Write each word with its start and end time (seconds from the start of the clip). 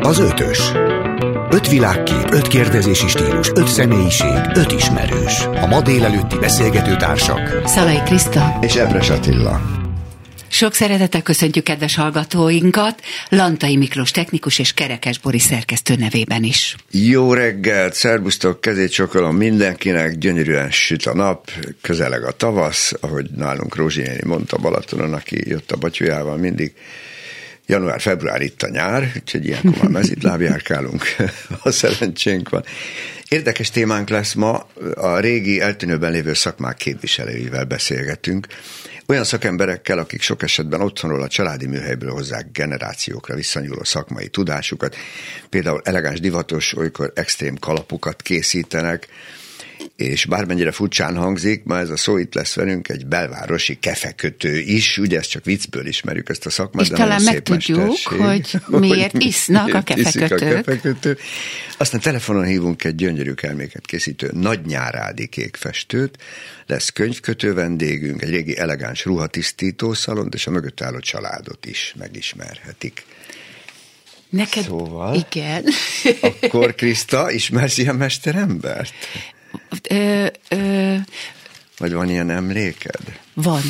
Az 0.00 0.18
ötös. 0.18 0.72
Öt 1.50 1.68
világkép, 1.68 2.30
öt 2.30 2.48
kérdezési 2.48 3.08
stílus, 3.08 3.50
öt 3.54 3.68
személyiség, 3.68 4.50
öt 4.54 4.72
ismerős. 4.72 5.40
A 5.40 5.66
ma 5.66 5.80
délelőtti 5.80 6.38
beszélgető 6.38 6.96
társak. 6.96 7.68
Szalai 7.68 8.02
Kriszta. 8.04 8.58
És 8.60 8.74
Ebres 8.74 9.10
Attila. 9.10 9.60
Sok 10.48 10.74
szeretettel 10.74 11.22
köszöntjük 11.22 11.64
kedves 11.64 11.94
hallgatóinkat, 11.94 13.00
Lantai 13.28 13.76
Miklós 13.76 14.10
technikus 14.10 14.58
és 14.58 14.74
Kerekes 14.74 15.18
Boris 15.18 15.42
szerkesztő 15.42 15.94
nevében 15.96 16.42
is. 16.42 16.76
Jó 16.90 17.32
reggelt, 17.32 17.94
szervusztok, 17.94 18.60
kezét 18.60 18.92
csokolom 18.92 19.36
mindenkinek, 19.36 20.18
gyönyörűen 20.18 20.70
süt 20.70 21.06
a 21.06 21.14
nap, 21.14 21.50
közeleg 21.80 22.24
a 22.24 22.32
tavasz, 22.32 22.92
ahogy 23.00 23.26
nálunk 23.36 23.76
Rózsi 23.76 24.00
néni 24.00 24.24
mondta 24.24 24.56
Balatonon, 24.56 25.12
aki 25.12 25.48
jött 25.48 25.72
a 25.72 25.76
batyujával 25.76 26.36
mindig, 26.36 26.72
január-február 27.68 28.40
itt 28.40 28.62
a 28.62 28.68
nyár, 28.68 29.12
úgyhogy 29.16 29.46
ilyenkor 29.46 29.76
már 29.76 29.90
mezitláb 29.90 30.40
járkálunk, 30.40 31.02
a 31.62 31.70
szerencsénk 31.70 32.48
van. 32.48 32.64
Érdekes 33.28 33.70
témánk 33.70 34.08
lesz 34.08 34.34
ma, 34.34 34.66
a 34.94 35.18
régi 35.18 35.60
eltűnőben 35.60 36.12
lévő 36.12 36.34
szakmák 36.34 36.76
képviselőivel 36.76 37.64
beszélgetünk, 37.64 38.46
olyan 39.06 39.24
szakemberekkel, 39.24 39.98
akik 39.98 40.22
sok 40.22 40.42
esetben 40.42 40.80
otthonról 40.80 41.22
a 41.22 41.28
családi 41.28 41.66
műhelyből 41.66 42.10
hozzák 42.10 42.46
generációkra 42.52 43.34
visszanyúló 43.34 43.84
szakmai 43.84 44.28
tudásukat, 44.28 44.96
például 45.48 45.80
elegáns 45.84 46.20
divatos, 46.20 46.76
olykor 46.76 47.12
extrém 47.14 47.56
kalapokat 47.56 48.22
készítenek, 48.22 49.08
és 49.96 50.24
bármennyire 50.24 50.72
furcsán 50.72 51.16
hangzik, 51.16 51.64
ma 51.64 51.78
ez 51.78 51.90
a 51.90 51.96
szó 51.96 52.16
itt 52.16 52.34
lesz 52.34 52.54
velünk, 52.54 52.88
egy 52.88 53.06
belvárosi 53.06 53.78
kefekötő 53.78 54.58
is, 54.58 54.98
ugye 54.98 55.18
ezt 55.18 55.30
csak 55.30 55.44
viccből 55.44 55.86
ismerjük 55.86 56.28
ezt 56.28 56.46
a 56.46 56.50
szakmát. 56.50 56.84
És 56.84 56.88
talán 56.88 57.22
megtudjuk, 57.22 57.98
hogy 58.26 58.60
miért 58.66 59.12
hogy 59.12 59.24
isznak 59.24 59.74
a 59.74 59.82
kefekötők. 59.82 60.40
A 60.40 60.44
kefekötő. 60.44 61.18
Aztán 61.78 62.00
telefonon 62.00 62.44
hívunk 62.44 62.84
egy 62.84 62.94
gyönyörű 62.94 63.32
kelméket 63.32 63.86
készítő 63.86 64.30
nagy 64.32 64.60
nyárádi 64.66 65.26
kék 65.26 65.56
festőt, 65.56 66.18
lesz 66.66 66.90
könyvkötő 66.90 67.54
vendégünk, 67.54 68.22
egy 68.22 68.30
régi 68.30 68.58
elegáns 68.58 69.04
ruhatisztító 69.04 69.92
szalont, 69.92 70.34
és 70.34 70.46
a 70.46 70.50
mögött 70.50 70.80
álló 70.80 70.98
családot 70.98 71.66
is 71.66 71.94
megismerhetik. 71.98 73.04
Neked, 74.30 74.64
szóval, 74.64 75.14
igen. 75.30 75.64
akkor 76.22 76.74
Kriszta, 76.74 77.30
ismersz 77.30 77.78
ilyen 77.78 77.96
mesterembert? 77.96 78.92
Ö, 79.90 80.26
ö, 80.48 80.96
Vagy 81.78 81.92
van 81.92 82.08
ilyen 82.08 82.30
emléked? 82.30 83.18
Van. 83.34 83.62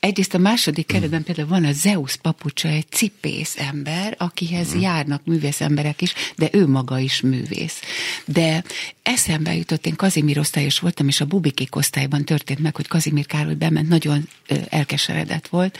Egyrészt 0.00 0.34
a 0.34 0.38
második 0.38 0.86
keretben 0.86 1.22
például 1.22 1.48
van 1.48 1.64
a 1.64 1.72
Zeus 1.72 2.16
papucsa, 2.16 2.68
egy 2.68 2.88
cipész 2.90 3.58
ember, 3.58 4.14
akihez 4.18 4.74
mm. 4.74 4.80
járnak 4.80 5.24
művész 5.24 5.60
emberek 5.60 6.02
is, 6.02 6.14
de 6.36 6.48
ő 6.52 6.66
maga 6.66 6.98
is 6.98 7.20
művész. 7.20 7.80
De 8.24 8.64
eszembe 9.02 9.54
jutott, 9.54 9.86
én 9.86 9.96
Kazimír 9.96 10.38
osztályos 10.38 10.78
voltam, 10.78 11.08
és 11.08 11.20
a 11.20 11.24
Bubikik 11.24 11.76
osztályban 11.76 12.24
történt 12.24 12.58
meg, 12.58 12.76
hogy 12.76 12.88
Kazimír 12.88 13.26
Károly 13.26 13.54
bement, 13.54 13.88
nagyon 13.88 14.28
elkeseredett 14.68 15.48
volt, 15.48 15.78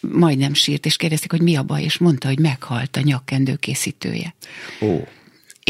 majdnem 0.00 0.54
sírt, 0.54 0.86
és 0.86 0.96
kérdezték, 0.96 1.30
hogy 1.30 1.42
mi 1.42 1.56
a 1.56 1.62
baj, 1.62 1.82
és 1.82 1.98
mondta, 1.98 2.28
hogy 2.28 2.38
meghalt 2.38 2.96
a 2.96 3.00
nyakkendő 3.00 3.54
készítője. 3.54 4.34
Ó. 4.80 5.04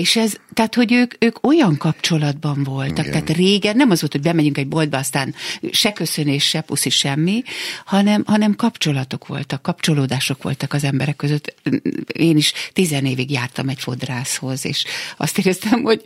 És 0.01 0.17
ez, 0.17 0.37
tehát, 0.55 0.75
hogy 0.75 0.93
ők, 0.93 1.15
ők 1.19 1.47
olyan 1.47 1.77
kapcsolatban 1.77 2.63
voltak, 2.65 3.07
Igen. 3.07 3.11
tehát 3.11 3.37
régen 3.37 3.77
nem 3.77 3.91
az 3.91 4.01
volt, 4.01 4.13
hogy 4.13 4.21
bemegyünk 4.21 4.59
egy 4.59 4.69
boltba, 4.69 4.99
aztán 4.99 5.35
se 5.71 5.93
köszönés, 5.93 6.49
se 6.49 6.61
puszi, 6.61 6.91
semmi, 6.91 7.43
hanem, 7.85 8.23
hanem 8.27 8.57
kapcsolatok 8.57 9.27
voltak, 9.27 9.63
kapcsolódások 9.63 10.43
voltak 10.43 10.73
az 10.73 10.85
emberek 10.85 11.17
között. 11.17 11.55
Én 12.13 12.37
is 12.37 12.53
tizenévig 12.73 13.31
jártam 13.31 13.69
egy 13.69 13.81
fodrászhoz, 13.81 14.65
és 14.65 14.85
azt 15.17 15.39
éreztem, 15.39 15.83
hogy 15.83 16.03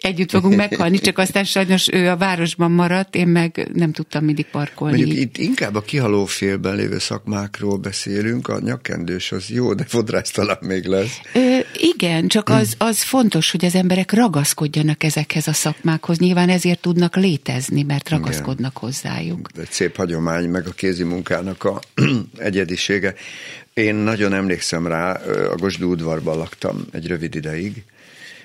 együtt 0.00 0.30
fogunk 0.30 0.56
meghalni, 0.56 0.98
csak 0.98 1.18
aztán 1.18 1.44
sajnos 1.44 1.88
ő 1.92 2.08
a 2.08 2.16
városban 2.16 2.70
maradt, 2.70 3.14
én 3.14 3.28
meg 3.28 3.70
nem 3.72 3.92
tudtam 3.92 4.24
mindig 4.24 4.46
parkolni. 4.46 4.96
Mondjuk 4.96 5.18
itt 5.18 5.36
inkább 5.36 5.74
a 5.74 5.80
kihaló 5.80 6.24
félben 6.24 6.76
lévő 6.76 6.98
szakmákról 6.98 7.76
beszélünk, 7.76 8.48
a 8.48 8.60
nyakkendős 8.60 9.32
az 9.32 9.48
jó, 9.48 9.74
de 9.74 9.84
fodrász 9.84 10.30
talán 10.30 10.58
még 10.60 10.84
lesz. 10.84 11.20
Ö, 11.34 11.58
igen, 11.76 12.28
csak 12.28 12.48
az, 12.48 12.74
az 12.78 13.02
fontos, 13.02 13.50
hogy 13.50 13.64
az 13.64 13.74
emberek 13.74 14.12
ragaszkodjanak 14.12 15.02
ezekhez 15.02 15.46
a 15.46 15.52
szakmákhoz. 15.52 16.18
Nyilván 16.18 16.48
ezért 16.48 16.80
tudnak 16.80 17.16
létezni, 17.16 17.82
mert 17.82 18.08
ragaszkodnak 18.08 18.76
igen. 18.76 18.90
hozzájuk. 18.90 19.48
Egy 19.60 19.70
szép 19.70 19.96
hagyomány, 19.96 20.48
meg 20.48 20.66
a 20.66 20.70
kézi 20.70 21.02
munkának 21.02 21.64
a 21.64 21.80
egyedisége. 22.38 23.14
Én 23.74 23.94
nagyon 23.94 24.32
emlékszem 24.32 24.86
rá, 24.86 25.12
a 25.50 25.56
Gosdú 25.56 25.90
udvarban 25.90 26.36
laktam 26.36 26.86
egy 26.92 27.06
rövid 27.06 27.34
ideig, 27.34 27.84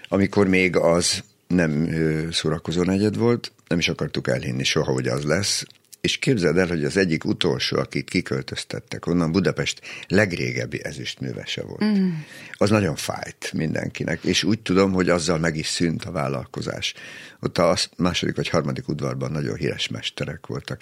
amikor 0.08 0.48
még 0.48 0.76
az 0.76 1.24
nem 1.48 1.90
szórakozó 2.32 2.84
negyed 2.84 3.18
volt, 3.18 3.52
nem 3.68 3.80
is 3.80 3.88
akartuk 3.88 4.28
elhinni 4.28 4.64
soha, 4.64 4.92
hogy 4.92 5.08
az 5.08 5.24
lesz, 5.24 5.66
és 6.06 6.18
képzeld 6.18 6.58
el, 6.58 6.68
hogy 6.68 6.84
az 6.84 6.98
egyik 6.98 7.26
utolsó, 7.26 7.78
akit 7.78 8.10
kiköltöztettek 8.10 9.08
onnan, 9.08 9.32
Budapest 9.32 9.82
legrégebbi 10.08 10.84
ezüstművese 10.84 11.64
volt. 11.64 11.84
Mm. 11.84 12.10
Az 12.54 12.70
nagyon 12.70 12.96
fájt 12.96 13.52
mindenkinek, 13.54 14.24
és 14.24 14.44
úgy 14.44 14.60
tudom, 14.60 14.92
hogy 14.92 15.10
azzal 15.10 15.38
meg 15.38 15.58
is 15.58 15.68
szűnt 15.68 16.06
a 16.06 16.12
vállalkozás. 16.12 16.94
Ott 17.40 17.58
a 17.58 17.78
második 17.98 18.36
vagy 18.36 18.50
harmadik 18.50 18.88
udvarban 18.88 19.32
nagyon 19.32 19.56
híres 19.56 19.88
mesterek 19.88 20.48
voltak. 20.48 20.82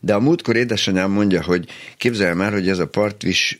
De 0.00 0.14
a 0.14 0.20
múltkor 0.20 0.56
édesanyám 0.56 1.10
mondja, 1.10 1.42
hogy 1.42 1.68
képzelj 1.96 2.34
már, 2.34 2.52
hogy 2.52 2.68
ez 2.68 2.78
a 2.78 2.88
partvis 2.88 3.58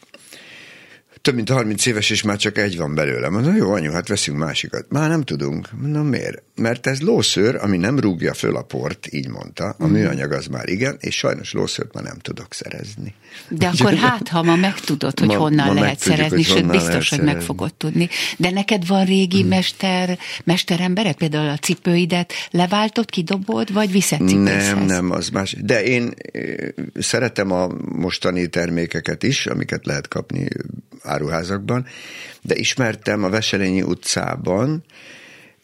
több 1.24 1.34
mint 1.34 1.50
30 1.50 1.86
éves, 1.86 2.10
és 2.10 2.22
már 2.22 2.36
csak 2.36 2.58
egy 2.58 2.76
van 2.76 2.94
belőle. 2.94 3.28
Mondom, 3.28 3.56
jó, 3.56 3.72
anyu, 3.72 3.90
hát 3.90 4.08
veszünk 4.08 4.38
másikat. 4.38 4.86
Már 4.88 5.08
nem 5.08 5.22
tudunk. 5.22 5.68
Mondom, 5.80 6.06
miért? 6.06 6.42
Mert 6.54 6.86
ez 6.86 7.00
lószőr, 7.00 7.56
ami 7.60 7.76
nem 7.76 7.98
rúgja 7.98 8.34
föl 8.34 8.56
a 8.56 8.62
port, 8.62 9.06
így 9.12 9.28
mondta. 9.28 9.74
A 9.78 9.86
mm. 9.86 9.90
műanyag 9.90 10.32
az 10.32 10.46
már 10.46 10.68
igen, 10.68 10.96
és 11.00 11.16
sajnos 11.16 11.52
lószőrt 11.52 11.94
már 11.94 12.04
nem 12.04 12.18
tudok 12.18 12.54
szerezni. 12.54 13.14
De 13.48 13.66
akkor 13.66 13.94
hát, 13.94 14.28
ha 14.28 14.42
ma 14.42 14.56
megtudod, 14.56 15.18
hogy 15.18 15.28
ma, 15.28 15.36
honnan 15.36 15.66
ma 15.66 15.80
lehet 15.80 15.98
tudjuk, 15.98 16.16
szerezni, 16.16 16.42
sőt, 16.42 16.66
biztos, 16.66 17.08
hogy 17.08 17.22
meg 17.22 17.40
fogod 17.40 17.74
tudni. 17.74 18.08
De 18.36 18.50
neked 18.50 18.86
van 18.86 19.04
régi 19.04 19.44
mm. 19.44 19.48
mester, 19.48 20.18
mesterembered, 20.44 21.14
például 21.14 21.48
a 21.48 21.56
cipőidet 21.56 22.32
leváltott, 22.50 23.10
kidobod, 23.10 23.72
vagy 23.72 23.92
viszed 23.92 24.20
Nem, 24.20 24.84
nem, 24.84 25.10
az 25.10 25.28
más. 25.28 25.56
De 25.60 25.82
én 25.82 26.14
szeretem 26.94 27.52
a 27.52 27.68
mostani 27.84 28.46
termékeket 28.46 29.22
is, 29.22 29.46
amiket 29.46 29.86
lehet 29.86 30.08
kapni 30.08 30.48
áruházakban, 31.04 31.86
de 32.42 32.54
ismertem 32.54 33.24
a 33.24 33.28
Veselényi 33.28 33.82
utcában 33.82 34.84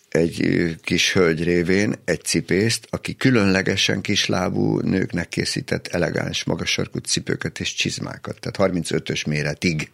egy 0.08 0.76
kis 0.82 1.12
hölgy 1.12 1.44
révén 1.44 1.94
egy 2.04 2.22
cipészt, 2.22 2.86
aki 2.90 3.16
különlegesen 3.16 4.00
kislábú 4.00 4.80
nőknek 4.80 5.28
készített 5.28 5.86
elegáns, 5.86 6.44
magas 6.44 6.70
sarkú 6.70 6.98
cipőket 6.98 7.60
és 7.60 7.74
csizmákat, 7.74 8.38
tehát 8.40 8.72
35-ös 8.72 9.26
méretig 9.26 9.90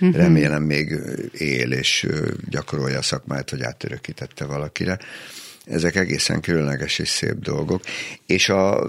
uh-huh. 0.00 0.16
remélem 0.16 0.62
még 0.62 0.98
él 1.32 1.72
és 1.72 2.06
gyakorolja 2.50 2.98
a 2.98 3.02
szakmát, 3.02 3.50
hogy 3.50 3.62
átörökítette 3.62 4.44
valakire. 4.44 4.98
Ezek 5.64 5.96
egészen 5.96 6.40
különleges 6.40 6.98
és 6.98 7.08
szép 7.08 7.38
dolgok. 7.38 7.82
És 8.26 8.48
a 8.48 8.86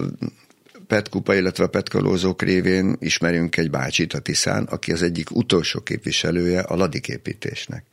petkupa, 0.86 1.34
illetve 1.34 1.64
a 1.64 1.68
petkalózók 1.68 2.42
révén 2.42 2.96
ismerünk 2.98 3.56
egy 3.56 3.70
bácsit 3.70 4.12
a 4.12 4.18
Tiszán, 4.18 4.64
aki 4.64 4.92
az 4.92 5.02
egyik 5.02 5.36
utolsó 5.36 5.80
képviselője 5.80 6.60
a 6.60 6.76
ladiképítésnek. 6.76 7.84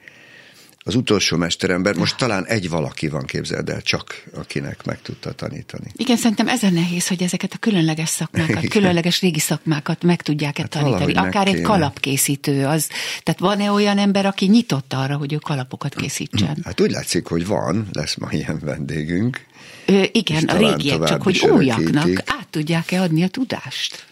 Az 0.85 0.95
utolsó 0.95 1.37
mesterember, 1.37 1.95
most 1.95 2.17
talán 2.17 2.45
egy 2.45 2.69
valaki 2.69 3.07
van, 3.07 3.25
képzeld 3.25 3.69
el, 3.69 3.81
csak 3.81 4.23
akinek 4.33 4.85
meg 4.85 5.01
tudta 5.01 5.31
tanítani. 5.31 5.91
Igen, 5.95 6.17
szerintem 6.17 6.47
ez 6.47 6.63
a 6.63 6.69
nehéz, 6.69 7.07
hogy 7.07 7.23
ezeket 7.23 7.53
a 7.53 7.57
különleges 7.57 8.09
szakmákat, 8.09 8.49
Igen. 8.49 8.69
különleges 8.69 9.21
régi 9.21 9.39
szakmákat 9.39 10.03
meg 10.03 10.21
tudják-e 10.21 10.61
hát 10.61 10.71
tanítani. 10.71 11.13
Akár 11.13 11.47
egy 11.47 11.61
kalapkészítő, 11.61 12.65
az, 12.65 12.89
tehát 13.23 13.39
van-e 13.39 13.71
olyan 13.71 13.97
ember, 13.97 14.25
aki 14.25 14.45
nyitott 14.45 14.93
arra, 14.93 15.17
hogy 15.17 15.33
ő 15.33 15.37
kalapokat 15.37 15.95
készítsen? 15.95 16.57
Hát 16.63 16.81
úgy 16.81 16.91
látszik, 16.91 17.27
hogy 17.27 17.47
van, 17.47 17.87
lesz 17.91 18.15
ma 18.15 18.27
ilyen 18.31 18.59
vendégünk. 18.63 19.45
Ö, 19.85 20.03
igen, 20.11 20.43
a 20.43 20.57
régiek, 20.57 21.03
csak 21.03 21.21
hogy 21.21 21.39
újaknak 21.39 22.09
át 22.25 22.47
tudják-e 22.49 23.01
adni 23.01 23.23
a 23.23 23.27
tudást? 23.27 24.05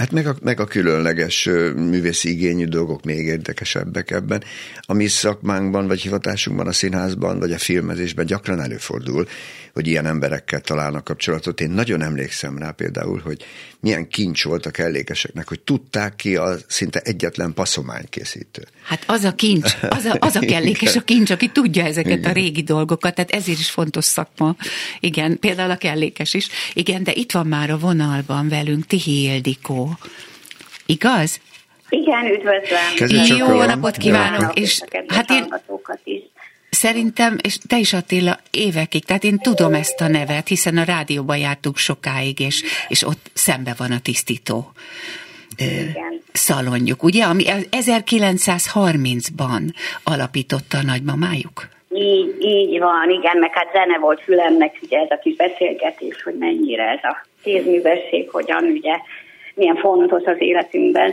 Hát 0.00 0.10
meg 0.10 0.26
a, 0.26 0.36
meg 0.42 0.60
a 0.60 0.64
különleges 0.64 1.44
művészi 1.74 2.30
igényű 2.30 2.64
dolgok 2.64 3.04
még 3.04 3.26
érdekesebbek 3.26 4.10
ebben. 4.10 4.42
A 4.80 4.92
mi 4.92 5.06
szakmánkban, 5.06 5.86
vagy 5.86 6.00
hivatásunkban, 6.00 6.66
a 6.66 6.72
színházban, 6.72 7.38
vagy 7.38 7.52
a 7.52 7.58
filmezésben 7.58 8.26
gyakran 8.26 8.60
előfordul, 8.60 9.28
hogy 9.72 9.86
ilyen 9.86 10.06
emberekkel 10.06 10.60
találnak 10.60 11.04
kapcsolatot. 11.04 11.60
Én 11.60 11.70
nagyon 11.70 12.02
emlékszem 12.02 12.58
rá 12.58 12.70
például, 12.70 13.20
hogy 13.24 13.44
milyen 13.80 14.08
kincs 14.08 14.44
volt 14.44 14.66
a 14.66 14.70
kellékeseknek, 14.70 15.48
hogy 15.48 15.60
tudták 15.60 16.16
ki 16.16 16.36
a 16.36 16.56
szinte 16.66 17.00
egyetlen 17.00 17.54
passzománykészítő. 17.54 18.62
Hát 18.82 19.04
az 19.06 19.24
a 19.24 19.34
kincs, 19.34 19.76
az 19.88 20.04
a, 20.04 20.16
az 20.18 20.36
a 20.36 20.40
kellékes 20.52 20.96
a 20.96 21.00
kincs, 21.00 21.30
aki 21.30 21.48
tudja 21.48 21.84
ezeket 21.84 22.18
Igen. 22.18 22.30
a 22.30 22.32
régi 22.32 22.62
dolgokat, 22.62 23.14
tehát 23.14 23.30
ezért 23.30 23.58
is 23.58 23.70
fontos 23.70 24.04
szakma. 24.04 24.56
Igen, 25.00 25.38
például 25.38 25.70
a 25.70 25.76
kellékes 25.76 26.34
is. 26.34 26.48
Igen, 26.74 27.02
de 27.02 27.12
itt 27.14 27.32
van 27.32 27.46
már 27.46 27.70
a 27.70 27.78
vonalban 27.78 28.48
velünk 28.48 28.86
Tihi 28.86 29.22
Ildikó. 29.22 29.98
Igaz? 30.86 31.40
Igen, 31.88 32.24
üdvözlöm. 32.26 33.38
Jó 33.38 33.62
napot 33.62 33.96
kívánok, 33.96 34.58
és 34.58 34.80
hát 35.06 35.30
én 35.30 35.46
is. 36.04 36.22
Szerintem, 36.70 37.36
és 37.42 37.58
te 37.68 37.78
is 37.78 37.92
Attila, 37.92 38.38
évekig, 38.50 39.04
tehát 39.04 39.24
én 39.24 39.38
tudom 39.38 39.74
ezt 39.74 40.00
a 40.00 40.08
nevet, 40.08 40.48
hiszen 40.48 40.76
a 40.76 40.84
rádióban 40.84 41.36
jártunk 41.36 41.76
sokáig, 41.76 42.40
és, 42.40 42.62
és 42.88 43.06
ott 43.06 43.30
szembe 43.32 43.74
van 43.78 43.90
a 43.90 44.00
tisztító 44.00 44.72
Igen. 45.56 46.20
szalonjuk, 46.32 47.02
ugye, 47.02 47.24
ami 47.24 47.44
1930-ban 47.70 49.62
alapította 50.04 50.78
a 50.78 50.82
nagymamájuk? 50.82 51.68
Így, 51.94 52.34
így 52.40 52.78
van, 52.78 53.10
igen, 53.10 53.38
meg 53.38 53.50
hát 53.52 53.70
zene 53.72 53.98
volt 53.98 54.20
fülemnek, 54.20 54.78
ugye 54.82 54.98
ez 54.98 55.10
a 55.10 55.18
kis 55.22 55.36
beszélgetés, 55.36 56.22
hogy 56.22 56.34
mennyire 56.38 56.82
ez 56.82 57.02
a 57.02 57.26
kézművesség, 57.42 58.30
hogyan 58.30 58.64
ugye 58.64 58.96
milyen 59.60 59.76
fontos 59.76 60.24
az 60.24 60.36
életünkben. 60.38 61.12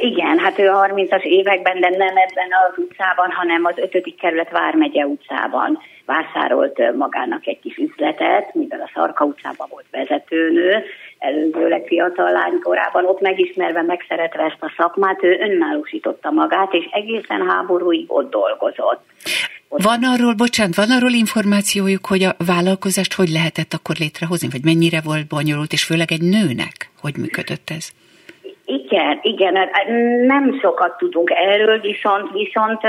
Igen, 0.00 0.38
hát 0.38 0.58
ő 0.58 0.68
a 0.68 0.86
30-as 0.86 1.22
években, 1.22 1.80
de 1.80 1.88
nem 1.88 2.16
ebben 2.26 2.50
az 2.68 2.78
utcában, 2.78 3.30
hanem 3.30 3.64
az 3.64 3.74
5. 3.76 4.14
kerület 4.20 4.50
Vármegye 4.50 5.04
utcában 5.04 5.78
vásárolt 6.06 6.96
magának 6.96 7.46
egy 7.46 7.60
kis 7.60 7.76
üzletet, 7.76 8.54
mivel 8.54 8.80
a 8.80 8.90
Szarka 8.94 9.24
utcában 9.24 9.68
volt 9.70 9.84
vezetőnő, 9.90 10.84
előzőleg 11.18 11.86
fiatal 11.86 12.30
lánykorában, 12.30 13.04
ott 13.04 13.20
megismerve, 13.20 13.82
megszeretve 13.82 14.42
ezt 14.42 14.62
a 14.62 14.72
szakmát, 14.76 15.22
ő 15.22 15.38
önállósította 15.40 16.30
magát, 16.30 16.72
és 16.72 16.88
egészen 16.92 17.48
háborúig 17.48 18.04
ott 18.06 18.30
dolgozott. 18.30 19.02
Van 19.68 20.02
arról, 20.02 20.34
bocsánat, 20.34 20.74
van 20.74 20.90
arról 20.90 21.10
információjuk, 21.10 22.06
hogy 22.06 22.22
a 22.22 22.36
vállalkozást 22.46 23.14
hogy 23.14 23.28
lehetett 23.28 23.72
akkor 23.72 23.94
létrehozni, 23.98 24.48
vagy 24.52 24.64
mennyire 24.64 25.00
volt 25.04 25.26
bonyolult, 25.26 25.72
és 25.72 25.84
főleg 25.84 26.12
egy 26.12 26.22
nőnek, 26.22 26.87
hogy 27.00 27.16
működött 27.16 27.70
ez? 27.70 27.92
Igen, 28.70 29.18
igen, 29.22 29.56
hát, 29.56 29.68
hát 29.72 29.86
nem 30.26 30.58
sokat 30.60 30.96
tudunk 30.98 31.30
erről, 31.30 31.80
viszont, 31.80 32.32
viszont 32.32 32.80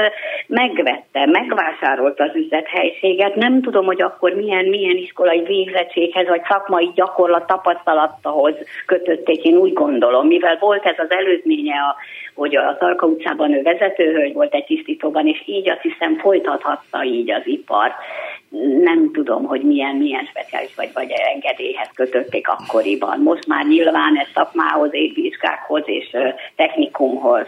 megvette, 0.47 1.25
megvásárolta 1.25 2.23
az 2.23 2.35
üzlethelységet. 2.35 3.35
Nem 3.35 3.61
tudom, 3.61 3.85
hogy 3.85 4.01
akkor 4.01 4.31
milyen, 4.31 4.65
milyen 4.65 4.95
iskolai 4.95 5.43
végzettséghez, 5.43 6.27
vagy 6.27 6.41
szakmai 6.49 6.91
gyakorlat 6.95 7.47
tapasztalathoz 7.47 8.53
kötötték, 8.85 9.43
én 9.43 9.55
úgy 9.55 9.73
gondolom, 9.73 10.27
mivel 10.27 10.57
volt 10.59 10.85
ez 10.85 10.99
az 10.99 11.11
előzménye, 11.11 11.75
a, 11.75 11.95
hogy 12.35 12.55
a 12.55 12.77
Tarka 12.79 13.05
utcában 13.05 13.53
ő 13.53 13.61
vezetőhölgy 13.61 14.33
volt 14.33 14.53
egy 14.53 14.65
tisztítóban, 14.65 15.27
és 15.27 15.43
így 15.45 15.69
azt 15.69 15.81
hiszem 15.81 16.17
folytathatta 16.17 17.03
így 17.03 17.31
az 17.31 17.41
ipart 17.45 17.93
nem 18.83 19.11
tudom, 19.13 19.43
hogy 19.43 19.61
milyen, 19.61 19.95
milyen 19.95 20.25
speciális 20.25 20.75
vagy, 20.75 20.89
vagy 20.93 21.11
engedélyhez 21.33 21.89
kötötték 21.93 22.47
akkoriban. 22.47 23.19
Most 23.19 23.47
már 23.47 23.65
nyilván 23.65 24.17
ez 24.17 24.27
szakmához, 24.33 24.89
évvizsgákhoz 24.93 25.83
és 25.85 26.17
technikumhoz 26.55 27.47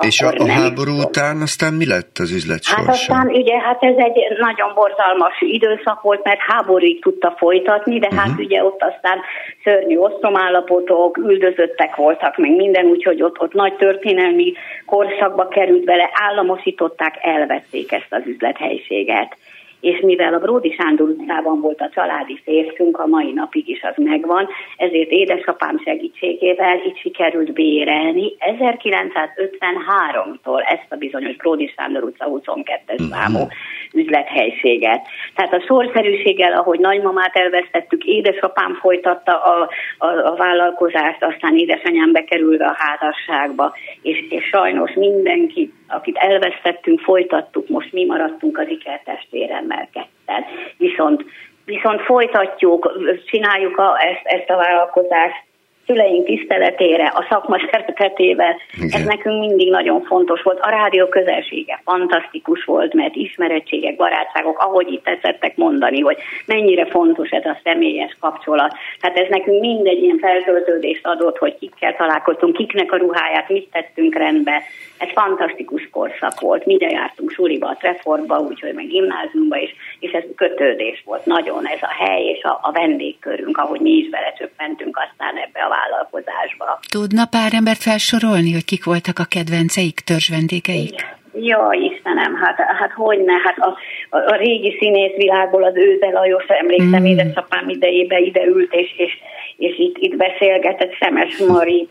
és 0.00 0.20
a, 0.20 0.32
a 0.36 0.48
háború 0.48 0.90
tudom. 0.90 1.06
után 1.08 1.40
aztán 1.40 1.72
mi 1.72 1.86
lett 1.86 2.18
az 2.18 2.32
üzlet 2.32 2.62
sorsa? 2.62 2.80
Hát 2.80 2.94
aztán 2.94 3.26
ugye, 3.26 3.58
hát 3.58 3.82
ez 3.82 3.96
egy 3.96 4.18
nagyon 4.38 4.74
borzalmas 4.74 5.40
időszak 5.40 6.02
volt, 6.02 6.24
mert 6.24 6.40
háborúig 6.40 7.02
tudta 7.02 7.34
folytatni, 7.38 7.98
de 7.98 8.06
uh-huh. 8.06 8.20
hát 8.20 8.30
mhm. 8.30 8.42
ugye 8.42 8.64
ott 8.64 8.82
aztán 8.82 9.18
szörnyű 9.64 9.96
osztromállapotok, 9.96 11.16
üldözöttek 11.16 11.96
voltak, 11.96 12.36
meg 12.36 12.56
minden, 12.56 12.84
úgyhogy 12.84 13.22
ott, 13.22 13.40
ott 13.40 13.52
nagy 13.52 13.74
történelmi 13.76 14.52
korszakba 14.86 15.48
került 15.48 15.84
bele, 15.84 16.10
államosították, 16.12 17.18
elvették 17.20 17.92
ezt 17.92 18.10
az 18.10 18.22
üzlethelyiséget 18.26 19.36
és 19.80 20.00
mivel 20.00 20.34
a 20.34 20.38
Bródi 20.38 20.74
Sándor 20.78 21.08
utcában 21.08 21.60
volt 21.60 21.80
a 21.80 21.90
családi 21.94 22.40
férfünk, 22.44 22.98
a 22.98 23.06
mai 23.06 23.32
napig 23.32 23.68
is 23.68 23.82
az 23.82 23.94
megvan, 23.96 24.48
ezért 24.76 25.10
édesapám 25.10 25.80
segítségével 25.84 26.76
itt 26.86 26.96
sikerült 26.96 27.52
bérelni 27.52 28.36
1953-tól 28.38 30.72
ezt 30.72 30.86
a 30.88 30.96
bizonyos 30.96 31.36
Bródi 31.36 31.72
Sándor 31.76 32.02
utca 32.02 32.26
22-es 32.28 32.98
mhm. 32.98 33.08
számú 33.08 33.46
üzlethelységet. 33.92 35.06
Tehát 35.34 35.52
a 35.52 35.64
sorszerűséggel, 35.66 36.52
ahogy 36.52 36.78
nagymamát 36.78 37.36
elvesztettük, 37.36 38.04
édesapám 38.04 38.74
folytatta 38.74 39.32
a, 39.32 39.68
a, 39.98 40.06
a 40.06 40.34
vállalkozást, 40.36 41.24
aztán 41.24 41.56
édesanyám 41.56 42.12
bekerülve 42.12 42.64
a 42.64 42.76
házasságba, 42.78 43.74
és, 44.02 44.24
és 44.28 44.44
sajnos 44.44 44.92
mindenki, 44.92 45.72
akit 45.88 46.16
elvesztettünk, 46.16 47.00
folytattuk, 47.00 47.68
most 47.68 47.92
mi 47.92 48.04
maradtunk 48.04 48.58
az 48.58 48.68
ikertestvéremmel 48.68 49.88
ketten. 49.92 50.44
Viszont 50.76 51.24
viszont 51.64 52.00
folytatjuk, 52.00 52.92
csináljuk 53.26 53.78
a, 53.78 53.96
ezt, 53.98 54.20
ezt 54.24 54.50
a 54.50 54.56
vállalkozást 54.56 55.45
szüleink 55.86 56.24
tiszteletére, 56.24 57.06
a 57.06 57.26
szakma 57.28 57.56
szeretetével. 57.70 58.56
Ez 58.90 59.04
nekünk 59.04 59.38
mindig 59.38 59.70
nagyon 59.70 60.02
fontos 60.02 60.42
volt. 60.42 60.58
A 60.60 60.70
rádió 60.70 61.06
közelsége 61.06 61.80
fantasztikus 61.84 62.64
volt, 62.64 62.94
mert 62.94 63.14
ismerettségek, 63.14 63.96
barátságok, 63.96 64.58
ahogy 64.58 64.92
itt 64.92 65.04
tetszettek 65.04 65.56
mondani, 65.56 66.00
hogy 66.00 66.16
mennyire 66.46 66.86
fontos 66.86 67.30
ez 67.30 67.44
a 67.44 67.60
személyes 67.64 68.16
kapcsolat. 68.20 68.74
Tehát 69.00 69.18
ez 69.18 69.28
nekünk 69.28 69.60
mindegy 69.60 70.02
ilyen 70.02 70.18
feltöltődést 70.18 71.06
adott, 71.06 71.38
hogy 71.38 71.58
kikkel 71.58 71.96
találkoztunk, 71.96 72.56
kiknek 72.56 72.92
a 72.92 72.96
ruháját, 72.96 73.48
mit 73.48 73.68
tettünk 73.72 74.14
rendbe. 74.14 74.62
Ez 74.98 75.08
fantasztikus 75.14 75.88
korszak 75.90 76.40
volt. 76.40 76.66
Mire 76.66 76.90
jártunk 76.90 77.30
suliba, 77.30 77.68
a 77.68 77.76
Trefordba, 77.76 78.38
úgyhogy 78.38 78.74
meg 78.74 78.86
gimnáziumba 78.86 79.56
is, 79.56 79.74
és 80.00 80.10
ez 80.10 80.24
kötődés 80.36 81.02
volt 81.04 81.24
nagyon 81.24 81.66
ez 81.66 81.82
a 81.82 82.04
hely 82.04 82.24
és 82.24 82.42
a, 82.42 82.58
a 82.62 82.72
vendégkörünk, 82.72 83.58
ahogy 83.58 83.80
mi 83.80 83.90
is 83.90 84.08
belecsöppentünk 84.08 84.96
aztán 84.96 85.36
ebbe 85.36 85.60
a 85.60 85.68
vállalkozásba. 85.76 86.66
Tudna 86.90 87.24
pár 87.36 87.52
embert 87.60 87.82
felsorolni, 87.88 88.52
hogy 88.52 88.64
kik 88.64 88.84
voltak 88.84 89.18
a 89.18 89.26
kedvenceik, 89.34 89.96
törzs 90.00 90.28
vendégeik? 90.28 90.96
Ja, 91.40 91.68
Istenem, 91.72 92.34
hát, 92.34 92.56
hát 92.80 92.92
hogy 92.92 93.20
ne, 93.24 93.32
hát 93.32 93.58
a, 93.58 93.78
a, 94.16 94.18
a 94.32 94.36
régi 94.36 94.76
színészvilágból 94.78 95.64
az 95.64 95.76
Őze 95.76 96.10
Lajos, 96.10 96.44
emlékszem, 96.46 97.02
mm. 97.02 97.04
édesapám 97.04 97.68
idejébe 97.68 98.18
ide 98.18 98.44
ült, 98.44 98.72
és, 98.72 98.94
és, 98.96 99.12
és 99.56 99.78
itt, 99.78 99.96
itt 99.98 100.16
beszélgetett 100.16 100.96
Szemes 101.00 101.38
Mari, 101.38 101.88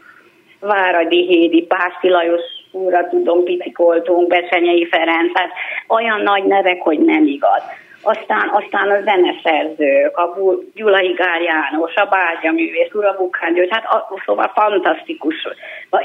Váradi 0.60 1.26
Hédi, 1.26 1.62
Pászi 1.62 2.10
Lajos 2.10 2.42
úrra 2.72 3.10
tudom, 3.10 3.44
pitikoltunk, 3.44 4.28
Besenyei 4.28 4.86
Ferenc, 4.86 5.32
hát 5.34 5.50
olyan 5.88 6.22
nagy 6.22 6.44
nevek, 6.44 6.82
hogy 6.82 7.00
nem 7.00 7.26
igaz 7.26 7.64
aztán, 8.06 8.50
aztán 8.52 8.90
a 8.90 9.02
zeneszerzők, 9.02 10.18
a 10.18 10.36
Gyulai 10.76 11.12
Gál 11.12 11.42
János, 11.42 11.96
a 11.96 12.06
Bágya 12.06 12.52
művész, 12.52 12.94
Ura 12.94 13.16
Bukán 13.18 13.54
György, 13.54 13.72
hát 13.72 13.86
a, 13.86 14.20
szóval 14.26 14.52
fantasztikus. 14.56 15.36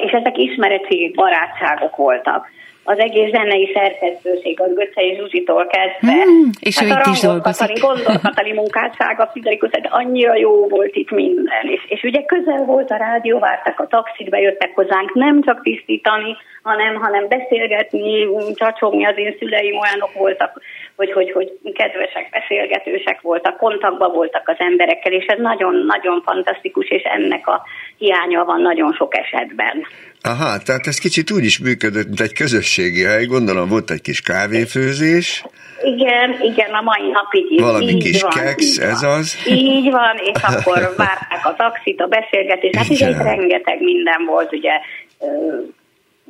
És 0.05 0.12
ezek 0.12 0.38
ismeretségek, 0.38 1.14
barátságok 1.14 1.97
voltak 1.97 2.47
az 2.85 2.99
egész 2.99 3.31
zenei 3.31 3.70
szerkesztőség, 3.75 4.61
az 4.61 4.75
Göcce 4.75 5.00
és 5.00 5.17
Zsuzsitól 5.17 5.67
kezdve. 5.67 6.22
Hmm, 6.22 6.51
és 6.60 6.79
hát 6.79 6.89
ő 6.89 6.91
itt 6.91 7.15
is 7.15 7.20
dolgozik. 7.20 7.81
Gondolatali 7.81 8.53
munkássága, 8.53 9.31
Fidelikus, 9.32 9.70
hát 9.72 9.89
annyira 9.91 10.34
jó 10.36 10.69
volt 10.69 10.94
itt 10.94 11.10
minden. 11.10 11.65
És, 11.75 11.82
és 11.89 12.03
ugye 12.03 12.22
közel 12.22 12.65
volt 12.65 12.91
a 12.91 12.96
rádió, 12.96 13.39
vártak 13.39 13.81
a 13.81 13.86
taxit, 13.86 14.29
bejöttek 14.29 14.75
hozzánk 14.75 15.15
nem 15.15 15.43
csak 15.43 15.63
tisztítani, 15.63 16.36
hanem, 16.63 16.94
hanem 16.94 17.29
beszélgetni, 17.29 18.27
csacsogni, 18.55 19.06
az 19.06 19.19
én 19.19 19.36
szüleim 19.39 19.79
olyanok 19.79 20.13
voltak, 20.13 20.60
hogy, 21.01 21.13
hogy, 21.13 21.31
hogy 21.63 21.73
kedvesek, 21.75 22.29
beszélgetősek 22.31 23.21
voltak, 23.21 23.57
kontaktban 23.57 24.13
voltak 24.13 24.49
az 24.49 24.57
emberekkel, 24.59 25.13
és 25.13 25.25
ez 25.25 25.39
nagyon-nagyon 25.39 26.23
fantasztikus, 26.23 26.89
és 26.89 27.03
ennek 27.03 27.47
a 27.47 27.63
hiánya 27.99 28.45
van 28.45 28.61
nagyon 28.61 28.93
sok 28.93 29.17
esetben. 29.17 29.87
Aha, 30.23 30.59
tehát 30.65 30.87
ez 30.87 30.99
kicsit 30.99 31.31
úgy 31.31 31.45
is 31.45 31.59
működött, 31.59 32.07
mint 32.07 32.21
egy 32.21 32.33
közösségi 32.33 33.03
hely, 33.03 33.25
gondolom 33.25 33.69
volt 33.69 33.91
egy 33.91 34.01
kis 34.01 34.21
kávéfőzés. 34.21 35.45
Igen, 35.83 36.37
igen, 36.43 36.71
a 36.75 36.81
mai 36.81 37.11
napig 37.11 37.51
is. 37.51 37.61
Valami 37.61 37.85
így 37.85 38.03
kis 38.03 38.23
van, 38.23 38.31
keksz, 38.31 38.79
ez 38.79 39.03
van. 39.03 39.19
az. 39.19 39.37
Így 39.47 39.91
van, 39.91 40.17
és 40.17 40.43
akkor 40.51 40.79
várták 40.97 41.45
a 41.45 41.55
taxit, 41.55 42.01
a 42.01 42.07
beszélgetést, 42.07 42.75
hát 42.75 42.89
ugye 42.89 43.09
itt 43.09 43.23
rengeteg 43.23 43.81
minden 43.81 44.25
volt, 44.27 44.53
ugye 44.53 44.73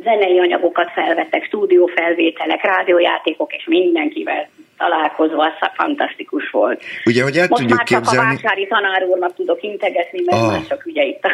zenei 0.03 0.39
anyagokat 0.39 0.91
felvettek, 0.93 1.45
stúdiófelvételek, 1.45 2.62
rádiójátékok, 2.62 3.53
és 3.53 3.65
mindenkivel 3.67 4.49
találkozva, 4.82 5.42
az 5.44 5.68
fantasztikus 5.75 6.50
volt. 6.50 6.82
Ugye, 7.04 7.22
hogy 7.22 7.37
el 7.37 7.46
Most 7.49 7.60
tudjuk 7.60 7.78
már 7.78 7.87
csak 7.87 8.02
képzelni... 8.02 8.26
a 8.26 8.32
vásári 8.32 8.66
tanár 8.66 9.02
úrnak 9.04 9.34
tudok 9.34 9.62
integetni, 9.62 10.20
mert 10.26 10.42
ah. 10.42 10.50
már 10.50 10.66
csak 10.68 10.82
ugye 10.87 11.02
itt 11.02 11.25
a 11.25 11.30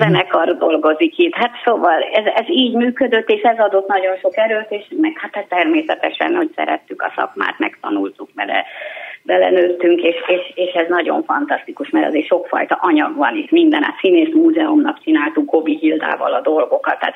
zenekar 0.00 0.56
dolgozik 0.56 1.18
itt. 1.18 1.34
Hát 1.34 1.52
szóval 1.64 1.98
ez, 2.12 2.24
ez 2.34 2.48
így 2.48 2.74
működött, 2.74 3.28
és 3.28 3.42
ez 3.42 3.58
adott 3.58 3.88
nagyon 3.88 4.16
sok 4.16 4.36
erőt, 4.36 4.70
és 4.70 4.84
meg 5.00 5.12
hát 5.16 5.46
természetesen, 5.48 6.34
hogy 6.34 6.50
szerettük 6.56 7.02
a 7.02 7.12
szakmát, 7.16 7.58
megtanultuk 7.58 8.28
vele 8.34 8.64
belenőttünk, 9.22 10.00
és, 10.02 10.14
és, 10.26 10.52
és 10.54 10.72
ez 10.72 10.88
nagyon 10.88 11.24
fantasztikus, 11.24 11.90
mert 11.90 12.06
azért 12.06 12.26
sokfajta 12.26 12.78
anyag 12.80 13.16
van 13.16 13.36
itt 13.36 13.50
minden, 13.50 13.82
hát 13.82 13.98
színész 14.00 14.34
múzeumnak 14.34 15.02
csináltuk 15.02 15.50
Gobi 15.50 15.76
Hildával 15.80 16.34
a 16.34 16.40
dolgokat, 16.40 16.98
tehát 16.98 17.14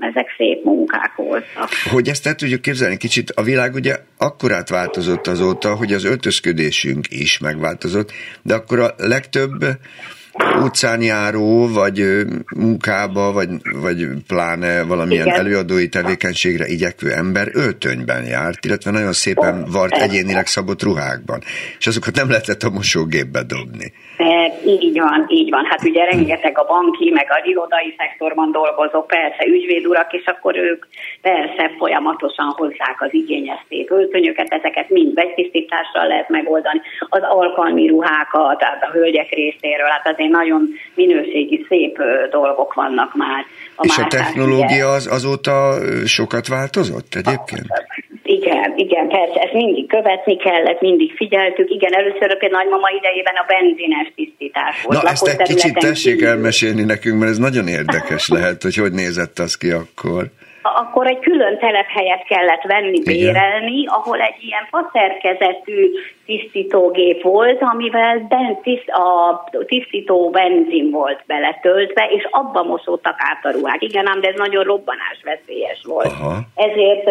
ezek 0.00 0.34
szép 0.36 0.64
munkák 0.64 1.12
voltak. 1.16 1.68
Hogy 1.90 2.08
ezt 2.08 2.26
el 2.26 2.34
tudjuk 2.34 2.60
képzelni 2.60 2.96
kicsit, 2.96 3.30
a 3.30 3.42
világ 3.42 3.74
ugye 3.74 3.96
akkorát 4.18 4.68
változott 4.68 5.26
azóta, 5.26 5.76
hogy 5.76 5.92
az 5.92 6.04
öltözködésünk 6.04 7.06
is 7.08 7.38
megváltozott, 7.38 8.12
de 8.42 8.54
akkor 8.54 8.78
a 8.78 8.94
legtöbb 8.96 9.64
utcán 10.62 11.02
járó, 11.02 11.68
vagy 11.68 12.24
munkába, 12.56 13.32
vagy, 13.32 13.48
vagy 13.72 14.08
pláne 14.26 14.82
valamilyen 14.82 15.26
Igen. 15.26 15.38
előadói 15.38 15.88
tevékenységre 15.88 16.66
igyekvő 16.66 17.12
ember 17.12 17.48
öltönyben 17.52 18.24
járt, 18.24 18.64
illetve 18.64 18.90
nagyon 18.90 19.12
szépen 19.12 19.64
vart 19.70 19.92
egyénileg 19.92 20.46
szabott 20.46 20.82
ruhákban, 20.82 21.42
és 21.78 21.86
azokat 21.86 22.14
nem 22.14 22.28
lehetett 22.28 22.62
a 22.62 22.70
mosógépbe 22.70 23.42
dobni. 23.42 23.92
Így 24.64 24.98
van, 25.00 25.24
így 25.28 25.50
van. 25.50 25.64
Hát 25.64 25.84
ugye 25.84 26.04
rengeteg 26.04 26.58
a 26.58 26.64
banki, 26.64 27.10
meg 27.10 27.26
a 27.30 27.42
irodai 27.44 27.94
szektorban 27.98 28.52
dolgozó, 28.52 29.02
persze 29.02 29.46
ügyvédurak, 29.46 30.12
és 30.12 30.24
akkor 30.24 30.56
ők 30.56 30.86
persze 31.20 31.70
folyamatosan 31.78 32.46
hozzák 32.56 32.96
az 32.98 33.14
igényezték 33.14 33.90
öltönyöket, 33.90 34.52
ezeket 34.52 34.88
mind 34.88 35.14
vegytisztítással 35.14 36.06
lehet 36.06 36.28
megoldani, 36.28 36.80
az 37.08 37.22
alkalmi 37.22 37.86
ruhákat, 37.88 38.58
tehát 38.58 38.82
a 38.82 38.90
hölgyek 38.92 39.30
részéről, 39.30 39.88
hát 39.88 40.08
azért 40.14 40.30
nagyon 40.30 40.68
minőségi, 40.94 41.66
szép 41.68 42.02
dolgok 42.30 42.74
vannak 42.74 43.14
már. 43.14 43.44
A 43.76 43.84
és 43.84 43.98
a 43.98 44.06
technológia 44.06 44.88
az 44.88 45.06
azóta 45.06 45.74
sokat 46.04 46.48
változott 46.48 47.14
egyébként? 47.14 47.66
Igen, 48.28 48.72
igen, 48.76 49.08
persze, 49.08 49.40
ezt 49.40 49.52
mindig 49.52 49.86
követni 49.86 50.36
kellett, 50.36 50.80
mindig 50.80 51.16
figyeltük. 51.16 51.70
Igen, 51.70 51.92
először 51.92 52.36
a 52.40 52.48
nagymama 52.50 52.88
idejében 52.98 53.34
a 53.34 53.44
benzines 53.46 54.12
tisztítás 54.14 54.82
volt. 54.82 55.02
Na 55.02 55.10
ezt 55.10 55.26
egy 55.26 55.46
kicsit 55.46 55.74
tessék 55.74 56.22
elmesélni 56.22 56.82
nekünk, 56.82 57.18
mert 57.18 57.30
ez 57.30 57.38
nagyon 57.38 57.66
érdekes 57.68 58.28
lehet, 58.36 58.62
hogy 58.62 58.76
hogy 58.76 58.92
nézett 58.92 59.38
az 59.38 59.56
ki 59.56 59.70
akkor 59.70 60.30
akkor 60.62 61.06
egy 61.06 61.18
külön 61.18 61.58
telephelyet 61.58 62.24
kellett 62.24 62.62
venni, 62.62 63.02
bérelni, 63.02 63.86
ahol 63.86 64.20
egy 64.20 64.42
ilyen 64.42 64.66
faszerkezetű 64.70 65.90
tisztítógép 66.26 67.22
volt, 67.22 67.62
amivel 67.62 68.26
ben, 68.28 68.60
tiszt, 68.62 68.88
a 68.88 69.44
tisztító 69.66 70.30
benzin 70.30 70.90
volt 70.90 71.22
beletöltve, 71.26 72.08
és 72.10 72.26
abba 72.30 72.62
mosódtak 72.62 73.16
át 73.18 73.44
a 73.44 73.50
ruhák. 73.50 73.82
Igen, 73.82 74.08
ám, 74.08 74.20
de 74.20 74.28
ez 74.28 74.36
nagyon 74.36 74.64
robbanás 74.64 75.20
veszélyes 75.24 75.80
volt. 75.84 76.06
Aha. 76.06 76.40
Ezért 76.54 77.10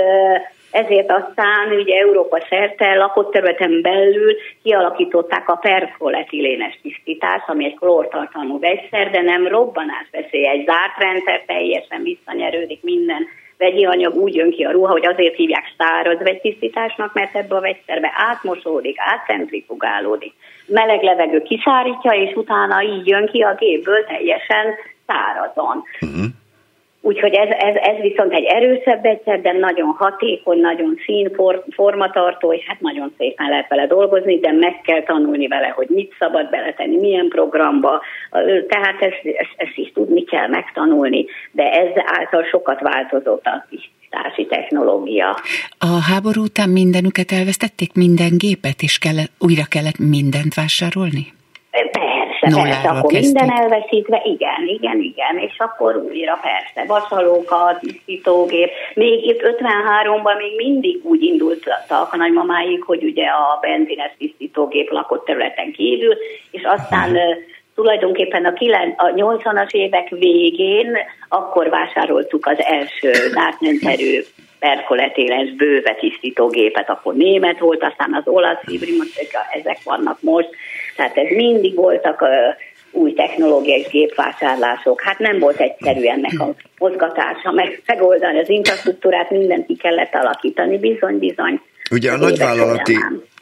ezért 0.82 1.12
aztán 1.12 1.72
ugye 1.72 1.96
Európa 2.00 2.46
szerte 2.50 2.96
lakott 2.96 3.32
területen 3.32 3.82
belül 3.82 4.36
kialakították 4.64 5.50
a 5.50 5.56
perkoletilénes 5.56 6.80
tisztítást, 6.82 7.50
ami 7.50 7.66
egy 7.66 7.76
klórtartalmú 7.80 8.60
vegyszer, 8.60 9.10
de 9.10 9.22
nem 9.22 9.48
robbanás 9.48 10.08
veszély, 10.12 10.48
egy 10.48 10.66
zárt 10.66 10.98
rendszer, 10.98 11.44
teljesen 11.46 12.02
visszanyerődik 12.04 12.84
minden 12.84 13.28
vegyi 13.58 13.86
anyag 13.86 14.16
úgy 14.16 14.36
jön 14.36 14.52
ki 14.52 14.64
a 14.64 14.72
ruha, 14.72 14.92
hogy 14.92 15.06
azért 15.06 15.36
hívják 15.36 15.74
száraz 15.78 16.18
vegytisztításnak, 16.18 17.14
mert 17.14 17.36
ebbe 17.36 17.56
a 17.56 17.62
vegyszerbe 17.62 18.14
átmosódik, 18.16 18.96
átcentrifugálódik. 19.00 20.34
Meleg 20.66 21.04
levegő 21.04 21.42
kiszárítja, 21.42 22.12
és 22.12 22.36
utána 22.36 22.84
így 22.84 23.08
jön 23.08 23.26
ki 23.26 23.42
a 23.42 23.56
gépből 23.56 24.06
teljesen 24.06 24.66
szárazon. 25.08 25.84
Uh-huh. 26.02 26.26
Úgyhogy 27.08 27.34
ez, 27.34 27.50
ez, 27.50 27.76
ez 27.76 28.02
viszont 28.02 28.34
egy 28.34 28.44
erősebb 28.44 29.06
egyszer, 29.06 29.42
de 29.42 29.52
nagyon 29.52 29.88
hatékony, 29.88 30.60
nagyon 30.60 31.00
színformatartó, 31.06 32.54
és 32.54 32.66
hát 32.68 32.82
nagyon 32.82 33.14
szépen 33.18 33.50
lehet 33.50 33.70
vele 33.70 33.88
dolgozni, 33.88 34.40
de 34.40 34.52
meg 34.52 34.82
kell 34.84 35.04
tanulni 35.04 35.48
vele, 35.48 35.68
hogy 35.68 35.88
mit 35.90 36.16
szabad 36.20 36.50
beletenni, 36.50 36.98
milyen 36.98 37.28
programba, 37.28 38.02
tehát 38.68 39.02
ezt, 39.02 39.22
ezt, 39.24 39.54
ezt 39.56 39.78
is 39.78 39.92
tudni 39.94 40.24
kell 40.24 40.48
megtanulni, 40.48 41.26
de 41.52 41.72
ez 41.72 41.90
által 42.18 42.44
sokat 42.44 42.80
változott 42.80 43.46
a 43.46 43.66
tisztítási 43.70 44.46
technológia. 44.46 45.36
A 45.78 46.02
háború 46.12 46.42
után 46.42 46.70
mindenüket 46.70 47.32
elvesztették, 47.32 47.94
minden 47.94 48.38
gépet, 48.38 48.82
és 48.82 48.98
kellett, 48.98 49.32
újra 49.40 49.64
kellett 49.70 49.98
mindent 49.98 50.54
vásárolni? 50.54 51.37
Persze, 52.40 52.62
persze, 52.62 52.90
akkor 52.90 53.12
kezdték. 53.12 53.34
minden 53.34 53.58
elveszítve, 53.58 54.22
igen, 54.24 54.68
igen, 54.68 55.00
igen, 55.00 55.38
és 55.38 55.56
akkor 55.58 55.96
újra 55.96 56.40
persze, 56.42 56.94
vasalókat, 56.94 57.80
tisztítógép. 57.80 58.70
Még 58.94 59.26
itt 59.26 59.42
53-ban 59.42 60.38
még 60.38 60.56
mindig 60.56 61.00
úgy 61.04 61.24
indultak 61.24 62.08
a 62.12 62.16
nagymamáik, 62.16 62.84
hogy 62.84 63.04
ugye 63.04 63.26
a 63.26 63.58
benzines 63.62 64.12
tisztítógép 64.18 64.90
lakott 64.92 65.26
területen 65.26 65.72
kívül, 65.72 66.18
és 66.52 66.64
aztán 66.64 67.18
tulajdonképpen 67.76 68.46
a, 68.46 68.54
9, 68.54 68.94
a 68.98 69.06
80-as 69.06 69.72
évek 69.72 70.10
végén 70.10 70.98
akkor 71.30 71.70
vásároltuk 71.70 72.46
az 72.46 72.58
első 72.60 73.12
zártnönterű 73.12 74.22
perkoletéles 74.60 75.52
bőve 75.56 75.96
tisztítógépet, 76.00 76.90
akkor 76.90 77.14
német 77.14 77.60
volt, 77.60 77.84
aztán 77.84 78.14
az 78.14 78.24
olasz 78.26 78.62
hibrid, 78.68 79.04
ezek 79.52 79.78
vannak 79.84 80.18
most, 80.22 80.50
tehát 80.98 81.18
ez 81.18 81.36
mindig 81.36 81.76
voltak 81.76 82.24
új 82.92 83.14
technológiai 83.14 83.86
gépvásárlások. 83.92 85.02
Hát 85.02 85.20
nem 85.20 85.40
volt 85.40 85.60
egyszerű 85.60 86.06
ennek 86.06 86.40
a 86.40 86.54
mozgatása, 86.78 87.52
meg 87.52 87.82
megoldani 87.86 88.40
az 88.40 88.50
infrastruktúrát, 88.50 89.32
mindent 89.32 89.66
ki 89.66 89.76
kellett 89.76 90.14
alakítani, 90.14 90.78
bizony, 90.78 91.20
bizony. 91.20 91.62
Ugye 91.92 92.12
a 92.12 92.18
nagyvállalati, 92.18 92.98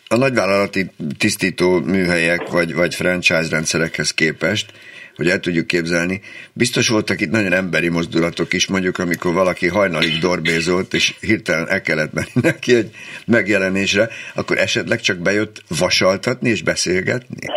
a 0.07 0.15
nagyvállalati 0.15 0.85
tisztító 1.19 1.79
műhelyek 1.79 2.49
vagy, 2.49 2.75
vagy 2.75 2.95
franchise 2.95 3.47
rendszerekhez 3.49 4.11
képest 4.11 4.71
hogy 5.15 5.29
el 5.29 5.39
tudjuk 5.39 5.67
képzelni. 5.67 6.21
Biztos 6.53 6.89
voltak 6.89 7.21
itt 7.21 7.31
nagyon 7.31 7.53
emberi 7.53 7.89
mozdulatok 7.89 8.53
is, 8.53 8.67
mondjuk 8.67 8.97
amikor 8.97 9.33
valaki 9.33 9.67
hajnalig 9.67 10.19
dorbézolt, 10.21 10.93
és 10.93 11.13
hirtelen 11.19 11.69
el 11.69 11.81
kellett 11.81 12.13
menni 12.13 12.45
neki 12.51 12.75
egy 12.75 12.89
megjelenésre, 13.25 14.09
akkor 14.35 14.57
esetleg 14.57 14.99
csak 14.99 15.17
bejött 15.17 15.61
vasaltatni 15.79 16.49
és 16.49 16.61
beszélgetni? 16.61 17.47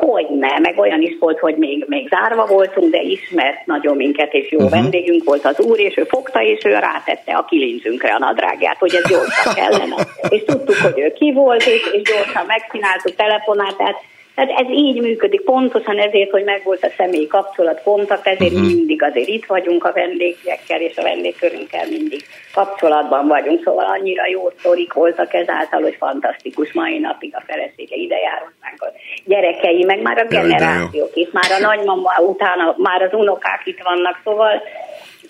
hogy 0.00 0.26
ne, 0.38 0.58
meg 0.58 0.78
olyan 0.78 1.02
is 1.02 1.16
volt, 1.20 1.38
hogy 1.38 1.56
még, 1.56 1.84
még 1.88 2.08
zárva 2.08 2.46
voltunk, 2.46 2.90
de 2.90 3.00
ismert 3.00 3.66
nagyon 3.66 3.96
minket, 3.96 4.32
és 4.32 4.50
jó 4.50 4.58
uh-huh. 4.58 4.72
vendégünk 4.72 5.24
volt 5.24 5.44
az 5.44 5.60
úr, 5.60 5.78
és 5.78 5.96
ő 5.96 6.04
fogta, 6.04 6.42
és 6.42 6.64
ő 6.64 6.70
rátette 6.70 7.32
a 7.32 7.44
kilincsünkre 7.44 8.14
a 8.14 8.18
nadrágját, 8.18 8.78
hogy 8.78 8.94
ez 8.94 9.08
gyorsan 9.08 9.54
kellene. 9.54 9.96
és 10.34 10.42
tudtuk, 10.46 10.76
hogy 10.76 11.00
ő 11.00 11.12
ki 11.12 11.32
volt, 11.32 11.62
és, 11.62 11.82
és 11.92 12.02
gyorsan 12.02 12.46
megcsináltuk, 12.46 13.14
telefonált, 13.14 13.76
tehát 13.76 13.96
tehát 14.34 14.50
ez 14.50 14.66
így 14.70 15.00
működik, 15.00 15.40
pontosan 15.40 15.98
ezért, 15.98 16.30
hogy 16.30 16.44
megvolt 16.44 16.84
a 16.84 16.90
személyi 16.96 17.26
kapcsolat, 17.26 17.82
kontakt, 17.82 18.26
ezért 18.26 18.52
uh-huh. 18.52 18.66
mindig 18.66 19.02
azért 19.02 19.28
itt 19.28 19.46
vagyunk 19.46 19.84
a 19.84 19.92
vendégekkel, 19.92 20.80
és 20.80 20.96
a 20.96 21.02
vendégkörünkkel 21.02 21.86
mindig 21.88 22.24
kapcsolatban 22.54 23.26
vagyunk, 23.26 23.62
szóval 23.64 23.84
annyira 23.84 24.26
jó 24.26 24.50
sztorik 24.58 24.92
voltak 24.92 25.34
ezáltal, 25.34 25.82
hogy 25.82 25.96
fantasztikus 25.98 26.72
mai 26.72 26.98
napig 26.98 27.34
a 27.34 27.42
felesége 27.46 27.96
ide 27.96 28.16
jár 28.16 28.42
a 28.76 28.92
gyerekei, 29.24 29.84
meg 29.84 30.02
már 30.02 30.18
a 30.18 30.26
generációk 30.26 31.10
itt, 31.14 31.32
már 31.32 31.50
a 31.50 31.58
nagymama 31.58 32.20
utána, 32.20 32.74
már 32.78 33.02
az 33.02 33.12
unokák 33.12 33.62
itt 33.64 33.82
vannak, 33.82 34.20
szóval 34.24 34.62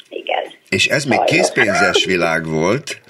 igen. 0.09 0.45
És 0.69 0.87
ez 0.87 1.05
még 1.05 1.25
készpénzes 1.25 2.05
világ 2.05 2.47
volt, 2.47 3.01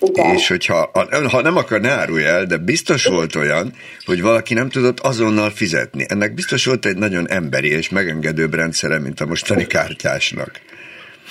igen. 0.00 0.34
És 0.34 0.48
hogyha, 0.48 0.90
ha 1.30 1.40
nem 1.40 1.56
akar, 1.56 1.80
ne 1.80 1.90
árulj 1.90 2.24
el, 2.24 2.44
de 2.44 2.56
biztos 2.56 3.04
volt 3.04 3.34
olyan, 3.34 3.72
hogy 4.04 4.22
valaki 4.22 4.54
nem 4.54 4.68
tudott 4.68 5.00
azonnal 5.00 5.50
fizetni. 5.50 6.04
Ennek 6.08 6.34
biztos 6.34 6.66
volt 6.66 6.86
egy 6.86 6.96
nagyon 6.96 7.28
emberi 7.28 7.70
és 7.70 7.88
megengedőbb 7.88 8.54
rendszere, 8.54 8.98
mint 8.98 9.20
a 9.20 9.26
mostani 9.26 9.66
kártyásnak. 9.66 10.50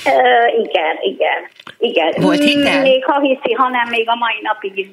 Uh, 0.05 0.65
igen, 0.65 0.95
igen. 1.01 1.39
Igen. 1.77 2.13
Volt 2.17 2.43
hitel? 2.43 2.81
Még 2.81 3.05
ha 3.05 3.19
hiszi, 3.19 3.53
hanem 3.53 3.87
még 3.89 4.09
a 4.09 4.15
mai 4.15 4.39
napig 4.41 4.77
is 4.77 4.87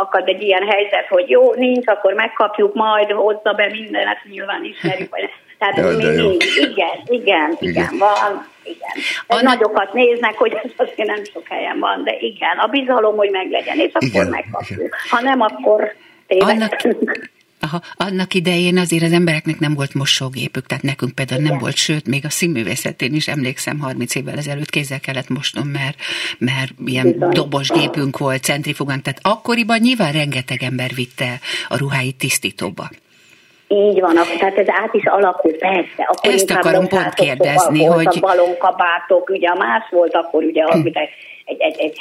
akad 0.00 0.28
egy 0.28 0.42
ilyen 0.42 0.66
helyzet, 0.68 1.06
hogy 1.08 1.30
jó, 1.30 1.54
nincs, 1.54 1.86
akkor 1.86 2.12
megkapjuk 2.12 2.74
majd, 2.74 3.10
hozza 3.10 3.52
be 3.52 3.68
mindenet, 3.72 4.18
nyilván 4.30 4.64
ismerjük. 4.64 5.14
Tehát 5.58 5.76
ja, 5.76 5.84
még 5.84 5.98
igen, 5.98 6.36
igen, 6.54 6.96
igen, 7.04 7.56
igen, 7.58 7.98
van, 7.98 8.48
igen. 8.62 8.90
Annak... 9.26 9.44
Nagyokat 9.44 9.92
néznek, 9.92 10.34
hogy 10.34 10.52
ez 10.52 10.70
azért 10.76 11.08
nem 11.08 11.24
sok 11.32 11.46
helyen 11.48 11.78
van, 11.78 12.04
de 12.04 12.16
igen, 12.20 12.58
a 12.58 12.66
bizalom, 12.66 13.16
hogy 13.16 13.30
meglegyen, 13.30 13.78
és 13.78 13.92
akkor 13.92 14.08
igen, 14.08 14.28
megkapjuk. 14.28 14.78
Igen. 14.78 14.90
Ha 15.10 15.20
nem, 15.20 15.40
akkor 15.40 15.94
tévedtünk. 16.26 17.00
Annak... 17.00 17.30
Aha, 17.62 17.80
annak 17.96 18.34
idején 18.34 18.78
azért 18.78 19.02
az 19.02 19.12
embereknek 19.12 19.58
nem 19.58 19.74
volt 19.74 19.94
mosógépük, 19.94 20.66
tehát 20.66 20.82
nekünk 20.82 21.14
például 21.14 21.40
Igen. 21.40 21.52
nem 21.52 21.60
volt, 21.60 21.76
sőt, 21.76 22.06
még 22.06 22.24
a 22.24 22.30
színművészetén 22.30 23.14
is 23.14 23.28
emlékszem, 23.28 23.78
30 23.78 24.14
évvel 24.14 24.36
ezelőtt 24.36 24.70
kézzel 24.70 25.00
kellett 25.00 25.28
mosnom, 25.28 25.68
mert, 25.68 25.96
mert 26.38 26.72
ilyen 26.84 27.12
Bizony. 27.12 27.30
dobosgépünk 27.30 28.18
volt, 28.18 28.42
centrifugánk, 28.42 29.02
tehát 29.02 29.20
akkoriban 29.22 29.78
nyilván 29.78 30.12
rengeteg 30.12 30.62
ember 30.62 30.90
vitte 30.94 31.40
a 31.68 31.76
ruháit 31.76 32.16
tisztítóba. 32.16 32.90
Így 33.72 34.00
van, 34.00 34.14
tehát 34.38 34.58
ez 34.58 34.66
át 34.68 34.94
is 34.94 35.04
alakul, 35.04 35.56
persze. 35.56 36.02
Akkor 36.06 36.32
Ezt 36.32 36.50
akarom 36.50 36.88
pont 36.88 37.14
kérdezni, 37.14 37.84
hogy... 37.84 38.06
A 38.06 38.20
balonkabátok, 38.20 39.28
ugye 39.28 39.48
a 39.48 39.56
más 39.56 39.88
volt 39.90 40.14
akkor, 40.14 40.42
ugye 40.42 40.64
hm. 40.64 40.86
egy, 40.86 41.60
egy, 41.60 41.74
egy 41.78 41.98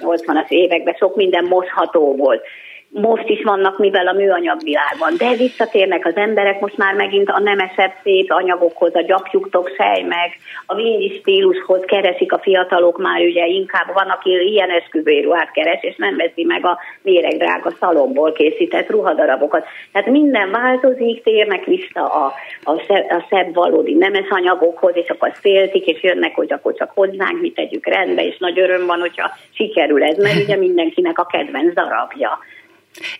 70-80-as 0.00 0.48
években 0.48 0.94
sok 0.98 1.16
minden 1.16 1.44
mosható 1.44 2.16
volt 2.16 2.42
most 2.88 3.28
is 3.28 3.42
vannak, 3.42 3.78
mivel 3.78 4.06
a 4.06 4.12
műanyag 4.12 4.62
világban, 4.62 5.14
de 5.18 5.34
visszatérnek 5.34 6.06
az 6.06 6.16
emberek 6.16 6.60
most 6.60 6.76
már 6.76 6.94
megint 6.94 7.28
a 7.28 7.40
nemesebb 7.40 7.92
szép 8.02 8.30
anyagokhoz, 8.30 8.94
a 8.94 9.00
gyapjuktól 9.00 9.64
meg, 10.08 10.30
a 10.66 10.74
vinyi 10.74 11.18
stílushoz 11.18 11.80
keresik 11.86 12.32
a 12.32 12.38
fiatalok 12.38 12.98
már 12.98 13.20
ugye 13.20 13.46
inkább, 13.46 13.92
van, 13.94 14.08
aki 14.08 14.30
ilyen 14.30 14.70
esküvőruhát 14.70 15.50
keres, 15.50 15.82
és 15.82 15.96
nem 15.96 16.16
veszi 16.16 16.44
meg 16.44 16.66
a 16.66 16.78
méregdrága 17.02 17.70
szalomból 17.80 18.32
készített 18.32 18.90
ruhadarabokat. 18.90 19.66
Tehát 19.92 20.08
minden 20.08 20.50
változik, 20.50 21.22
térnek 21.22 21.64
vissza 21.64 22.04
a, 22.04 22.32
a, 22.62 22.82
szebb, 22.86 23.10
a 23.10 23.26
szebb 23.30 23.54
valódi 23.54 23.94
nemes 23.94 24.28
anyagokhoz, 24.28 24.96
és 24.96 25.08
akkor 25.08 25.32
féltik, 25.34 25.86
és 25.86 26.02
jönnek, 26.02 26.34
hogy 26.34 26.52
akkor 26.52 26.74
csak 26.74 26.90
hozzánk, 26.94 27.40
mi 27.40 27.52
tegyük 27.52 27.86
rendbe, 27.86 28.26
és 28.26 28.38
nagy 28.38 28.58
öröm 28.58 28.86
van, 28.86 29.00
hogyha 29.00 29.30
sikerül 29.54 30.02
ez, 30.02 30.16
mert 30.16 30.42
ugye 30.42 30.56
mindenkinek 30.56 31.18
a 31.18 31.26
kedvenc 31.26 31.74
darabja. 31.74 32.38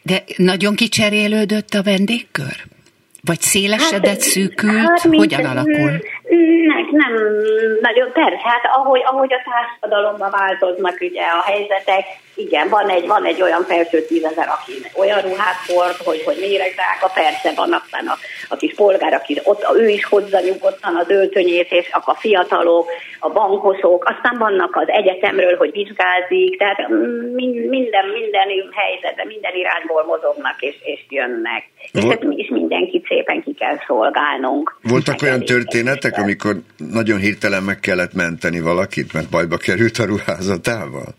De 0.02 0.22
nagyon 0.36 0.74
kicserélődött 0.74 1.70
a 1.74 1.82
vendégkör? 1.82 2.56
Vagy 3.24 3.40
szélesedett, 3.40 4.10
hát, 4.10 4.20
szűkült? 4.20 4.88
Hát, 4.88 5.00
Hogyan 5.00 5.44
alakul? 5.44 5.90
Nem, 6.66 6.88
nem 6.90 7.12
nagyon, 7.80 8.12
persze, 8.12 8.42
hát 8.42 8.62
ahogy, 8.76 9.02
ahogy 9.04 9.32
a 9.32 9.42
társadalomban 9.50 10.30
változnak 10.30 10.96
ugye 11.00 11.22
a 11.22 11.42
helyzetek, 11.42 12.04
igen, 12.36 12.68
van 12.68 12.88
egy, 12.88 13.06
van 13.06 13.24
egy 13.24 13.42
olyan 13.42 13.64
felső 13.64 14.04
tízezer, 14.04 14.48
aki 14.48 14.72
olyan 14.94 15.20
ruhát 15.20 15.60
hord, 15.66 15.96
hogy, 16.04 16.22
hogy 16.24 16.36
méregdrága, 16.40 17.08
persze 17.14 17.52
van 17.56 17.72
aztán 17.72 18.06
a, 18.06 18.16
a 18.48 18.56
kis 18.56 18.74
polgár, 18.74 19.12
aki 19.14 19.40
ott, 19.44 19.66
ő 19.76 19.88
is 19.88 20.04
hozza 20.04 20.40
nyugodtan 20.40 20.96
az 20.96 21.08
öltönyét, 21.08 21.72
és 21.72 21.88
a 21.90 22.14
fiatalok, 22.14 22.86
a 23.18 23.30
bankosok, 23.30 24.04
aztán 24.04 24.38
vannak 24.38 24.76
az 24.76 24.88
egyetemről, 24.88 25.56
hogy 25.56 25.70
vizsgázik, 25.70 26.58
tehát 26.58 26.88
minden, 27.34 28.06
minden 28.20 28.48
helyzetben, 28.72 29.26
minden 29.26 29.54
irányból 29.54 30.04
mozognak 30.04 30.56
és, 30.60 30.76
és 30.82 31.00
jönnek. 31.08 31.62
És 31.92 32.02
ezt 32.02 32.24
mi 32.24 32.36
is 32.36 32.48
mindenkit 32.48 33.06
szépen 33.06 33.42
ki 33.42 33.54
kell 33.54 33.76
szolgálnunk. 33.86 34.78
Voltak 34.82 35.22
olyan 35.22 35.40
történetek, 35.40 36.18
amikor 36.18 36.54
nagyon 36.76 37.18
hirtelen 37.18 37.62
meg 37.62 37.80
kellett 37.80 38.14
menteni 38.14 38.60
valakit, 38.60 39.12
mert 39.12 39.30
bajba 39.30 39.56
került 39.56 39.98
a 39.98 40.04
ruházatával? 40.04 41.14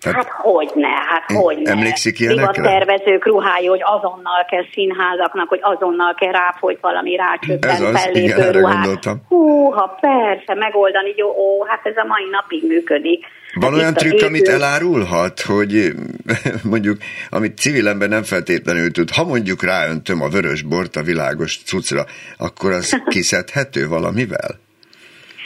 Tehát 0.00 0.24
hát 0.24 0.32
hogy 0.32 0.70
ne, 0.74 0.88
hát 0.88 1.24
hogy 1.26 1.58
ne. 1.58 1.70
Emlékszik 1.70 2.18
ilyenekre? 2.20 2.62
tervezők 2.62 3.26
ruhája, 3.26 3.70
hogy 3.70 3.82
azonnal 3.82 4.44
kell 4.50 4.64
színházaknak, 4.72 5.48
hogy 5.48 5.60
azonnal 5.62 6.14
kell 6.14 6.32
ráfolyt 6.32 6.78
valami 6.80 7.16
rácsöppen 7.16 7.94
fellépő 7.94 8.50
ruhát. 8.50 9.08
Húha, 9.28 9.98
persze, 10.00 10.54
megoldani, 10.54 11.14
jó, 11.16 11.28
ó, 11.28 11.64
hát 11.64 11.80
ez 11.86 11.96
a 11.96 12.04
mai 12.04 12.28
napig 12.30 12.66
működik. 12.66 13.24
Van 13.54 13.70
hát 13.70 13.80
olyan 13.80 13.94
trükk, 13.94 14.22
amit 14.22 14.48
elárulhat, 14.48 15.40
hogy 15.40 15.92
mondjuk, 16.72 16.98
amit 17.30 17.58
civil 17.58 17.88
ember 17.88 18.08
nem 18.08 18.22
feltétlenül 18.22 18.92
tud, 18.92 19.10
ha 19.10 19.24
mondjuk 19.24 19.62
ráöntöm 19.62 20.22
a 20.22 20.28
vörös 20.28 20.62
bort 20.62 20.96
a 20.96 21.02
világos 21.02 21.62
cucra, 21.64 22.04
akkor 22.38 22.72
az 22.72 23.02
kiszedhető 23.14 23.88
valamivel? 23.88 24.60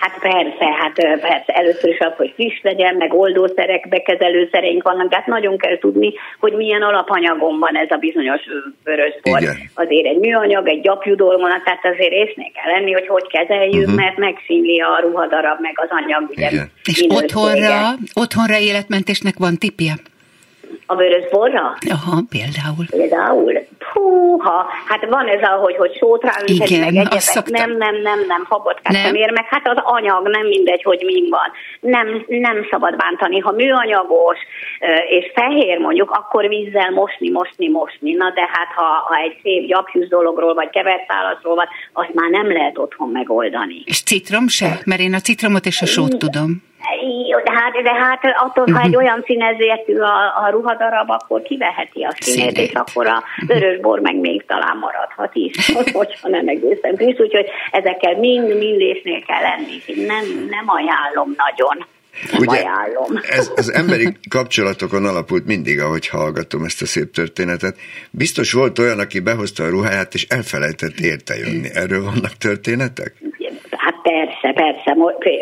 Hát 0.05 0.19
persze, 0.21 0.67
hát 0.81 0.95
persze 1.21 1.53
először 1.53 1.91
is 1.91 1.99
az, 1.99 2.13
hogy 2.17 2.33
friss 2.35 2.61
legyen, 2.63 2.95
meg 2.95 3.15
oldószerek, 3.15 3.89
bekezelőszereink 3.89 4.83
vannak, 4.83 5.09
de 5.09 5.17
hát 5.17 5.27
nagyon 5.27 5.59
kell 5.59 5.79
tudni, 5.79 6.13
hogy 6.41 6.53
milyen 6.53 6.83
alapanyagon 6.83 7.59
van 7.59 7.77
ez 7.77 7.91
a 7.91 7.97
bizonyos 7.97 8.41
vörösbor. 8.85 9.39
Azért 9.75 10.07
egy 10.07 10.19
műanyag, 10.19 10.69
egy 10.69 10.81
gyapjú 10.81 11.15
dolgon, 11.15 11.51
tehát 11.65 11.85
azért 11.93 12.13
észnél 12.13 12.51
kell 12.55 12.73
lenni, 12.73 12.93
hogy 12.93 13.07
hogy 13.07 13.27
kezeljük, 13.27 13.87
uh-huh. 13.87 13.95
mert 13.95 14.17
megszínli 14.17 14.81
a 14.81 15.01
ruhadarab, 15.01 15.61
meg 15.61 15.75
az 15.77 15.89
anyag. 15.91 16.31
Ugye, 16.31 16.51
És 16.85 17.05
otthonra, 17.09 17.79
otthonra 18.15 18.59
életmentésnek 18.59 19.35
van 19.39 19.59
tipje? 19.59 19.93
A 20.87 20.95
vörös 20.95 21.31
borra? 21.31 21.77
Aha, 21.91 22.23
például. 22.29 22.87
Például? 22.91 23.53
Húha, 23.93 24.67
hát 24.87 25.07
van 25.09 25.27
ez 25.29 25.43
ahogy, 25.43 25.77
hogy 25.77 25.97
sót 25.97 26.23
ráültetni, 26.23 26.79
meg 26.79 26.89
egyebek. 26.89 27.49
Nem, 27.51 27.77
nem, 27.77 27.97
nem, 28.03 28.19
nem, 28.27 28.45
fagotkát 28.45 28.93
nem 28.93 29.15
ér, 29.15 29.31
meg 29.31 29.45
hát 29.49 29.69
az 29.69 29.77
anyag 29.83 30.29
nem 30.29 30.47
mindegy, 30.47 30.83
hogy 30.83 31.03
mi 31.07 31.29
van. 31.31 31.51
Nem, 31.81 32.25
nem 32.29 32.67
szabad 32.71 32.97
bántani. 32.97 33.39
Ha 33.39 33.53
műanyagos 33.53 34.39
és 35.09 35.33
fehér 35.35 35.79
mondjuk, 35.79 36.11
akkor 36.11 36.49
vízzel 36.49 36.91
mosni, 36.91 37.31
mosni, 37.31 37.69
mosni. 37.69 38.13
Na 38.13 38.31
de 38.31 38.49
hát 38.53 38.69
ha, 38.75 38.85
ha 39.09 39.15
egy 39.17 39.39
szép 39.43 39.67
gyapjúz 39.67 40.09
dologról, 40.09 40.55
vagy 40.55 40.71
kevert 40.71 41.07
szálatról 41.09 41.55
van, 41.55 41.69
azt 41.93 42.15
már 42.15 42.31
nem 42.31 42.53
lehet 42.53 42.79
otthon 42.79 43.09
megoldani. 43.09 43.83
És 43.85 44.03
citrom 44.03 44.49
se? 44.49 44.81
Mert 44.85 45.01
én 45.01 45.15
a 45.15 45.21
citromot 45.21 45.67
és 45.67 45.83
a 45.83 45.87
sót 45.87 46.17
tudom. 46.19 46.63
Jó, 47.29 47.39
de 47.39 47.53
hát, 47.53 47.83
de 47.83 47.95
hát 47.95 48.21
attól, 48.37 48.73
ha 48.73 48.81
egy 48.81 48.97
olyan 48.97 49.23
színezértű 49.27 49.99
a, 49.99 50.45
a 50.45 50.51
ruhadarab, 50.51 51.11
akkor 51.11 51.43
kiveheti 51.43 52.03
a 52.03 52.15
színét, 52.19 52.59
és 52.59 52.73
akkor 52.73 53.07
a 53.07 53.23
vörös 53.47 53.81
bor 53.81 54.01
meg 54.01 54.17
még 54.17 54.47
talán 54.47 54.77
maradhat 54.77 55.35
is, 55.35 55.73
hogyha 55.93 56.29
nem 56.29 56.49
egészen 56.49 56.97
friss, 56.97 57.19
úgyhogy 57.19 57.47
ezekkel 57.71 58.17
mind 58.17 58.57
mindésnél 58.57 59.23
kell 59.27 59.43
lenni. 59.43 60.07
Nem, 60.07 60.25
nem 60.51 60.65
ajánlom 60.67 61.35
nagyon. 61.37 61.87
Ugye, 62.39 62.59
ajánlom. 62.59 63.21
Ez, 63.29 63.53
az 63.57 63.73
emberi 63.81 64.17
kapcsolatokon 64.31 65.05
alapult 65.05 65.47
mindig, 65.47 65.81
ahogy 65.81 66.09
hallgatom 66.09 66.65
ezt 66.65 66.83
a 66.83 66.87
szép 66.87 67.13
történetet. 67.13 67.77
Biztos 68.11 68.53
volt 68.53 68.79
olyan, 68.79 68.99
aki 68.99 69.21
behozta 69.21 69.65
a 69.65 69.69
ruháját, 69.69 70.15
és 70.15 70.27
elfelejtett 70.29 70.99
érte 70.99 71.37
jönni. 71.37 71.69
Erről 71.75 72.03
vannak 72.03 72.37
történetek? 72.39 73.15
Persze, 74.15 74.53
persze, 74.53 74.97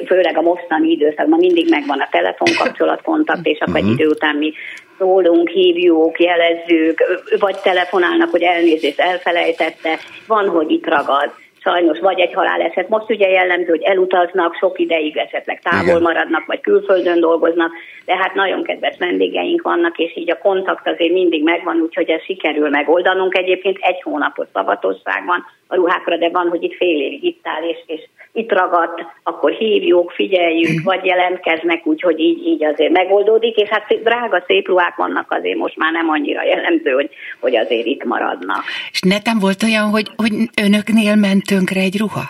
főleg 0.06 0.36
a 0.36 0.40
mostani 0.40 0.90
időszakban 0.90 1.38
mindig 1.38 1.70
megvan 1.70 2.00
a 2.00 2.08
telefonkapcsolat, 2.10 3.02
kontakt, 3.02 3.46
és 3.46 3.58
akkor 3.60 3.76
egy 3.76 3.82
mhm. 3.82 3.92
idő 3.92 4.06
után 4.06 4.36
mi 4.36 4.52
szólunk, 4.98 5.48
hívjuk, 5.48 6.20
jelezzük, 6.20 6.98
vagy 7.38 7.56
telefonálnak, 7.62 8.30
hogy 8.30 8.42
elnézést 8.42 9.00
elfelejtette, 9.00 9.98
van, 10.26 10.48
hogy 10.48 10.70
itt 10.70 10.86
ragad 10.86 11.30
sajnos 11.62 11.98
vagy 11.98 12.20
egy 12.20 12.32
haláleset. 12.32 12.88
Most 12.88 13.10
ugye 13.10 13.28
jellemző, 13.28 13.68
hogy 13.68 13.82
elutaznak, 13.82 14.54
sok 14.54 14.78
ideig 14.78 15.16
esetleg 15.16 15.60
távol 15.60 15.88
Igen. 15.88 16.02
maradnak, 16.02 16.46
vagy 16.46 16.60
külföldön 16.60 17.20
dolgoznak, 17.20 17.72
de 18.04 18.16
hát 18.16 18.34
nagyon 18.34 18.62
kedves 18.62 18.96
vendégeink 18.98 19.62
vannak, 19.62 19.98
és 19.98 20.16
így 20.16 20.30
a 20.30 20.38
kontakt 20.38 20.88
azért 20.88 21.12
mindig 21.12 21.42
megvan, 21.42 21.76
úgyhogy 21.80 22.10
ez 22.10 22.22
sikerül 22.22 22.68
megoldanunk. 22.68 23.36
Egyébként 23.36 23.78
egy 23.80 24.02
hónapos 24.02 24.46
szabatosság 24.52 25.24
van 25.26 25.44
a 25.66 25.74
ruhákra, 25.74 26.16
de 26.16 26.28
van, 26.28 26.48
hogy 26.48 26.62
itt 26.62 26.76
fél 26.76 27.00
évig 27.00 27.24
itt 27.24 27.46
áll, 27.46 27.68
és, 27.68 27.78
és 27.86 28.00
itt 28.32 28.52
ragadt, 28.52 29.04
akkor 29.22 29.50
hívjuk, 29.50 30.10
figyeljük, 30.10 30.82
vagy 30.90 31.04
jelentkeznek, 31.04 31.86
úgyhogy 31.86 32.18
így, 32.18 32.46
így 32.46 32.64
azért 32.64 32.92
megoldódik, 32.92 33.56
és 33.56 33.68
hát 33.68 34.02
drága 34.02 34.44
szép 34.46 34.66
ruhák 34.66 34.96
vannak 34.96 35.30
azért 35.32 35.58
most 35.58 35.76
már 35.76 35.92
nem 35.92 36.08
annyira 36.08 36.44
jellemző, 36.44 36.90
hogy, 36.90 37.10
hogy 37.40 37.56
azért 37.56 37.86
itt 37.86 38.04
maradnak. 38.04 38.64
És 38.92 39.00
netem 39.00 39.38
volt 39.38 39.62
olyan, 39.62 39.88
hogy, 39.88 40.10
hogy 40.16 40.32
önöknél 40.62 41.14
ment 41.14 41.46
tönkre 41.46 41.80
egy 41.80 41.98
ruha? 41.98 42.24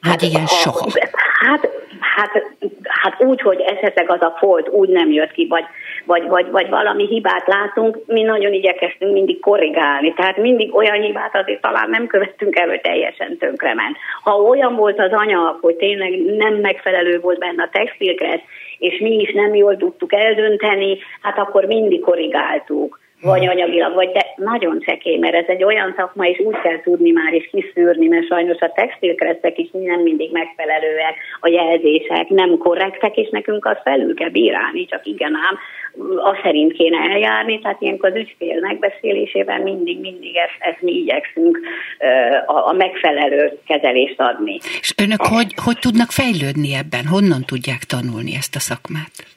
Vagy 0.00 0.10
hát, 0.10 0.22
ilyen 0.22 0.46
soha? 0.46 0.88
Hát, 1.38 1.68
hát, 2.00 2.42
hát 2.82 3.22
úgy, 3.22 3.40
hogy 3.40 3.60
esetleg 3.60 4.10
az 4.10 4.20
a 4.20 4.36
folt 4.38 4.68
úgy 4.68 4.88
nem 4.88 5.10
jött 5.10 5.32
ki, 5.32 5.46
vagy, 5.48 5.64
vagy, 6.06 6.28
vagy, 6.28 6.50
vagy 6.50 6.68
valami 6.68 7.06
hibát 7.06 7.46
látunk, 7.46 7.98
mi 8.06 8.22
nagyon 8.22 8.52
igyekeztünk 8.52 9.12
mindig 9.12 9.40
korrigálni. 9.40 10.12
Tehát 10.12 10.36
mindig 10.36 10.74
olyan 10.74 11.00
hibát 11.00 11.36
azért 11.36 11.60
talán 11.60 11.90
nem 11.90 12.06
követtünk 12.06 12.56
el, 12.56 12.68
hogy 12.68 12.80
teljesen 12.80 13.36
tönkrement. 13.38 13.96
Ha 14.22 14.36
olyan 14.36 14.74
volt 14.76 14.98
az 14.98 15.12
anyag, 15.12 15.58
hogy 15.60 15.74
tényleg 15.76 16.24
nem 16.36 16.54
megfelelő 16.54 17.20
volt 17.20 17.38
benne 17.38 17.62
a 17.62 17.68
textilkressz, 17.72 18.44
és 18.78 18.98
mi 18.98 19.14
is 19.14 19.32
nem 19.32 19.54
jól 19.54 19.76
tudtuk 19.76 20.12
eldönteni, 20.12 20.98
hát 21.22 21.38
akkor 21.38 21.64
mindig 21.64 22.00
korrigáltuk 22.00 23.02
vagy 23.20 23.46
anyagilag, 23.46 23.94
vagy 23.94 24.10
de 24.10 24.26
nagyon 24.36 24.80
csekély, 24.80 25.16
mert 25.16 25.34
ez 25.34 25.44
egy 25.46 25.64
olyan 25.64 25.94
szakma, 25.96 26.26
és 26.26 26.38
úgy 26.38 26.60
kell 26.62 26.80
tudni 26.80 27.10
már 27.10 27.32
is 27.32 27.50
kiszűrni, 27.52 28.06
mert 28.06 28.26
sajnos 28.26 28.58
a 28.60 28.72
textilkresztek 28.74 29.58
is 29.58 29.68
nem 29.72 30.00
mindig 30.00 30.32
megfelelőek, 30.32 31.14
a 31.40 31.48
jelzések 31.48 32.28
nem 32.28 32.58
korrektek, 32.58 33.16
és 33.16 33.28
nekünk 33.30 33.64
azt 33.64 33.80
felül 33.82 34.14
kell 34.14 34.28
bírálni, 34.28 34.86
csak 34.86 35.06
igen 35.06 35.34
ám, 35.34 35.58
azt 36.16 36.40
szerint 36.42 36.72
kéne 36.72 36.98
eljárni, 36.98 37.58
tehát 37.58 37.80
ilyenkor 37.80 38.10
az 38.10 38.16
ügyfél 38.16 38.60
megbeszélésében 38.60 39.60
mindig, 39.60 40.00
mindig 40.00 40.36
ezt, 40.36 40.56
ezt 40.58 40.82
mi 40.82 40.92
igyekszünk 40.92 41.60
a, 42.46 42.68
a 42.68 42.72
megfelelő 42.72 43.58
kezelést 43.66 44.20
adni. 44.20 44.58
És 44.80 44.94
önök 45.02 45.20
hogy, 45.20 45.54
hogy 45.64 45.78
tudnak 45.78 46.10
fejlődni 46.10 46.74
ebben? 46.74 47.06
Honnan 47.06 47.42
tudják 47.46 47.82
tanulni 47.84 48.34
ezt 48.34 48.56
a 48.56 48.60
szakmát? 48.60 49.32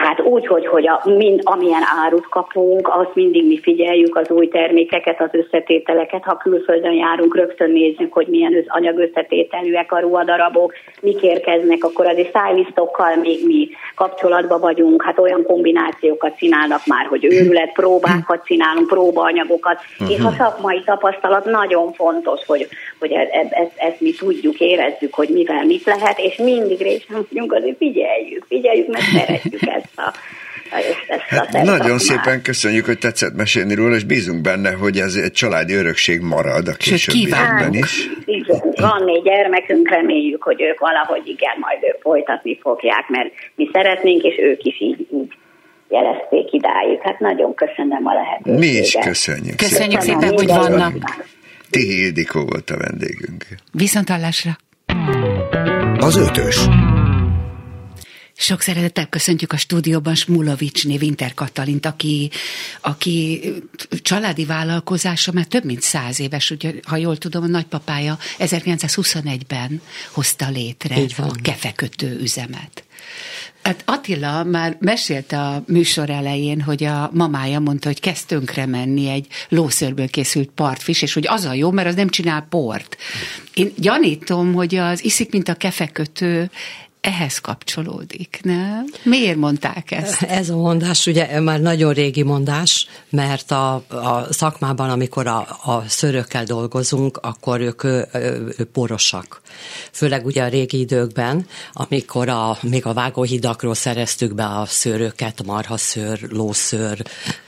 Hát 0.00 0.20
úgy, 0.20 0.46
hogy, 0.46 0.66
hogy 0.66 0.88
a, 0.88 1.02
mind, 1.04 1.40
amilyen 1.44 1.82
árut 2.04 2.28
kapunk, 2.28 2.88
azt 2.88 3.14
mindig 3.14 3.46
mi 3.46 3.60
figyeljük 3.60 4.16
az 4.16 4.30
új 4.30 4.48
termékeket, 4.48 5.20
az 5.20 5.28
összetételeket. 5.32 6.24
Ha 6.24 6.36
külföldön 6.36 6.92
járunk, 6.92 7.36
rögtön 7.36 7.70
nézzük, 7.70 8.12
hogy 8.12 8.26
milyen 8.26 8.54
az 8.54 8.64
anyag 8.66 8.98
összetételűek 8.98 9.92
a 9.92 10.00
ruhadarabok, 10.00 10.72
mik 11.00 11.22
érkeznek, 11.22 11.84
akkor 11.84 12.06
azért 12.06 12.28
stylistokkal 12.28 13.16
még 13.16 13.46
mi 13.46 13.68
kapcsolatban 13.94 14.60
vagyunk, 14.60 15.02
hát 15.02 15.18
olyan 15.18 15.42
kombinációkat 15.42 16.36
csinálnak 16.36 16.86
már, 16.86 17.06
hogy 17.06 17.24
őrület 17.24 17.72
próbákat 17.72 18.44
csinálunk, 18.44 18.86
próbaanyagokat, 18.86 19.78
uh-huh. 19.98 20.16
és 20.16 20.24
a 20.24 20.34
szakmai 20.38 20.82
tapasztalat 20.84 21.44
nagyon 21.44 21.92
fontos, 21.92 22.40
hogy, 22.46 22.68
hogy 22.98 23.12
ezt, 23.12 23.30
e, 23.32 23.38
ezt, 23.50 23.72
ezt 23.76 24.00
mi 24.00 24.12
tudjuk, 24.12 24.60
érezzük, 24.60 25.14
hogy 25.14 25.28
mivel 25.28 25.64
mit 25.64 25.84
lehet, 25.84 26.18
és 26.18 26.36
mindig 26.36 26.78
részben 26.82 27.26
vagyunk, 27.30 27.52
azért 27.52 27.76
figyeljük, 27.76 28.44
figyeljük, 28.48 28.86
mert 28.86 29.04
szeretjük 29.04 29.62
ezt 29.62 29.88
a 29.96 30.12
Hát 31.28 31.52
nagyon 31.52 31.98
szépen 31.98 32.42
köszönjük, 32.42 32.84
hogy 32.84 32.98
tetszett 32.98 33.34
mesélni 33.34 33.74
róla, 33.74 33.94
és 33.94 34.04
bízunk 34.04 34.40
benne, 34.40 34.70
hogy 34.70 34.98
ez 34.98 35.14
egy 35.14 35.32
családi 35.32 35.74
örökség 35.74 36.20
marad 36.20 36.68
a 36.68 36.72
későbbiekben 36.72 37.74
is. 37.74 38.08
Igen, 38.24 38.60
van 38.74 39.02
még 39.02 39.22
gyermekünk, 39.22 39.88
reméljük, 39.88 40.42
hogy 40.42 40.62
ők 40.62 40.78
valahogy 40.78 41.26
igen, 41.26 41.56
majd 41.60 41.78
ők 41.82 42.00
folytatni 42.02 42.58
fogják, 42.60 43.08
mert 43.08 43.28
mi 43.54 43.68
szeretnénk, 43.72 44.22
és 44.22 44.34
ők 44.38 44.62
is 44.62 44.80
így, 44.80 45.06
így 45.12 45.32
jelezték 45.88 46.52
idáig. 46.52 47.00
Hát 47.02 47.18
nagyon 47.18 47.54
köszönöm 47.54 48.06
a 48.06 48.14
lehetőséget. 48.14 48.58
Mi 48.60 48.66
is 48.66 48.96
köszönjük. 49.00 49.56
Köszönjük 49.56 50.00
szépen, 50.00 50.20
szépen 50.20 50.36
hogy 50.36 50.68
vannak. 50.68 51.26
Tihi 51.70 52.04
Ildikó 52.04 52.44
volt 52.44 52.70
a 52.70 52.76
vendégünk. 52.76 53.44
Viszontlátásra. 53.72 54.50
Az 55.98 56.16
ötös. 56.16 56.68
Sok 58.40 58.60
szeretettel 58.60 59.06
köszöntjük 59.06 59.52
a 59.52 59.56
stúdióban 59.56 60.14
Smulovics 60.14 60.84
Winter 60.84 61.34
Katalint, 61.34 61.86
aki, 61.86 62.30
aki 62.80 63.40
családi 64.02 64.44
vállalkozása 64.44 65.32
már 65.32 65.44
több 65.44 65.64
mint 65.64 65.82
száz 65.82 66.20
éves, 66.20 66.50
ugye, 66.50 66.72
ha 66.82 66.96
jól 66.96 67.16
tudom, 67.16 67.42
a 67.42 67.46
nagypapája 67.46 68.18
1921-ben 68.38 69.80
hozta 70.10 70.48
létre 70.48 70.96
a 71.16 71.30
kefekötő 71.42 72.18
üzemet. 72.20 72.84
Hát 73.62 73.82
Attila 73.84 74.44
már 74.44 74.76
mesélte 74.80 75.40
a 75.40 75.64
műsor 75.66 76.10
elején, 76.10 76.60
hogy 76.60 76.84
a 76.84 77.10
mamája 77.12 77.58
mondta, 77.58 77.88
hogy 77.88 78.00
kezd 78.00 78.26
tönkre 78.26 78.66
menni 78.66 79.08
egy 79.08 79.26
lószörből 79.48 80.08
készült 80.08 80.50
partfis, 80.54 81.02
és 81.02 81.12
hogy 81.12 81.26
az 81.28 81.44
a 81.44 81.52
jó, 81.52 81.70
mert 81.70 81.88
az 81.88 81.94
nem 81.94 82.08
csinál 82.08 82.46
port. 82.50 82.96
Én 83.54 83.72
gyanítom, 83.76 84.52
hogy 84.52 84.74
az 84.74 85.04
iszik, 85.04 85.32
mint 85.32 85.48
a 85.48 85.54
kefekötő, 85.54 86.50
ehhez 87.00 87.38
kapcsolódik, 87.38 88.40
nem? 88.42 88.84
Miért 89.02 89.36
mondták 89.36 89.90
ezt? 89.90 90.22
Ez 90.22 90.50
a 90.50 90.56
mondás 90.56 91.06
ugye 91.06 91.40
már 91.40 91.60
nagyon 91.60 91.92
régi 91.92 92.22
mondás, 92.22 92.86
mert 93.10 93.50
a, 93.50 93.74
a 93.74 94.26
szakmában, 94.30 94.90
amikor 94.90 95.26
a, 95.26 95.38
a 95.64 95.84
szörökkel 95.88 96.44
dolgozunk, 96.44 97.16
akkor 97.16 97.60
ők 97.60 97.84
ő, 97.84 98.08
ő, 98.12 98.64
porosak. 98.72 99.40
Főleg 99.92 100.26
ugye 100.26 100.42
a 100.42 100.48
régi 100.48 100.78
időkben, 100.78 101.46
amikor 101.72 102.28
a, 102.28 102.58
még 102.62 102.86
a 102.86 102.92
vágóhidakról 102.92 103.74
szereztük 103.74 104.34
be 104.34 104.44
a 104.44 104.64
szőröket, 104.66 105.44
marhaszőr, 105.44 106.20
lószőr, 106.30 107.02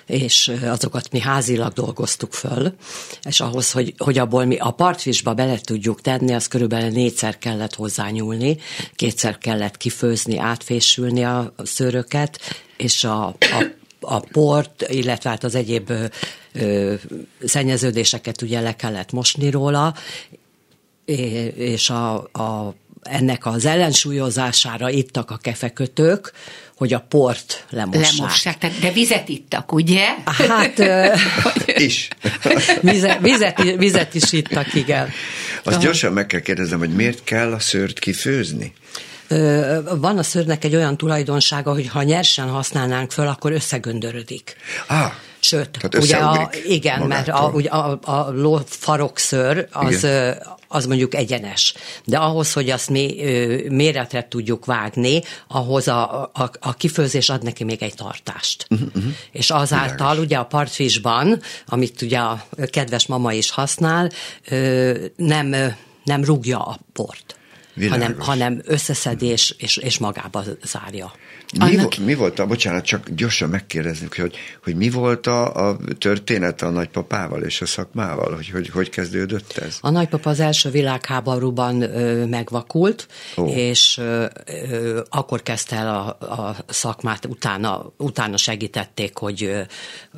és 0.07 0.53
azokat 0.65 1.11
mi 1.13 1.21
házilag 1.21 1.73
dolgoztuk 1.73 2.33
föl, 2.33 2.75
és 3.23 3.41
ahhoz, 3.41 3.71
hogy, 3.71 3.95
hogy 3.99 4.19
abból 4.19 4.45
mi 4.45 4.57
a 4.57 4.71
partfisba 4.71 5.35
bele 5.35 5.59
tudjuk 5.59 6.01
tenni, 6.01 6.33
az 6.33 6.49
körülbelül 6.49 6.91
négyszer 6.91 7.39
kellett 7.39 7.75
hozzányúlni, 7.75 8.57
kétszer 8.95 9.39
kellett 9.43 9.77
kifőzni, 9.77 10.39
átfésülni 10.39 11.25
a 11.25 11.55
szőröket, 11.65 12.39
és 12.77 13.05
a, 13.05 13.27
a 13.27 13.65
a 14.05 14.21
port, 14.21 14.85
illetve 14.89 15.31
hát 15.31 15.45
az 15.45 15.55
egyéb 15.55 15.91
ö, 15.91 16.05
ö, 16.53 16.95
szennyeződéseket 17.45 18.43
ugye 18.43 18.61
le 18.61 18.77
kellett 18.77 19.13
mosni 19.13 19.51
róla, 19.51 19.95
és 21.55 21.91
a, 21.91 22.15
a, 22.17 22.75
ennek 23.03 23.47
az 23.47 23.65
ellensúlyozására 23.65 24.91
ittak 24.91 25.31
a 25.31 25.37
kefekötők, 25.37 26.33
hogy 26.77 26.93
a 26.93 27.01
port 27.09 27.65
lemossák. 27.71 28.17
Lemossák, 28.17 28.67
de 28.81 28.91
vizet 28.93 29.29
ittak, 29.29 29.73
ugye? 29.73 30.07
Hát... 30.25 30.79
is. 31.89 32.09
Vizet, 32.81 33.21
vizet, 33.21 33.63
vizet 33.77 34.15
is 34.15 34.33
ittak, 34.33 34.75
igen. 34.75 35.11
Azt 35.63 35.81
gyorsan 35.81 36.13
meg 36.13 36.27
kell 36.27 36.41
kérdeznem, 36.41 36.79
hogy 36.79 36.95
miért 36.95 37.25
kell 37.25 37.53
a 37.53 37.59
szőrt 37.59 37.99
kifőzni? 37.99 38.73
Van 40.01 40.19
a 40.19 40.23
szőrnek 40.23 40.65
egy 40.65 40.77
olyan 40.77 40.97
tulajdonsága, 40.97 41.73
hogy 41.73 41.89
ha 41.89 42.03
nyersen 42.03 42.49
használnánk 42.49 43.13
föl, 43.13 43.27
akkor 43.27 43.53
összegöndörödik. 43.53 44.57
Ah. 44.89 45.13
Sőt, 45.45 45.71
Tehát 45.71 46.05
ugye 46.05 46.17
a, 46.17 46.51
igen, 46.67 46.99
magától. 46.99 47.07
mert 47.07 47.29
a, 47.29 47.51
ugye 47.55 47.69
a, 47.69 47.99
a 48.03 48.31
lófarokször 48.31 49.69
az, 49.73 50.05
igen. 50.05 50.43
az 50.69 50.87
mondjuk 50.87 51.15
egyenes. 51.15 51.75
De 52.05 52.19
ahhoz, 52.19 52.53
hogy 52.53 52.71
azt 52.71 52.91
mi 52.91 53.15
méretre 53.69 54.29
tudjuk 54.29 54.65
vágni, 54.65 55.23
ahhoz 55.49 55.89
a, 55.89 56.23
a, 56.23 56.51
a 56.61 56.75
kifőzés 56.75 57.29
ad 57.29 57.43
neki 57.43 57.65
még 57.65 57.83
egy 57.83 57.95
tartást. 57.95 58.67
Uh-huh, 58.71 58.89
uh-huh. 58.95 59.13
És 59.33 59.51
azáltal 59.51 59.97
Világos. 59.97 60.25
ugye 60.25 60.37
a 60.37 60.45
partfisban, 60.45 61.41
amit 61.67 62.03
ugye 62.03 62.19
a 62.19 62.47
kedves 62.71 63.07
mama 63.07 63.33
is 63.33 63.51
használ, 63.51 64.11
nem, 65.17 65.55
nem 66.05 66.25
rúgja 66.25 66.59
a 66.59 66.79
port 66.93 67.37
hanem, 67.89 68.17
hanem 68.19 68.61
összeszedés 68.65 69.55
és, 69.59 69.77
és 69.77 69.99
magába 69.99 70.45
zárja. 70.65 71.13
Mi, 71.59 71.77
Annak... 71.77 71.97
mi 71.97 72.15
volt 72.15 72.39
a, 72.39 72.47
bocsánat, 72.47 72.85
csak 72.85 73.09
gyorsan 73.11 73.49
megkérdezni, 73.49 74.07
hogy, 74.17 74.37
hogy 74.65 74.77
mi 74.77 74.91
volt 74.91 75.27
a, 75.27 75.69
a 75.69 75.77
történet 75.99 76.63
a 76.63 76.71
nagypapával 76.71 77.43
és 77.43 77.61
a 77.61 77.67
szakmával, 77.67 78.35
hogy, 78.35 78.49
hogy 78.49 78.69
hogy 78.69 78.91
kezdődött 78.91 79.57
ez? 79.57 79.79
A 79.81 79.91
nagypapa 79.91 80.31
az 80.31 80.41
első 80.41 80.71
világháborúban 80.71 81.83
ö, 81.83 82.27
megvakult, 82.27 83.09
oh. 83.37 83.57
és 83.57 83.99
ö, 83.99 84.27
ö, 84.71 85.01
akkor 85.09 85.43
kezdte 85.43 85.77
el 85.77 85.89
a, 85.95 86.25
a 86.33 86.57
szakmát, 86.69 87.27
utána, 87.27 87.93
utána 87.97 88.37
segítették, 88.37 89.17
hogy 89.17 89.45
ö, 89.45 89.61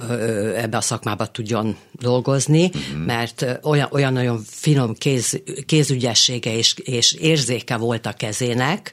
ö, 0.09 0.55
ebbe 0.57 0.77
a 0.77 0.81
szakmába 0.81 1.27
tudjon 1.27 1.77
dolgozni, 1.93 2.65
uh-huh. 2.65 3.05
mert 3.07 3.47
olyan, 3.63 3.89
olyan 3.91 4.13
nagyon 4.13 4.43
finom 4.47 4.95
kéz, 4.95 5.43
kézügyessége 5.67 6.57
és, 6.57 6.75
és 6.79 7.13
érzéke 7.13 7.77
volt 7.77 8.07
a 8.07 8.13
kezének, 8.13 8.93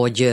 hogy 0.00 0.32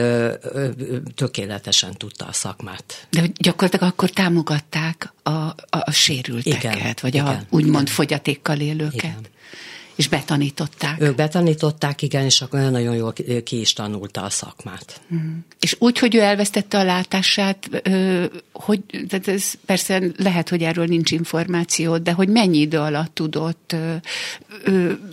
tökéletesen 1.15 1.93
tudta 1.97 2.25
a 2.25 2.33
szakmát. 2.33 3.07
De 3.09 3.23
gyakorlatilag 3.37 3.91
akkor 3.93 4.09
támogatták 4.09 5.13
a, 5.23 5.29
a, 5.29 5.55
a 5.69 5.91
sérülteket, 5.91 6.75
igen, 6.75 6.95
vagy 7.01 7.13
igen, 7.13 7.25
a 7.25 7.41
úgymond 7.49 7.81
igen. 7.81 7.93
fogyatékkal 7.93 8.59
élőket. 8.59 9.03
Igen. 9.03 9.25
És 10.01 10.07
betanították. 10.07 11.01
Ők 11.01 11.15
betanították, 11.15 12.01
igen, 12.01 12.23
és 12.23 12.41
akkor 12.41 12.59
nagyon 12.59 12.95
jól 12.95 13.13
ki 13.43 13.59
is 13.59 13.73
tanulta 13.73 14.21
a 14.21 14.29
szakmát. 14.29 15.01
Mm. 15.13 15.37
És 15.59 15.75
úgy, 15.79 15.99
hogy 15.99 16.15
ő 16.15 16.19
elvesztette 16.19 16.77
a 16.77 16.83
látását, 16.83 17.69
hogy, 18.51 18.79
tehát 19.07 19.27
ez 19.27 19.53
persze 19.65 20.01
lehet, 20.17 20.49
hogy 20.49 20.61
erről 20.61 20.85
nincs 20.85 21.11
információ, 21.11 21.97
de 21.97 22.11
hogy 22.11 22.27
mennyi 22.27 22.57
idő 22.57 22.77
alatt 22.77 23.13
tudott 23.13 23.75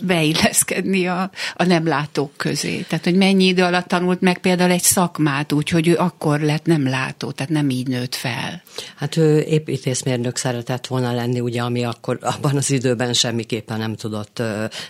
beilleszkedni 0.01 1.07
a, 1.07 1.31
a 1.55 1.63
nem 1.63 1.87
látók 1.87 2.31
közé? 2.37 2.85
Tehát, 2.87 3.03
hogy 3.03 3.15
mennyi 3.15 3.45
idő 3.45 3.63
alatt 3.63 3.87
tanult 3.87 4.21
meg 4.21 4.37
például 4.37 4.71
egy 4.71 4.81
szakmát, 4.81 5.51
úgy, 5.51 5.69
hogy 5.69 5.87
ő 5.87 5.95
akkor 5.95 6.39
lett 6.39 6.65
nem 6.65 6.87
látó, 6.87 7.31
tehát 7.31 7.51
nem 7.51 7.69
így 7.69 7.87
nőtt 7.87 8.15
fel? 8.15 8.63
Hát 8.95 9.17
ő 9.17 9.39
építészmérnök 9.39 10.37
szeretett 10.37 10.87
volna 10.87 11.13
lenni, 11.13 11.39
ugye, 11.39 11.61
ami 11.61 11.83
akkor 11.83 12.17
abban 12.21 12.57
az 12.57 12.71
időben 12.71 13.13
semmiképpen 13.13 13.77
nem 13.79 13.95
tudott 13.95 14.41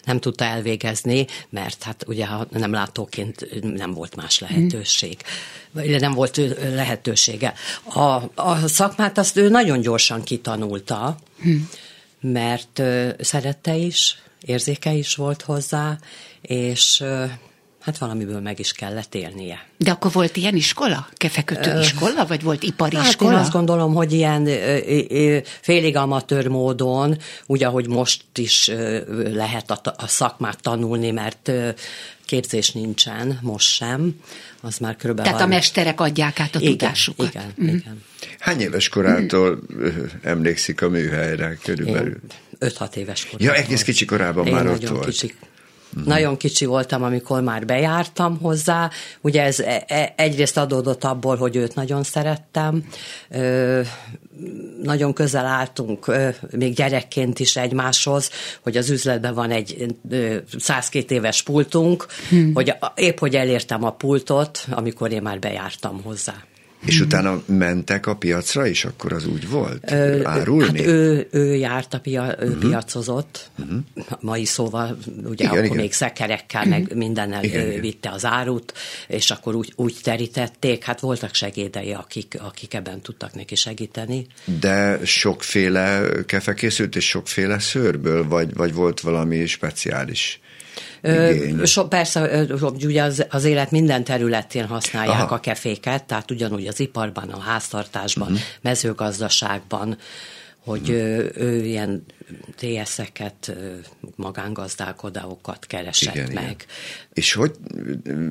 nem 0.04 0.20
tudta 0.20 0.46
elvégezni, 0.46 1.26
mert 1.50 1.84
hát 1.84 2.04
ugye 2.08 2.26
ha 2.26 2.48
nem 2.52 2.72
látóként 2.72 3.62
nem 3.76 3.94
volt 3.94 4.16
más 4.16 4.40
lehetőség. 4.40 5.18
Vagy 5.72 6.00
nem 6.00 6.14
volt 6.14 6.38
lehetősége. 6.76 7.54
A, 7.84 8.22
a 8.36 8.68
szakmát 8.68 9.18
azt 9.18 9.38
ő 9.38 9.50
nagyon 9.50 9.80
gyorsan 9.82 10.24
kitanulta, 10.24 11.18
mert 12.22 12.82
szerette 13.20 13.76
is, 13.76 14.18
érzéke 14.42 14.94
is 14.94 15.16
volt 15.16 15.42
hozzá, 15.42 15.98
és 16.42 17.04
hát 17.90 17.98
valamiből 17.98 18.40
meg 18.40 18.60
is 18.60 18.72
kellett 18.72 19.16
élnie. 19.16 19.66
De 19.78 19.92
akkor 19.92 20.12
volt 20.12 20.38
ilyen 20.38 20.56
iskola? 20.56 21.08
Kefekötő 21.14 21.80
iskola, 21.80 22.26
vagy 22.26 22.44
volt 22.44 22.64
ipari 22.64 22.96
hát 22.96 23.08
iskola? 23.08 23.32
Én 23.32 23.38
azt 23.38 23.52
gondolom, 23.52 23.94
hogy 23.94 24.14
ilyen 24.14 24.50
félig 25.62 25.96
amatőr 25.96 26.48
módon, 26.48 27.18
úgy, 27.46 27.64
ahogy 27.64 27.88
most 27.88 28.24
is 28.36 28.72
lehet 29.34 29.72
a, 29.72 29.82
a 29.98 30.08
szakmát 30.08 30.62
tanulni, 30.62 31.12
mert 31.12 31.52
képzés 32.26 32.72
nincsen, 32.72 33.40
most 33.42 33.68
sem. 33.68 34.16
Az 34.62 34.78
már 34.78 34.96
körülbelül... 34.96 35.32
Tehát 35.32 35.48
a 35.48 35.50
mesterek 35.50 36.02
adják 36.02 36.40
át 36.40 36.56
a 36.56 36.60
igen, 36.60 36.72
tudásukat. 36.72 37.28
Igen, 37.28 37.54
mm. 37.62 37.68
igen. 37.68 38.04
Hány 38.40 38.60
éves 38.60 38.90
korától 38.90 39.60
emlékszik 40.22 40.82
a 40.82 40.90
műhelyre 40.90 41.58
körülbelül? 41.64 42.20
5-6 42.60 42.96
éves 42.96 43.26
korától. 43.26 43.48
Ja, 43.48 43.54
egész 43.54 43.84
kicsi 43.84 44.06
korában 44.06 44.46
Én 44.46 44.54
már 44.54 44.68
ott 44.68 44.88
volt. 44.88 45.06
Kicsi 45.06 45.34
Uh-huh. 45.94 46.08
Nagyon 46.08 46.38
kicsi 46.38 46.66
voltam, 46.66 47.04
amikor 47.04 47.42
már 47.42 47.66
bejártam 47.66 48.38
hozzá. 48.38 48.90
Ugye 49.22 49.44
ez 49.44 49.60
e, 49.60 49.84
e, 49.88 50.14
egyrészt 50.18 50.58
adódott 50.58 51.04
abból, 51.04 51.36
hogy 51.36 51.56
őt 51.56 51.76
nagyon 51.76 52.04
szerettem. 52.04 52.86
Ö, 53.30 53.82
nagyon 54.84 55.14
közel 55.14 55.46
álltunk 55.46 56.08
ö, 56.08 56.30
még 56.52 56.74
gyerekként 56.74 57.40
is 57.40 57.56
egymáshoz, 57.56 58.30
hogy 58.62 58.78
az 58.78 58.90
üzletben 58.90 59.34
van 59.34 59.52
egy 59.52 59.96
102 60.58 61.12
éves 61.12 61.44
pultunk, 61.44 62.06
hmm. 62.30 62.54
hogy 62.54 62.74
épp 62.96 63.20
hogy 63.20 63.36
elértem 63.36 63.84
a 63.84 63.92
pultot, 63.92 64.68
amikor 64.70 65.12
én 65.12 65.22
már 65.22 65.40
bejártam 65.40 66.02
hozzá. 66.04 66.44
És 66.86 67.00
utána 67.00 67.42
mentek 67.46 68.06
a 68.06 68.16
piacra, 68.16 68.68
és 68.68 68.86
akkor 68.86 69.14
az 69.14 69.26
úgy 69.26 69.50
volt? 69.50 69.92
Ö, 69.92 70.26
Árulni? 70.26 70.78
Hát 70.78 70.88
ő, 70.88 71.28
ő 71.32 71.56
járt 71.56 71.94
a 71.94 72.00
pia, 72.00 72.36
ő 72.40 72.46
uh-huh. 72.46 72.60
piacozott, 72.60 73.50
uh-huh. 73.60 73.80
mai 74.20 74.46
szóval 74.46 74.98
ugye 75.24 75.44
igen, 75.44 75.50
akkor 75.50 75.64
igen. 75.64 75.78
még 75.78 75.94
szekerekkel, 75.94 76.66
meg 76.66 76.82
mhm. 76.82 76.98
mindennel 76.98 77.44
igen, 77.44 77.68
igen. 77.68 77.82
vitte 77.82 78.10
az 78.10 78.26
árut, 78.26 78.74
és 79.08 79.32
akkor 79.32 79.56
úgy, 79.56 79.74
úgy 79.76 79.96
terítették, 80.04 80.84
hát 80.84 81.00
voltak 81.00 81.34
segédei, 81.34 81.94
akik, 81.94 82.38
akik 82.40 82.74
ebben 82.74 83.02
tudtak 83.02 83.34
neki 83.34 83.56
segíteni. 83.56 84.28
De 84.60 85.00
sokféle 85.06 86.02
kefe 86.26 86.54
készült, 86.54 86.96
és 86.96 87.08
sokféle 87.08 87.60
szőrből, 87.60 88.28
vagy, 88.28 88.54
vagy 88.54 88.74
volt 88.74 89.00
valami 89.00 89.46
speciális? 89.46 90.40
So, 91.64 91.88
persze, 91.88 92.46
ugye 92.62 93.04
az, 93.04 93.26
az 93.30 93.44
élet 93.44 93.72
minden 93.72 94.04
területén 94.04 94.66
használják 94.66 95.22
Aha. 95.22 95.36
a 95.36 95.40
keféket, 95.40 96.04
tehát 96.04 96.32
ugyanúgy 96.32 96.68
az 96.68 96.80
iparban, 96.80 97.30
a 97.30 97.40
háztartásban, 97.40 98.28
uh-huh. 98.28 98.44
mezőgazdaságban, 98.62 99.98
hogy 100.66 100.90
ő, 100.90 101.32
ő 101.36 101.66
ilyen 101.66 102.06
TS-eket, 102.56 103.56
magángazdálkodókat 104.16 105.66
keresett 105.66 106.16
igen, 106.16 106.32
meg. 106.34 106.44
Igen. 106.44 106.58
És 107.14 107.34
hogy 107.34 107.52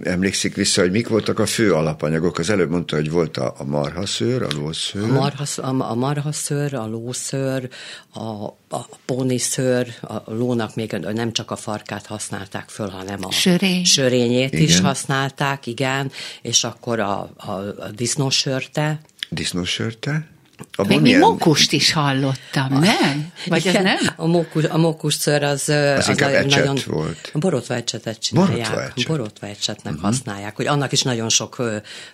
emlékszik 0.03 0.55
vissza, 0.55 0.81
hogy 0.81 0.91
mik 0.91 1.09
voltak 1.09 1.39
a 1.39 1.47
fő 1.47 1.73
alapanyagok? 1.73 2.39
Az 2.39 2.51
előbb 2.51 2.71
mondta, 2.71 2.97
hogy 2.97 3.11
volt 3.11 3.37
a, 3.37 3.55
a 3.59 3.65
marhaszőr, 3.65 4.43
a 4.43 4.49
lószőr. 4.55 5.03
A, 5.03 5.07
marhasz, 5.07 5.59
a, 5.59 5.91
a 5.91 5.95
marhaszőr, 5.95 6.75
a 6.75 6.87
lószőr, 6.87 7.69
a, 8.13 8.45
a 8.69 8.87
póniszőr, 9.05 9.95
a 10.01 10.35
lónak 10.35 10.75
még 10.75 10.93
nem 10.93 11.33
csak 11.33 11.51
a 11.51 11.57
farkát 11.57 12.07
használták 12.07 12.69
föl, 12.69 12.89
hanem 12.89 13.25
a 13.25 13.31
Sörény. 13.31 13.85
sörényét 13.85 14.53
igen. 14.53 14.65
is 14.65 14.81
használták, 14.81 15.67
igen, 15.67 16.11
és 16.43 16.65
akkor 16.65 17.01
a, 17.01 17.33
a, 17.37 17.51
a 17.79 17.91
disznósörte. 17.95 19.01
Disznósörte? 19.31 20.27
Abban 20.75 20.93
Még 20.93 21.01
milyen... 21.01 21.21
mókust 21.21 21.73
is 21.73 21.93
hallottam, 21.93 22.79
nem? 22.79 23.33
Vagy 23.47 23.67
Igen, 23.67 23.87
ez 23.87 24.01
nem? 24.01 24.15
A, 24.17 24.27
mókus, 24.27 24.65
a 24.65 24.79
mókusször 24.79 25.43
az, 25.43 25.69
az, 25.69 26.09
az 26.09 26.21
a, 26.21 26.29
nagyon... 26.47 26.79
volt. 26.87 27.31
A 27.33 27.39
borotva 27.39 27.75
ecsetet 27.75 28.19
csinálják. 28.19 28.59
Borotva, 28.59 28.83
ecset. 28.83 29.07
borotva 29.07 29.47
ecsetnek 29.47 29.93
uh-huh. 29.93 30.11
használják, 30.11 30.57
hogy 30.57 30.67
annak 30.67 30.93
is 30.93 31.03
nagyon 31.03 31.29
sok 31.29 31.63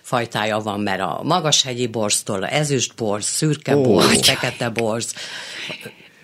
fajtája 0.01 0.59
van, 0.59 0.79
mert 0.79 1.01
a 1.01 1.21
magashegyi 1.23 1.87
borztól, 1.87 2.43
a 2.43 2.53
ezüstborz, 2.53 3.25
szürke 3.25 3.75
oh, 3.75 3.83
borz, 3.83 4.25
fekete 4.25 4.69
borz. 4.69 5.13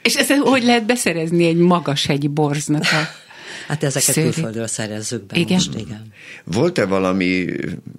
És 0.01 0.15
ezt 0.15 0.31
hogy 0.31 0.63
lehet 0.63 0.85
beszerezni 0.85 1.45
egy 1.45 1.57
magashegyi 1.57 2.27
borznak 2.27 2.83
a... 2.83 3.07
Hát 3.67 3.83
ezeket 3.83 4.13
Szőri. 4.15 4.31
külföldről 4.31 4.67
szerezzük 4.67 5.25
be 5.25 5.37
igen. 5.37 5.53
most, 5.53 5.75
igen. 5.75 6.13
Volt-e 6.43 6.85
valami 6.85 7.45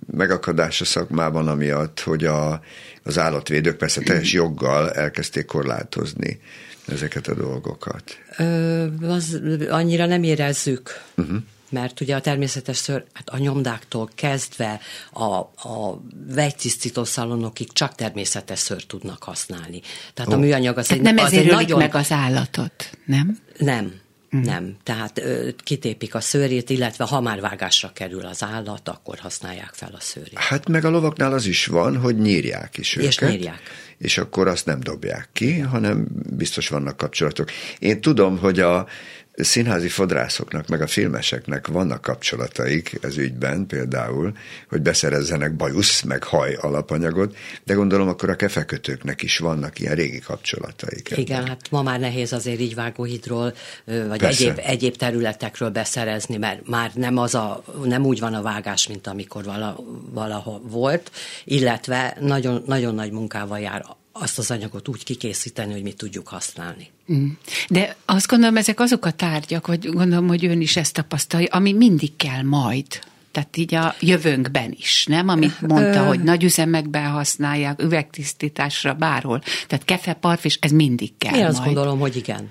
megakadás 0.07 0.81
a 0.81 0.85
szakmában, 0.85 1.49
amiatt, 1.49 2.01
hogy 2.01 2.25
a, 2.25 2.61
az 3.03 3.19
állatvédők 3.19 3.77
persze 3.77 4.01
teljes 4.01 4.33
joggal 4.33 4.91
elkezdték 4.91 5.45
korlátozni 5.45 6.41
ezeket 6.89 7.27
a 7.27 7.35
dolgokat? 7.35 8.19
Ö, 8.39 8.87
az 9.03 9.41
annyira 9.69 10.07
nem 10.07 10.23
érezzük. 10.23 11.01
Uh-huh 11.17 11.37
mert 11.73 12.01
ugye 12.01 12.15
a 12.17 12.21
természetes 12.21 12.77
ször, 12.77 13.05
hát 13.13 13.29
a 13.29 13.39
nyomdáktól 13.39 14.09
kezdve 14.15 14.81
a, 15.13 15.35
a 15.69 16.03
vegytisztító 16.35 17.05
szalonokig 17.05 17.73
csak 17.73 17.95
természetes 17.95 18.59
szőr 18.59 18.85
tudnak 18.85 19.23
használni. 19.23 19.81
Tehát 20.15 20.33
oh. 20.33 20.37
a 20.37 20.41
műanyag 20.41 20.79
az 20.79 20.87
Tehát 20.87 21.07
egy, 21.07 21.15
nem 21.15 21.27
ezért 21.27 21.45
az 21.45 21.49
egy 21.49 21.55
nagyon... 21.55 21.79
meg 21.79 21.95
az 21.95 22.11
állatot, 22.11 22.99
nem? 23.05 23.39
Nem. 23.59 24.01
Uh-huh. 24.33 24.51
Nem, 24.51 24.77
tehát 24.83 25.19
ö, 25.19 25.49
kitépik 25.65 26.15
a 26.15 26.21
szőrét, 26.21 26.71
illetve 26.71 27.05
ha 27.05 27.21
már 27.21 27.41
vágásra 27.41 27.93
kerül 27.95 28.27
az 28.27 28.43
állat, 28.43 28.89
akkor 28.89 29.19
használják 29.19 29.71
fel 29.73 29.91
a 29.95 30.01
szőrét. 30.01 30.39
Hát 30.39 30.69
meg 30.69 30.85
a 30.85 30.91
lovaknál 30.91 31.33
az 31.33 31.47
is 31.47 31.67
van, 31.67 31.97
hogy 31.97 32.19
nyírják 32.19 32.79
is 32.79 32.97
és 32.97 33.17
őket. 33.17 33.31
nyírják. 33.31 33.61
És 33.99 34.19
akkor 34.19 34.49
azt 34.49 34.67
nem 34.67 34.81
dobják 34.81 35.29
ki, 35.33 35.59
hanem 35.59 36.07
biztos 36.37 36.69
vannak 36.69 36.97
kapcsolatok. 36.97 37.51
Én 37.79 38.01
tudom, 38.01 38.39
hogy 38.39 38.61
a 38.61 38.87
színházi 39.35 39.89
fodrászoknak, 39.89 40.69
meg 40.69 40.81
a 40.81 40.87
filmeseknek 40.87 41.67
vannak 41.67 42.01
kapcsolataik 42.03 42.99
ez 43.01 43.17
ügyben, 43.17 43.67
például, 43.67 44.33
hogy 44.69 44.83
beszerezzenek 44.83 45.57
bajusz, 45.57 46.03
meg 46.03 46.25
haj 46.25 46.55
alapanyagot, 46.55 47.37
de 47.65 47.75
gondolom 47.75 48.09
akkor 48.09 48.31
a 48.31 48.37
kefekötőknek 48.37 49.23
is 49.23 49.39
vannak 49.39 49.81
ilyen 49.81 49.95
régi 49.95 50.19
kapcsolataik. 50.19 51.13
Igen, 51.17 51.37
ebben. 51.37 51.49
hát 51.49 51.71
ma 51.71 51.83
már 51.83 52.01
nehéz 52.01 52.33
azért 52.33 52.61
így 52.61 52.75
vágóhidról, 52.75 53.55
vagy 53.85 54.23
egyéb, 54.23 54.61
egyéb 54.65 54.97
területekről 54.97 55.71
beszerezni, 55.71 56.37
mert 56.37 56.69
már 56.69 56.91
nem, 56.95 57.17
az 57.17 57.35
a, 57.35 57.65
nem 57.85 58.05
úgy 58.05 58.21
van 58.21 58.35
a 58.35 58.43
vágás, 58.43 58.89
mint 58.89 59.07
amikor 59.07 59.45
vala, 59.45 59.77
valaha 60.13 60.61
volt, 60.65 61.11
illetve 61.45 62.17
nagyon, 62.21 62.63
nagyon 62.67 62.95
nagy 62.95 63.13
munkával 63.13 63.61
jár 63.61 63.85
azt 64.13 64.39
az 64.39 64.51
anyagot 64.51 64.89
úgy 64.89 65.05
kikészíteni, 65.05 65.73
hogy 65.73 65.83
mi 65.83 65.93
tudjuk 65.93 66.29
használni. 66.29 66.91
Mm. 67.13 67.29
De 67.69 67.97
azt 68.05 68.27
gondolom, 68.27 68.57
ezek 68.57 68.81
azok 68.81 69.05
a 69.05 69.11
tárgyak, 69.11 69.65
hogy 69.65 69.89
gondolom, 69.89 70.29
hogy 70.29 70.45
ön 70.45 70.61
is 70.61 70.77
ezt 70.77 70.95
tapasztalja, 70.95 71.49
ami 71.51 71.73
mindig 71.73 72.17
kell 72.17 72.43
majd. 72.43 72.87
Tehát 73.31 73.57
így 73.57 73.75
a 73.75 73.95
jövőnkben 74.01 74.75
is, 74.79 75.07
nem? 75.07 75.29
Amit 75.29 75.61
mondta, 75.61 76.07
hogy 76.07 76.23
nagy 76.23 76.45
üzemekben 76.45 77.11
használják, 77.11 77.83
üvegtisztításra, 77.83 78.95
bárhol. 78.95 79.43
Tehát 79.67 79.85
kefe, 79.85 80.13
parfis, 80.13 80.59
ez 80.61 80.71
mindig 80.71 81.13
kell 81.19 81.39
Én 81.39 81.45
azt 81.45 81.59
majd. 81.59 81.73
gondolom, 81.73 81.99
hogy 81.99 82.17
igen. 82.17 82.51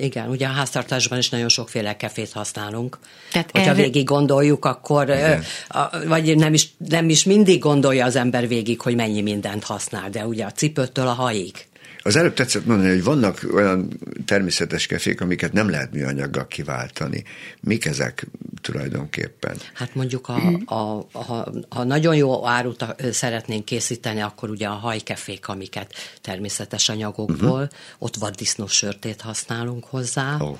Igen, 0.00 0.28
ugye 0.28 0.46
a 0.46 0.50
háztartásban 0.50 1.18
is 1.18 1.28
nagyon 1.28 1.48
sokféle 1.48 1.96
kefét 1.96 2.32
használunk. 2.32 2.98
Tehát 3.32 3.50
Hogyha 3.50 3.70
erre... 3.70 3.82
végig 3.82 4.04
gondoljuk, 4.04 4.64
akkor, 4.64 5.08
Igen. 5.08 5.42
vagy 6.06 6.36
nem 6.36 6.54
is, 6.54 6.68
nem 6.88 7.08
is 7.08 7.24
mindig 7.24 7.58
gondolja 7.58 8.04
az 8.04 8.16
ember 8.16 8.48
végig, 8.48 8.80
hogy 8.80 8.94
mennyi 8.94 9.20
mindent 9.20 9.64
használ, 9.64 10.10
de 10.10 10.26
ugye 10.26 10.44
a 10.44 10.52
cipőtől 10.52 11.06
a 11.06 11.12
haig. 11.12 11.68
Az 12.02 12.16
előbb 12.16 12.34
tetszett 12.34 12.66
mondani, 12.66 12.88
hogy 12.88 13.04
vannak 13.04 13.46
olyan 13.54 13.98
természetes 14.24 14.86
kefék, 14.86 15.20
amiket 15.20 15.52
nem 15.52 15.70
lehet 15.70 15.92
műanyaggal 15.92 16.46
kiváltani. 16.46 17.24
Mik 17.60 17.84
ezek 17.84 18.26
tulajdonképpen? 18.60 19.56
Hát 19.74 19.94
mondjuk, 19.94 20.28
a, 20.28 20.60
a, 20.64 21.06
a, 21.12 21.52
ha 21.68 21.84
nagyon 21.84 22.16
jó 22.16 22.46
árut 22.46 22.84
szeretnénk 23.12 23.64
készíteni, 23.64 24.20
akkor 24.20 24.50
ugye 24.50 24.66
a 24.66 24.74
hajkefék, 24.74 25.48
amiket 25.48 25.94
természetes 26.20 26.88
anyagokból, 26.88 27.62
uh-huh. 27.62 27.68
ott 27.98 28.16
vaddisznós 28.16 28.72
sörtét 28.72 29.20
használunk 29.20 29.84
hozzá. 29.84 30.36
Oh 30.40 30.58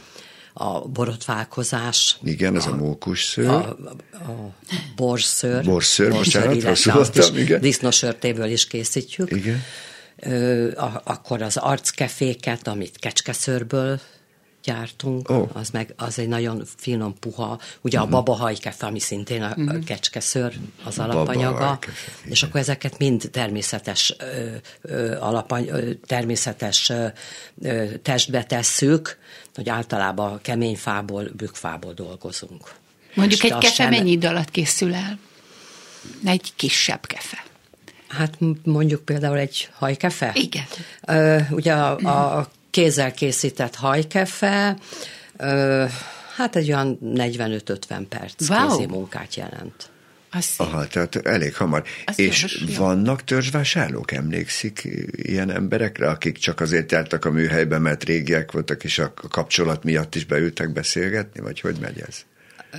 a 0.53 0.81
borotválkozás. 0.81 2.19
Igen, 2.23 2.57
ez 2.57 2.67
a, 2.67 2.71
a 2.71 2.77
mókus 2.77 3.25
szőr. 3.25 3.49
A, 3.49 3.77
a 4.13 4.55
borszőr. 4.97 5.65
Borszőr, 5.65 6.11
bocsánat, 6.11 6.63
rosszul 6.63 7.39
igen. 7.39 7.61
Disznósörtéből 7.61 8.51
is 8.51 8.67
készítjük. 8.67 9.31
Igen 9.31 9.63
akkor 11.05 11.43
az 11.43 11.57
arckeféket, 11.57 12.67
amit 12.67 12.99
kecskeszőrből 12.99 14.01
gyártunk, 14.63 15.31
oh. 15.31 15.49
az 15.53 15.71
meg 15.71 15.95
az 15.97 16.19
egy 16.19 16.29
nagyon 16.29 16.63
finom, 16.77 17.19
puha, 17.19 17.61
ugye 17.81 17.99
uh-huh. 17.99 18.03
a 18.03 18.05
mhm. 18.05 18.25
babahajkefe, 18.25 18.87
ami 18.87 18.99
szintén 18.99 19.43
a 19.43 19.55
uh-huh. 19.57 19.85
kecskeszőr 19.85 20.55
az 20.85 20.99
alapanyaga, 20.99 21.79
és 22.25 22.43
akkor 22.43 22.61
ezeket 22.61 22.99
mind 22.99 23.29
természetes 23.33 24.15
ö, 24.19 24.55
ö, 24.81 25.19
alapany, 25.19 25.69
ö, 25.69 25.93
természetes 25.95 26.89
ö, 26.89 27.07
ö, 27.63 27.85
testbe 28.03 28.45
tesszük, 28.45 29.19
hogy 29.55 29.69
általában 29.69 30.39
kemény 30.43 30.77
fából, 30.77 31.31
bükfából 31.37 31.93
dolgozunk. 31.93 32.75
Mondjuk 33.15 33.43
és 33.43 33.51
egy 33.51 33.59
kefe 33.59 33.75
sem... 33.75 33.89
mennyi 33.89 34.11
idő 34.11 34.27
alatt 34.27 34.51
készül 34.51 34.95
el? 34.95 35.19
Egy 36.25 36.53
kisebb 36.57 37.07
kefe. 37.07 37.45
Hát 38.11 38.39
mondjuk 38.65 39.05
például 39.05 39.39
egy 39.39 39.69
hajkefe. 39.73 40.31
Igen. 40.35 40.65
Uh, 41.09 41.43
ugye 41.51 41.73
a, 41.73 42.39
a 42.39 42.51
kézzel 42.71 43.13
készített 43.13 43.75
hajkefe, 43.75 44.77
uh, 45.39 45.91
hát 46.37 46.57
egy 46.57 46.73
olyan 46.73 46.99
45-50 47.03 48.03
perc 48.09 48.49
wow. 48.49 48.69
kézi 48.69 48.87
munkát 48.87 49.35
jelent. 49.35 49.91
Azt 50.33 50.61
Aha, 50.61 50.87
tehát 50.87 51.17
elég 51.17 51.57
hamar. 51.57 51.85
Azt 52.05 52.19
és 52.19 52.59
jogos, 52.59 52.77
vannak 52.77 53.25
törzsvásárlók, 53.25 54.13
emlékszik 54.13 54.89
ilyen 55.13 55.51
emberekre, 55.51 56.09
akik 56.09 56.39
csak 56.39 56.61
azért 56.61 56.93
jártak 56.93 57.25
a 57.25 57.31
műhelybe, 57.31 57.79
mert 57.79 58.05
régiek 58.05 58.53
voltak, 58.53 58.85
és 58.85 58.99
a 58.99 59.13
kapcsolat 59.31 59.85
miatt 59.85 60.15
is 60.15 60.25
beültek 60.25 60.73
beszélgetni, 60.73 61.41
vagy 61.41 61.61
hogy 61.61 61.77
megy 61.81 62.05
ez? 62.09 62.25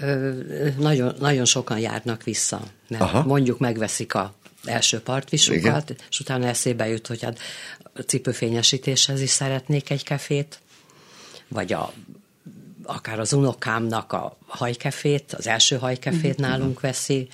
Ö, 0.02 0.32
nagyon, 0.78 1.16
nagyon 1.20 1.46
sokan 1.46 1.80
járnak 1.80 2.24
vissza. 2.24 2.62
Mert 2.90 3.02
Aha. 3.02 3.24
mondjuk 3.24 3.60
megveszik 3.60 4.14
a 4.14 4.36
első 4.64 5.00
partvisukat, 5.00 5.90
Igen. 5.90 6.04
és 6.10 6.20
utána 6.20 6.48
eszébe 6.48 6.88
jut, 6.88 7.08
hogy 7.08 7.24
hát 7.24 7.40
a 7.94 8.02
cipőfényesítéshez 8.02 9.22
is 9.22 9.30
szeretnék 9.30 9.90
egy 9.90 10.04
kefét, 10.04 10.60
vagy 11.48 11.74
a 11.74 11.94
akár 12.84 13.20
az 13.20 13.34
unokámnak 13.34 14.14
a 14.14 14.38
hajkefét, 14.48 15.34
az 15.34 15.48
első 15.48 15.78
hajkefét 15.78 16.42
mm-hmm. 16.42 16.52
nálunk 16.52 16.80
veszi, 16.80 17.28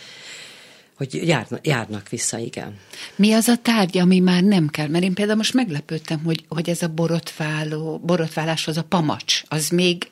hogy 0.97 1.13
járnak, 1.27 1.67
járnak 1.67 2.09
vissza, 2.09 2.37
igen. 2.37 2.79
Mi 3.15 3.33
az 3.33 3.47
a 3.47 3.57
tárgy, 3.57 3.97
ami 3.97 4.19
már 4.19 4.43
nem 4.43 4.67
kell? 4.67 4.87
Mert 4.87 5.03
én 5.03 5.13
például 5.13 5.37
most 5.37 5.53
meglepődtem, 5.53 6.23
hogy, 6.23 6.45
hogy 6.47 6.69
ez 6.69 6.81
a 6.81 6.87
borotváló, 6.87 7.99
borotváláshoz 7.99 8.77
a 8.77 8.83
pamacs, 8.83 9.41
az 9.47 9.69
még 9.69 10.09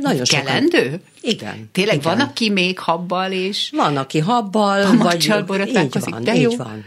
Nagyon 0.00 0.24
sokan. 0.24 0.44
Kelendő? 0.44 1.00
Igen. 1.20 1.68
Tényleg 1.72 1.96
igen. 1.96 2.16
van, 2.16 2.26
aki 2.26 2.50
még 2.50 2.78
habbal 2.78 3.32
és... 3.32 3.70
Van, 3.76 3.96
aki 3.96 4.18
habbal, 4.18 4.82
A 4.82 4.96
vagy... 4.96 5.22
Így 5.66 5.88
van, 6.00 6.24
de 6.24 6.34
így 6.34 6.42
jó. 6.42 6.56
van. 6.56 6.84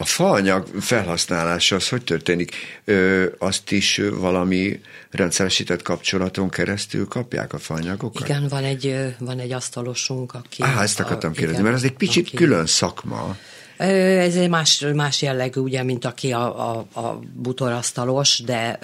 A 0.00 0.04
faanyag 0.04 0.66
felhasználása 0.80 1.76
az 1.76 1.88
hogy 1.88 2.02
történik? 2.04 2.54
Ö, 2.84 3.24
azt 3.38 3.70
is 3.72 4.00
valami 4.12 4.80
rendszeresített 5.10 5.82
kapcsolaton 5.82 6.48
keresztül 6.48 7.06
kapják 7.06 7.52
a 7.52 7.58
faanyagokat? 7.58 8.28
Igen, 8.28 8.48
van 8.48 8.64
egy, 8.64 9.14
van 9.18 9.38
egy 9.38 9.52
asztalosunk, 9.52 10.34
aki... 10.34 10.62
Á, 10.62 10.82
ezt 10.82 11.00
akartam 11.00 11.30
a- 11.30 11.32
kérdezni, 11.34 11.60
igen, 11.60 11.64
mert 11.72 11.84
ez 11.84 11.90
egy 11.90 11.96
picit 11.96 12.26
aki- 12.26 12.36
külön 12.36 12.66
szakma. 12.66 13.36
Ez 13.78 14.36
egy 14.36 14.48
más, 14.48 14.84
más 14.94 15.22
jellegű, 15.22 15.60
ugye, 15.60 15.82
mint 15.82 16.04
aki 16.04 16.32
a, 16.32 16.70
a, 16.70 16.86
a 17.00 17.20
butorasztalos, 17.32 18.42
de 18.44 18.78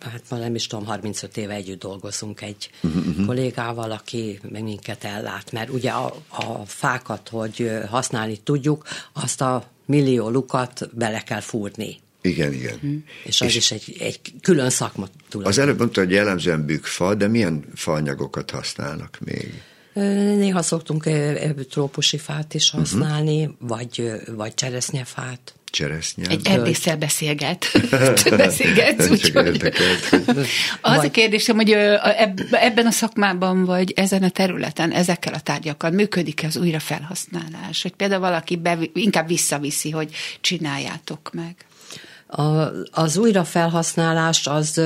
hát 0.00 0.22
már 0.30 0.40
nem 0.40 0.54
is 0.54 0.66
tudom, 0.66 0.84
35 0.84 1.36
éve 1.36 1.54
együtt 1.54 1.80
dolgozunk 1.80 2.40
egy 2.40 2.70
uh-huh. 2.80 3.26
kollégával, 3.26 3.90
aki 3.90 4.40
meg 4.50 4.62
minket 4.62 5.04
ellát, 5.04 5.52
mert 5.52 5.70
ugye 5.70 5.90
a, 5.90 6.16
a 6.28 6.64
fákat, 6.66 7.28
hogy 7.28 7.70
használni 7.88 8.36
tudjuk, 8.36 8.86
azt 9.12 9.40
a 9.40 9.64
millió 9.86 10.28
lukat 10.28 10.88
bele 10.92 11.22
kell 11.22 11.40
fúrni. 11.40 12.02
Igen, 12.20 12.52
igen. 12.52 13.04
És 13.24 13.40
az 13.40 13.46
és 13.46 13.56
is 13.56 13.70
egy, 13.70 13.96
egy 13.98 14.20
külön 14.42 14.70
szakma 14.70 15.04
Az 15.04 15.10
tulajdonképpen. 15.28 15.68
előbb 15.68 15.78
mondta, 15.78 16.00
hogy 16.00 16.10
jellemzően 16.10 16.66
bükkfa, 16.66 17.14
de 17.14 17.28
milyen 17.28 17.64
faanyagokat 17.74 18.50
használnak 18.50 19.18
még? 19.24 19.62
Néha 19.94 20.62
szoktunk 20.62 21.08
trópusi 21.70 22.18
fát 22.18 22.54
is 22.54 22.70
használni, 22.70 23.40
uh-huh. 23.40 23.54
vagy, 23.58 24.12
vagy 24.36 24.54
cseresznyefát. 24.54 25.54
Cseresznye? 25.64 26.24
Egy 26.28 26.46
erdésszel 26.46 26.96
beszélget. 26.96 27.66
Beszélgetsz, 28.36 29.10
úgyhogy... 29.10 29.72
Az 30.80 31.04
a 31.04 31.10
kérdésem, 31.10 31.56
hogy 31.56 31.70
ebben 32.50 32.86
a 32.86 32.90
szakmában, 32.90 33.64
vagy 33.64 33.92
ezen 33.96 34.22
a 34.22 34.30
területen, 34.30 34.92
ezekkel 34.92 35.34
a 35.34 35.40
tárgyakkal 35.40 35.90
működik-e 35.90 36.46
az 36.46 36.56
újrafelhasználás? 36.56 37.82
Hogy 37.82 37.94
például 37.94 38.20
valaki 38.20 38.56
bevi, 38.56 38.90
inkább 38.94 39.26
visszaviszi, 39.26 39.90
hogy 39.90 40.14
csináljátok 40.40 41.30
meg. 41.32 41.54
A, 42.36 42.72
az 42.90 43.16
újrafelhasználás 43.16 44.46
az 44.46 44.78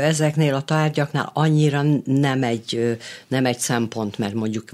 ezeknél 0.00 0.54
a 0.54 0.62
tárgyaknál 0.62 1.30
annyira 1.34 1.82
nem 2.04 2.42
egy, 2.42 2.98
nem 3.28 3.46
egy 3.46 3.58
szempont, 3.58 4.18
mert 4.18 4.34
mondjuk 4.34 4.70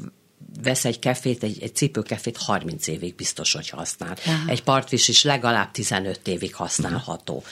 vesz 0.62 0.84
egy 0.84 0.98
kefét, 0.98 1.42
egy, 1.42 1.62
egy 1.62 1.74
cipőkefét 1.74 2.36
30 2.36 2.86
évig 2.86 3.14
biztos, 3.14 3.52
hogy 3.52 3.68
használ. 3.68 4.16
Aha. 4.26 4.50
Egy 4.50 4.62
partvis 4.62 5.08
is 5.08 5.24
legalább 5.24 5.70
15 5.70 6.28
évig 6.28 6.54
használható. 6.54 7.42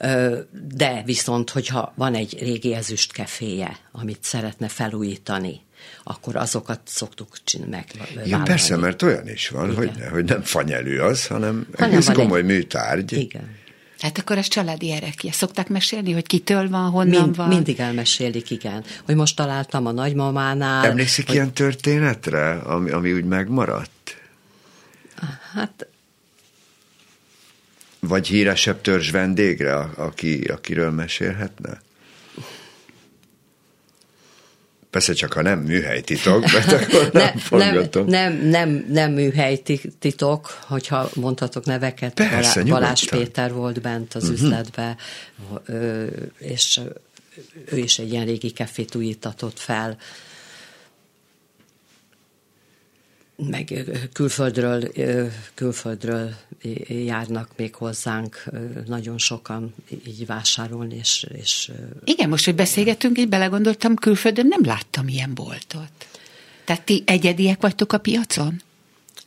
Ö, 0.00 0.38
De 0.74 1.02
viszont, 1.04 1.50
hogyha 1.50 1.92
van 1.96 2.14
egy 2.14 2.38
régi 2.40 2.74
ezüst 2.74 3.12
keféje, 3.12 3.78
amit 3.92 4.18
szeretne 4.22 4.68
felújítani, 4.68 5.60
akkor 6.10 6.36
azokat 6.36 6.80
szoktuk 6.84 7.36
csinálni 7.44 7.84
meg. 8.14 8.26
Ja, 8.26 8.40
persze, 8.44 8.76
mert 8.76 9.02
olyan 9.02 9.28
is 9.28 9.48
van, 9.48 9.64
Igen. 9.70 9.76
hogy, 9.76 9.90
ne, 9.98 10.06
hogy 10.08 10.24
nem 10.24 10.42
fanyelő 10.42 11.00
az, 11.02 11.26
hanem, 11.26 11.66
Hanem 11.76 11.90
egész 11.92 12.06
van 12.06 12.16
egy- 12.16 12.22
komoly 12.22 12.42
műtárgy. 12.42 13.12
Igen. 13.12 13.56
Hát 13.98 14.18
akkor 14.18 14.38
ez 14.38 14.46
családi 14.48 14.92
erekje. 14.92 15.32
Szokták 15.32 15.68
mesélni, 15.68 16.12
hogy 16.12 16.26
kitől 16.26 16.68
van, 16.68 16.90
honnan 16.90 17.22
Mind, 17.22 17.36
van? 17.36 17.48
mindig 17.48 17.80
elmesélik, 17.80 18.50
igen. 18.50 18.84
Hogy 19.04 19.14
most 19.14 19.36
találtam 19.36 19.86
a 19.86 19.92
nagymamánál. 19.92 20.84
Emlékszik 20.84 21.26
hogy, 21.26 21.34
ilyen 21.34 21.52
történetre, 21.52 22.50
ami, 22.50 22.90
ami 22.90 23.12
úgy 23.12 23.24
megmaradt? 23.24 24.16
Hát 25.52 25.86
Vagy 28.00 28.26
híresebb 28.28 28.80
törzs 28.80 29.10
vendégre, 29.10 29.74
aki, 29.78 30.40
akiről 30.44 30.90
mesélhetne? 30.90 31.80
Persze 34.90 35.12
csak 35.12 35.32
ha 35.32 35.42
nem 35.42 35.58
műhelytitok, 35.58 36.52
mert 36.52 36.72
akkor 36.72 37.10
ne, 37.12 37.20
nem 37.20 37.30
nem, 37.32 37.38
forgatom. 37.38 38.06
nem, 38.06 38.32
nem, 38.36 38.86
nem 38.88 39.12
műhely 39.12 39.56
ti- 39.56 39.92
titok, 39.98 40.58
hogyha 40.66 41.10
mondhatok 41.14 41.64
neveket. 41.64 42.14
Persze, 42.14 42.62
Balá- 42.62 42.80
Balázs. 42.80 43.04
Péter 43.08 43.52
volt 43.52 43.80
bent 43.80 44.14
az 44.14 44.22
uh-huh. 44.22 44.38
üzletbe, 44.38 44.96
és 46.38 46.80
ő 47.70 47.76
is 47.76 47.98
egy 47.98 48.12
ilyen 48.12 48.24
régi 48.24 48.50
kefét 48.50 48.94
újítatott 48.94 49.58
fel. 49.58 49.96
Meg 53.46 53.84
külföldről, 54.12 54.92
külföldről 55.54 56.34
járnak 56.88 57.50
még 57.56 57.74
hozzánk 57.74 58.44
nagyon 58.86 59.18
sokan 59.18 59.74
így 60.06 60.26
vásárolni, 60.26 60.96
és, 60.96 61.26
és 61.34 61.70
Igen, 62.04 62.28
most, 62.28 62.44
hogy 62.44 62.54
beszélgetünk, 62.54 63.18
így 63.18 63.28
belegondoltam, 63.28 63.94
külföldön 63.94 64.46
nem 64.46 64.64
láttam 64.64 65.08
ilyen 65.08 65.34
boltot. 65.34 65.90
Tehát 66.64 66.82
ti 66.82 67.02
egyediek 67.06 67.60
vagytok 67.60 67.92
a 67.92 67.98
piacon? 67.98 68.62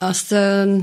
Azt 0.04 0.30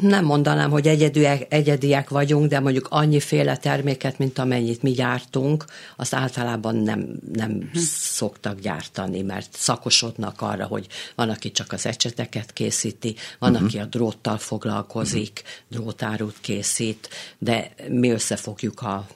nem 0.03 0.25
mondanám, 0.25 0.71
hogy 0.71 0.87
egyediek, 0.87 1.47
egyediek 1.49 2.09
vagyunk, 2.09 2.49
de 2.49 2.61
mondjuk 2.61 2.87
annyiféle 2.91 3.57
terméket, 3.57 4.19
mint 4.19 4.39
amennyit 4.39 4.83
mi 4.83 4.91
gyártunk, 4.91 5.65
azt 5.97 6.15
általában 6.15 6.77
nem, 6.77 7.21
nem 7.33 7.51
hm. 7.73 7.79
szoktak 8.01 8.61
gyártani, 8.61 9.23
mert 9.23 9.49
szakosodnak 9.53 10.41
arra, 10.41 10.67
hogy 10.67 10.87
van, 11.15 11.31
aki 11.31 11.51
csak 11.51 11.73
az 11.73 11.87
ecseteket 11.87 12.53
készíti, 12.53 13.15
van, 13.39 13.51
uh-huh. 13.51 13.67
aki 13.67 13.79
a 13.79 13.85
dróttal 13.85 14.39
foglalkozik, 14.39 15.43
uh-huh. 15.45 15.85
drótárút 15.85 16.37
készít, 16.41 17.09
de 17.39 17.71
mi 17.89 18.11
összefogjuk 18.11 18.81
a 18.81 19.07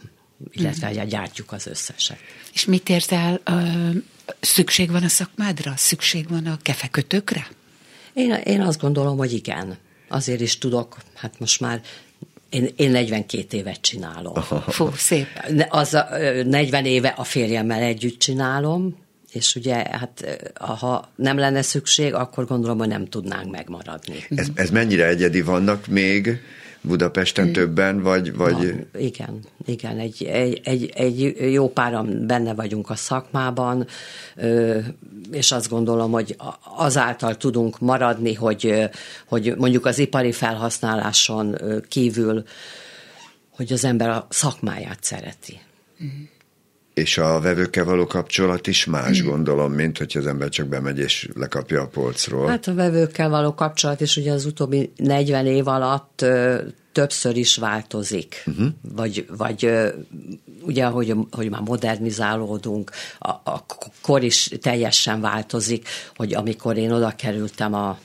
illetve 0.50 0.88
uh-huh. 0.88 1.04
gyártjuk 1.04 1.52
az 1.52 1.66
összeset. 1.66 2.18
És 2.52 2.64
mit 2.64 2.88
érzel, 2.88 3.40
szükség 4.40 4.90
van 4.90 5.02
a 5.02 5.08
szakmádra? 5.08 5.72
Szükség 5.76 6.28
van 6.28 6.46
a 6.46 6.58
kefekötőkre? 6.62 7.46
Én, 8.12 8.32
én 8.32 8.60
azt 8.60 8.80
gondolom, 8.80 9.16
hogy 9.16 9.32
igen. 9.32 9.78
Azért 10.12 10.40
is 10.40 10.58
tudok, 10.58 10.96
hát 11.14 11.38
most 11.38 11.60
már 11.60 11.80
én, 12.48 12.68
én 12.76 12.90
42 12.90 13.56
évet 13.56 13.80
csinálom. 13.80 14.34
Fú, 14.68 14.90
szép. 14.96 15.26
Az 15.68 15.94
a, 15.94 16.08
ö, 16.10 16.42
40 16.42 16.84
éve 16.84 17.08
a 17.08 17.24
férjemmel 17.24 17.82
együtt 17.82 18.18
csinálom, 18.18 18.96
és 19.32 19.56
ugye, 19.56 19.74
hát 19.74 20.40
ha 20.58 21.08
nem 21.14 21.38
lenne 21.38 21.62
szükség, 21.62 22.14
akkor 22.14 22.46
gondolom, 22.46 22.78
hogy 22.78 22.88
nem 22.88 23.06
tudnánk 23.06 23.50
megmaradni. 23.50 24.14
Ez, 24.28 24.46
ez 24.54 24.70
mennyire 24.70 25.06
egyedi 25.06 25.42
vannak 25.42 25.86
még 25.86 26.40
Budapesten 26.80 27.52
többen, 27.52 28.02
vagy, 28.02 28.34
vagy 28.36 28.52
Van, 28.52 28.88
igen, 28.98 29.40
igen, 29.66 29.98
egy, 29.98 30.24
egy, 30.24 30.60
egy, 30.64 30.90
egy 30.94 31.52
jó 31.52 31.68
páran 31.68 32.26
benne 32.26 32.54
vagyunk 32.54 32.90
a 32.90 32.94
szakmában, 32.94 33.86
és 35.30 35.52
azt 35.52 35.68
gondolom, 35.68 36.10
hogy 36.10 36.36
azáltal 36.76 37.36
tudunk 37.36 37.78
maradni, 37.78 38.34
hogy, 38.34 38.88
hogy 39.26 39.54
mondjuk 39.56 39.86
az 39.86 39.98
ipari 39.98 40.32
felhasználáson 40.32 41.56
kívül, 41.88 42.44
hogy 43.50 43.72
az 43.72 43.84
ember 43.84 44.08
a 44.08 44.26
szakmáját 44.30 45.04
szereti. 45.04 45.60
És 46.94 47.18
a 47.18 47.40
vevőkkel 47.40 47.84
való 47.84 48.06
kapcsolat 48.06 48.66
is 48.66 48.84
más, 48.84 49.22
gondolom, 49.22 49.72
mint 49.72 49.98
hogy 49.98 50.16
az 50.16 50.26
ember 50.26 50.48
csak 50.48 50.66
bemegy 50.66 50.98
és 50.98 51.28
lekapja 51.34 51.82
a 51.82 51.86
polcról. 51.86 52.48
Hát 52.48 52.66
a 52.66 52.74
vevőkkel 52.74 53.28
való 53.28 53.54
kapcsolat 53.54 54.00
is 54.00 54.16
ugye 54.16 54.32
az 54.32 54.44
utóbbi 54.44 54.92
40 54.96 55.46
év 55.46 55.68
alatt 55.68 56.22
ö, 56.22 56.60
többször 56.92 57.36
is 57.36 57.56
változik. 57.56 58.42
Uh-huh. 58.46 58.66
Vagy, 58.80 59.26
vagy 59.36 59.64
ö, 59.64 59.88
ugye, 60.62 60.84
hogy, 60.84 61.14
hogy 61.30 61.50
már 61.50 61.60
modernizálódunk, 61.60 62.90
a, 63.18 63.28
a 63.28 63.64
kor 64.02 64.22
is 64.22 64.50
teljesen 64.60 65.20
változik, 65.20 65.88
hogy 66.16 66.34
amikor 66.34 66.76
én 66.76 66.92
oda 66.92 67.14
kerültem 67.16 67.74
a, 67.74 67.98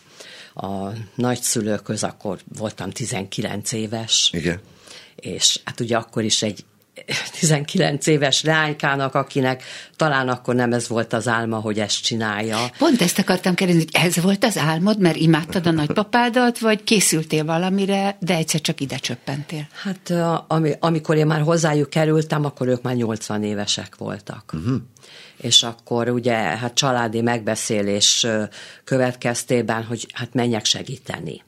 a 0.53 0.91
nagyszülőköz, 1.15 2.03
akkor 2.03 2.39
voltam 2.57 2.89
19 2.89 3.71
éves. 3.71 4.29
Igen. 4.33 4.59
És 5.15 5.59
hát 5.63 5.79
ugye 5.79 5.97
akkor 5.97 6.23
is 6.23 6.43
egy 6.43 6.65
19 7.39 8.07
éves 8.07 8.43
leánykának, 8.43 9.15
akinek 9.15 9.63
talán 9.95 10.29
akkor 10.29 10.55
nem 10.55 10.73
ez 10.73 10.87
volt 10.87 11.13
az 11.13 11.27
álma, 11.27 11.57
hogy 11.57 11.79
ezt 11.79 12.03
csinálja. 12.03 12.57
Pont 12.77 13.01
ezt 13.01 13.19
akartam 13.19 13.53
kérdezni, 13.53 13.83
hogy 13.91 14.01
ez 14.07 14.21
volt 14.21 14.43
az 14.43 14.57
álmod, 14.57 14.99
mert 14.99 15.15
imádtad 15.15 15.67
a 15.67 15.71
nagypapádat, 15.71 16.59
vagy 16.59 16.83
készültél 16.83 17.45
valamire, 17.45 18.17
de 18.19 18.35
egyszer 18.35 18.61
csak 18.61 18.81
ide 18.81 18.97
csöppentél? 18.97 19.67
Hát 19.83 20.13
ami, 20.47 20.71
amikor 20.79 21.15
én 21.15 21.27
már 21.27 21.41
hozzájuk 21.41 21.89
kerültem, 21.89 22.45
akkor 22.45 22.67
ők 22.67 22.81
már 22.81 22.95
80 22.95 23.43
évesek 23.43 23.95
voltak. 23.97 24.53
Uh-huh. 24.53 24.75
És 25.37 25.63
akkor 25.63 26.09
ugye 26.09 26.35
hát 26.35 26.73
családi 26.73 27.21
megbeszélés 27.21 28.27
következtében, 28.83 29.83
hogy 29.83 30.07
hát 30.13 30.33
menjek 30.33 30.65
segíteni. 30.65 31.45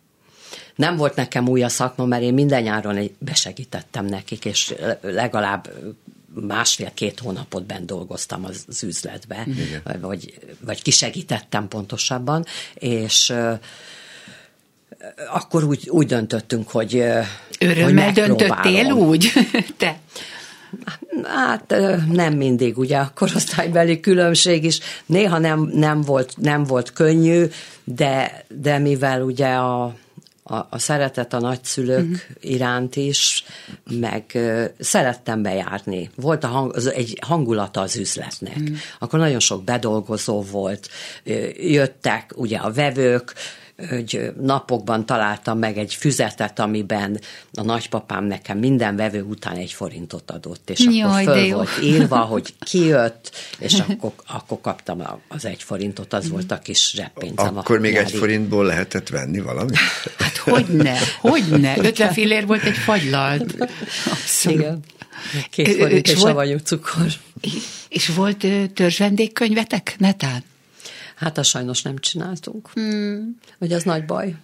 Nem 0.80 0.96
volt 0.96 1.16
nekem 1.16 1.48
új 1.48 1.64
a 1.64 1.70
szakma, 1.70 2.06
mert 2.06 2.22
én 2.22 2.34
minden 2.34 2.62
nyáron 2.62 3.10
besegítettem 3.18 4.06
nekik, 4.06 4.46
és 4.46 4.74
legalább 5.02 5.70
másfél-két 6.34 7.20
hónapot 7.20 7.66
bent 7.66 7.86
dolgoztam 7.86 8.46
az, 8.46 8.66
az 8.68 8.84
üzletbe, 8.84 9.48
vagy, 10.02 10.40
vagy 10.60 10.82
kisegítettem 10.82 11.68
pontosabban, 11.68 12.46
és 12.74 13.34
akkor 15.32 15.64
úgy, 15.64 15.90
úgy 15.90 16.08
döntöttünk, 16.08 16.70
hogy 16.70 16.92
hogy 16.92 17.68
Örömmel 17.68 17.94
megpróbálom. 17.94 18.38
döntöttél 18.38 18.92
úgy? 18.92 19.32
Te? 19.78 20.00
Hát 21.24 21.76
nem 22.12 22.34
mindig, 22.34 22.78
ugye 22.78 22.98
a 22.98 23.12
korosztálybeli 23.16 24.00
különbség 24.00 24.64
is 24.64 24.80
néha 25.06 25.38
nem, 25.38 25.72
nem, 25.74 26.02
volt, 26.02 26.34
nem 26.38 26.64
volt 26.64 26.94
könnyű, 26.94 27.46
de, 27.84 28.46
de 28.48 28.78
mivel 28.78 29.22
ugye 29.22 29.48
a, 29.48 29.96
a, 30.50 30.68
a 30.70 30.78
szeretet 30.78 31.34
a 31.34 31.40
nagyszülők 31.40 32.00
uh-huh. 32.00 32.20
iránt 32.40 32.96
is, 32.96 33.44
meg 33.90 34.24
uh, 34.34 34.66
szerettem 34.80 35.42
bejárni. 35.42 36.10
Volt 36.16 36.44
a 36.44 36.48
hang, 36.48 36.76
az, 36.76 36.94
egy 36.94 37.20
hangulata 37.22 37.82
az 37.82 37.96
üzletnek. 37.96 38.58
Uh-huh. 38.58 38.78
Akkor 39.00 39.20
nagyon 39.20 39.40
sok 39.40 39.64
bedolgozó 39.64 40.42
volt, 40.42 40.90
jöttek 41.58 42.32
ugye 42.36 42.58
a 42.58 42.72
vevők, 42.72 43.34
hogy 43.90 44.32
napokban 44.42 45.06
találtam 45.06 45.60
meg 45.60 45.78
egy 45.78 45.94
füzetet, 45.94 46.60
amiben 46.60 47.20
a 47.54 47.62
nagypapám 47.62 48.24
nekem 48.26 48.58
minden 48.58 48.96
vevő 48.96 49.22
után 49.22 49.56
egy 49.56 49.72
forintot 49.72 50.32
adott, 50.32 50.70
és 50.70 50.80
Jaj, 50.80 51.02
akkor 51.02 51.36
föl 51.36 51.54
volt 51.54 51.70
írva, 51.84 52.18
hogy 52.18 52.54
ki 52.60 52.86
jött, 52.86 53.32
és 53.60 53.80
akkor, 53.88 54.12
akkor 54.28 54.62
kaptam 54.62 55.04
az 55.28 55.46
egy 55.46 55.64
forintot, 55.64 56.14
az 56.14 56.30
volt 56.30 56.52
a 56.52 56.60
kis 56.60 56.92
zseppénzem. 56.96 57.58
Akkor 57.58 57.80
még 57.80 57.94
nyári. 57.94 58.06
egy 58.06 58.12
forintból 58.12 58.66
lehetett 58.66 59.10
venni 59.10 59.40
valamit? 59.40 59.78
Hát 60.18 60.38
hogyne, 60.38 60.98
hogyne. 61.20 61.78
50 61.78 62.12
fillér 62.14 62.46
volt 62.46 62.64
egy 62.64 62.78
fagylalt. 62.78 63.56
Abszolút. 64.12 64.60
Igen. 64.60 64.84
Két 65.50 65.76
forint 65.76 66.08
és, 66.08 66.14
és 66.14 66.20
savanyú 66.20 66.58
cukor. 66.58 67.06
És 67.90 68.08
volt 68.08 68.46
törzsvendékkönyvetek 68.74 69.96
netán? 69.98 70.44
Hát 71.20 71.38
azt 71.38 71.50
sajnos 71.50 71.82
nem 71.82 71.98
csináltunk. 71.98 72.70
Hmm. 72.74 73.38
Hogy 73.60 73.72
az 73.72 73.84
nagy 73.84 74.06
baj. 74.06 74.36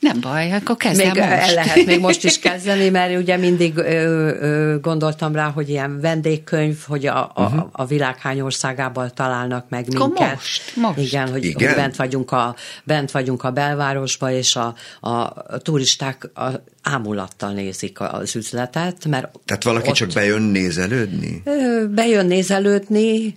Nem 0.00 0.20
baj, 0.20 0.52
akkor 0.52 0.76
kezdem 0.76 1.10
még 1.10 1.22
most. 1.22 1.30
El 1.30 1.54
lehet 1.54 1.86
még 1.86 2.00
most 2.00 2.24
is 2.24 2.38
kezdeni, 2.38 2.88
mert 2.88 3.18
ugye 3.18 3.36
mindig 3.36 3.76
ö, 3.76 3.82
ö, 3.82 4.80
gondoltam 4.80 5.34
rá, 5.34 5.50
hogy 5.50 5.68
ilyen 5.68 6.00
vendégkönyv, 6.00 6.78
hogy 6.86 7.06
a, 7.06 7.32
a, 7.34 7.42
uh-huh. 7.42 7.68
a 7.72 7.86
világ 7.86 8.18
hány 8.18 8.40
országában 8.40 9.10
találnak 9.14 9.68
meg 9.68 9.86
minket. 9.88 10.34
Most, 10.34 10.76
most. 10.76 10.98
Igen, 10.98 11.30
hogy, 11.30 11.44
Igen. 11.44 11.68
hogy 11.68 11.76
bent, 11.76 11.96
vagyunk 11.96 12.32
a, 12.32 12.56
bent 12.84 13.10
vagyunk 13.10 13.44
a 13.44 13.50
belvárosba, 13.50 14.30
és 14.30 14.56
a, 14.56 14.74
a, 15.00 15.10
a 15.10 15.58
turisták 15.62 16.30
a, 16.34 16.48
ámulattal 16.82 17.52
nézik 17.52 18.00
az 18.00 18.36
üzletet. 18.36 19.06
Mert 19.06 19.38
Tehát 19.44 19.64
valaki 19.64 19.88
ott, 19.88 19.94
csak 19.94 20.12
bejön 20.12 20.42
nézelődni? 20.42 21.42
Bejön 21.90 22.26
nézelődni, 22.26 23.36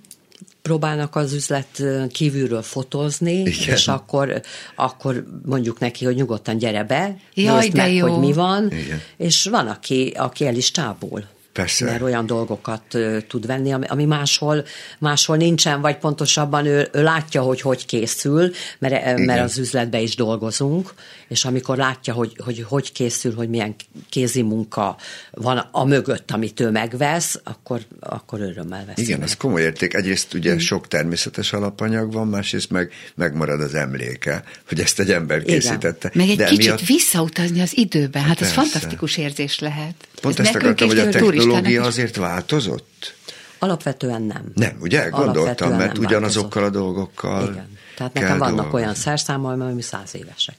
próbálnak 0.62 1.16
az 1.16 1.34
üzlet 1.34 1.84
kívülről 2.10 2.62
fotózni, 2.62 3.40
Igen. 3.40 3.74
és 3.76 3.88
akkor, 3.88 4.42
akkor 4.76 5.26
mondjuk 5.46 5.80
neki, 5.80 6.06
hogy 6.06 6.16
nyugodtan 6.16 6.58
gyere 6.58 6.84
be, 6.84 7.16
Jaj, 7.34 7.60
nézd 7.60 7.76
meg, 7.76 7.94
jó. 7.94 8.08
hogy 8.08 8.20
mi 8.20 8.34
van, 8.34 8.72
Igen. 8.72 9.02
és 9.18 9.44
van, 9.44 9.68
aki, 9.68 10.14
aki 10.18 10.46
el 10.46 10.56
is 10.56 10.72
tábul. 10.72 11.24
Persze. 11.54 11.86
Mert 11.86 12.02
olyan 12.02 12.26
dolgokat 12.26 12.98
tud 13.28 13.46
venni, 13.46 13.74
ami, 13.74 13.86
ami 13.88 14.06
máshol, 14.06 14.66
máshol 15.00 15.38
nincsen, 15.38 15.82
vagy 15.82 15.98
pontosabban 15.98 16.66
ő, 16.66 16.90
ő 16.92 17.04
látja, 17.04 17.42
hogy 17.42 17.62
hogy 17.62 17.86
készül, 17.86 18.52
mert, 18.80 19.18
mert 19.18 19.42
az 19.42 19.58
üzletbe 19.58 20.00
is 20.00 20.16
dolgozunk, 20.16 20.94
és 21.28 21.46
amikor 21.46 21.78
látja, 21.78 22.14
hogy, 22.14 22.36
hogy 22.44 22.66
hogy 22.68 22.92
készül, 22.92 23.36
hogy 23.36 23.50
milyen 23.50 23.76
kézi 24.10 24.42
munka 24.42 24.98
van 25.32 25.58
a 25.72 25.86
mögött, 25.86 26.32
amit 26.32 26.60
ő 26.60 26.70
megvesz, 26.70 27.40
akkor, 27.44 27.82
akkor 28.00 28.42
örömmel 28.42 28.86
vesz. 28.86 28.98
Igen, 28.98 29.22
ez 29.22 29.38
komoly 29.38 29.62
érték. 29.62 29.94
Egyrészt 29.94 30.34
ugye 30.34 30.54
mm. 30.54 30.58
sok 30.58 30.88
természetes 30.88 31.54
alapanyag 31.54 32.14
van, 32.14 32.28
másrészt 32.28 32.70
meg 32.70 32.92
megmarad 33.16 33.62
az 33.62 33.74
emléke, 33.74 34.44
hogy 34.68 34.80
ezt 34.80 35.00
egy 35.00 35.12
ember 35.12 35.44
készítette. 35.44 36.12
Igen. 36.14 36.28
Meg 36.28 36.30
egy 36.30 36.38
De 36.38 36.46
kicsit 36.46 36.66
miatt... 36.66 36.86
visszautazni 36.86 37.62
az 37.62 37.78
időben, 37.78 38.24
hát 38.24 38.38
Persze. 38.38 38.62
ez 38.62 38.70
fantasztikus 38.70 39.18
érzés 39.18 39.60
lehet. 39.60 39.96
Pont 40.22 40.40
ez 40.40 40.46
ezt 40.46 40.56
akartam, 40.56 40.88
hogy 40.88 41.00
a 41.00 41.10
technológia 41.40 41.84
azért 41.84 42.16
változott? 42.16 43.14
Alapvetően 43.60 44.22
nem. 44.22 44.52
Nem, 44.54 44.78
ugye? 44.80 45.10
Gondoltam, 45.10 45.74
mert 45.74 45.98
ugyanazokkal 45.98 46.62
változott. 46.62 46.84
a 46.84 46.86
dolgokkal 46.86 47.52
Igen. 47.52 47.78
Tehát 47.96 48.14
nekem 48.14 48.38
vannak 48.38 48.56
dolgozni. 48.56 48.80
olyan 48.80 48.96
szerszámolm, 48.96 49.62
ami 49.62 49.82
száz 49.82 50.16
évesek. 50.16 50.58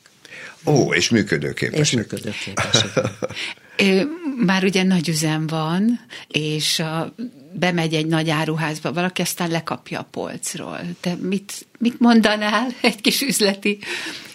Ó, 0.65 0.95
és 0.95 1.09
működőképesek. 1.09 1.85
És 1.85 1.93
működőképesek. 1.93 2.91
Már 4.47 4.65
ugye 4.65 4.83
nagy 4.83 5.09
üzem 5.09 5.47
van, 5.47 6.01
és 6.29 6.79
a, 6.79 7.15
bemegy 7.53 7.95
egy 7.95 8.07
nagy 8.07 8.31
áruházba, 8.31 8.93
valaki 8.93 9.23
aztán 9.23 9.51
lekapja 9.51 10.01
a 10.01 10.07
polcról. 10.11 10.79
Te 11.01 11.15
mit, 11.21 11.67
mit 11.79 12.01
mondanál 12.01 12.67
egy 12.81 13.01
kis 13.01 13.23
üzleti, 13.23 13.79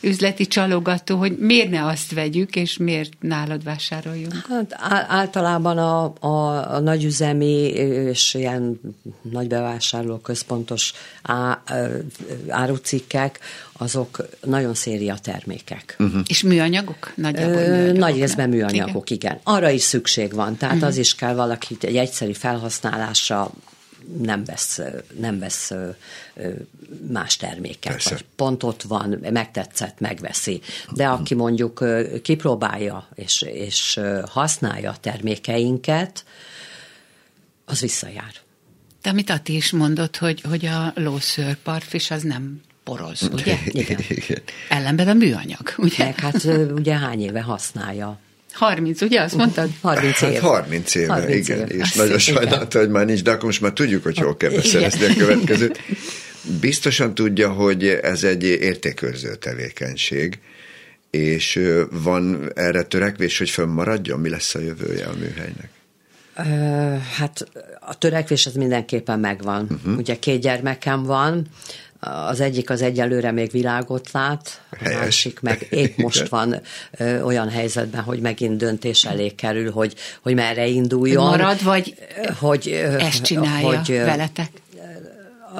üzleti 0.02 0.48
csalogató, 0.48 1.18
hogy 1.18 1.38
miért 1.38 1.70
ne 1.70 1.86
azt 1.86 2.14
vegyük, 2.14 2.56
és 2.56 2.78
miért 2.78 3.12
nálad 3.20 3.64
vásároljunk? 3.64 4.46
Hát 4.50 4.76
általában 5.10 5.78
a, 5.78 6.14
a, 6.20 6.74
a 6.76 6.80
nagyüzemi 6.80 7.68
és 7.68 8.34
ilyen 8.34 8.80
nagy 9.22 9.48
bevásárló 9.48 10.18
központos 10.18 10.94
á, 11.22 11.64
árucikkek, 12.48 13.40
azok 13.78 14.28
nagyon 14.46 14.74
széria 14.74 15.16
termékek. 15.22 15.96
Uh-huh. 16.00 16.22
És 16.28 16.44
műanyagok? 16.44 17.12
Nagyjából 17.16 17.62
műanyagok, 17.62 17.98
Nagy 17.98 18.16
részben 18.16 18.50
műanyagok, 18.50 19.10
igen. 19.10 19.32
igen. 19.32 19.40
Arra 19.44 19.70
is 19.70 19.82
szükség 19.82 20.34
van, 20.34 20.58
tehát 20.58 20.76
uh-huh. 20.76 20.90
az 20.90 20.98
is 20.98 21.16
kell 21.16 21.34
valaki 21.34 21.78
egy 21.80 21.96
egyszerű 21.96 22.34
felhasználásra 23.06 23.52
nem 24.18 24.44
vesz, 24.44 24.82
nem 25.20 25.40
vesz 25.40 25.72
más 27.12 27.36
terméket, 27.36 27.92
Persze. 27.92 28.10
vagy 28.10 28.26
pont 28.36 28.64
ott 28.64 28.82
van, 28.82 29.20
megtetszett, 29.30 30.00
megveszi. 30.00 30.62
De 30.94 31.08
aki 31.08 31.36
mondjuk 31.36 31.86
kipróbálja 32.22 33.08
és, 33.16 33.42
és 33.42 34.00
használja 34.26 34.92
a 34.92 34.98
termékeinket, 34.98 36.26
az 37.66 37.80
visszajár. 37.80 38.34
De 39.02 39.10
amit 39.10 39.30
Ati 39.30 39.56
is 39.56 39.72
mondott, 39.72 40.18
hogy, 40.18 40.42
hogy 40.42 40.66
a 40.66 40.94
lószőr 40.96 41.56
parfis 41.56 42.12
az 42.12 42.24
nem 42.24 42.62
poroz, 42.84 43.30
ugye? 43.32 43.58
Igen. 43.66 44.00
Igen. 44.10 44.42
Ellenben 44.70 45.08
a 45.08 45.14
műanyag, 45.14 45.74
ugye? 45.78 46.04
Meg 46.04 46.20
hát 46.20 46.44
ugye 46.72 46.98
hány 46.98 47.22
éve 47.22 47.42
használja 47.42 48.20
30, 48.56 49.02
ugye 49.02 49.22
azt 49.22 49.36
mondtad? 49.36 49.70
30 49.82 50.22
év. 50.22 50.32
Hát 50.32 50.40
30 50.40 50.96
éve, 50.96 51.14
30 51.14 51.48
igen. 51.48 51.60
Év. 51.60 51.76
És 51.76 51.82
azt 51.82 51.96
nagyon 51.96 52.18
sajnálta, 52.18 52.80
hogy 52.80 52.90
már 52.90 53.06
nincs, 53.06 53.24
de 53.24 53.32
akkor 53.32 53.44
most 53.44 53.62
már 53.62 53.72
tudjuk, 53.72 54.04
hogy 54.04 54.18
hol 54.18 54.38
kell 54.38 54.50
beszerezni 54.50 55.06
a 55.06 55.14
következőt. 55.26 55.82
Biztosan 56.60 57.16
tudja, 57.16 57.50
hogy 57.52 57.88
ez 57.88 58.24
egy 58.24 58.44
értékőrző 58.44 59.36
tevékenység, 59.36 60.40
és 61.10 61.60
van 61.92 62.52
erre 62.56 62.84
törekvés, 62.84 63.38
hogy 63.38 63.50
fönnmaradjon? 63.50 64.20
Mi 64.20 64.30
lesz 64.30 64.56
a 64.56 64.60
jövője 64.60 65.06
a 65.06 65.14
műhelynek? 65.14 65.70
Hát 67.18 67.48
a 67.80 67.98
törekvés 67.98 68.46
az 68.46 68.54
mindenképpen 68.54 69.20
megvan. 69.20 69.68
Uh-huh. 69.72 69.98
Ugye 69.98 70.20
két 70.20 70.42
gyermekem 70.42 71.04
van, 71.04 71.48
az 72.00 72.40
egyik 72.40 72.70
az 72.70 72.82
egyelőre 72.82 73.32
még 73.32 73.52
világot 73.52 74.12
lát, 74.12 74.62
a 74.70 74.76
Helyes. 74.76 75.00
másik 75.00 75.40
meg 75.40 75.68
épp 75.70 75.98
most 75.98 76.28
van 76.28 76.62
ö, 76.98 77.22
olyan 77.22 77.50
helyzetben, 77.50 78.02
hogy 78.02 78.20
megint 78.20 78.58
döntés 78.58 79.06
elé 79.06 79.30
kerül, 79.30 79.72
hogy, 79.72 79.96
hogy 80.22 80.34
merre 80.34 80.68
induljon. 80.68 81.26
Marad, 81.26 81.64
vagy 81.64 81.96
hogy, 82.40 82.68
ezt 83.00 83.24
csinálja 83.24 83.78
hogy, 83.78 83.88
veletek? 83.88 84.50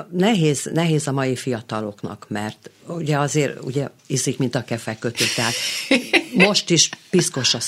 Nehéz, 0.10 0.70
nehéz 0.74 1.08
a 1.08 1.12
mai 1.12 1.36
fiataloknak, 1.36 2.26
mert 2.30 2.70
ugye 2.88 3.18
azért 3.18 3.64
ugye 3.64 3.90
iszik, 4.08 4.38
mint 4.38 4.56
a 4.56 4.64
kefekötő, 4.64 5.26
tehát 5.36 5.54
most 6.48 6.70
is 6.70 6.90
piszkos 7.10 7.54
a, 7.54 7.60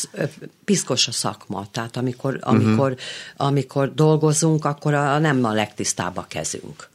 piszkos 0.66 1.08
a 1.08 1.12
szakma, 1.12 1.68
tehát 1.72 1.98
amikor, 1.98 2.38
amikor, 2.42 2.92
uh-huh. 2.92 3.48
amikor 3.48 3.94
dolgozunk, 3.94 4.66
akkor 4.66 4.94
a, 4.94 5.18
nem 5.18 5.44
a 5.44 5.52
legtisztább 5.52 6.18
a 6.18 6.26
kezünk. 6.30 6.90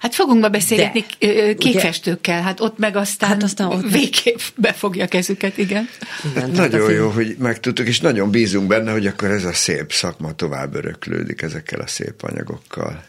Hát 0.00 0.14
fogunk 0.14 0.40
ma 0.40 0.48
beszélgetni 0.48 1.04
De, 1.18 1.54
kékfestőkkel, 1.54 2.42
hát 2.42 2.60
ott 2.60 2.78
meg 2.78 2.96
aztán, 2.96 3.28
hát 3.28 3.42
aztán 3.42 3.68
ott 3.68 3.90
végképp 3.90 4.38
befogja 4.56 5.06
kezüket, 5.06 5.58
igen. 5.58 5.88
igen 6.30 6.50
nagyon 6.50 6.92
jó, 6.92 7.08
hogy 7.08 7.36
megtudtuk, 7.38 7.86
és 7.86 8.00
nagyon 8.00 8.30
bízunk 8.30 8.66
benne, 8.66 8.92
hogy 8.92 9.06
akkor 9.06 9.30
ez 9.30 9.44
a 9.44 9.52
szép 9.52 9.92
szakma 9.92 10.32
tovább 10.32 10.74
öröklődik 10.74 11.42
ezekkel 11.42 11.80
a 11.80 11.86
szép 11.86 12.22
anyagokkal. 12.22 13.08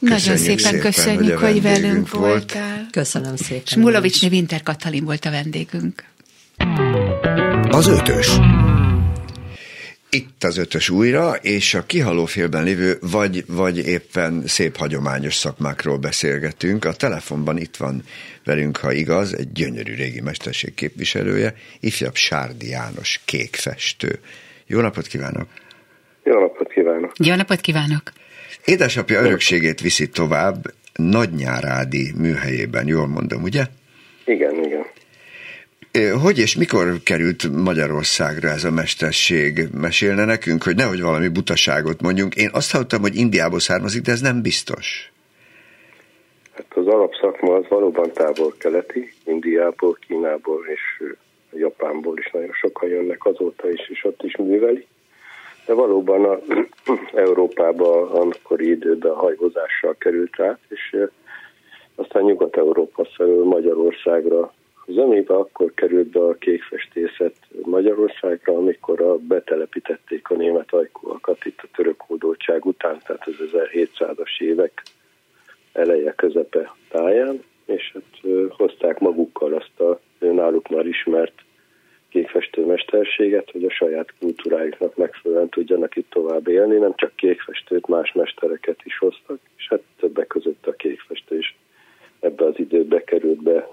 Köszönjük 0.00 0.24
Nagyon 0.24 0.36
szépen, 0.36 0.58
szépen 0.58 0.80
köszönjük, 0.80 1.38
hogy, 1.38 1.50
hogy 1.52 1.62
velünk 1.62 2.10
volt. 2.10 2.26
voltál. 2.26 2.86
Köszönöm 2.90 3.36
szépen. 3.36 4.02
És 4.02 4.22
Winter 4.22 4.62
Katalin 4.62 5.04
volt 5.04 5.24
a 5.24 5.30
vendégünk. 5.30 6.04
Az 7.70 7.86
ötös. 7.86 8.38
Itt 10.16 10.44
az 10.44 10.58
ötös 10.58 10.90
újra, 10.90 11.34
és 11.34 11.74
a 11.74 11.86
kihaló 11.86 12.24
félben 12.24 12.64
lévő, 12.64 12.96
vagy, 13.00 13.44
vagy 13.46 13.88
éppen 13.88 14.42
szép 14.46 14.76
hagyományos 14.76 15.34
szakmákról 15.34 15.98
beszélgetünk. 15.98 16.84
A 16.84 16.92
telefonban 16.92 17.58
itt 17.58 17.76
van 17.76 18.02
velünk, 18.44 18.76
ha 18.76 18.92
igaz, 18.92 19.36
egy 19.38 19.52
gyönyörű 19.52 19.94
régi 19.94 20.20
mesterség 20.20 20.74
képviselője, 20.74 21.54
ifjabb 21.80 22.14
Sárdi 22.14 22.68
János 22.68 23.20
kékfestő. 23.24 24.18
Jó 24.66 24.80
napot 24.80 25.06
kívánok! 25.06 25.48
Jó 26.22 26.40
napot 26.40 26.72
kívánok! 26.72 27.12
Jó 27.18 27.34
napot 27.34 27.60
kívánok! 27.60 28.02
Édesapja 28.64 29.22
örökségét 29.22 29.80
viszi 29.80 30.08
tovább 30.08 30.72
Nagynyárádi 30.94 32.12
műhelyében, 32.16 32.86
jól 32.86 33.06
mondom, 33.06 33.42
ugye? 33.42 33.64
Igen, 34.24 34.64
igen. 34.64 34.71
Hogy 36.22 36.38
és 36.38 36.56
mikor 36.56 37.02
került 37.04 37.48
Magyarországra 37.64 38.48
ez 38.48 38.64
a 38.64 38.70
mesterség? 38.70 39.68
Mesélne 39.74 40.24
nekünk, 40.24 40.62
hogy 40.62 40.76
nehogy 40.76 41.02
valami 41.02 41.28
butaságot 41.28 42.00
mondjunk. 42.00 42.34
Én 42.34 42.50
azt 42.52 42.72
hallottam, 42.72 43.00
hogy 43.00 43.16
Indiából 43.16 43.58
származik, 43.60 44.02
de 44.02 44.12
ez 44.12 44.20
nem 44.20 44.42
biztos. 44.42 45.12
Hát 46.54 46.66
az 46.74 46.86
alapszakma 46.86 47.54
az 47.54 47.64
valóban 47.68 48.12
távol-keleti, 48.12 49.12
Indiából, 49.24 49.98
Kínából 50.06 50.66
és 50.66 51.02
Japánból 51.52 52.18
is 52.18 52.30
nagyon 52.30 52.52
sokan 52.52 52.88
jönnek 52.88 53.24
azóta 53.24 53.70
is, 53.70 53.88
és 53.88 54.04
ott 54.04 54.22
is 54.22 54.36
műveli. 54.36 54.86
De 55.66 55.72
valóban 55.72 56.24
a, 56.24 56.38
Európába 57.26 58.10
akkori 58.10 58.70
időben 58.70 59.14
hajózással 59.14 59.94
került 59.98 60.36
rá, 60.36 60.58
és 60.68 60.96
aztán 61.94 62.22
Nyugat-Európa 62.22 63.04
felől 63.04 63.44
Magyarországra. 63.44 64.52
Zömébe 64.86 65.34
akkor 65.34 65.72
került 65.74 66.08
be 66.08 66.20
a 66.20 66.34
kékfestészet 66.34 67.36
Magyarországra, 67.64 68.56
amikor 68.56 69.00
a, 69.00 69.16
betelepítették 69.16 70.28
a 70.28 70.34
német 70.34 70.72
ajkúakat 70.72 71.44
itt 71.44 71.60
a 71.62 71.68
török 71.74 72.00
hódoltság 72.00 72.64
után, 72.64 72.98
tehát 73.06 73.26
az 73.26 73.34
1700-as 73.52 74.40
évek 74.40 74.82
eleje 75.72 76.12
közepe 76.14 76.74
táján, 76.88 77.42
és 77.64 77.92
hát 77.92 78.32
hozták 78.48 78.98
magukkal 78.98 79.54
azt 79.54 79.80
a 79.80 80.00
náluk 80.18 80.68
már 80.68 80.86
ismert 80.86 81.34
kékfestő 82.08 82.66
mesterséget, 82.66 83.50
hogy 83.50 83.64
a 83.64 83.70
saját 83.70 84.14
kultúrájuknak 84.20 84.96
megfelelően 84.96 85.48
tudjanak 85.48 85.96
itt 85.96 86.10
tovább 86.10 86.48
élni, 86.48 86.76
nem 86.76 86.94
csak 86.96 87.16
kékfestőt, 87.16 87.86
más 87.86 88.12
mestereket 88.12 88.80
is 88.84 88.98
hoztak, 88.98 89.38
és 89.56 89.68
hát 89.68 89.82
többek 89.96 90.26
között 90.26 90.66
a 90.66 90.72
kékfestés 90.72 91.56
ebbe 92.20 92.44
az 92.44 92.58
időbe 92.58 93.04
került 93.04 93.42
be 93.42 93.68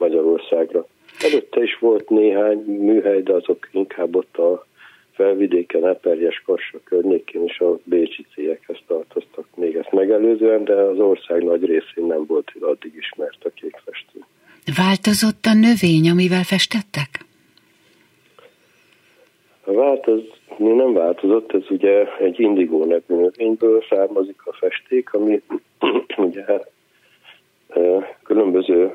Magyarországra. 0.00 0.86
Előtte 1.18 1.62
is 1.62 1.78
volt 1.78 2.08
néhány 2.08 2.58
műhely, 2.58 3.22
de 3.22 3.32
azok 3.32 3.68
inkább 3.72 4.16
ott 4.16 4.36
a 4.36 4.66
felvidéken, 5.12 5.86
Eperjes, 5.86 6.42
Kassa 6.46 6.78
környékén 6.84 7.44
és 7.44 7.58
a 7.58 7.78
bécsi 7.84 8.26
cégekhez 8.34 8.78
tartoztak 8.86 9.46
még 9.56 9.76
ezt 9.76 9.92
megelőzően, 9.92 10.64
de 10.64 10.74
az 10.74 10.98
ország 10.98 11.42
nagy 11.42 11.64
részén 11.64 12.06
nem 12.06 12.26
volt 12.26 12.52
addig 12.60 12.94
ismert 12.96 13.44
a 13.44 13.50
kékfestő. 13.50 14.18
Változott 14.76 15.44
a 15.44 15.54
növény, 15.54 16.10
amivel 16.10 16.42
festettek? 16.42 17.08
Változ, 19.64 20.22
nem 20.58 20.92
változott, 20.92 21.52
ez 21.52 21.62
ugye 21.68 22.16
egy 22.18 22.40
indigó 22.40 22.84
nevű 22.84 23.14
növényből 23.22 23.84
származik 23.88 24.40
a 24.44 24.52
festék, 24.52 25.14
ami 25.14 25.42
ugye 26.16 26.44
különböző 28.22 28.94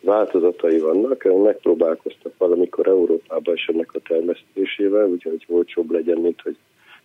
változatai 0.00 0.78
vannak, 0.78 1.22
megpróbálkoztak 1.42 2.32
valamikor 2.38 2.86
Európában 2.86 3.54
is 3.54 3.66
ennek 3.66 3.94
a 3.94 4.00
termesztésével, 4.08 5.06
úgyhogy 5.06 5.44
olcsóbb 5.48 5.90
legyen, 5.90 6.18
mint 6.18 6.40
hogy 6.40 6.56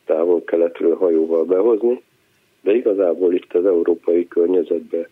távol-keletről 0.05 0.95
hajóval 0.95 1.43
behozni, 1.43 2.03
de 2.61 2.73
igazából 2.73 3.33
itt 3.33 3.53
az 3.53 3.65
európai 3.65 4.27
környezetben 4.27 5.07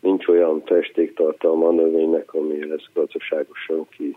nincs 0.00 0.26
olyan 0.26 0.62
festéktartalma 0.64 1.68
a 1.68 1.72
növénynek, 1.72 2.34
ami 2.34 2.70
ez 2.70 2.80
gazdaságosan 2.94 3.86
ki 3.96 4.16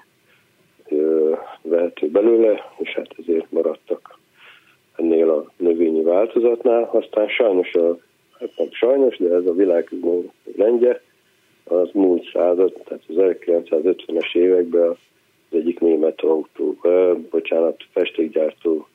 vehető 1.61 2.07
belőle, 2.07 2.71
és 2.77 2.93
hát 2.93 3.15
ezért 3.17 3.51
maradtak 3.51 4.19
ennél 4.95 5.29
a 5.29 5.51
növényi 5.57 6.03
változatnál. 6.03 6.89
Aztán 6.93 7.27
sajnos, 7.27 7.73
a, 7.73 7.97
hát 8.39 8.49
nem 8.57 8.67
sajnos, 8.71 9.17
de 9.17 9.33
ez 9.33 9.45
a 9.45 9.53
világ 9.53 9.89
lengye, 10.55 11.01
az 11.71 11.89
múlt 11.93 12.29
század, 12.33 12.73
tehát 12.85 13.03
az 13.07 13.15
1950-es 13.17 14.35
években 14.35 14.89
az 14.89 14.97
egyik 15.57 15.79
német 15.79 16.21
autó, 16.21 16.77
bocsánat, 17.29 17.83
festékgyártó 17.93 18.87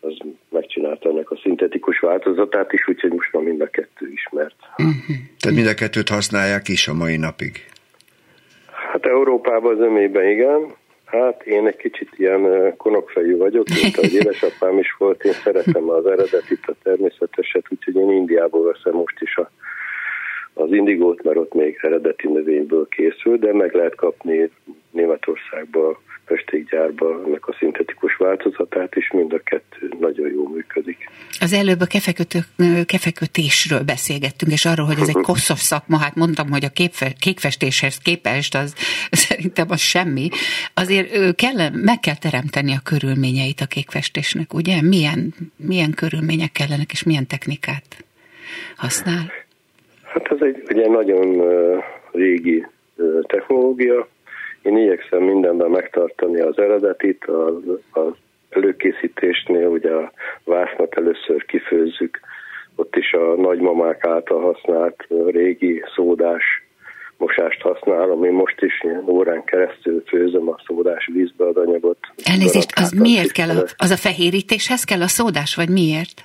az 0.00 0.16
megcsinálta 0.48 1.08
ennek 1.08 1.30
a 1.30 1.38
szintetikus 1.42 1.98
változatát 1.98 2.72
is, 2.72 2.88
úgyhogy 2.88 3.12
most 3.12 3.32
már 3.32 3.42
mind 3.42 3.60
a 3.60 3.66
kettő 3.66 4.10
ismert. 4.12 4.54
Uh-huh. 4.70 5.16
Tehát 5.38 5.56
mind 5.56 5.68
a 5.68 5.74
kettőt 5.74 6.08
használják 6.08 6.68
is 6.68 6.88
a 6.88 6.94
mai 6.94 7.16
napig? 7.16 7.52
Hát 8.92 9.06
Európában 9.06 9.74
az 9.74 9.80
ömében 9.80 10.28
igen. 10.28 10.74
Hát 11.04 11.42
én 11.42 11.66
egy 11.66 11.76
kicsit 11.76 12.08
ilyen 12.16 12.74
konokfejű 12.76 13.36
vagyok, 13.36 13.66
mint 13.82 13.96
ahogy 13.96 14.14
édesapám 14.14 14.78
is 14.78 14.94
volt. 14.98 15.24
Én 15.24 15.32
szeretem 15.32 15.88
az 15.88 16.06
eredetit, 16.06 16.64
a 16.66 16.74
természeteset, 16.82 17.64
úgyhogy 17.68 17.94
én 17.94 18.10
Indiából 18.10 18.72
veszem 18.72 18.92
most 18.92 19.20
is 19.20 19.36
a 19.36 19.50
az 20.54 20.72
indigót, 20.72 21.22
mert 21.22 21.36
ott 21.36 21.54
még 21.54 21.78
eredeti 21.82 22.28
növényből 22.28 22.88
készül, 22.88 23.36
de 23.36 23.52
meg 23.52 23.74
lehet 23.74 23.94
kapni 23.94 24.50
Németországba, 24.90 26.02
festékgyárba 26.24 27.22
ennek 27.26 27.48
a 27.48 27.56
szintetikus 27.58 28.16
változatát 28.16 28.96
is, 28.96 29.10
mind 29.10 29.32
a 29.32 29.38
kettő 29.38 29.92
nagyon 30.00 30.30
jól 30.30 30.48
működik. 30.48 31.10
Az 31.40 31.52
előbb 31.52 31.80
a 31.80 31.86
kefekötő, 31.86 32.38
kefekötésről 32.86 33.82
beszélgettünk, 33.82 34.52
és 34.52 34.64
arról, 34.64 34.86
hogy 34.86 35.00
ez 35.00 35.08
egy 35.08 35.22
koszos 35.30 35.58
szakma, 35.58 35.96
hát 35.98 36.14
mondtam, 36.14 36.50
hogy 36.50 36.64
a 36.64 36.68
képfe, 36.68 37.12
kékfestéshez 37.20 37.98
képest 37.98 38.54
az 38.54 38.74
szerintem 39.26 39.66
az 39.70 39.80
semmi. 39.80 40.28
Azért 40.74 41.34
kell, 41.34 41.70
meg 41.70 42.00
kell 42.00 42.16
teremteni 42.16 42.72
a 42.72 42.80
körülményeit 42.84 43.60
a 43.60 43.66
kékfestésnek, 43.66 44.54
ugye? 44.54 44.82
Milyen, 44.82 45.34
milyen 45.56 45.92
körülmények 45.92 46.52
kellenek, 46.52 46.92
és 46.92 47.02
milyen 47.02 47.26
technikát 47.26 48.04
használ? 48.76 49.43
Hát 50.14 50.30
ez 50.30 50.40
egy 50.40 50.62
ugye 50.70 50.88
nagyon 50.88 51.42
régi 52.12 52.66
technológia. 53.26 54.08
Én 54.62 54.76
igyekszem 54.76 55.22
mindenben 55.22 55.70
megtartani 55.70 56.40
az 56.40 56.58
eredetit, 56.58 57.24
az, 57.24 57.54
az 57.90 58.12
előkészítésnél 58.50 59.66
ugye 59.66 59.90
a 59.90 60.12
vásznat 60.44 60.94
először 60.94 61.44
kifőzzük, 61.44 62.20
ott 62.76 62.96
is 62.96 63.12
a 63.12 63.34
nagymamák 63.36 64.06
által 64.06 64.40
használt 64.40 65.06
régi 65.26 65.82
szódás 65.94 66.42
mosást 67.16 67.60
használom. 67.60 68.24
Én 68.24 68.32
most 68.32 68.60
is 68.60 68.82
ilyen 68.82 69.04
órán 69.08 69.44
keresztül 69.44 70.02
főzöm 70.06 70.48
a 70.48 70.60
szódás 70.66 71.10
vízbe 71.12 71.46
az 71.46 71.56
anyagot. 71.56 71.98
Elnézést, 72.24 72.72
az 72.74 72.90
miért 72.90 73.32
kell? 73.32 73.48
Az 73.76 73.90
a 73.90 73.96
fehérítéshez 73.96 74.84
kell 74.84 75.00
a 75.00 75.08
szódás, 75.08 75.54
vagy 75.54 75.68
miért? 75.68 76.24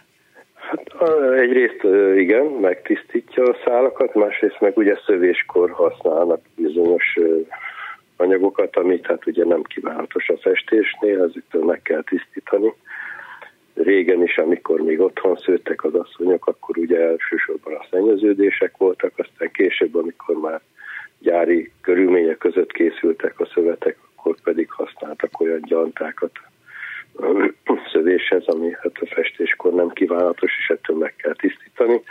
Hát 0.70 1.12
egyrészt 1.36 1.84
igen, 2.16 2.46
megtisztítja 2.46 3.44
a 3.44 3.58
szálakat, 3.66 4.14
másrészt 4.14 4.60
meg 4.60 4.78
ugye 4.78 4.98
szövéskor 5.06 5.72
használnak 5.72 6.42
bizonyos 6.56 7.18
anyagokat, 8.18 8.76
amit 8.76 9.06
hát 9.06 9.26
ugye 9.26 9.46
nem 9.46 9.64
kívánatos 9.64 10.30
a 10.30 10.38
festésnél, 10.38 11.24
ezüktől 11.24 11.64
meg 11.64 11.82
kell 11.82 12.04
tisztítani. 12.04 12.74
Régen 13.74 14.24
is, 14.24 14.38
amikor 14.38 14.82
még 14.82 15.00
otthon 15.00 15.36
szőttek 15.36 15.84
az 15.84 15.94
asszonyok, 15.94 16.48
akkor 16.48 16.78
ugye 16.78 17.00
elsősorban 17.00 17.74
a 17.74 17.86
szennyeződések 17.90 18.78
voltak, 18.78 19.12
aztán 19.16 19.52
később, 19.52 19.96
amikor 19.96 20.36
már 20.36 20.62
gyári 21.20 21.72
körülmények 21.82 22.38
között 22.38 22.72
készültek 22.72 23.40
a 23.40 23.46
szövetek, 23.54 23.98
akkor 24.16 24.36
pedig 24.44 24.72
használtak 24.72 25.40
olyan 25.40 25.62
gyantákat, 25.62 26.32
szövéshez, 27.92 28.44
ami 28.46 28.72
hát 28.82 28.98
a 29.00 29.06
festéskor 29.06 29.74
nem 29.74 29.90
kívánatos, 29.90 30.52
és 30.60 30.70
ettől 30.70 30.98
meg 30.98 31.16
kell 31.16 31.36
tisztítani. 31.36 32.02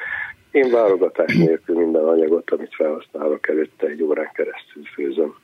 Én 0.50 0.70
válogatás 0.70 1.36
nélkül 1.36 1.76
minden 1.76 2.04
anyagot, 2.04 2.50
amit 2.50 2.74
felhasználok 2.74 3.48
előtte 3.48 3.86
egy 3.86 4.02
órán 4.02 4.30
keresztül 4.34 4.82
főzöm. 4.94 5.34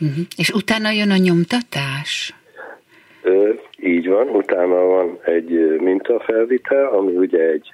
Uh-huh. 0.00 0.24
És 0.36 0.50
utána 0.50 0.90
jön 0.90 1.10
a 1.10 1.16
nyomtatás? 1.16 2.34
Ö, 3.22 3.52
így 3.76 4.08
van, 4.08 4.28
utána 4.28 4.84
van 4.84 5.18
egy 5.24 5.76
mintafelvitel, 5.80 6.86
ami 6.86 7.16
ugye 7.16 7.42
egy, 7.42 7.72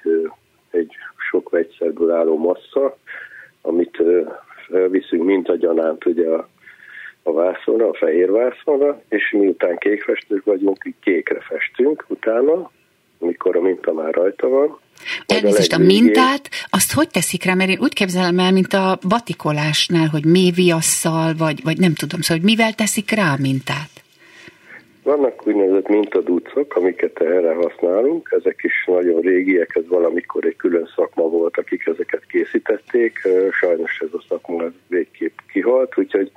egy 0.71 0.91
sok 1.29 1.49
vegyszerből 1.49 2.11
álló 2.11 2.37
massza, 2.37 2.97
amit 3.61 3.97
felviszünk 4.69 5.23
mintagyanánt 5.23 6.05
ugye 6.05 6.29
a 6.29 6.47
a 7.27 7.33
vászonra, 7.33 7.89
a 7.89 7.93
fehér 7.93 8.31
vászonra, 8.31 9.01
és 9.09 9.31
miután 9.31 9.77
kékfestők 9.77 10.43
vagyunk, 10.43 10.77
így 10.85 10.99
kékre 11.01 11.39
festünk 11.39 12.05
utána, 12.07 12.71
amikor 13.19 13.55
a 13.55 13.61
minta 13.61 13.93
már 13.93 14.13
rajta 14.13 14.47
van. 14.47 14.79
Elnézést, 15.25 15.73
a 15.73 15.77
mintát, 15.77 16.49
azt 16.69 16.93
hogy 16.93 17.09
teszik 17.09 17.43
rá? 17.43 17.53
Mert 17.53 17.69
én 17.69 17.77
úgy 17.79 17.93
képzelem 17.93 18.39
el, 18.39 18.51
mint 18.51 18.73
a 18.73 18.97
batikolásnál, 19.07 20.07
hogy 20.07 20.25
méviasszal, 20.25 21.33
vagy, 21.37 21.63
vagy 21.63 21.77
nem 21.79 21.93
tudom, 21.93 22.21
szóval, 22.21 22.37
hogy 22.37 22.55
mivel 22.55 22.73
teszik 22.73 23.11
rá 23.11 23.33
a 23.33 23.41
mintát? 23.41 23.89
Vannak 25.03 25.47
úgynevezett 25.47 25.87
mintadúcok, 25.87 26.75
amiket 26.75 27.21
erre 27.21 27.53
használunk, 27.53 28.35
ezek 28.39 28.59
is 28.63 28.85
nagyon 28.85 29.21
régiek, 29.21 29.75
ez 29.75 29.87
valamikor 29.87 30.45
egy 30.45 30.55
külön 30.55 30.89
szakma 30.95 31.23
volt, 31.23 31.57
akik 31.57 31.85
ezeket 31.85 32.25
készítették, 32.25 33.27
sajnos 33.51 33.99
ez 33.99 34.13
a 34.13 34.23
szakma 34.27 34.63
végképp 34.87 35.37
kihalt, 35.51 35.97
úgyhogy 35.97 36.31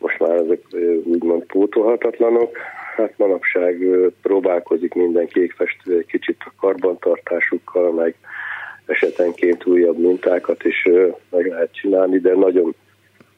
most 0.00 0.18
már 0.18 0.36
ezek 0.36 0.60
úgymond 1.04 1.44
pótolhatatlanok. 1.44 2.56
Hát 2.96 3.18
manapság 3.18 3.76
próbálkozik 4.22 4.94
minden 4.94 5.26
kékfestő 5.26 5.98
egy 5.98 6.06
kicsit 6.06 6.36
a 6.38 6.52
karbantartásukkal, 6.60 7.92
meg 7.92 8.14
esetenként 8.86 9.66
újabb 9.66 9.98
mintákat 9.98 10.64
is 10.64 10.88
meg 11.30 11.46
lehet 11.46 11.74
csinálni, 11.74 12.18
de 12.18 12.34
nagyon 12.34 12.74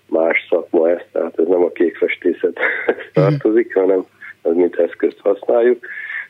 más 0.08 0.46
szakma 0.50 0.90
ez, 0.90 1.00
tehát 1.12 1.38
ez 1.38 1.46
nem 1.46 1.62
a 1.62 1.70
kékfestészet 1.70 2.58
tartozik, 3.12 3.74
hanem 3.74 4.04
ez 4.42 4.54
mint 4.54 4.76
eszközt 4.76 5.18
használjuk, 5.18 5.86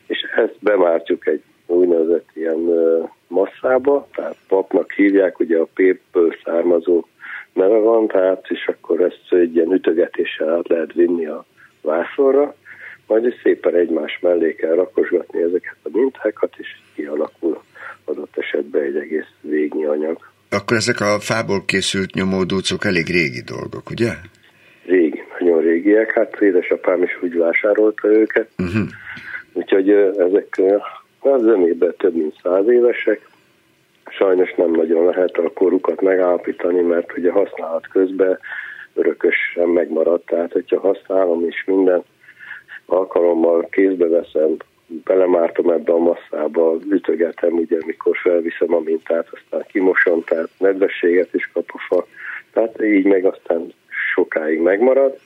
és 0.07 0.19
ezt 0.37 0.57
bemártjuk 0.61 1.27
egy 1.27 1.43
úgynevezett 1.67 2.29
ilyen 2.35 2.71
masszába, 3.29 4.09
tehát 4.15 4.37
papnak 4.49 4.93
hívják, 4.93 5.39
ugye 5.39 5.59
a 5.59 5.69
pépből 5.75 6.35
származó 6.45 7.05
neve 7.53 7.79
van, 7.79 8.07
tehát 8.07 8.47
és 8.49 8.67
akkor 8.67 9.01
ezt 9.01 9.27
egy 9.29 9.55
ilyen 9.55 9.73
ütögetéssel 9.73 10.51
át 10.51 10.69
lehet 10.69 10.93
vinni 10.93 11.27
a 11.27 11.45
vászorra, 11.81 12.55
majd 13.07 13.35
szépen 13.43 13.75
egymás 13.75 14.19
mellé 14.21 14.55
kell 14.55 14.75
rakosgatni 14.75 15.43
ezeket 15.43 15.77
a 15.83 15.89
mintákat, 15.93 16.55
és 16.57 16.69
kialakul 16.95 17.63
adott 18.05 18.37
esetben 18.37 18.83
egy 18.83 18.97
egész 18.97 19.31
végnyi 19.41 19.85
anyag. 19.85 20.19
Akkor 20.51 20.77
ezek 20.77 21.01
a 21.01 21.21
fából 21.21 21.65
készült 21.65 22.15
nyomódúcok 22.15 22.85
elég 22.85 23.07
régi 23.07 23.43
dolgok, 23.47 23.91
ugye? 23.91 24.11
Régi, 24.87 25.23
nagyon 25.39 25.61
régiek. 25.61 26.13
Hát 26.13 26.41
édesapám 26.41 27.03
is 27.03 27.19
úgy 27.23 27.37
vásárolta 27.37 28.09
őket. 28.09 28.49
Uh-huh. 28.59 28.89
Úgyhogy 29.53 29.91
ezek 30.19 30.61
az 31.19 31.43
zömében 31.43 31.95
több 31.99 32.15
mint 32.15 32.35
száz 32.43 32.69
évesek. 32.69 33.29
Sajnos 34.17 34.55
nem 34.55 34.71
nagyon 34.71 35.05
lehet 35.05 35.37
a 35.37 35.53
korukat 35.53 36.01
megállapítani, 36.01 36.81
mert 36.81 37.19
ugye 37.19 37.31
használat 37.31 37.89
közben 37.89 38.39
örökösen 38.95 39.69
megmaradt. 39.69 40.27
Tehát, 40.27 40.53
hogyha 40.53 40.81
használom 40.81 41.47
is 41.47 41.65
minden 41.67 42.03
alkalommal 42.87 43.69
kézbe 43.71 44.07
veszem, 44.07 44.57
belemártom 45.05 45.71
ebbe 45.71 45.93
a 45.93 45.99
masszába, 45.99 46.77
ütögetem, 46.89 47.53
ugye, 47.53 47.79
mikor 47.87 48.17
felviszem 48.17 48.75
a 48.75 48.81
mintát, 48.81 49.29
aztán 49.31 49.65
kimosom, 49.69 50.25
tehát 50.25 50.49
nedvességet 50.59 51.35
is 51.35 51.51
kap 51.53 51.71
a 51.73 51.79
fa. 51.89 52.07
Tehát 52.53 52.83
így 52.83 53.05
meg 53.05 53.25
aztán 53.25 53.73
sokáig 54.15 54.61
megmarad. 54.61 55.19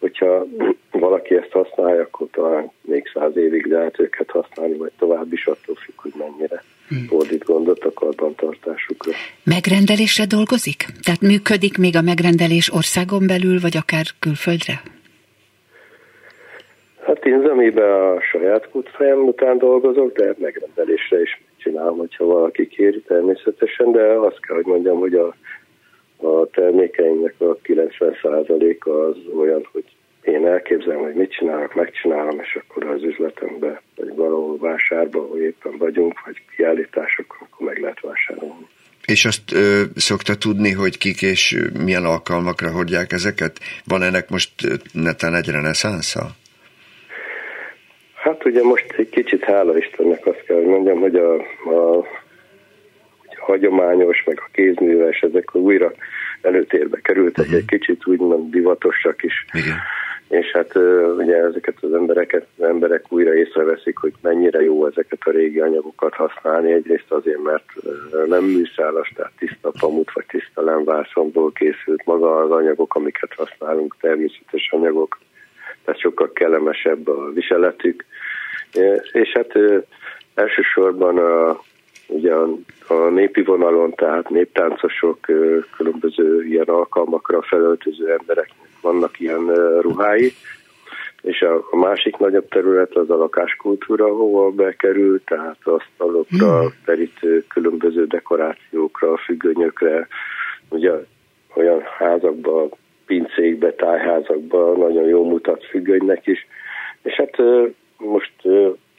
Hogyha 0.00 0.46
valaki 0.90 1.34
ezt 1.34 1.50
használja, 1.50 2.02
akkor 2.02 2.26
talán 2.30 2.70
még 2.80 3.10
száz 3.14 3.36
évig 3.36 3.66
lehet 3.66 4.00
őket 4.00 4.30
használni, 4.30 4.76
vagy 4.76 4.92
tovább 4.98 5.32
is 5.32 5.46
attól 5.46 5.74
függ, 5.74 5.94
hogy 5.96 6.12
mennyire. 6.16 6.62
Fordít 7.08 7.44
gondot 7.44 7.84
a 7.84 7.92
karbantartásukra. 7.92 9.12
Megrendelésre 9.44 10.24
dolgozik? 10.26 10.84
Tehát 11.02 11.20
működik 11.20 11.78
még 11.78 11.96
a 11.96 12.02
megrendelés 12.02 12.72
országon 12.72 13.26
belül, 13.26 13.60
vagy 13.60 13.76
akár 13.76 14.06
külföldre? 14.18 14.74
Hát 17.06 17.24
én 17.24 17.40
zömében 17.40 17.90
a 17.90 18.20
saját 18.20 18.68
kutfejem 18.68 19.18
után 19.18 19.58
dolgozok, 19.58 20.16
de 20.16 20.34
megrendelésre 20.38 21.20
is 21.20 21.42
csinálom, 21.56 21.98
hogyha 21.98 22.24
valaki 22.24 22.66
kéri 22.66 23.00
természetesen, 23.00 23.92
de 23.92 24.02
azt 24.02 24.40
kell, 24.40 24.56
hogy 24.56 24.66
mondjam, 24.66 24.98
hogy 24.98 25.14
a, 25.14 25.34
a 26.16 26.46
termékeinknek 26.46 27.34
a 27.38 27.56
90%-a 27.56 28.90
az 28.90 29.16
olyan, 29.38 29.68
hogy 29.72 29.84
én 30.22 30.46
elképzelem, 30.46 31.00
hogy 31.00 31.14
mit 31.14 31.32
csinálok, 31.32 31.74
megcsinálom, 31.74 32.40
és 32.40 32.58
akkor 32.60 32.86
az 32.86 33.02
üzletembe, 33.02 33.82
vagy 33.96 34.14
valahol 34.14 34.58
vásárba, 34.58 35.18
ahol 35.18 35.38
éppen 35.38 35.76
vagyunk, 35.78 36.24
vagy 36.24 36.42
kiállításokon, 36.56 37.38
akkor 37.40 37.66
meg 37.66 37.78
lehet 37.78 38.00
vásárolni. 38.00 38.66
És 39.06 39.24
azt 39.24 39.52
ö, 39.52 39.82
szokta 39.94 40.34
tudni, 40.34 40.72
hogy 40.72 40.98
kik 40.98 41.22
és 41.22 41.56
milyen 41.84 42.04
alkalmakra 42.04 42.70
hordják 42.70 43.12
ezeket? 43.12 43.58
Van 43.84 44.02
ennek 44.02 44.30
most 44.30 44.50
netán 44.92 45.34
egy 45.34 45.48
reneszánsza? 45.48 46.30
Hát 48.14 48.44
ugye 48.44 48.62
most 48.62 48.94
egy 48.96 49.08
kicsit 49.08 49.44
hála 49.44 49.76
Istennek 49.76 50.26
azt 50.26 50.44
kell, 50.46 50.60
mondjam, 50.60 51.00
hogy 51.00 51.16
a, 51.16 51.34
a, 51.64 51.98
a 51.98 52.06
hagyományos, 53.38 54.22
meg 54.26 54.38
a 54.46 54.48
kézműves, 54.52 55.20
ezek 55.20 55.54
újra 55.54 55.92
előtérbe 56.42 56.98
kerültek, 57.02 57.44
uh-huh. 57.44 57.60
egy 57.60 57.64
kicsit 57.64 58.06
úgymond 58.06 58.50
divatosak 58.50 59.22
is. 59.22 59.46
Igen. 59.52 59.76
És 60.32 60.50
hát 60.52 60.74
ugye 61.16 61.36
ezeket 61.36 61.74
az 61.80 61.92
embereket, 61.92 62.46
emberek 62.60 63.04
újra 63.08 63.34
észreveszik, 63.34 63.96
hogy 63.96 64.12
mennyire 64.20 64.62
jó 64.62 64.86
ezeket 64.86 65.18
a 65.24 65.30
régi 65.30 65.60
anyagokat 65.60 66.14
használni. 66.14 66.72
Egyrészt 66.72 67.10
azért, 67.10 67.42
mert 67.42 67.64
nem 68.26 68.44
műszálas, 68.44 69.12
tehát 69.16 69.32
tiszta 69.38 69.72
pamut 69.80 70.12
vagy 70.12 70.26
tiszta 70.26 70.62
lemvászonból 70.64 71.52
készült 71.52 72.04
maga 72.04 72.36
az 72.36 72.50
anyagok, 72.50 72.94
amiket 72.94 73.34
használunk, 73.34 73.96
természetes 74.00 74.68
anyagok 74.70 75.18
tehát 75.84 76.00
sokkal 76.00 76.32
kellemesebb 76.32 77.08
a 77.08 77.30
viseletük. 77.34 78.04
És 79.12 79.32
hát 79.32 79.52
elsősorban 80.34 81.18
a, 81.18 81.60
ugye 82.12 82.34
a, 82.34 82.48
a 82.86 82.94
népi 82.94 83.42
vonalon, 83.42 83.94
tehát 83.94 84.28
néptáncosok, 84.28 85.18
különböző 85.76 86.44
ilyen 86.44 86.66
alkalmakra 86.66 87.42
felöltöző 87.42 88.10
embereknek 88.18 88.68
vannak 88.80 89.20
ilyen 89.20 89.46
ruhái, 89.80 90.32
és 91.22 91.40
a, 91.42 91.66
a 91.70 91.76
másik 91.76 92.16
nagyobb 92.16 92.48
terület 92.48 92.94
az 92.94 93.10
a 93.10 93.16
lakáskultúra, 93.16 94.04
ahova 94.04 94.50
bekerül, 94.50 95.24
tehát 95.24 95.58
asztalokra, 95.62 96.60
hmm. 96.60 96.72
terítő, 96.84 97.44
különböző 97.48 98.06
dekorációkra, 98.06 99.16
függönyökre, 99.16 100.06
ugye 100.68 100.92
olyan 101.54 101.80
házakban 101.98 102.70
pincékbe, 103.06 103.72
tájházakba 103.72 104.76
nagyon 104.76 105.04
jó 105.08 105.28
mutat 105.28 105.64
függönynek 105.64 106.26
is. 106.26 106.46
És 107.02 107.12
hát 107.12 107.36
most 107.98 108.32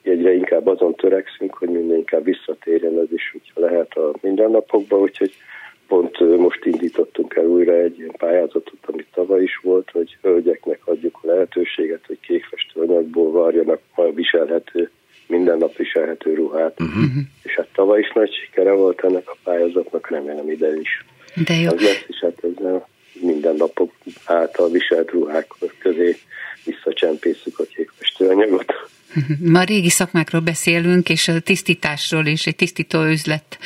egyre 0.03 0.33
inkább 0.33 0.67
azon 0.67 0.95
törekszünk, 0.95 1.53
hogy 1.53 1.69
minden 1.69 1.97
inkább 1.97 2.23
visszatérjen 2.23 2.99
ez 2.99 3.11
is, 3.11 3.31
hogyha 3.31 3.59
lehet 3.59 3.93
a 3.93 4.13
mindennapokba, 4.21 4.99
úgyhogy 4.99 5.33
pont 5.87 6.37
most 6.37 6.65
indítottunk 6.65 7.35
el 7.35 7.45
újra 7.45 7.73
egy 7.73 7.97
ilyen 7.97 8.15
pályázatot, 8.17 8.77
amit 8.85 9.07
tavaly 9.13 9.41
is 9.41 9.59
volt, 9.63 9.89
hogy 9.91 10.17
hölgyeknek 10.21 10.79
adjuk 10.85 11.19
a 11.21 11.27
lehetőséget, 11.27 12.05
hogy 12.07 12.19
kékfestő 12.19 12.81
anyagból 12.81 13.31
varjanak 13.31 13.79
a 13.95 14.11
viselhető, 14.11 14.89
minden 15.27 15.57
nap 15.57 15.75
viselhető 15.75 16.33
ruhát. 16.33 16.79
Uh-huh. 16.79 17.03
És 17.43 17.55
hát 17.55 17.67
tavaly 17.73 17.99
is 17.99 18.11
nagy 18.11 18.33
sikere 18.33 18.71
volt 18.71 19.03
ennek 19.03 19.29
a 19.29 19.37
pályázatnak, 19.43 20.09
remélem 20.09 20.49
ide 20.49 20.75
is. 20.79 21.05
De 21.45 21.53
jó. 21.53 21.69
Az 21.69 21.81
lesz, 21.81 22.05
és 22.07 22.19
hát 22.19 22.43
ezzel 22.43 22.87
mindennapok 23.21 23.91
által 24.25 24.69
viselt 24.69 25.11
ruhák 25.11 25.47
közé 25.79 26.15
visszacsempészük 26.65 27.59
a 27.59 27.63
kékfestőanyagot. 27.63 28.72
Ma 29.39 29.63
régi 29.63 29.89
szakmákról 29.89 30.41
beszélünk, 30.41 31.09
és 31.09 31.27
a 31.27 31.39
tisztításról 31.39 32.25
és 32.25 32.45
egy 32.45 32.55
tisztító 32.55 33.03
üzlet 33.03 33.57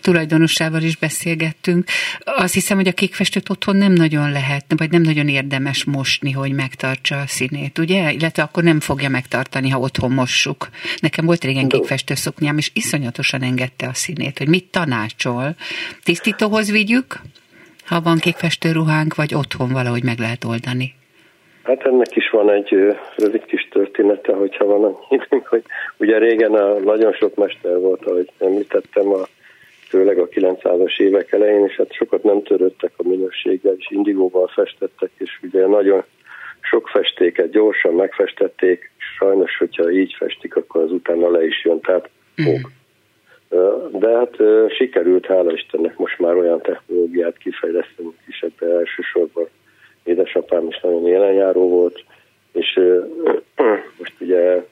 tulajdonossával 0.00 0.82
is 0.82 0.96
beszélgettünk. 0.96 1.88
Azt 2.24 2.54
hiszem, 2.54 2.76
hogy 2.76 2.88
a 2.88 2.92
kékfestőt 2.92 3.50
otthon 3.50 3.76
nem 3.76 3.92
nagyon 3.92 4.32
lehet, 4.32 4.64
vagy 4.76 4.90
nem 4.90 5.02
nagyon 5.02 5.28
érdemes 5.28 5.84
mosni, 5.84 6.30
hogy 6.30 6.52
megtartsa 6.52 7.20
a 7.20 7.26
színét, 7.26 7.78
ugye? 7.78 8.12
Illetve 8.12 8.42
akkor 8.42 8.62
nem 8.62 8.80
fogja 8.80 9.08
megtartani, 9.08 9.68
ha 9.68 9.78
otthon 9.78 10.10
mossuk. 10.10 10.68
Nekem 11.00 11.24
volt 11.24 11.44
régen 11.44 11.68
kékfestő 11.68 12.14
szoknyám, 12.14 12.58
és 12.58 12.70
iszonyatosan 12.72 13.42
engedte 13.42 13.86
a 13.86 13.94
színét, 13.94 14.38
hogy 14.38 14.48
mit 14.48 14.64
tanácsol. 14.64 15.56
Tisztítóhoz 16.02 16.70
vigyük? 16.70 17.20
ha 17.86 18.00
van 18.00 18.18
kékfestő 18.18 18.72
ruhánk, 18.72 19.14
vagy 19.14 19.34
otthon 19.34 19.68
valahogy 19.68 20.02
meg 20.02 20.18
lehet 20.18 20.44
oldani? 20.44 20.94
Hát 21.66 21.86
ennek 21.86 22.16
is 22.16 22.30
van 22.30 22.50
egy 22.50 22.96
rövid 23.16 23.44
kis 23.44 23.68
története, 23.70 24.32
hogyha 24.32 24.64
van 24.64 24.84
annyi 24.84 25.20
hogy 25.44 25.62
ugye 25.96 26.18
régen 26.18 26.54
a, 26.54 26.78
nagyon 26.78 27.12
sok 27.12 27.34
mester 27.34 27.78
volt, 27.78 28.04
ahogy 28.04 28.30
említettem, 28.38 29.08
a, 29.08 29.22
főleg 29.88 30.18
a 30.18 30.28
900-as 30.28 31.00
évek 31.00 31.32
elején, 31.32 31.64
és 31.64 31.76
hát 31.76 31.92
sokat 31.92 32.22
nem 32.22 32.42
törődtek 32.42 32.92
a 32.96 33.08
minőséggel, 33.08 33.74
és 33.78 33.90
indigóval 33.90 34.46
festettek, 34.46 35.10
és 35.16 35.38
ugye 35.42 35.66
nagyon 35.66 36.04
sok 36.60 36.88
festéket 36.88 37.50
gyorsan 37.50 37.94
megfestették, 37.94 38.90
és 38.98 39.04
sajnos, 39.18 39.56
hogyha 39.58 39.90
így 39.90 40.14
festik, 40.18 40.56
akkor 40.56 40.82
az 40.82 40.92
utána 40.92 41.30
le 41.30 41.44
is 41.44 41.64
jön, 41.64 41.80
tehát 41.80 42.08
fog. 42.36 42.54
Mm. 42.54 42.74
De 43.98 44.16
hát 44.16 44.36
sikerült, 44.76 45.26
hála 45.26 45.52
Istennek 45.52 45.96
most 45.96 46.18
már 46.18 46.34
olyan 46.34 46.60
technológiát 46.60 47.38
kifejleszteni 47.38 48.14
is 48.28 48.40
ebbe 48.40 48.72
elsősorban. 48.72 49.48
Édesapám 50.06 50.66
is 50.66 50.80
nagyon 50.80 51.06
élenjáró 51.06 51.68
volt, 51.68 52.04
és 52.52 52.80
most 53.98 54.12
ugye 54.20 54.64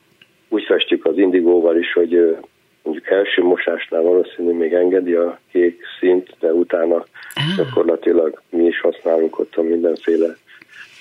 úgy 0.49 0.65
festjük 0.65 1.05
az 1.05 1.19
indigóval 1.19 1.77
is, 1.77 1.93
hogy 1.93 2.37
mondjuk 2.83 3.11
első 3.11 3.43
mosásnál 3.43 4.03
valószínű 4.03 4.53
még 4.53 4.73
engedi 4.73 5.13
a 5.15 5.39
kék 5.53 5.83
szint, 6.01 6.37
de 6.41 6.53
utána 6.53 6.95
ah. 6.95 7.57
gyakorlatilag 7.57 8.43
mi 8.51 8.65
is 8.65 8.81
használunk 8.81 9.39
ott 9.39 9.57
a 9.57 9.63
mindenféle 9.63 10.37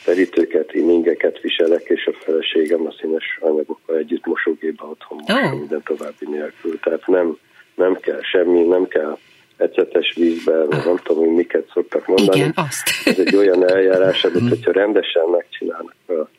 terítőket, 0.05 0.73
inningeket 0.73 1.39
viselek, 1.39 1.83
és 1.83 2.05
a 2.05 2.13
feleségem 2.23 2.85
a 2.85 2.91
színes 2.99 3.37
anyagokkal 3.41 3.97
együtt 3.97 4.25
mosógébe 4.25 4.83
otthon 4.83 5.19
oh. 5.27 5.59
minden 5.59 5.81
további 5.85 6.25
nélkül. 6.25 6.79
Tehát 6.79 7.07
nem, 7.07 7.37
nem 7.75 7.95
kell 7.95 8.21
semmi, 8.21 8.61
nem 8.61 8.87
kell 8.87 9.17
ecetes 9.57 10.13
vízben, 10.15 10.67
ah. 10.67 10.85
nem 10.85 10.97
tudom, 11.03 11.25
hogy 11.25 11.35
miket 11.35 11.69
szoktak 11.73 12.07
mondani. 12.07 12.37
Igen, 12.37 12.51
azt. 12.55 12.89
Ez 13.05 13.19
egy 13.19 13.35
olyan 13.35 13.69
eljárás, 13.69 14.23
amit 14.23 14.49
hogyha 14.49 14.71
rendesen 14.71 15.23
megcsinálnak 15.31 15.95
a 16.07 16.29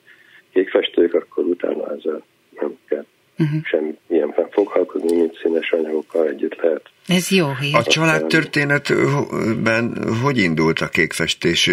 kékfestők, 0.52 1.14
akkor 1.14 1.44
utána 1.44 1.94
ezzel 1.96 2.22
nem 2.60 2.78
kell 2.88 3.04
uh-huh. 3.38 3.64
semmi 3.64 3.98
ilyenben 4.08 4.48
foglalkozni 4.50 5.04
dolgozni, 5.04 5.16
mint 5.16 5.38
színes 5.42 5.70
anyagokkal 5.70 6.28
együtt 6.28 6.62
lehet. 6.62 6.82
Ez 7.08 7.30
jó 7.30 7.46
hír. 7.60 7.76
A 7.76 7.82
családtörténetben 7.82 9.96
hogy 10.22 10.38
indult 10.38 10.80
a 10.80 10.88
kékfestés? 10.88 11.70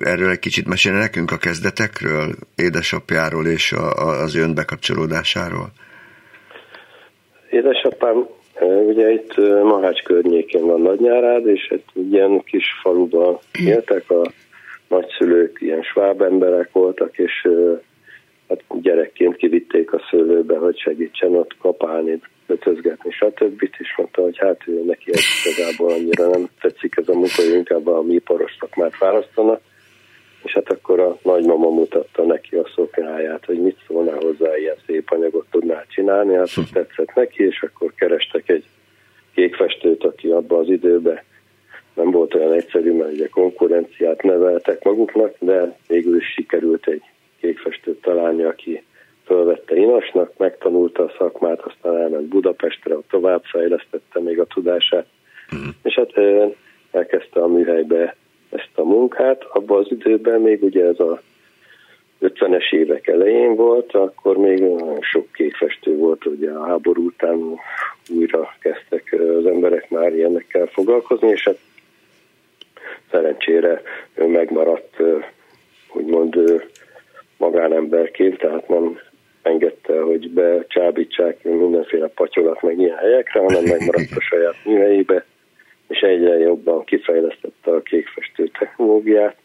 Erről 0.00 0.30
egy 0.30 0.38
kicsit 0.38 0.66
mesélne 0.66 0.98
nekünk 0.98 1.30
a 1.30 1.36
kezdetekről, 1.36 2.34
édesapjáról 2.56 3.46
és 3.46 3.74
az 3.96 4.34
ön 4.34 4.54
bekapcsolódásáról? 4.54 5.72
Édesapám 7.50 8.26
ugye 8.66 9.12
itt 9.12 9.36
Mahács 9.62 10.02
környékén 10.02 10.66
van 10.66 10.80
Nagynyárád, 10.80 11.46
és 11.46 11.68
egy 11.68 12.12
ilyen 12.12 12.42
kis 12.44 12.64
faluban 12.82 13.38
éltek 13.66 14.10
a 14.10 14.22
nagyszülők, 14.88 15.60
ilyen 15.60 15.82
sváb 15.82 16.22
emberek 16.22 16.72
voltak, 16.72 17.18
és 17.18 17.48
hát 18.48 18.62
gyerekként 18.80 19.36
kivitték 19.36 19.92
a 19.92 20.00
szőlőbe, 20.10 20.56
hogy 20.56 20.78
segítsen 20.78 21.34
ott 21.34 21.56
kapálni, 21.60 22.20
ötözgetni, 22.46 23.10
stb. 23.10 23.62
És 23.78 23.94
mondta, 23.96 24.22
hogy 24.22 24.38
hát 24.38 24.60
ő 24.66 24.82
neki 24.84 25.10
ez 25.12 25.22
igazából 25.44 25.92
annyira 25.92 26.28
nem 26.28 26.48
tetszik 26.60 26.96
ez 26.96 27.08
a 27.08 27.12
munka, 27.12 27.42
inkább 27.42 27.86
a 27.86 28.02
mi 28.02 28.18
poros 28.18 28.56
szakmát 28.60 28.98
választanak. 28.98 29.60
És 30.46 30.52
hát 30.52 30.70
akkor 30.70 31.00
a 31.00 31.18
nagymama 31.22 31.70
mutatta 31.70 32.22
neki 32.22 32.56
a 32.56 32.70
szoknyáját, 32.74 33.44
hogy 33.44 33.60
mit 33.60 33.78
szólnál 33.86 34.18
hozzá, 34.20 34.56
ilyen 34.56 34.76
szép 34.86 35.10
anyagot 35.10 35.46
tudnál 35.50 35.84
csinálni, 35.88 36.34
hát 36.34 36.48
tetszett 36.72 37.14
neki, 37.14 37.44
és 37.46 37.62
akkor 37.62 37.94
kerestek 37.94 38.48
egy 38.48 38.64
kékfestőt, 39.34 40.04
aki 40.04 40.28
abban 40.28 40.58
az 40.58 40.68
időben 40.68 41.20
nem 41.94 42.10
volt 42.10 42.34
olyan 42.34 42.52
egyszerű, 42.52 42.92
mert 42.92 43.12
ugye 43.12 43.28
konkurenciát 43.28 44.22
neveltek 44.22 44.84
maguknak, 44.84 45.34
de 45.38 45.76
végül 45.88 46.16
is 46.16 46.32
sikerült 46.32 46.86
egy 46.86 47.02
kékfestőt 47.40 48.00
találni, 48.00 48.42
aki 48.42 48.82
fölvette 49.24 49.76
Inasnak, 49.76 50.32
megtanulta 50.36 51.02
a 51.02 51.12
szakmát, 51.18 51.60
aztán 51.60 51.96
elment 51.96 52.26
Budapestre, 52.28 52.96
továbbfejlesztette 53.10 54.20
még 54.20 54.40
a 54.40 54.44
tudását, 54.44 55.06
mm. 55.56 55.68
és 55.82 55.94
hát 55.94 56.12
elkezdte 56.90 57.40
a 57.40 57.46
műhelybe 57.46 58.16
ezt 58.50 58.70
a 58.74 58.82
munkát. 58.82 59.44
Abban 59.52 59.78
az 59.78 59.86
időben 59.90 60.40
még 60.40 60.62
ugye 60.62 60.84
ez 60.84 61.00
a 61.00 61.22
50-es 62.20 62.72
évek 62.72 63.06
elején 63.06 63.54
volt, 63.54 63.92
akkor 63.94 64.36
még 64.36 64.64
sok 65.00 65.32
kékfestő 65.32 65.96
volt, 65.96 66.26
ugye 66.26 66.50
a 66.50 66.66
háború 66.66 67.04
után 67.04 67.60
újra 68.08 68.54
kezdtek 68.60 69.16
az 69.38 69.46
emberek 69.46 69.90
már 69.90 70.14
ilyenekkel 70.14 70.66
foglalkozni, 70.66 71.28
és 71.28 71.44
hát 71.44 71.58
szerencsére 73.10 73.82
ő 74.14 74.26
megmaradt 74.26 74.96
úgymond 75.92 76.62
magánemberként, 77.36 78.38
tehát 78.38 78.68
nem 78.68 78.98
engedte, 79.42 80.00
hogy 80.00 80.30
becsábítsák 80.30 81.42
mindenféle 81.42 82.06
patyolat 82.06 82.62
meg 82.62 82.78
ilyen 82.78 82.96
helyekre, 82.96 83.40
hanem 83.40 83.64
megmaradt 83.64 84.16
a 84.16 84.20
saját 84.20 84.56
műhelyébe, 84.64 85.24
és 85.88 86.00
egyre 86.00 86.38
jobban 86.38 86.84
kifejlesztette 86.84 87.70
a 87.70 87.82
kékfestő 87.82 88.50
technológiát, 88.58 89.36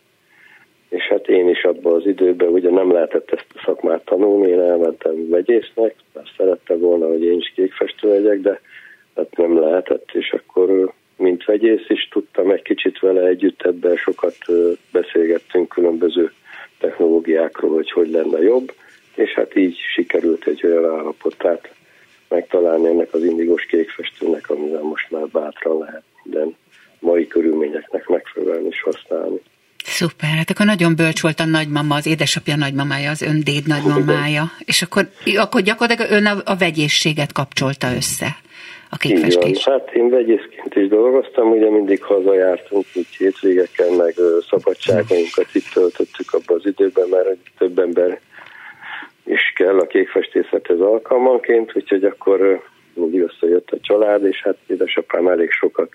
és 0.90 1.04
hát 1.04 1.28
én 1.28 1.50
is 1.50 1.64
abban 1.64 1.94
az 1.94 2.06
időben 2.06 2.48
ugye 2.48 2.70
nem 2.70 2.92
lehetett 2.92 3.32
ezt 3.32 3.46
a 3.54 3.62
szakmát 3.66 4.06
tanulni, 4.06 4.50
én 4.50 4.60
elmentem 4.60 5.30
vegyésznek, 5.30 5.96
mert 6.14 6.30
szerette 6.38 6.76
volna, 6.76 7.08
hogy 7.08 7.24
én 7.24 7.38
is 7.38 7.52
kékfestő 7.56 8.08
legyek, 8.08 8.40
de 8.40 8.62
hát 9.16 9.38
nem 9.38 9.60
lehetett, 9.60 10.10
és 10.14 10.32
akkor 10.32 10.94
mint 11.18 11.46
vegyész 11.46 11.90
is 11.90 12.08
tudtam 12.12 12.52
egy 12.52 12.62
kicsit 12.62 13.00
vele 13.00 13.28
együtt 13.28 13.62
ebben 13.62 13.96
sokat 13.96 14.38
beszélgettünk 14.92 15.70
különböző 15.70 16.32
technológiákról, 16.80 17.74
hogy 17.74 17.92
hogy 17.92 18.10
lenne 18.10 18.42
jobb, 18.42 18.72
és 19.16 19.34
hát 19.34 19.56
így 19.56 19.78
sikerült 19.94 20.48
egy 20.48 20.66
olyan 20.66 20.86
állapotát 20.86 21.74
megtalálni 22.30 22.88
ennek 22.88 23.14
az 23.14 23.24
indigos 23.24 23.66
kékfestőnek, 23.66 24.50
amivel 24.50 24.82
most 24.82 25.12
már 25.12 25.28
bátran 25.28 25.78
lehet 25.78 26.04
minden 26.24 26.56
mai 27.00 27.28
körülményeknek 27.28 28.08
megfelelően 28.08 28.66
is 28.66 28.82
használni. 28.82 29.42
Szuper, 29.84 30.30
hát 30.30 30.50
akkor 30.50 30.66
nagyon 30.66 30.96
bölcs 30.96 31.22
volt 31.22 31.40
a 31.40 31.46
nagymama, 31.46 31.96
az 31.96 32.08
édesapja 32.08 32.56
nagymamája, 32.56 33.10
az 33.10 33.22
ön 33.22 33.42
déd 33.44 33.68
nagymamája, 33.68 34.44
és 34.66 34.82
akkor, 34.82 35.08
akkor 35.36 35.62
gyakorlatilag 35.62 36.12
ön 36.12 36.26
a, 36.26 36.36
a 36.46 36.56
vegyészséget 36.56 37.32
kapcsolta 37.32 37.88
össze 37.96 38.36
a 38.90 38.98
kékfestés. 38.98 39.64
Hát 39.64 39.92
én 39.94 40.10
vegyészként 40.10 40.76
is 40.76 40.88
dolgoztam, 40.88 41.52
ugye 41.52 41.70
mindig 41.70 42.04
hazajártunk, 42.04 42.86
úgy 42.94 43.16
hétvégeken, 43.18 43.94
meg 43.94 44.14
szabadságainkat 44.50 45.48
itt 45.54 45.70
töltöttük 45.74 46.34
abban 46.34 46.58
az 46.58 46.66
időben, 46.66 47.08
mert 47.10 47.38
több 47.58 47.80
ember 47.80 48.20
is 49.26 49.54
kell 49.56 49.80
a 49.80 49.88
kékfestészethez 49.88 50.80
alkalmanként, 50.80 51.72
úgyhogy 51.76 52.04
akkor 52.04 52.64
mindig 52.94 53.22
összejött 53.22 53.70
a 53.70 53.78
család, 53.82 54.26
és 54.26 54.42
hát 54.42 54.58
édesapám 54.68 55.28
elég 55.28 55.52
sokat 55.52 55.90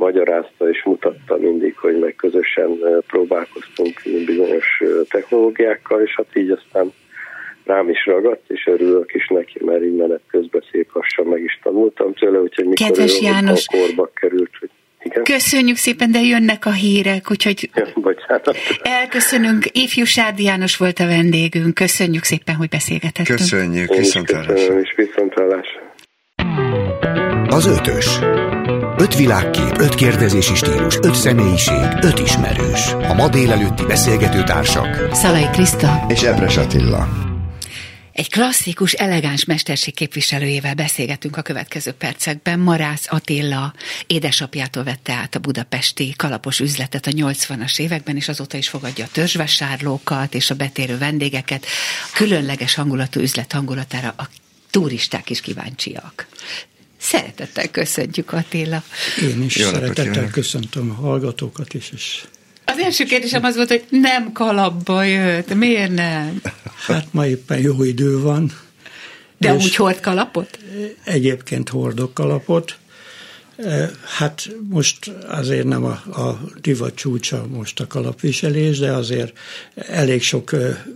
magyarázta 0.00 0.70
és 0.70 0.82
mutatta 0.84 1.36
mindig, 1.36 1.76
hogy 1.76 1.98
meg 1.98 2.14
közösen 2.14 2.70
próbálkoztunk 3.06 4.00
bizonyos 4.26 4.82
technológiákkal, 5.08 6.02
és 6.02 6.14
hát 6.16 6.36
így 6.36 6.50
aztán 6.50 6.92
rám 7.64 7.88
is 7.88 8.06
ragadt, 8.06 8.44
és 8.48 8.66
örülök 8.66 9.14
is 9.14 9.26
neki, 9.28 9.64
mert 9.64 9.82
így 9.82 9.96
menet 9.96 10.20
közben 10.30 10.62
szép 10.70 10.88
lassan 10.92 11.26
meg 11.26 11.42
is 11.42 11.58
tanultam 11.62 12.14
tőle, 12.14 12.38
úgyhogy 12.38 12.64
mikor 12.64 12.86
Kedves 12.86 13.20
János, 13.20 13.64
a 13.66 13.76
korba 13.76 14.10
került, 14.14 14.50
hogy 14.60 14.70
igen. 15.02 15.24
Köszönjük 15.24 15.76
szépen, 15.76 16.10
de 16.10 16.20
jönnek 16.20 16.66
a 16.66 16.72
hírek, 16.72 17.30
úgyhogy 17.30 17.70
ja, 17.74 17.86
bocsánat. 17.94 18.56
elköszönünk. 18.82 19.64
Ifjú 19.72 20.04
Sárdi 20.04 20.42
János 20.42 20.76
volt 20.76 20.98
a 20.98 21.06
vendégünk. 21.06 21.74
Köszönjük 21.74 22.24
szépen, 22.24 22.54
hogy 22.54 22.68
beszélgetettünk. 22.68 23.38
Köszönjük, 23.38 23.94
viszontlátásra. 23.94 24.80
És 24.80 24.94
viszontlátásra. 24.96 25.94
Az 27.48 27.66
ötös. 27.66 28.18
Öt 29.00 29.16
világkép, 29.16 29.78
öt 29.78 29.94
kérdezési 29.94 30.54
stílus, 30.54 30.96
öt 31.02 31.14
személyiség, 31.14 31.88
öt 32.00 32.18
ismerős. 32.18 32.92
A 32.92 33.14
ma 33.14 33.28
délelőtti 33.28 33.84
beszélgető 33.84 34.42
társak. 34.44 35.14
Szalai 35.14 35.48
Kriszta 35.52 36.04
és 36.08 36.22
Ebres 36.22 36.56
Attila. 36.56 37.08
Egy 38.12 38.30
klasszikus, 38.30 38.92
elegáns 38.92 39.44
mesterség 39.44 39.94
képviselőjével 39.94 40.74
beszélgetünk 40.74 41.36
a 41.36 41.42
következő 41.42 41.92
percekben. 41.92 42.58
Marász 42.58 43.06
Attila 43.08 43.74
édesapjától 44.06 44.84
vette 44.84 45.12
át 45.12 45.34
a 45.34 45.38
budapesti 45.38 46.14
kalapos 46.16 46.60
üzletet 46.60 47.06
a 47.06 47.10
80-as 47.10 47.80
években, 47.80 48.16
és 48.16 48.28
azóta 48.28 48.56
is 48.56 48.68
fogadja 48.68 49.04
a 49.04 49.08
törzsvásárlókat 49.12 50.34
és 50.34 50.50
a 50.50 50.54
betérő 50.54 50.98
vendégeket. 50.98 51.66
Különleges 52.14 52.74
hangulatú 52.74 53.20
üzlet 53.20 53.52
hangulatára 53.52 54.14
a 54.16 54.28
turisták 54.70 55.30
is 55.30 55.40
kíváncsiak. 55.40 56.26
Szeretettel 57.00 57.70
köszöntjük 57.70 58.32
Attila. 58.32 58.82
Én 59.22 59.42
is 59.42 59.56
Jó 59.56 59.66
szeretettel 59.66 60.30
köszöntöm 60.30 60.90
a 60.90 60.94
hallgatókat 60.94 61.74
is, 61.74 61.90
és 61.94 62.24
az 62.64 62.78
első 62.78 63.04
kérdésem 63.04 63.44
az 63.44 63.56
volt, 63.56 63.68
hogy 63.68 63.84
nem 63.90 64.32
kalapba 64.32 65.02
jött. 65.02 65.54
Miért 65.54 65.94
nem? 65.94 66.40
Hát 66.86 67.06
ma 67.10 67.26
éppen 67.26 67.58
jó 67.58 67.82
idő 67.82 68.20
van. 68.20 68.52
De 69.38 69.54
úgy 69.54 69.74
hord 69.74 70.00
kalapot? 70.00 70.58
Egyébként 71.04 71.68
hordok 71.68 72.14
kalapot. 72.14 72.78
E, 73.56 73.90
hát 74.04 74.48
most 74.68 75.12
azért 75.28 75.66
nem 75.66 75.84
a, 75.84 76.20
a 76.20 76.40
divat 76.60 76.94
csúcsa 76.94 77.46
most 77.46 77.80
a 77.80 77.86
kalapviselés, 77.86 78.78
de 78.78 78.92
azért 78.92 79.38
elég 79.74 80.22
sok 80.22 80.52
e, 80.52 80.86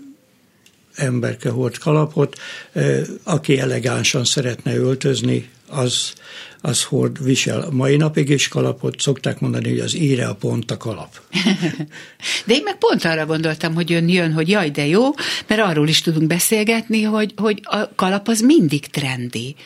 emberke 0.94 1.50
hord 1.50 1.78
kalapot. 1.78 2.38
E, 2.72 3.00
aki 3.22 3.58
elegánsan 3.58 4.24
szeretne 4.24 4.76
öltözni, 4.76 5.50
az, 5.68 6.12
az 6.60 6.82
hord, 6.82 7.24
visel 7.24 7.68
mai 7.70 7.96
napig 7.96 8.28
is 8.28 8.48
kalapot, 8.48 9.00
szokták 9.00 9.40
mondani, 9.40 9.68
hogy 9.68 9.78
az 9.78 9.94
íre 9.94 10.26
a 10.26 10.34
pont 10.34 10.70
a 10.70 10.76
kalap. 10.76 11.20
De 12.46 12.54
én 12.54 12.62
meg 12.62 12.78
pont 12.78 13.04
arra 13.04 13.26
gondoltam, 13.26 13.74
hogy 13.74 13.92
ön 13.92 14.08
jön, 14.08 14.32
hogy 14.32 14.48
jaj, 14.48 14.70
de 14.70 14.86
jó, 14.86 15.02
mert 15.46 15.60
arról 15.60 15.88
is 15.88 16.00
tudunk 16.00 16.26
beszélgetni, 16.26 17.02
hogy, 17.02 17.32
hogy 17.36 17.60
a 17.62 17.94
kalap 17.94 18.28
az 18.28 18.40
mindig 18.40 18.86
trendi. 18.86 19.56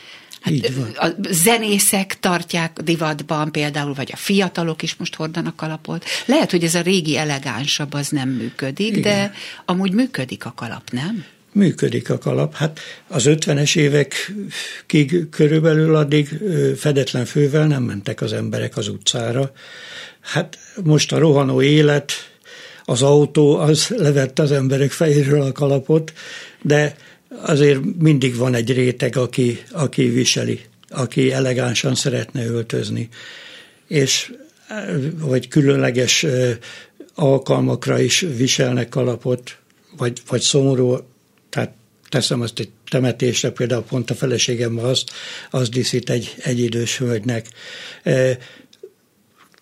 Hát 0.41 0.55
a 0.97 1.09
zenészek 1.31 2.21
tartják 2.21 2.81
divatban 2.83 3.53
például, 3.53 3.95
vagy 3.95 4.11
a 4.13 4.17
fiatalok 4.17 4.83
is 4.83 4.97
most 4.97 5.15
hordanak 5.15 5.57
kalapot. 5.57 6.05
Lehet, 6.27 6.51
hogy 6.51 6.65
ez 6.65 6.75
a 6.75 6.81
régi 6.81 7.17
elegánsabb, 7.17 7.93
az 7.95 8.09
nem 8.09 8.29
működik, 8.29 8.97
Igen. 8.97 9.03
de 9.03 9.33
amúgy 9.65 9.93
működik 9.93 10.45
a 10.45 10.53
kalap, 10.57 10.91
nem? 10.91 11.25
Működik 11.59 12.11
a 12.11 12.19
kalap. 12.19 12.55
Hát 12.55 12.81
az 13.09 13.25
50-es 13.27 13.77
évekig 13.77 15.29
körülbelül 15.31 15.95
addig 15.95 16.29
fedetlen 16.77 17.25
fővel 17.25 17.67
nem 17.67 17.83
mentek 17.83 18.21
az 18.21 18.33
emberek 18.33 18.77
az 18.77 18.89
utcára. 18.89 19.53
Hát 20.21 20.59
most 20.85 21.13
a 21.13 21.19
rohanó 21.19 21.63
élet, 21.63 22.13
az 22.85 23.03
autó, 23.03 23.57
az 23.57 23.89
levette 23.89 24.43
az 24.43 24.53
emberek 24.53 24.91
fejéről 24.91 25.43
a 25.43 25.53
kalapot, 25.53 26.13
de 26.63 26.97
azért 27.43 27.81
mindig 27.99 28.37
van 28.37 28.55
egy 28.55 28.73
réteg, 28.73 29.17
aki, 29.17 29.63
aki 29.73 30.09
viseli, 30.09 30.61
aki 30.89 31.33
elegánsan 31.33 31.95
szeretne 31.95 32.47
öltözni. 32.47 33.09
És 33.87 34.33
vagy 35.21 35.49
különleges 35.49 36.27
alkalmakra 37.15 38.01
is 38.01 38.21
viselnek 38.37 38.89
kalapot, 38.89 39.59
vagy, 39.97 40.23
vagy 40.29 40.41
szomorú 40.41 40.97
tehát 41.51 41.73
teszem 42.09 42.41
azt 42.41 42.59
egy 42.59 42.71
temetésre, 42.91 43.51
például 43.51 43.83
pont 43.83 44.11
a 44.11 44.15
feleségem 44.15 44.79
azt, 44.79 45.11
az 45.51 45.69
díszít 45.69 46.11
egy, 46.11 46.35
egy 46.39 46.59
idős 46.59 46.99
hölgynek. 46.99 47.47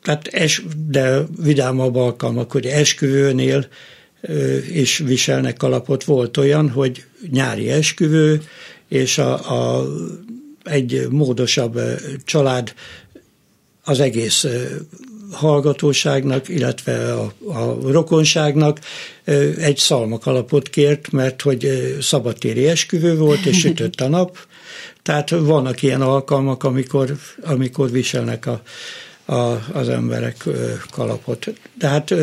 Tehát 0.02 0.26
es, 0.30 0.62
de 0.88 1.20
vidámabb 1.42 1.94
alkalmak, 1.94 2.52
hogy 2.52 2.66
esküvőnél 2.66 3.68
is 4.72 4.98
viselnek 4.98 5.56
kalapot. 5.56 6.04
Volt 6.04 6.36
olyan, 6.36 6.70
hogy 6.70 7.04
nyári 7.30 7.70
esküvő, 7.70 8.42
és 8.88 9.18
a, 9.18 9.52
a, 9.78 9.86
egy 10.64 11.06
módosabb 11.10 11.80
család 12.24 12.74
az 13.84 14.00
egész 14.00 14.46
hallgatóságnak, 15.30 16.48
illetve 16.48 17.14
a, 17.14 17.32
a 17.44 17.90
rokonságnak 17.90 18.80
egy 19.58 19.76
szalmakalapot 19.76 20.68
kért, 20.70 21.10
mert 21.10 21.42
hogy 21.42 21.96
szabadtéri 22.00 22.68
esküvő 22.68 23.16
volt, 23.16 23.46
és 23.46 23.58
sütött 23.58 24.00
a 24.00 24.08
nap. 24.08 24.38
Tehát 25.02 25.30
vannak 25.30 25.82
ilyen 25.82 26.02
alkalmak, 26.02 26.64
amikor, 26.64 27.16
amikor 27.42 27.90
viselnek 27.90 28.46
a, 28.46 28.62
a, 29.32 29.64
az 29.72 29.88
emberek 29.88 30.44
kalapot. 30.90 31.52
Tehát 31.78 32.14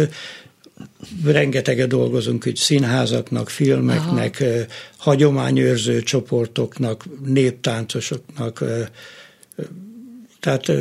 rengeteget 1.24 1.88
dolgozunk 1.88 2.44
hogy 2.44 2.56
színházaknak, 2.56 3.50
filmeknek, 3.50 4.38
Aha. 4.42 4.66
hagyományőrző 4.98 6.02
csoportoknak, 6.02 7.06
néptáncosoknak, 7.26 8.64
tehát 10.40 10.72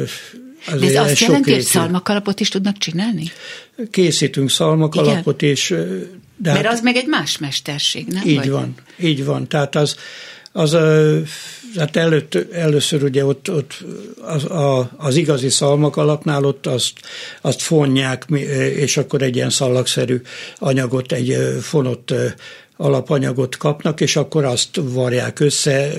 de 0.66 0.86
ez 0.86 0.94
azt 0.94 1.20
jelenti, 1.20 1.52
hogy 1.52 1.62
szalmakalapot 1.62 2.40
is 2.40 2.48
tudnak 2.48 2.78
csinálni? 2.78 3.32
Készítünk 3.90 4.50
szalmakalapot, 4.50 5.42
Igen? 5.42 5.54
és... 5.54 5.74
De 6.36 6.52
Mert 6.52 6.64
hát, 6.64 6.74
az 6.74 6.80
meg 6.80 6.96
egy 6.96 7.06
más 7.06 7.38
mesterség, 7.38 8.06
nem? 8.06 8.22
Így 8.26 8.36
Vagy? 8.36 8.50
van, 8.50 8.74
így 9.00 9.24
van. 9.24 9.48
Tehát 9.48 9.74
az, 9.74 9.96
az 10.52 10.76
hát 11.76 11.96
előtt, 11.96 12.34
először 12.52 13.02
ugye 13.02 13.24
ott, 13.24 13.50
ott 13.50 13.84
az, 14.20 14.44
a, 14.44 14.90
az 14.96 15.16
igazi 15.16 15.48
szalmakalapnál 15.48 16.44
ott 16.44 16.66
azt, 16.66 16.92
azt 17.40 17.60
fonják, 17.60 18.24
és 18.76 18.96
akkor 18.96 19.22
egy 19.22 19.36
ilyen 19.36 19.50
szallagszerű 19.50 20.20
anyagot, 20.58 21.12
egy 21.12 21.36
fonott 21.60 22.14
alapanyagot 22.76 23.56
kapnak, 23.56 24.00
és 24.00 24.16
akkor 24.16 24.44
azt 24.44 24.80
varják 24.82 25.40
össze, 25.40 25.92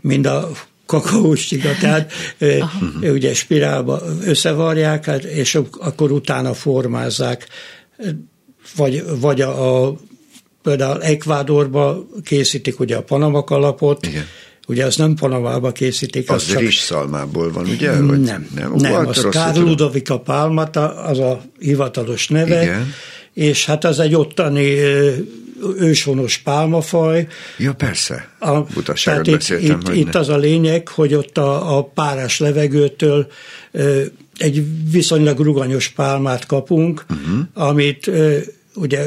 mind 0.00 0.26
a 0.26 0.50
kakaós 0.86 1.48
tehát 1.80 2.12
Aha. 2.60 3.10
ugye 3.10 3.34
spirálba 3.34 4.02
összevarják, 4.24 5.04
hát, 5.04 5.24
és 5.24 5.54
akkor 5.78 6.12
utána 6.12 6.54
formázzák, 6.54 7.46
vagy, 8.76 9.04
vagy 9.20 9.40
a, 9.40 9.84
a 9.86 9.96
például 10.62 11.02
Ekvádorba 11.02 12.06
készítik 12.24 12.80
ugye 12.80 12.96
a 12.96 13.02
Panama 13.02 13.44
kalapot, 13.44 14.06
Igen. 14.06 14.24
Ugye 14.68 14.84
azt 14.84 14.98
nem 14.98 15.14
Panamába 15.14 15.72
készítik. 15.72 16.30
Az, 16.30 16.36
az 16.36 16.46
csak... 16.46 16.70
szalmából 16.70 17.52
van, 17.52 17.66
ugye? 17.66 18.00
Vagy 18.00 18.20
nem, 18.20 18.48
nem, 18.54 18.72
nem 18.74 19.06
az 19.06 19.26
Kár 19.30 19.56
Ludovica 19.56 20.18
Palmata, 20.18 20.94
az 20.94 21.18
a 21.18 21.42
hivatalos 21.58 22.28
neve, 22.28 22.62
Igen. 22.62 22.92
és 23.34 23.66
hát 23.66 23.84
az 23.84 23.98
egy 23.98 24.14
ottani 24.14 24.74
őshonos 25.78 26.38
pálmafaj. 26.38 27.26
Ja, 27.58 27.72
persze. 27.72 28.28
A, 28.38 28.60
Butaságot 28.60 29.30
beszéltem, 29.30 29.80
itt, 29.80 29.94
itt, 29.94 30.14
az 30.14 30.28
a 30.28 30.36
lényeg, 30.36 30.88
hogy 30.88 31.14
ott 31.14 31.38
a, 31.38 31.76
a 31.76 31.84
párás 31.84 32.38
levegőtől 32.38 33.26
egy 34.38 34.64
viszonylag 34.90 35.38
ruganyos 35.38 35.88
pálmát 35.88 36.46
kapunk, 36.46 37.04
uh-huh. 37.10 37.38
amit 37.54 38.10
ugye 38.74 39.00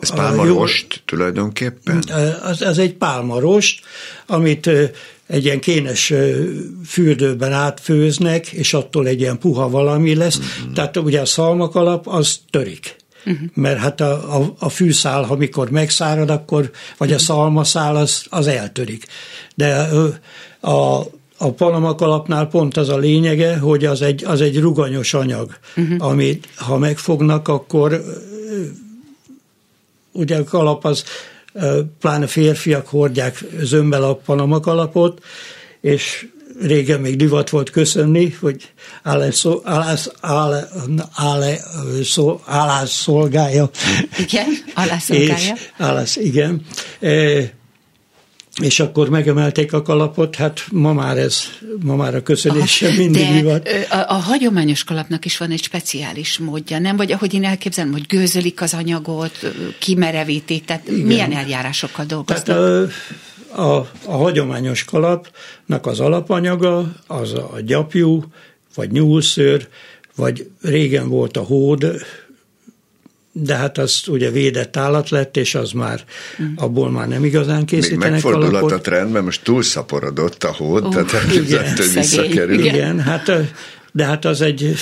ez 0.00 0.14
pálmarost 0.14 1.02
tulajdonképpen? 1.04 2.04
Az, 2.42 2.62
az 2.62 2.78
egy 2.78 2.94
pálmarost, 2.94 3.84
amit 4.26 4.70
egy 5.26 5.44
ilyen 5.44 5.60
kénes 5.60 6.12
fürdőben 6.86 7.52
átfőznek, 7.52 8.46
és 8.46 8.74
attól 8.74 9.06
egy 9.06 9.20
ilyen 9.20 9.38
puha 9.38 9.68
valami 9.68 10.14
lesz. 10.14 10.36
Uh-huh. 10.36 10.72
Tehát 10.74 10.96
ugye 10.96 11.20
a 11.20 11.26
szalmakalap 11.26 12.08
az 12.08 12.40
törik. 12.50 12.96
Uh-huh. 13.26 13.48
Mert 13.54 13.78
hát 13.78 14.00
a, 14.00 14.40
a, 14.40 14.54
a 14.58 14.68
fűszál, 14.68 15.26
amikor 15.28 15.70
megszárad, 15.70 16.30
akkor, 16.30 16.70
vagy 16.96 17.12
a 17.12 17.18
szalmaszál, 17.18 17.96
az, 17.96 18.24
az 18.30 18.46
eltörik. 18.46 19.06
De 19.54 19.88
a, 20.60 20.98
a 21.38 21.52
Panama 21.56 21.94
kalapnál 21.94 22.46
pont 22.46 22.76
az 22.76 22.88
a 22.88 22.96
lényege, 22.96 23.58
hogy 23.58 23.84
az 23.84 24.02
egy, 24.02 24.24
az 24.24 24.40
egy 24.40 24.60
ruganyos 24.60 25.14
anyag, 25.14 25.58
uh-huh. 25.76 26.08
amit 26.08 26.48
ha 26.56 26.78
megfognak, 26.78 27.48
akkor 27.48 28.02
ugye 30.12 30.36
a 30.36 30.44
kalap 30.44 30.84
az, 30.84 31.04
pláne 32.00 32.26
férfiak 32.26 32.86
hordják 32.86 33.44
zömmel 33.60 34.02
a 34.02 34.14
Panama 34.14 34.60
kalapot, 34.60 35.24
és 35.80 36.28
régen 36.60 37.00
még 37.00 37.16
divat 37.16 37.50
volt 37.50 37.70
köszönni, 37.70 38.30
hogy 38.40 38.72
állás 42.44 42.90
szolgálja. 42.90 43.70
Igen, 44.18 44.46
állás 44.74 45.02
szolgálja. 45.02 45.54
És, 45.54 45.60
állás, 45.76 46.16
igen. 46.16 46.60
E, 47.00 47.58
és 48.60 48.80
akkor 48.80 49.08
megemelték 49.08 49.72
a 49.72 49.82
kalapot, 49.82 50.36
hát 50.36 50.64
ma 50.70 50.92
már 50.92 51.18
ez, 51.18 51.42
ma 51.82 51.96
már 51.96 52.14
a 52.14 52.22
köszönés 52.22 52.70
sem 52.70 52.94
mindig 52.94 53.26
de 53.26 53.32
divat. 53.32 53.68
A, 53.90 54.04
a 54.08 54.14
hagyományos 54.14 54.84
kalapnak 54.84 55.24
is 55.24 55.36
van 55.36 55.50
egy 55.50 55.62
speciális 55.62 56.38
módja, 56.38 56.78
nem? 56.78 56.96
Vagy 56.96 57.12
ahogy 57.12 57.34
én 57.34 57.44
elképzelem, 57.44 57.92
hogy 57.92 58.06
gőzölik 58.06 58.60
az 58.60 58.74
anyagot, 58.74 59.54
kimerevítik, 59.78 60.64
tehát 60.64 60.88
Igen. 60.88 61.00
milyen 61.00 61.32
eljárásokkal 61.32 62.04
dolgoznak? 62.04 62.44
Tehát 62.44 62.62
a, 62.62 62.86
a, 63.54 63.76
a 64.04 64.16
hagyományos 64.16 64.84
kalapnak 64.84 65.86
az 65.86 66.00
alapanyaga 66.00 66.92
az 67.06 67.32
a 67.32 67.60
gyapjú, 67.64 68.24
vagy 68.74 68.90
nyúlszőr, 68.90 69.68
vagy 70.16 70.50
régen 70.62 71.08
volt 71.08 71.36
a 71.36 71.40
hód, 71.40 71.86
de 73.32 73.54
hát 73.54 73.78
az 73.78 74.02
ugye 74.08 74.30
védett 74.30 74.76
állat 74.76 75.08
lett, 75.08 75.36
és 75.36 75.54
az 75.54 75.72
már, 75.72 76.04
abból 76.56 76.90
már 76.90 77.08
nem 77.08 77.24
igazán 77.24 77.64
készítenek 77.64 78.02
Még 78.02 78.10
megfordulhat 78.10 78.52
alapot. 78.52 78.72
a 78.72 78.80
trend, 78.80 79.12
mert 79.12 79.24
most 79.24 79.42
túlszaporodott 79.42 80.44
a 80.44 80.52
hód, 80.52 80.86
uh, 80.86 80.92
tehát 80.92 81.12
elképzelhető, 81.12 81.90
visszakerül. 81.94 82.64
Igen, 82.64 83.00
hát, 83.00 83.30
de 83.92 84.04
hát 84.04 84.24
az 84.24 84.40
egy 84.40 84.74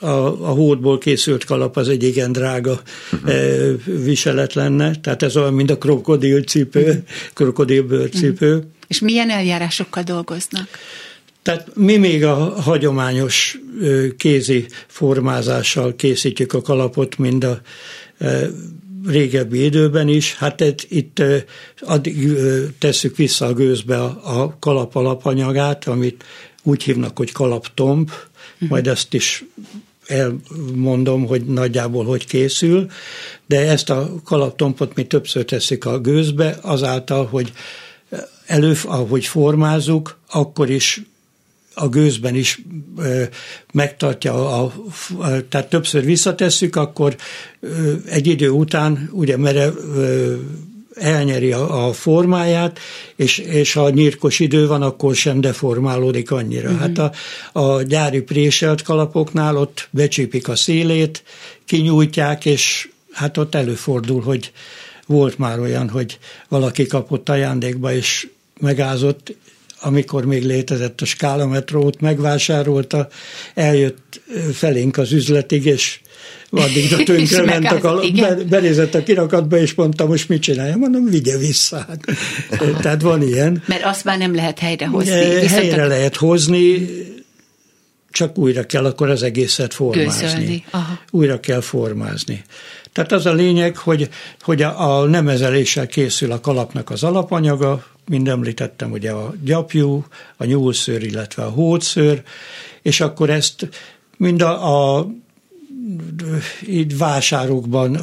a, 0.00 0.08
a 0.48 0.52
hódból 0.52 0.98
készült 0.98 1.44
kalap 1.44 1.76
az 1.76 1.88
egy 1.88 2.02
igen 2.02 2.32
drága 2.32 2.80
uh-huh. 3.12 3.80
viselet 4.04 4.54
lenne, 4.54 4.94
tehát 4.94 5.22
ez 5.22 5.36
olyan, 5.36 5.54
mint 5.54 5.70
a 5.70 5.78
krokodilcipő, 5.78 6.80
uh-huh. 6.80 6.96
krokodilbőrcipő. 7.34 8.54
Uh-huh. 8.54 8.70
És 8.86 9.00
milyen 9.00 9.30
eljárásokkal 9.30 10.02
dolgoznak? 10.02 10.68
Tehát 11.42 11.70
mi 11.74 11.96
még 11.96 12.24
a 12.24 12.34
hagyományos 12.60 13.58
kézi 14.16 14.66
formázással 14.86 15.96
készítjük 15.96 16.52
a 16.52 16.60
kalapot, 16.60 17.18
mind 17.18 17.44
a 17.44 17.60
régebbi 19.06 19.64
időben 19.64 20.08
is. 20.08 20.34
Hát 20.34 20.64
itt 20.88 21.22
addig 21.80 22.32
tesszük 22.78 23.16
vissza 23.16 23.46
a 23.46 23.52
gőzbe 23.52 24.00
a 24.04 24.56
kalap 24.58 24.96
alapanyagát, 24.96 25.88
amit 25.88 26.24
úgy 26.62 26.82
hívnak, 26.82 27.16
hogy 27.16 27.32
kalaptomb. 27.32 28.10
Majd 28.58 28.86
ezt 28.86 29.14
is 29.14 29.44
elmondom, 30.06 31.26
hogy 31.26 31.44
nagyjából 31.44 32.04
hogy 32.04 32.26
készül, 32.26 32.90
de 33.46 33.70
ezt 33.70 33.90
a 33.90 34.14
kalaptompot 34.24 34.94
mi 34.94 35.04
többször 35.04 35.44
teszik 35.44 35.84
a 35.84 36.00
gőzbe, 36.00 36.58
azáltal, 36.62 37.26
hogy 37.26 37.52
elő, 38.46 38.74
ahogy 38.84 39.24
formázunk, 39.24 40.16
akkor 40.28 40.70
is 40.70 41.02
a 41.74 41.88
gőzben 41.88 42.34
is 42.34 42.62
megtartja, 43.72 44.62
a, 44.62 44.72
tehát 45.48 45.68
többször 45.68 46.04
visszatesszük, 46.04 46.76
akkor 46.76 47.16
egy 48.06 48.26
idő 48.26 48.48
után, 48.50 49.10
ugye 49.12 49.36
mere 49.36 49.72
elnyeri 50.96 51.52
a, 51.52 51.86
a 51.86 51.92
formáját, 51.92 52.78
és, 53.16 53.38
és 53.38 53.72
ha 53.72 53.90
nyírkos 53.90 54.38
idő 54.38 54.66
van, 54.66 54.82
akkor 54.82 55.14
sem 55.14 55.40
deformálódik 55.40 56.30
annyira. 56.30 56.70
Uh-huh. 56.70 56.80
Hát 56.80 56.98
a, 56.98 57.12
a 57.60 57.82
gyári 57.82 58.20
préselt 58.20 58.82
kalapoknál 58.82 59.56
ott 59.56 59.88
becsípik 59.90 60.48
a 60.48 60.56
szélét, 60.56 61.22
kinyújtják, 61.64 62.44
és 62.44 62.88
hát 63.12 63.36
ott 63.36 63.54
előfordul, 63.54 64.22
hogy 64.22 64.52
volt 65.06 65.38
már 65.38 65.60
olyan, 65.60 65.88
hogy 65.88 66.18
valaki 66.48 66.86
kapott 66.86 67.28
ajándékba, 67.28 67.92
és 67.92 68.28
megázott, 68.60 69.36
amikor 69.80 70.24
még 70.24 70.44
létezett 70.44 71.00
a 71.00 71.04
skálametrót, 71.04 72.00
megvásárolta, 72.00 73.08
eljött 73.54 74.20
felénk 74.52 74.96
az 74.96 75.12
üzletig, 75.12 75.64
és 75.64 76.00
addig 76.56 76.92
a 76.98 77.02
tönkre 77.02 77.42
ment 77.44 77.66
a 77.66 77.78
kal- 77.78 78.12
be, 78.12 78.34
benézett 78.34 78.94
a 78.94 79.02
kirakatba, 79.02 79.58
és 79.58 79.74
mondta, 79.74 80.06
most 80.06 80.28
mit 80.28 80.42
csinálja? 80.42 80.76
Mondom, 80.76 81.04
vigye 81.04 81.36
vissza. 81.36 81.86
Hát, 81.88 82.00
tehát 82.80 83.02
van 83.02 83.22
ilyen. 83.22 83.62
Mert 83.66 83.84
azt 83.84 84.04
már 84.04 84.18
nem 84.18 84.34
lehet 84.34 84.58
helyrehozni. 84.58 85.46
Helyre 85.46 85.82
a... 85.82 85.86
lehet 85.86 86.16
hozni, 86.16 86.88
csak 88.10 88.38
újra 88.38 88.66
kell 88.66 88.84
akkor 88.84 89.10
az 89.10 89.22
egészet 89.22 89.74
formázni. 89.74 90.64
Újra 91.10 91.40
kell 91.40 91.60
formázni. 91.60 92.44
Tehát 92.92 93.12
az 93.12 93.26
a 93.26 93.32
lényeg, 93.32 93.76
hogy, 93.76 94.08
hogy 94.40 94.62
a, 94.62 95.00
a 95.00 95.06
nemezeléssel 95.06 95.86
készül 95.86 96.32
a 96.32 96.40
kalapnak 96.40 96.90
az 96.90 97.02
alapanyaga, 97.02 97.86
mint 98.06 98.28
említettem, 98.28 98.90
ugye 98.90 99.10
a 99.10 99.34
gyapjú, 99.44 100.04
a 100.36 100.44
nyúlszőr, 100.44 101.02
illetve 101.02 101.42
a 101.42 101.50
hódszőr, 101.50 102.22
és 102.82 103.00
akkor 103.00 103.30
ezt 103.30 103.68
mind 104.16 104.42
a, 104.42 104.96
a 104.96 105.06
így 106.68 106.98
vásárokban, 106.98 107.98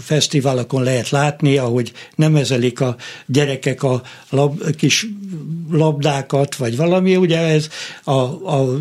fesztiválokon 0.00 0.82
lehet 0.82 1.10
látni, 1.10 1.56
ahogy 1.56 1.92
nemezelik 2.14 2.80
a 2.80 2.96
gyerekek 3.26 3.82
a 3.82 4.02
lab, 4.30 4.76
kis 4.76 5.06
labdákat, 5.70 6.56
vagy 6.56 6.76
valami, 6.76 7.16
ugye 7.16 7.38
ez 7.38 7.68
a, 8.04 8.20
a 8.56 8.80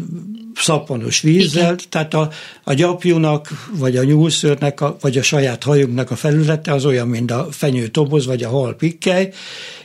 szappanos 0.56 1.22
vízzel, 1.22 1.64
Igen. 1.64 1.80
tehát 1.89 2.14
a, 2.14 2.30
a 2.64 2.74
gyapjúnak, 2.74 3.50
vagy 3.78 3.98
a 3.98 4.04
nyúlszőrnek, 4.04 4.82
a, 4.82 4.98
vagy 5.02 5.18
a 5.18 5.22
saját 5.22 5.64
hajunknak 5.64 6.12
a 6.12 6.16
felülete 6.16 6.74
az 6.74 6.86
olyan, 6.86 7.08
mint 7.08 7.32
a 7.32 7.48
fenyőtoboz, 7.52 8.26
vagy 8.26 8.44
a 8.44 8.50
hal 8.50 8.76
pikkely, 8.76 9.34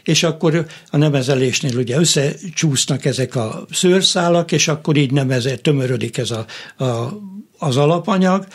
és 0.05 0.23
akkor 0.23 0.67
a 0.91 0.97
nemezelésnél 0.97 1.77
ugye 1.77 1.99
összecsúsznak 1.99 3.05
ezek 3.05 3.37
a 3.37 3.67
szőrszálak, 3.71 4.53
és 4.53 4.69
akkor 4.69 4.97
így 4.97 5.13
nemeze, 5.13 5.57
tömörödik 5.57 6.19
ez 6.19 6.31
a, 6.31 6.47
a, 6.85 7.19
az 7.59 7.77
alapanyag. 7.77 8.47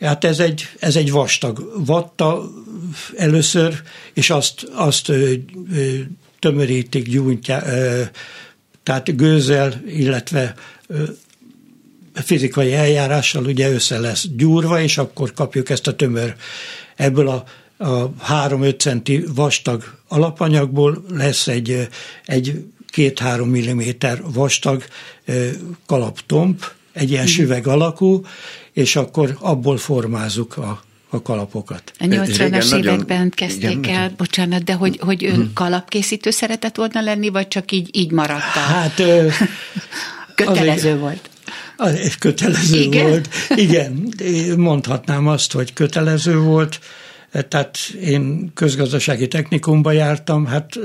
Hát 0.00 0.24
ez 0.24 0.38
egy, 0.38 0.68
ez 0.78 0.96
egy 0.96 1.10
vastag 1.10 1.72
vatta 1.84 2.50
először, 3.16 3.82
és 4.14 4.30
azt, 4.30 4.68
azt 4.74 5.12
tömörítik, 6.38 7.08
gyújtják, 7.08 7.66
ö, 7.66 8.02
tehát 8.82 9.16
gőzzel, 9.16 9.82
illetve 9.86 10.54
fizikai 12.14 12.72
eljárással 12.72 13.44
ugye 13.44 13.70
össze 13.70 13.98
lesz 13.98 14.26
gyúrva, 14.36 14.80
és 14.80 14.98
akkor 14.98 15.32
kapjuk 15.32 15.70
ezt 15.70 15.86
a 15.86 15.96
tömör. 15.96 16.34
Ebből 16.96 17.28
a, 17.28 17.44
a 17.84 18.10
3-5 18.10 18.78
centi 18.78 19.24
vastag 19.34 19.98
alapanyagból 20.08 21.04
lesz 21.10 21.46
egy, 21.46 21.88
egy 22.24 22.64
2-3 22.96 23.50
milliméter 23.50 24.22
vastag 24.22 24.84
kalaptomp, 25.86 26.72
egy 26.92 27.10
ilyen 27.10 27.22
mhm. 27.22 27.32
süveg 27.32 27.66
alakú, 27.66 28.24
és 28.72 28.96
akkor 28.96 29.36
abból 29.40 29.76
formázzuk 29.76 30.56
a, 30.56 30.82
a 31.08 31.22
kalapokat. 31.22 31.92
A 31.98 32.04
80-as 32.04 32.76
években 32.78 33.30
kezdték 33.30 33.70
igen, 33.70 33.94
el, 33.94 34.12
bocsánat, 34.16 34.64
de 34.64 34.74
hogy, 34.74 34.98
hogy 35.00 35.24
ön 35.24 35.34
hmm. 35.34 35.52
kalapkészítő 35.54 36.30
szeretett 36.30 36.76
volna 36.76 37.00
lenni, 37.00 37.28
vagy 37.28 37.48
csak 37.48 37.72
így, 37.72 37.88
így 37.92 38.10
maradt? 38.10 38.40
Hát... 38.42 38.94
Kötelező 40.34 40.72
azért, 40.72 40.98
volt. 40.98 41.30
Ez 41.76 42.14
kötelező 42.14 42.80
Igen? 42.80 43.08
volt. 43.08 43.28
Igen, 43.54 44.14
mondhatnám 44.56 45.26
azt, 45.26 45.52
hogy 45.52 45.72
kötelező 45.72 46.38
volt. 46.38 46.80
Tehát 47.48 47.78
én 48.02 48.50
közgazdasági 48.54 49.28
technikumba 49.28 49.92
jártam, 49.92 50.46
hát 50.46 50.78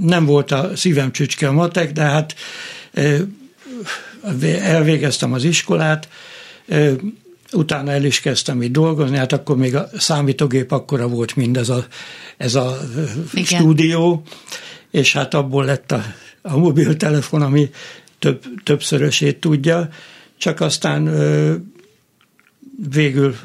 nem 0.00 0.24
volt 0.24 0.50
a 0.50 0.70
szívem 0.74 1.12
csücske 1.12 1.48
a 1.48 1.52
matek, 1.52 1.92
de 1.92 2.02
hát 2.02 2.34
elvégeztem 4.60 5.32
az 5.32 5.44
iskolát, 5.44 6.08
utána 7.52 7.90
el 7.90 8.04
is 8.04 8.20
kezdtem 8.20 8.62
itt 8.62 8.72
dolgozni, 8.72 9.16
hát 9.16 9.32
akkor 9.32 9.56
még 9.56 9.76
a 9.76 9.88
számítógép 9.98 10.72
akkora 10.72 11.08
volt, 11.08 11.36
mint 11.36 11.56
ez 11.56 11.68
a, 11.68 11.86
ez 12.36 12.54
a 12.54 12.78
stúdió, 13.44 14.22
és 14.90 15.12
hát 15.12 15.34
abból 15.34 15.64
lett 15.64 15.92
a, 15.92 16.04
a 16.42 16.56
mobiltelefon, 16.56 17.42
ami 17.42 17.70
több, 18.18 18.42
többszörösét 18.64 19.40
tudja, 19.40 19.88
csak 20.36 20.60
aztán 20.60 21.06
ö, 21.06 21.54
végül 22.90 23.36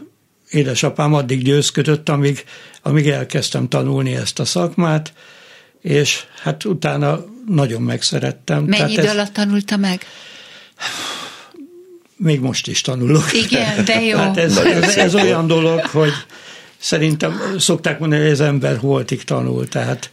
édesapám 0.50 1.14
addig 1.14 1.44
győzködött, 1.44 2.10
amíg, 2.10 2.44
amíg 2.82 3.08
elkezdtem 3.08 3.68
tanulni 3.68 4.16
ezt 4.16 4.40
a 4.40 4.46
szakmát, 4.46 5.14
és 5.82 6.24
hát 6.42 6.66
utána 6.66 7.26
nagyon 7.48 7.82
megszerettem. 7.82 8.64
Mennyi 8.64 8.76
Tehát 8.76 8.92
idő 8.92 9.08
alatt 9.08 9.34
tanulta 9.34 9.78
meg? 9.78 10.06
Még 12.16 12.40
most 12.40 12.68
is 12.68 12.82
tanulok. 12.82 13.34
Igen, 13.34 13.86
de 13.86 14.02
jó. 14.02 14.18
Hát 14.18 14.38
ez, 14.38 14.58
ez, 14.58 14.96
ez 14.96 15.16
olyan 15.16 15.48
dolog, 15.48 15.86
hogy 15.86 16.12
szerintem 16.78 17.42
szokták 17.58 18.00
mondani, 18.00 18.22
hogy 18.22 18.32
az 18.32 18.42
ember 18.42 18.78
holtig 18.78 19.24
tanul, 19.24 19.68
tehát 19.68 20.10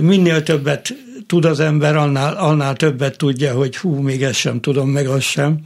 minél 0.00 0.42
többet 0.42 0.94
tud 1.26 1.44
az 1.44 1.60
ember, 1.60 1.96
annál, 1.96 2.36
annál 2.36 2.74
többet 2.74 3.16
tudja, 3.16 3.54
hogy 3.54 3.76
hú, 3.76 3.94
még 3.94 4.22
ezt 4.22 4.38
sem 4.38 4.60
tudom, 4.60 4.88
meg 4.88 5.06
azt 5.06 5.26
sem. 5.26 5.58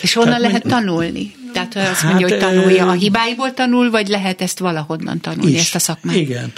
És 0.00 0.12
honnan 0.12 0.40
Tehát, 0.40 0.46
lehet 0.46 0.62
tanulni? 0.62 1.34
Tehát 1.52 1.76
azt 1.76 2.00
hát, 2.00 2.12
mondja, 2.12 2.28
hogy 2.28 2.38
tanulja 2.38 2.88
a 2.88 2.92
hibáiból 2.92 3.54
tanul, 3.54 3.90
vagy 3.90 4.08
lehet 4.08 4.40
ezt 4.40 4.58
valahonnan 4.58 5.20
tanulni, 5.20 5.52
is, 5.52 5.60
ezt 5.60 5.74
a 5.74 5.78
szakmát? 5.78 6.14
Igen. 6.14 6.52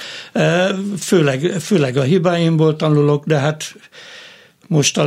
Főleg, 0.98 1.54
főleg 1.60 1.96
a 1.96 2.02
hibáimból 2.02 2.76
tanulok, 2.76 3.24
de 3.24 3.38
hát 3.38 3.74
most 4.66 4.98
a 4.98 5.04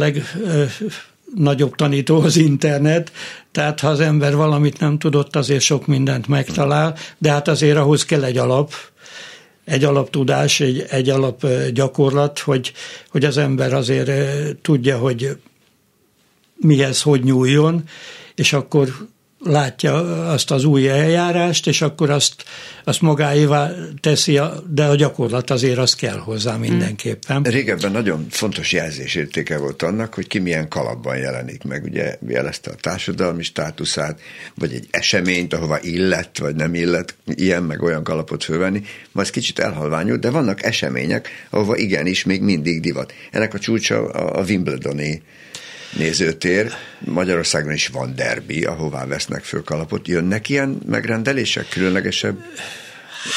legnagyobb 1.36 1.76
tanító 1.76 2.22
az 2.22 2.38
internet, 2.38 3.12
tehát 3.52 3.80
ha 3.80 3.88
az 3.88 4.00
ember 4.00 4.36
valamit 4.36 4.80
nem 4.80 4.98
tudott, 4.98 5.36
azért 5.36 5.62
sok 5.62 5.88
mindent 5.88 6.28
megtalál, 6.28 6.96
de 7.18 7.32
hát 7.32 7.48
azért 7.48 7.78
ahhoz 7.78 8.06
kell 8.06 8.24
egy 8.24 8.38
alap, 8.38 8.74
egy 9.66 9.84
alaptudás, 9.84 10.60
egy, 10.60 10.86
egy 10.90 11.10
alap 11.10 11.48
gyakorlat, 11.74 12.40
hogy, 12.40 12.74
hogy 13.10 13.26
az 13.26 13.38
ember 13.38 13.74
azért 13.74 14.12
tudja, 14.56 14.98
hogy 14.98 15.38
mihez 16.56 17.02
hogy 17.02 17.24
nyúljon, 17.24 17.84
és 18.36 18.54
akkor 18.54 19.08
látja 19.44 19.94
azt 20.32 20.52
az 20.52 20.64
új 20.64 20.90
eljárást, 20.90 21.68
és 21.68 21.82
akkor 21.82 22.10
azt, 22.10 22.44
azt 22.84 23.02
magáévá 23.02 23.72
teszi, 24.02 24.40
de 24.70 24.86
a 24.86 24.96
gyakorlat 24.96 25.50
azért 25.50 25.78
az 25.78 25.96
kell 25.96 26.18
hozzá 26.18 26.56
mindenképpen. 26.56 27.44
Régebben 27.44 27.92
nagyon 27.92 28.28
fontos 28.30 28.72
jelzésértéke 28.72 29.58
volt 29.58 29.82
annak, 29.82 30.14
hogy 30.14 30.28
ki 30.28 30.40
milyen 30.40 30.68
kalapban 30.68 31.18
jelenik 31.18 31.64
meg. 31.64 31.84
Ugye 31.84 32.18
jelezte 32.28 32.72
a 32.72 32.76
társadalmi 32.76 33.44
státuszát, 33.44 34.20
vagy 34.56 34.74
egy 34.74 34.88
eseményt, 34.90 35.54
ahova 35.54 35.80
illet, 35.82 36.38
vagy 36.38 36.56
nem 36.56 36.76
illet, 36.76 37.16
ilyen 37.26 37.64
meg 37.64 37.82
olyan 37.82 38.04
kalapot 38.04 38.44
fölvenni, 38.44 38.82
majd 39.12 39.28
ez 39.28 39.34
kicsit 39.34 39.60
elhalványult, 39.60 40.20
de 40.20 40.30
vannak 40.30 40.64
események, 40.64 41.30
ahova 41.50 41.78
igenis 41.78 42.24
még 42.24 42.42
mindig 42.42 42.82
divat. 42.82 43.14
Ennek 43.32 43.54
a 43.54 43.60
csúcsa 43.60 44.10
a 44.10 44.44
Wimbledoni 44.44 45.22
nézőtér. 45.98 46.72
Magyarországon 47.00 47.74
is 47.74 47.88
van 47.88 48.16
derbi, 48.16 48.64
ahová 48.64 49.06
vesznek 49.06 49.44
föl 49.44 49.64
kalapot. 49.64 50.08
Jönnek 50.08 50.50
ilyen 50.50 50.78
megrendelések, 50.86 51.70
különlegesebb 51.70 52.44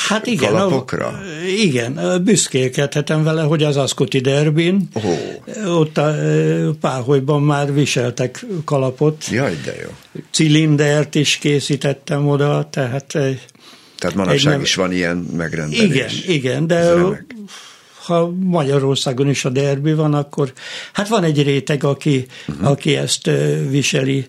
Hát 0.08 0.26
igen, 0.26 0.50
kalapokra? 0.50 1.06
A, 1.06 1.20
igen, 1.58 2.22
büszkélkedhetem 2.24 3.24
vele, 3.24 3.42
hogy 3.42 3.62
az 3.62 3.76
Aszkoti 3.76 4.20
derbin, 4.20 4.88
oh. 4.92 5.78
ott 5.78 5.98
a 5.98 6.14
Páholyban 6.80 7.42
már 7.42 7.74
viseltek 7.74 8.44
kalapot. 8.64 9.28
Jaj, 9.30 9.56
de 9.64 9.74
jó. 9.82 9.88
Cilindert 10.30 11.14
is 11.14 11.36
készítettem 11.36 12.28
oda, 12.28 12.68
tehát... 12.70 13.06
Tehát 13.98 14.16
manapság 14.16 14.52
nem... 14.52 14.62
is 14.62 14.74
van 14.74 14.92
ilyen 14.92 15.16
megrendelés. 15.16 15.90
Igen, 15.90 16.10
igen, 16.26 16.66
de 16.66 16.94
ha 18.06 18.30
Magyarországon 18.40 19.28
is 19.28 19.44
a 19.44 19.48
derbi 19.48 19.92
van, 19.92 20.14
akkor 20.14 20.52
hát 20.92 21.08
van 21.08 21.24
egy 21.24 21.42
réteg, 21.42 21.84
aki, 21.84 22.26
uh-huh. 22.48 22.70
aki 22.70 22.96
ezt 22.96 23.30
viseli. 23.68 24.26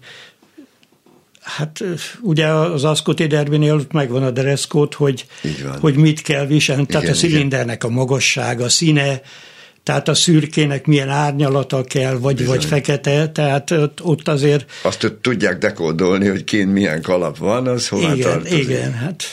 Hát 1.42 1.84
ugye 2.22 2.48
az 2.48 2.84
Aszkoti 2.84 3.28
derbinél 3.28 3.74
ott 3.74 3.92
megvan 3.92 4.24
a 4.24 4.32
dresscode, 4.32 4.96
hogy, 4.98 5.26
hogy 5.80 5.96
mit 5.96 6.22
kell 6.22 6.46
viselni. 6.46 6.82
Igen, 6.82 7.02
tehát 7.02 7.16
a 7.16 7.20
cilindernek 7.20 7.84
a 7.84 7.90
magassága, 7.90 8.70
színe, 8.70 9.22
tehát 9.84 10.08
a 10.08 10.14
szürkének 10.14 10.86
milyen 10.86 11.10
árnyalata 11.10 11.84
kell, 11.84 12.14
vagy, 12.18 12.36
Bizony. 12.36 12.56
vagy 12.56 12.66
fekete, 12.66 13.30
tehát 13.30 13.72
ott, 13.72 14.04
ott 14.04 14.28
azért... 14.28 14.72
Azt 14.82 15.14
tudják 15.22 15.58
dekódolni, 15.58 16.28
hogy 16.28 16.44
kint 16.44 16.74
milyen 16.74 17.02
kalap 17.02 17.38
van, 17.38 17.68
az 17.68 17.88
hova 17.88 18.14
igen, 18.14 18.32
tartozik. 18.32 18.64
Igen, 18.64 18.94
hát 18.94 19.24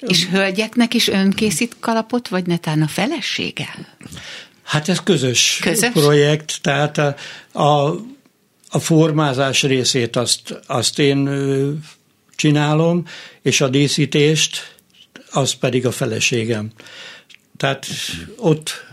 és 0.00 0.26
hölgyeknek 0.26 0.94
is 0.94 1.08
önkészít 1.08 1.76
kalapot, 1.80 2.28
vagy 2.28 2.46
netán 2.46 2.82
a 2.82 2.88
feleséggel? 2.88 3.96
Hát 4.62 4.88
ez 4.88 5.02
közös, 5.02 5.58
közös? 5.62 5.90
projekt, 5.92 6.58
tehát 6.62 6.98
a, 6.98 7.14
a, 7.52 7.94
a 8.68 8.78
formázás 8.78 9.62
részét 9.62 10.16
azt, 10.16 10.60
azt 10.66 10.98
én 10.98 11.28
csinálom, 12.36 13.06
és 13.42 13.60
a 13.60 13.68
díszítést 13.68 14.74
az 15.30 15.52
pedig 15.52 15.86
a 15.86 15.90
feleségem. 15.90 16.70
Tehát 17.56 17.86
ott 18.36 18.85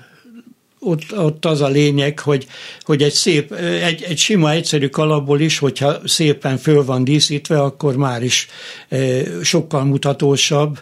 ott, 0.83 1.17
ott 1.17 1.45
az 1.45 1.61
a 1.61 1.67
lényeg, 1.67 2.19
hogy, 2.19 2.47
hogy 2.81 3.01
egy 3.01 3.11
szép, 3.11 3.51
egy, 3.83 4.03
egy 4.03 4.17
sima, 4.17 4.51
egyszerű 4.51 4.87
kalapból 4.87 5.39
is, 5.39 5.57
hogyha 5.57 5.95
szépen 6.05 6.57
föl 6.57 6.85
van 6.85 7.03
díszítve, 7.03 7.61
akkor 7.61 7.95
már 7.95 8.23
is 8.23 8.47
e, 8.89 8.97
sokkal 9.43 9.83
mutatósabb, 9.83 10.79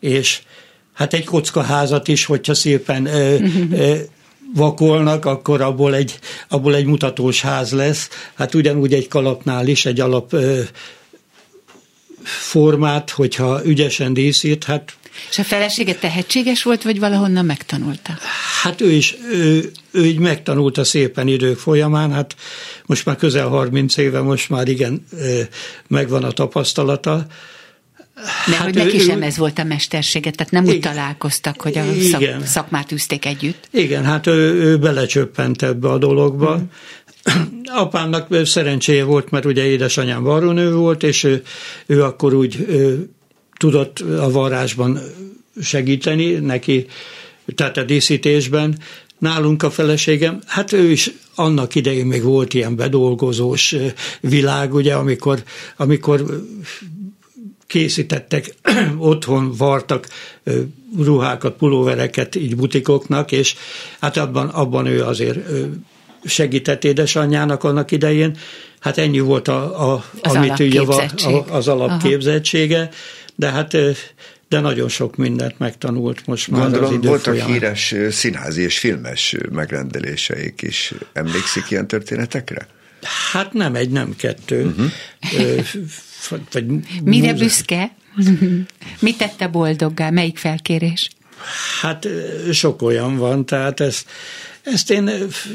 és 0.00 0.42
hát 0.92 1.14
egy 1.14 1.24
kockaházat 1.24 2.08
is, 2.08 2.24
hogyha 2.24 2.54
szépen 2.54 3.06
e, 3.06 3.10
e, 3.82 3.96
vakolnak, 4.54 5.24
akkor 5.24 5.60
abból 5.60 5.94
egy, 5.94 6.18
abból 6.48 6.74
egy 6.74 6.86
mutatós 6.86 7.40
ház 7.40 7.72
lesz. 7.72 8.08
Hát 8.34 8.54
ugyanúgy 8.54 8.94
egy 8.94 9.08
kalapnál 9.08 9.66
is 9.66 9.86
egy 9.86 10.00
alap 10.00 10.36
formát, 12.24 13.10
hogyha 13.10 13.64
ügyesen 13.64 14.12
díszít, 14.14 14.64
hát 14.64 14.96
és 15.30 15.38
a 15.38 15.44
felesége 15.44 15.94
tehetséges 15.94 16.62
volt, 16.62 16.82
vagy 16.82 16.98
valahonnan 16.98 17.44
megtanulta? 17.44 18.18
Hát 18.62 18.80
ő 18.80 18.90
is, 18.90 19.16
ő, 19.32 19.70
ő 19.90 20.04
így 20.04 20.18
megtanulta 20.18 20.84
szépen 20.84 21.28
idők 21.28 21.58
folyamán, 21.58 22.12
hát 22.12 22.36
most 22.86 23.04
már 23.04 23.16
közel 23.16 23.48
30 23.48 23.96
éve, 23.96 24.20
most 24.20 24.48
már 24.48 24.68
igen, 24.68 25.06
megvan 25.88 26.24
a 26.24 26.30
tapasztalata. 26.30 27.26
De 28.46 28.56
hát 28.56 28.64
hogy 28.64 28.74
neki 28.74 28.96
ő, 28.96 28.98
sem 28.98 29.22
ez 29.22 29.36
volt 29.36 29.58
a 29.58 29.64
mestersége, 29.64 30.30
tehát 30.30 30.52
nem 30.52 30.64
igen, 30.64 30.74
úgy 30.74 30.80
találkoztak, 30.80 31.60
hogy 31.60 31.78
a 31.78 31.84
igen, 31.94 32.46
szakmát 32.46 32.92
űzték 32.92 33.26
együtt. 33.26 33.68
Igen, 33.70 34.04
hát 34.04 34.26
ő, 34.26 34.52
ő 34.52 34.78
belecsöppent 34.78 35.62
ebbe 35.62 35.88
a 35.88 35.98
dologba. 35.98 36.54
Hmm. 36.54 36.70
Apámnak 37.64 38.44
szerencséje 38.44 39.04
volt, 39.04 39.30
mert 39.30 39.44
ugye 39.44 39.64
édesanyám 39.64 40.22
varrónő 40.22 40.74
volt, 40.74 41.02
és 41.02 41.24
ő, 41.24 41.42
ő 41.86 42.02
akkor 42.02 42.34
úgy 42.34 42.64
ő, 42.68 43.10
tudott 43.64 43.98
a 44.00 44.30
varrásban 44.30 45.00
segíteni 45.60 46.32
neki, 46.32 46.86
tehát 47.54 47.76
a 47.76 47.82
díszítésben. 47.82 48.78
Nálunk 49.18 49.62
a 49.62 49.70
feleségem, 49.70 50.40
hát 50.46 50.72
ő 50.72 50.90
is 50.90 51.10
annak 51.34 51.74
idején 51.74 52.06
még 52.06 52.22
volt 52.22 52.54
ilyen 52.54 52.76
bedolgozós 52.76 53.74
világ, 54.20 54.74
ugye, 54.74 54.94
amikor, 54.94 55.42
amikor 55.76 56.44
készítettek, 57.66 58.54
otthon 58.98 59.52
vartak 59.56 60.08
ruhákat, 60.98 61.56
pulóvereket 61.56 62.34
így 62.34 62.56
butikoknak, 62.56 63.32
és 63.32 63.54
hát 64.00 64.16
abban, 64.16 64.48
abban 64.48 64.86
ő 64.86 65.02
azért 65.02 65.38
segített 66.24 66.84
édesanyjának 66.84 67.64
annak 67.64 67.90
idején. 67.90 68.36
Hát 68.80 68.98
ennyi 68.98 69.20
volt, 69.20 69.48
a, 69.48 69.92
a, 69.92 70.04
az 70.22 70.34
amit 70.34 70.58
ugye 70.58 70.80
a, 70.80 71.44
az 71.48 71.68
alapképzettsége, 71.68 72.78
Aha. 72.78 72.90
De 73.36 73.50
hát 73.50 73.76
de 74.48 74.60
nagyon 74.60 74.88
sok 74.88 75.16
mindent 75.16 75.58
megtanult 75.58 76.26
most 76.26 76.48
már 76.48 76.60
Gondolom, 76.60 76.88
az 76.88 76.94
idő 76.94 77.08
voltak 77.08 77.24
folyamán. 77.34 77.52
híres 77.52 77.94
színházi 78.10 78.62
és 78.62 78.78
filmes 78.78 79.36
megrendeléseik 79.52 80.62
is. 80.62 80.92
Emlékszik 81.12 81.70
ilyen 81.70 81.86
történetekre? 81.86 82.66
Hát 83.32 83.52
nem 83.52 83.74
egy, 83.74 83.90
nem 83.90 84.16
kettő. 84.16 84.64
Uh-huh. 84.64 84.90
vagy 86.50 86.64
Mire 87.04 87.32
múze... 87.32 87.44
büszke? 87.44 87.94
Mit 89.00 89.18
tette 89.18 89.46
boldoggá? 89.46 90.10
Melyik 90.10 90.38
felkérés? 90.38 91.10
Hát 91.80 92.08
sok 92.52 92.82
olyan 92.82 93.16
van, 93.16 93.46
tehát 93.46 93.80
ezt, 93.80 94.06
ezt 94.62 94.90
én 94.90 95.10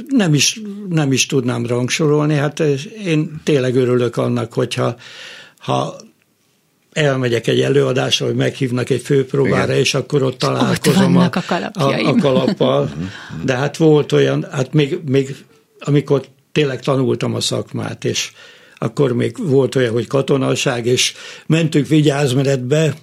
nem 0.07 0.33
is, 0.33 0.61
nem 0.89 1.11
is 1.11 1.25
tudnám 1.25 1.65
rangsorolni. 1.65 2.35
Hát 2.35 2.59
én 3.05 3.41
tényleg 3.43 3.75
örülök 3.75 4.17
annak, 4.17 4.53
hogyha 4.53 4.95
ha 5.57 5.95
elmegyek 6.91 7.47
egy 7.47 7.61
előadásra, 7.61 8.25
hogy 8.25 8.35
meghívnak 8.35 8.89
egy 8.89 9.01
főpróbára, 9.01 9.63
Igen. 9.63 9.77
és 9.77 9.93
akkor 9.93 10.23
ott 10.23 10.37
találkozom 10.37 11.15
ott 11.15 11.35
a, 11.35 11.43
a, 11.73 11.83
a, 11.83 12.07
a 12.07 12.15
kalappal. 12.15 12.89
De 13.43 13.55
hát 13.55 13.77
volt 13.77 14.11
olyan, 14.11 14.45
hát 14.51 14.73
még, 14.73 14.99
még 15.05 15.35
amikor 15.79 16.21
tényleg 16.51 16.81
tanultam 16.81 17.35
a 17.35 17.39
szakmát, 17.39 18.05
és 18.05 18.31
akkor 18.77 19.13
még 19.13 19.35
volt 19.37 19.75
olyan, 19.75 19.93
hogy 19.93 20.07
katonaság, 20.07 20.85
és 20.85 21.13
mentünk 21.45 21.87
vigyázmenetbe, 21.87 22.93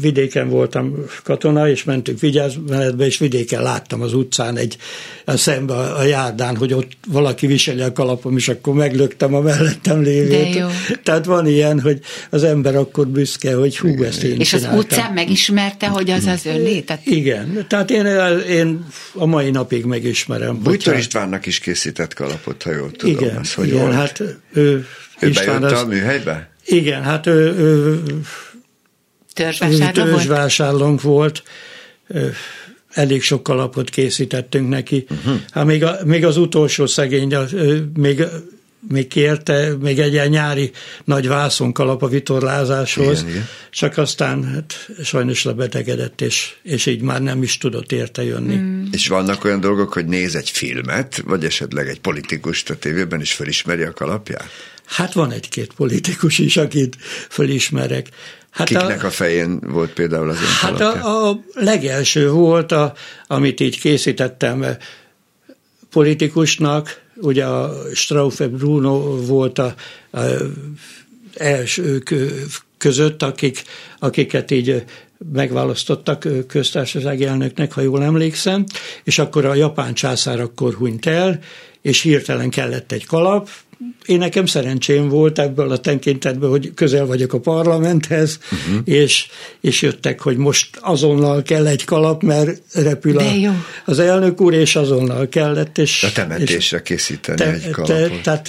vidéken 0.00 0.48
voltam 0.48 0.94
katona, 1.22 1.68
és 1.68 1.84
mentünk 1.84 2.20
vigyázmenetbe, 2.20 3.06
és 3.06 3.18
vidéken 3.18 3.62
láttam 3.62 4.02
az 4.02 4.14
utcán 4.14 4.56
egy 4.56 4.76
a 5.24 5.36
szembe 5.36 5.74
a 5.74 6.02
járdán, 6.02 6.56
hogy 6.56 6.72
ott 6.72 6.92
valaki 7.08 7.46
viseli 7.46 7.80
a 7.80 7.92
kalapom, 7.92 8.36
és 8.36 8.48
akkor 8.48 8.74
meglöktem 8.74 9.34
a 9.34 9.40
mellettem 9.40 10.02
lévőt. 10.02 10.64
Tehát 11.02 11.24
van 11.24 11.46
ilyen, 11.46 11.80
hogy 11.80 12.00
az 12.30 12.44
ember 12.44 12.76
akkor 12.76 13.06
büszke, 13.06 13.54
hogy 13.54 13.78
hú, 13.78 14.02
ezt 14.02 14.22
én 14.22 14.40
És 14.40 14.48
csináltam. 14.48 14.78
az 14.78 14.84
utcán 14.84 15.12
megismerte, 15.12 15.86
hogy 15.86 16.10
az 16.10 16.26
az 16.26 16.46
ön 16.46 16.84
Tehát... 16.84 17.06
Igen, 17.06 17.64
tehát 17.68 17.90
én, 17.90 18.06
én 18.50 18.86
a 19.14 19.26
mai 19.26 19.50
napig 19.50 19.84
megismerem. 19.84 20.62
Bújtor 20.62 20.96
Istvánnak 20.96 21.46
is 21.46 21.58
készített 21.58 22.14
kalapot, 22.14 22.62
ha 22.62 22.72
jól 22.72 22.90
tudom. 22.90 23.14
Igen, 23.14 23.36
az, 23.36 23.54
hogy 23.54 23.66
igen 23.66 23.80
volt. 23.80 23.94
hát 23.94 24.20
ő, 24.52 24.86
ő 25.20 25.28
István 25.28 25.62
az, 25.62 25.72
a 25.72 25.86
műhelybe? 25.86 26.50
Igen, 26.64 27.02
hát 27.02 27.26
ő, 27.26 27.54
ő 27.58 28.00
Törzsvásárlónk 29.92 31.02
volt, 31.02 31.42
elég 32.96 33.22
sok 33.22 33.42
kalapot 33.42 33.90
készítettünk 33.90 34.68
neki. 34.68 35.06
Uh-huh. 35.10 35.40
Hát 35.50 35.64
még, 35.64 35.84
a, 35.84 35.98
még 36.04 36.24
az 36.24 36.36
utolsó 36.36 36.86
szegény, 36.86 37.36
még, 37.94 38.24
még 38.88 39.08
kérte, 39.08 39.76
még 39.80 39.98
egy 39.98 40.12
ilyen 40.12 40.28
nyári 40.28 40.70
nagy 41.04 41.28
vászonkalap 41.28 42.02
a 42.02 42.08
vitorlázáshoz, 42.08 43.20
igen, 43.20 43.30
igen. 43.30 43.48
csak 43.70 43.98
aztán 43.98 44.44
hát, 44.44 44.88
sajnos 45.04 45.44
lebetegedett, 45.44 46.20
és, 46.20 46.54
és 46.62 46.86
így 46.86 47.00
már 47.00 47.22
nem 47.22 47.42
is 47.42 47.58
tudott 47.58 47.92
érte 47.92 48.24
jönni. 48.24 48.54
Mm. 48.54 48.84
És 48.92 49.08
vannak 49.08 49.44
olyan 49.44 49.60
dolgok, 49.60 49.92
hogy 49.92 50.06
néz 50.06 50.34
egy 50.34 50.50
filmet, 50.50 51.22
vagy 51.24 51.44
esetleg 51.44 51.88
egy 51.88 52.00
politikust 52.00 52.70
a 52.70 52.76
tévében, 52.76 53.20
és 53.20 53.32
felismeri 53.32 53.82
a 53.82 53.92
kalapját? 53.92 54.50
Hát 54.84 55.12
van 55.12 55.32
egy-két 55.32 55.72
politikus 55.72 56.38
is, 56.38 56.56
akit 56.56 56.96
felismerek. 57.28 58.08
Hát 58.56 58.66
Kiknek 58.66 59.02
a, 59.02 59.06
a 59.06 59.10
fején 59.10 59.60
volt 59.60 59.92
például 59.92 60.30
az 60.30 60.36
Hát 60.60 60.80
a, 60.80 61.28
a 61.28 61.40
legelső 61.54 62.30
volt, 62.30 62.72
a, 62.72 62.92
amit 63.26 63.60
így 63.60 63.80
készítettem 63.80 64.62
eh, 64.62 64.76
politikusnak, 65.90 67.00
ugye 67.16 67.44
a 67.44 67.72
Straufe 67.94 68.46
Bruno 68.46 69.16
volt 69.26 69.58
a, 69.58 69.74
a 70.12 70.20
elsők 71.34 72.14
között, 72.78 73.22
akik, 73.22 73.62
akiket 73.98 74.50
így 74.50 74.84
megválasztottak 75.32 76.26
köztársasági 76.46 77.24
elnöknek, 77.24 77.72
ha 77.72 77.80
jól 77.80 78.02
emlékszem, 78.02 78.64
és 79.04 79.18
akkor 79.18 79.44
a 79.44 79.54
japán 79.54 79.94
császár 79.94 80.40
akkor 80.40 80.74
hunyt 80.74 81.06
el, 81.06 81.38
és 81.82 82.00
hirtelen 82.00 82.50
kellett 82.50 82.92
egy 82.92 83.06
kalap, 83.06 83.48
én 84.06 84.18
nekem 84.18 84.46
szerencsém 84.46 85.08
volt 85.08 85.38
ebből 85.38 85.70
a 85.70 85.78
tenkintetből, 85.78 86.50
hogy 86.50 86.74
közel 86.74 87.06
vagyok 87.06 87.32
a 87.32 87.40
parlamenthez, 87.40 88.38
uh-huh. 88.44 88.80
és, 88.84 89.26
és 89.60 89.82
jöttek, 89.82 90.20
hogy 90.20 90.36
most 90.36 90.78
azonnal 90.80 91.42
kell 91.42 91.66
egy 91.66 91.84
kalap, 91.84 92.22
mert 92.22 92.60
repül 92.74 93.18
a, 93.18 93.24
az 93.84 93.98
elnök 93.98 94.40
úr, 94.40 94.54
és 94.54 94.76
azonnal 94.76 95.28
kellett. 95.28 95.78
És, 95.78 96.02
a 96.02 96.12
temetésre 96.12 96.76
és 96.76 96.82
készíteni 96.82 97.38
te, 97.38 97.52
egy 97.52 97.70
kalapot. 97.70 97.96
Te, 97.96 98.20
tehát 98.22 98.48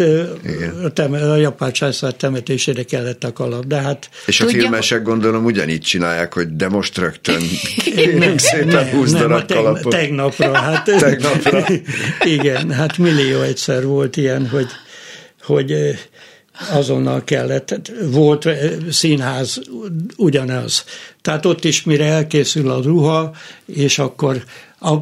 a, 0.83 0.89
teme, 0.93 1.31
a 1.31 1.35
japán 1.35 1.71
császár 1.71 2.13
temetésére 2.13 2.83
kellett 2.83 3.23
a 3.23 3.33
kalap, 3.33 3.65
de 3.65 3.81
hát... 3.81 4.09
És 4.25 4.39
a 4.39 4.45
Tudja, 4.45 4.59
filmesek 4.59 5.03
gondolom 5.03 5.45
ugyanígy 5.45 5.81
csinálják, 5.81 6.33
hogy 6.33 6.55
de 6.55 6.69
most 6.69 6.97
rögtön 6.97 7.41
nem, 8.17 8.37
szépen 8.37 8.67
nem, 8.67 8.87
húsz 8.87 9.11
nem, 9.11 9.21
darab 9.21 9.45
teg, 9.45 9.57
kalapot. 9.57 9.91
Tegnapra, 9.91 10.53
hát... 10.53 10.83
tegnapra. 10.99 11.65
igen, 12.23 12.71
hát 12.71 12.97
millió 12.97 13.41
egyszer 13.41 13.85
volt 13.85 14.17
ilyen, 14.17 14.47
hogy 14.47 14.67
hogy 15.47 15.97
azonnal 16.71 17.23
kellett, 17.23 17.91
volt 18.11 18.47
színház 18.89 19.61
ugyanaz. 20.17 20.83
Tehát 21.21 21.45
ott 21.45 21.63
is 21.63 21.83
mire 21.83 22.05
elkészül 22.05 22.69
a 22.71 22.81
ruha, 22.81 23.35
és 23.65 23.99
akkor 23.99 24.43
a, 24.79 24.93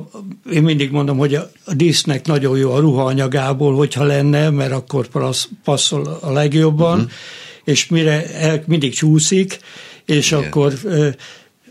én 0.52 0.64
mindig 0.64 0.91
mondom, 0.91 1.18
hogy 1.18 1.36
a, 1.36 1.52
a 1.66 1.74
dísznek 1.74 2.26
nagyon 2.26 2.58
jó 2.58 2.72
a 2.72 2.80
ruha 2.80 3.06
anyagából, 3.06 3.76
hogyha 3.76 4.04
lenne, 4.04 4.50
mert 4.50 4.72
akkor 4.72 5.08
passzol 5.64 6.18
a 6.22 6.32
legjobban, 6.32 6.98
uh-huh. 6.98 7.12
és 7.64 7.88
mire 7.88 8.34
el, 8.34 8.64
mindig 8.68 8.93
csúszik, 8.93 9.60
és 10.06 10.32
Igen. 10.32 10.43
akkor 10.43 10.74
ö, 10.84 11.10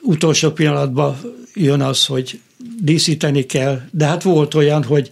utolsó 0.03 0.51
pillanatban 0.51 1.21
jön 1.55 1.81
az, 1.81 2.07
hogy 2.07 2.41
díszíteni 2.81 3.47
kell. 3.47 3.81
De 3.91 4.07
hát 4.07 4.23
volt 4.23 4.55
olyan, 4.55 4.85
hogy 4.85 5.11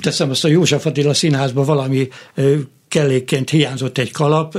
teszem 0.00 0.30
azt 0.30 0.44
a 0.44 0.48
József 0.48 0.86
Attila 0.86 1.14
színházban 1.14 1.64
valami 1.64 2.08
kellékként 2.88 3.50
hiányzott 3.50 3.98
egy 3.98 4.10
kalap, 4.10 4.58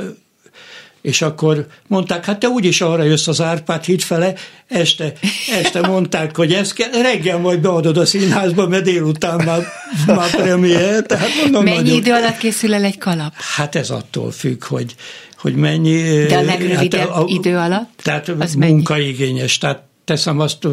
és 1.04 1.22
akkor 1.22 1.68
mondták, 1.88 2.26
hát 2.26 2.40
te 2.40 2.48
úgyis 2.48 2.82
arra 2.82 3.04
jössz 3.04 3.28
az 3.28 3.42
Árpád 3.42 3.84
híd 3.84 4.02
fele, 4.02 4.34
este, 4.68 5.14
este 5.62 5.88
mondták, 5.88 6.36
hogy 6.36 6.54
ez 6.54 6.74
kell, 6.74 7.02
reggel 7.02 7.38
majd 7.38 7.60
beadod 7.60 7.98
a 7.98 8.06
színházba, 8.06 8.68
mert 8.68 8.84
délután 8.84 9.44
már, 9.46 9.64
már 10.08 10.30
premier. 10.30 11.02
Tehát 11.02 11.30
mondom, 11.42 11.64
mennyi 11.64 11.78
nagyon, 11.78 11.96
idő 11.96 12.12
alatt 12.12 12.38
készül 12.38 12.74
el 12.74 12.84
egy 12.84 12.98
kalap? 12.98 13.34
Hát 13.56 13.76
ez 13.76 13.90
attól 13.90 14.32
függ, 14.32 14.64
hogy, 14.64 14.96
hogy 15.38 15.56
mennyi... 15.56 16.26
De 16.26 16.38
a 16.38 16.42
legrövidebb 16.42 17.10
hát 17.10 17.18
a, 17.18 17.26
idő 17.28 17.58
alatt? 17.58 17.90
Tehát 18.04 18.30
az 18.30 18.54
munkaigényes. 18.54 19.58
Tehát 19.58 19.84
teszem 20.06 20.40
azt, 20.40 20.68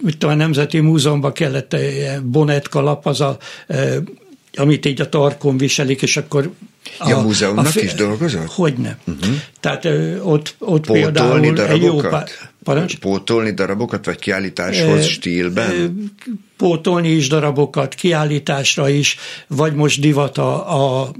mit 0.00 0.18
tudom, 0.18 0.34
a 0.34 0.38
Nemzeti 0.38 0.80
Múzeumban 0.80 1.32
kellett 1.32 1.76
bonnet 2.22 2.68
kalap, 2.68 3.06
az 3.06 3.20
a 3.20 3.38
amit 4.56 4.86
így 4.86 5.00
a 5.00 5.08
tarkon 5.08 5.56
viselik, 5.56 6.02
és 6.02 6.16
akkor 6.16 6.50
a, 6.98 7.08
ja, 7.08 7.16
a 7.16 7.22
múzeumnak 7.22 7.66
a, 7.74 7.80
is 7.80 7.94
dolgozott? 7.94 8.46
Hogyne. 8.46 8.98
Uh-huh. 9.04 9.34
Tehát 9.60 9.84
ott, 10.22 10.54
ott 10.58 10.86
Pótolni 10.86 11.02
például 11.02 11.52
darabokat? 11.52 11.70
egy 11.70 11.82
jó 11.82 11.96
pár, 11.96 12.28
parancs? 12.62 12.96
Pótolni 12.96 13.50
darabokat, 13.50 14.04
vagy 14.04 14.18
kiállításhoz 14.18 14.98
e, 14.98 15.02
stílben? 15.02 16.12
Pótolni 16.56 17.08
is 17.08 17.28
darabokat, 17.28 17.94
kiállításra 17.94 18.88
is, 18.88 19.16
vagy 19.46 19.74
most 19.74 20.00
divat 20.00 20.38
a, 20.38 21.02
a 21.02 21.12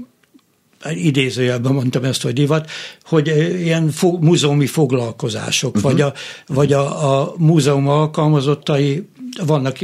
idézőjelben 0.89 1.73
mondtam 1.73 2.03
ezt, 2.03 2.21
hogy 2.21 2.33
divat, 2.33 2.69
hogy 3.03 3.27
ilyen 3.61 3.89
fo- 3.89 4.21
múzeumi 4.21 4.65
foglalkozások, 4.65 5.75
uh-huh. 5.75 5.91
vagy, 5.91 6.01
a, 6.01 6.13
vagy 6.47 6.73
a, 6.73 7.19
a 7.21 7.33
múzeum 7.37 7.87
alkalmazottai 7.87 9.07
vannak 9.45 9.77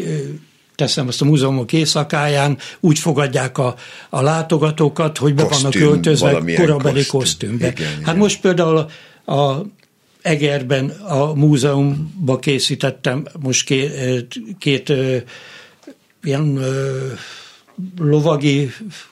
teszem 0.75 1.07
azt 1.07 1.21
a 1.21 1.25
múzeumok 1.25 1.73
éjszakáján, 1.73 2.57
úgy 2.79 2.99
fogadják 2.99 3.57
a, 3.57 3.75
a 4.09 4.21
látogatókat, 4.21 5.17
hogy 5.17 5.33
be 5.33 5.43
Kosztüm, 5.45 5.81
vannak 5.81 5.95
öltözve 5.95 6.55
korabeli 6.55 7.05
kosztüm. 7.05 7.19
kosztümbe. 7.19 7.67
Igen, 7.67 7.87
hát 7.87 7.99
igen. 8.01 8.17
most 8.17 8.41
például 8.41 8.87
a, 9.25 9.33
a 9.33 9.65
Egerben 10.21 10.89
a 10.89 11.33
múzeumba 11.33 12.39
készítettem 12.39 13.25
most 13.39 13.65
két, 13.65 13.91
két, 13.97 14.39
két 14.59 14.93
ilyen 16.23 16.59
lovagi 17.97 18.71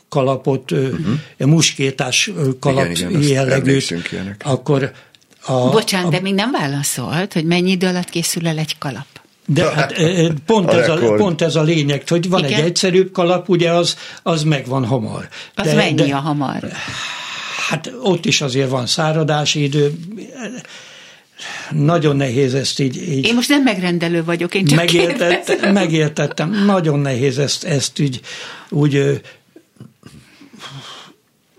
kalapot, 0.10 0.72
uh-huh. 0.72 1.18
muskétás 1.38 2.32
kalap 2.60 2.90
igen, 2.90 3.10
igen, 3.10 3.22
jellegűt, 3.22 3.96
akkor 4.44 4.92
a, 5.46 5.70
Bocsánat, 5.70 6.08
a, 6.08 6.10
de 6.10 6.20
még 6.20 6.34
nem 6.34 6.52
válaszolt, 6.52 7.34
hogy 7.34 7.46
mennyi 7.46 7.72
idő 7.72 7.88
alatt 7.88 8.10
készül 8.10 8.48
el 8.48 8.58
egy 8.58 8.78
kalap? 8.78 9.06
De 9.46 9.72
hát 9.72 9.94
pont, 10.46 10.70
ez 10.70 10.90
a, 10.90 11.14
pont 11.16 11.42
ez 11.42 11.56
a 11.56 11.62
lényeg, 11.62 12.04
hogy 12.08 12.30
van 12.30 12.46
Igen? 12.46 12.60
egy 12.60 12.66
egyszerűbb 12.66 13.12
kalap, 13.12 13.50
ugye 13.50 13.72
az, 13.72 13.98
az 14.24 14.44
megvan 14.44 14.86
hamar. 14.86 15.28
Az 15.56 15.66
de, 15.66 15.74
mennyi 15.74 16.08
de, 16.08 16.16
a 16.16 16.20
hamar? 16.20 16.72
Hát 17.70 17.94
ott 18.02 18.26
is 18.26 18.42
azért 18.42 18.70
van 18.70 18.86
száradási 18.86 19.64
idő, 19.64 19.94
nagyon 21.72 22.16
nehéz 22.16 22.54
ezt 22.54 22.80
így... 22.80 23.10
így 23.10 23.26
én 23.26 23.36
most 23.36 23.50
nem 23.50 23.64
megrendelő 23.64 24.24
vagyok, 24.24 24.56
én 24.56 24.66
csak 24.66 24.78
megértett, 24.78 25.72
Megértettem, 25.72 26.66
nagyon 26.66 27.00
nehéz 27.00 27.38
ezt, 27.38 27.64
ezt 27.64 28.00
így, 28.00 28.20
úgy 28.70 29.22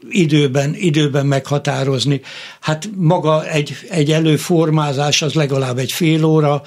időben, 0.09 0.75
időben 0.75 1.27
meghatározni. 1.27 2.21
Hát 2.61 2.89
maga 2.97 3.49
egy, 3.49 3.77
egy 3.91 4.13
előformázás 4.13 5.23
az 5.23 5.33
legalább 5.33 5.79
egy 5.79 5.93
fél 5.93 6.25
óra, 6.25 6.63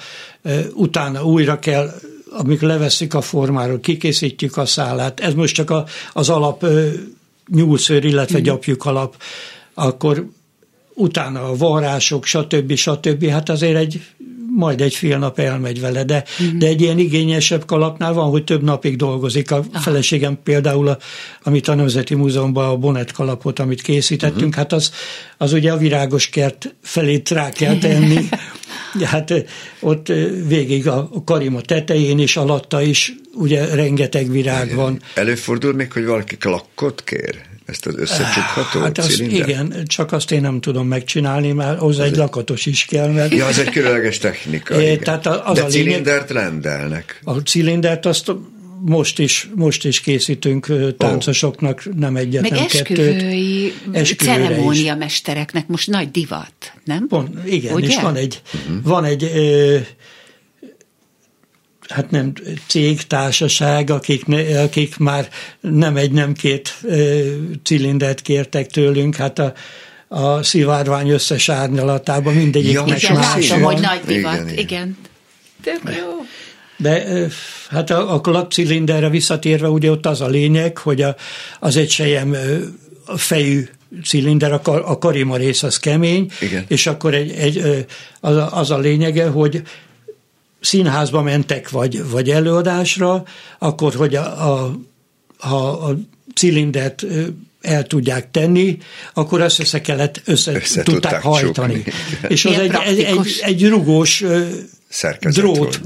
utána 0.74 1.24
újra 1.24 1.58
kell 1.58 1.90
amikor 2.36 2.68
leveszik 2.68 3.14
a 3.14 3.20
formáról, 3.20 3.80
kikészítjük 3.80 4.56
a 4.56 4.66
szálát, 4.66 5.20
ez 5.20 5.34
most 5.34 5.54
csak 5.54 5.70
a, 5.70 5.86
az 6.12 6.28
alap 6.28 6.66
nyúlszőr, 7.48 8.04
illetve 8.04 8.40
gyapjuk 8.40 8.84
alap, 8.84 9.16
akkor 9.74 10.26
utána 10.94 11.44
a 11.44 11.56
varrások, 11.56 12.24
stb. 12.24 12.74
stb. 12.74 13.26
Hát 13.26 13.48
azért 13.48 13.76
egy 13.76 14.02
majd 14.56 14.80
egy 14.80 14.94
fél 14.94 15.18
nap 15.18 15.38
elmegy 15.38 15.80
vele, 15.80 16.04
de, 16.04 16.24
mm. 16.42 16.58
de 16.58 16.66
egy 16.66 16.80
ilyen 16.80 16.98
igényesebb 16.98 17.64
kalapnál 17.64 18.12
van, 18.12 18.30
hogy 18.30 18.44
több 18.44 18.62
napig 18.62 18.96
dolgozik. 18.96 19.50
A 19.50 19.64
ah. 19.72 19.80
feleségem 19.80 20.38
például, 20.42 20.88
a, 20.88 20.98
amit 21.42 21.68
a 21.68 21.74
Nemzeti 21.74 22.14
Múzeumban 22.14 22.68
a 22.68 22.76
Bonnet 22.76 23.12
kalapot, 23.12 23.58
amit 23.58 23.82
készítettünk, 23.82 24.54
mm. 24.54 24.58
hát 24.58 24.72
az, 24.72 24.92
az 25.38 25.52
ugye 25.52 25.72
a 25.72 25.76
virágos 25.76 26.28
kert 26.28 26.74
felé 26.82 27.22
rá 27.30 27.50
kell 27.50 27.78
tenni. 27.78 28.28
hát 29.02 29.44
ott 29.80 30.12
végig 30.46 30.88
a 30.88 31.10
karima 31.24 31.60
tetején 31.60 32.18
és 32.18 32.36
alatta 32.36 32.82
is 32.82 33.14
ugye 33.34 33.74
rengeteg 33.74 34.30
virág 34.30 34.74
van. 34.74 35.02
Előfordul 35.14 35.72
még, 35.72 35.92
hogy 35.92 36.04
valaki 36.04 36.36
lakkot 36.40 37.04
kér? 37.04 37.52
Ezt 37.66 37.86
az 37.86 37.94
összecsukható 37.96 38.80
hát 38.80 38.98
az, 38.98 39.20
Igen, 39.20 39.84
csak 39.86 40.12
azt 40.12 40.30
én 40.30 40.40
nem 40.40 40.60
tudom 40.60 40.86
megcsinálni, 40.86 41.52
mert 41.52 41.78
hozzá 41.78 42.04
egy, 42.04 42.10
egy 42.10 42.16
lakatos 42.16 42.66
is 42.66 42.84
kell. 42.84 43.08
Mert... 43.08 43.34
Ja, 43.34 43.46
az 43.46 43.58
egy 43.58 43.70
különleges 43.70 44.18
technika. 44.18 44.74
É, 44.84 44.96
tehát 44.96 45.26
az 45.26 45.56
De 45.56 45.62
a 45.62 45.66
cilindert 45.66 46.30
lényeg, 46.30 46.44
rendelnek. 46.44 47.20
A 47.24 47.32
cilindert 47.32 48.06
azt 48.06 48.32
most 48.80 49.18
is, 49.18 49.50
most 49.54 49.84
is 49.84 50.00
készítünk 50.00 50.66
táncosoknak, 50.96 51.82
oh. 51.86 51.94
nem 51.94 52.16
egyet, 52.16 52.42
Meg 52.42 52.50
nem 52.50 52.64
esküvői 52.64 53.72
kettőt. 53.92 54.18
ceremónia 54.18 54.94
mestereknek 54.94 55.66
most 55.66 55.88
nagy 55.88 56.10
divat, 56.10 56.72
nem? 56.84 57.06
Pont, 57.06 57.48
igen, 57.48 57.74
Ugye? 57.74 57.86
és 57.86 58.00
van 58.00 58.16
egy, 58.16 58.42
uh-huh. 58.54 58.82
van 58.82 59.04
egy 59.04 59.22
ö, 59.22 59.78
hát 61.94 62.10
nem 62.10 62.32
cég, 62.66 63.02
társaság, 63.02 63.90
akik, 63.90 64.26
ne, 64.26 64.60
akik 64.60 64.96
már 64.96 65.28
nem 65.60 65.96
egy, 65.96 66.12
nem 66.12 66.32
két 66.32 66.80
cilindert 67.62 68.20
kértek 68.20 68.66
tőlünk, 68.66 69.16
hát 69.16 69.38
a, 69.38 69.52
a 70.08 70.42
szivárvány 70.42 71.08
összes 71.08 71.48
árnyalatában 71.48 72.34
mindegyiknek 72.34 73.00
ja, 73.00 73.12
más 73.12 73.50
hogy 73.50 73.80
nagy 73.80 74.00
divat, 74.06 74.34
igen. 74.34 74.58
igen. 74.58 74.96
Tök 75.62 75.80
jó. 75.84 76.24
De 76.76 77.04
hát 77.70 77.90
a, 77.90 78.14
a 78.14 78.20
klapcilinderre 78.20 79.08
visszatérve, 79.08 79.68
ugye 79.68 79.90
ott 79.90 80.06
az 80.06 80.20
a 80.20 80.26
lényeg, 80.26 80.78
hogy 80.78 81.02
a, 81.02 81.16
az 81.60 81.76
egy 81.76 81.90
sejem 81.90 82.36
fejű 83.16 83.68
cilinder, 84.04 84.52
a, 84.52 84.60
a 84.64 84.98
karima 84.98 85.36
rész 85.36 85.62
az 85.62 85.78
kemény, 85.78 86.30
Igen. 86.40 86.64
és 86.68 86.86
akkor 86.86 87.14
egy, 87.14 87.30
egy, 87.30 87.86
az, 88.20 88.36
a, 88.36 88.58
az 88.58 88.70
a 88.70 88.78
lényege, 88.78 89.26
hogy 89.26 89.62
színházba 90.64 91.22
mentek, 91.22 91.70
vagy, 91.70 92.10
vagy 92.10 92.30
előadásra, 92.30 93.24
akkor, 93.58 93.94
hogy 93.94 94.14
a, 94.14 94.52
a, 94.52 94.76
a, 95.36 95.88
a 95.88 95.96
cilindert 96.34 97.04
el 97.60 97.82
tudják 97.86 98.30
tenni, 98.30 98.78
akkor 99.14 99.40
azt 99.40 99.60
össze 99.60 99.80
kellett, 99.80 100.20
össze, 100.24 100.52
össze 100.52 100.82
tudták, 100.82 101.22
hajtani. 101.22 101.74
Csukni. 101.74 101.92
És 102.28 102.44
az 102.44 102.58
egy, 102.58 102.74
egy, 102.84 103.00
egy, 103.00 103.40
egy 103.40 103.68
rugós 103.68 104.24
drót 105.20 105.80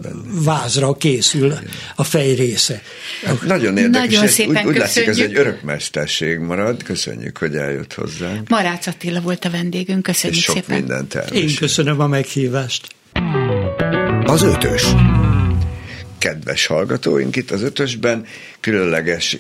vázra 0.45 0.95
készül 0.95 1.55
a 1.97 2.05
fej 2.05 2.35
része. 2.35 2.83
Hát 3.25 3.43
nagyon 3.43 3.77
érdekes, 3.77 4.15
nagyon 4.15 4.29
szépen 4.29 4.67
úgy, 4.67 4.71
úgy 4.73 4.77
látszik, 4.77 5.07
ez 5.07 5.19
egy 5.19 5.37
örökmesterség 5.37 6.39
marad. 6.39 6.83
Köszönjük, 6.83 7.39
hogy 7.39 7.55
eljött 7.55 7.95
hozzánk. 7.95 8.49
Marács 8.49 8.87
Attila 8.87 9.21
volt 9.21 9.45
a 9.45 9.51
vendégünk, 9.51 10.03
köszönjük 10.03 10.39
És 10.39 10.45
sok 10.45 10.55
szépen. 10.55 10.79
mindent 10.79 11.15
Én 11.15 11.55
köszönöm 11.55 12.01
a 12.01 12.07
meghívást. 12.07 12.87
Az 14.29 14.43
ötös. 14.43 14.87
Kedves 16.19 16.67
hallgatóink, 16.67 17.37
itt 17.37 17.51
az 17.51 17.63
ötösben 17.63 18.27
különleges 18.61 19.37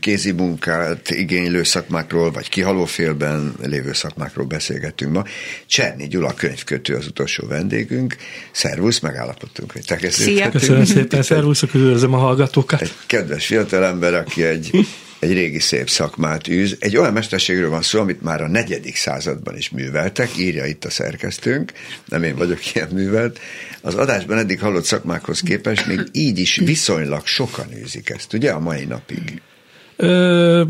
kézi 0.00 0.32
munkát 0.32 1.10
igénylő 1.10 1.62
szakmákról, 1.62 2.30
vagy 2.30 2.48
kihalófélben 2.48 3.54
lévő 3.62 3.92
szakmákról 3.92 4.46
beszélgetünk 4.46 5.12
ma. 5.12 5.24
Cserni 5.66 6.08
Gyula 6.08 6.34
könyvkötő 6.34 6.94
az 6.94 7.06
utolsó 7.06 7.46
vendégünk. 7.46 8.16
Szervusz, 8.50 8.98
megállapodtunk, 8.98 9.72
hogy 9.72 9.84
te 9.84 9.96
Köszönöm 10.50 10.84
szépen, 10.84 11.22
szervuszok, 11.22 11.74
üdvözlöm 11.74 12.14
a 12.14 12.18
hallgatókat. 12.18 12.80
Egy 12.80 12.92
kedves 13.06 13.46
fiatalember, 13.46 14.14
aki 14.14 14.44
egy 14.44 14.70
egy 15.18 15.32
régi 15.32 15.58
szép 15.58 15.88
szakmát 15.88 16.48
űz. 16.48 16.76
Egy 16.80 16.96
olyan 16.96 17.12
mesterségről 17.12 17.70
van 17.70 17.82
szó, 17.82 18.00
amit 18.00 18.22
már 18.22 18.42
a 18.42 18.48
negyedik 18.48 18.96
században 18.96 19.56
is 19.56 19.70
műveltek, 19.70 20.36
írja 20.36 20.66
itt 20.66 20.84
a 20.84 20.90
szerkesztőnk, 20.90 21.72
nem 22.04 22.22
én 22.22 22.36
vagyok 22.36 22.74
ilyen 22.74 22.88
művelt. 22.92 23.38
Az 23.80 23.94
adásban 23.94 24.38
eddig 24.38 24.60
hallott 24.60 24.84
szakmákhoz 24.84 25.40
képest 25.40 25.86
még 25.86 26.00
így 26.12 26.38
is 26.38 26.56
viszonylag 26.56 27.26
sokan 27.26 27.66
űzik 27.76 28.10
ezt, 28.10 28.32
ugye, 28.32 28.50
a 28.50 28.58
mai 28.58 28.84
napig? 28.84 29.40
Ö, 29.96 30.62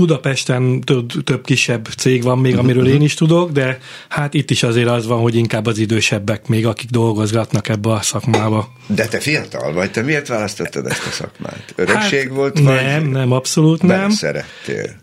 Budapesten 0.00 0.80
több, 0.80 1.24
több 1.24 1.44
kisebb 1.44 1.88
cég 1.96 2.22
van 2.22 2.38
még, 2.38 2.56
amiről 2.56 2.88
én 2.88 3.02
is 3.02 3.14
tudok, 3.14 3.50
de 3.50 3.78
hát 4.08 4.34
itt 4.34 4.50
is 4.50 4.62
azért 4.62 4.88
az 4.88 5.06
van, 5.06 5.20
hogy 5.20 5.34
inkább 5.34 5.66
az 5.66 5.78
idősebbek 5.78 6.48
még, 6.48 6.66
akik 6.66 6.90
dolgozgatnak 6.90 7.68
ebbe 7.68 7.92
a 7.92 8.02
szakmába. 8.02 8.72
De 8.86 9.06
te 9.06 9.18
fiatal 9.18 9.72
vagy, 9.72 9.90
te 9.90 10.02
miért 10.02 10.28
választottad 10.28 10.86
ezt 10.86 11.06
a 11.06 11.10
szakmát? 11.10 11.72
Örökség 11.76 12.28
hát 12.28 12.36
volt? 12.36 12.58
Vagy? 12.60 12.64
Nem, 12.64 13.06
nem, 13.06 13.32
abszolút 13.32 13.82
nem. 13.82 14.10
szerettél? 14.10 14.96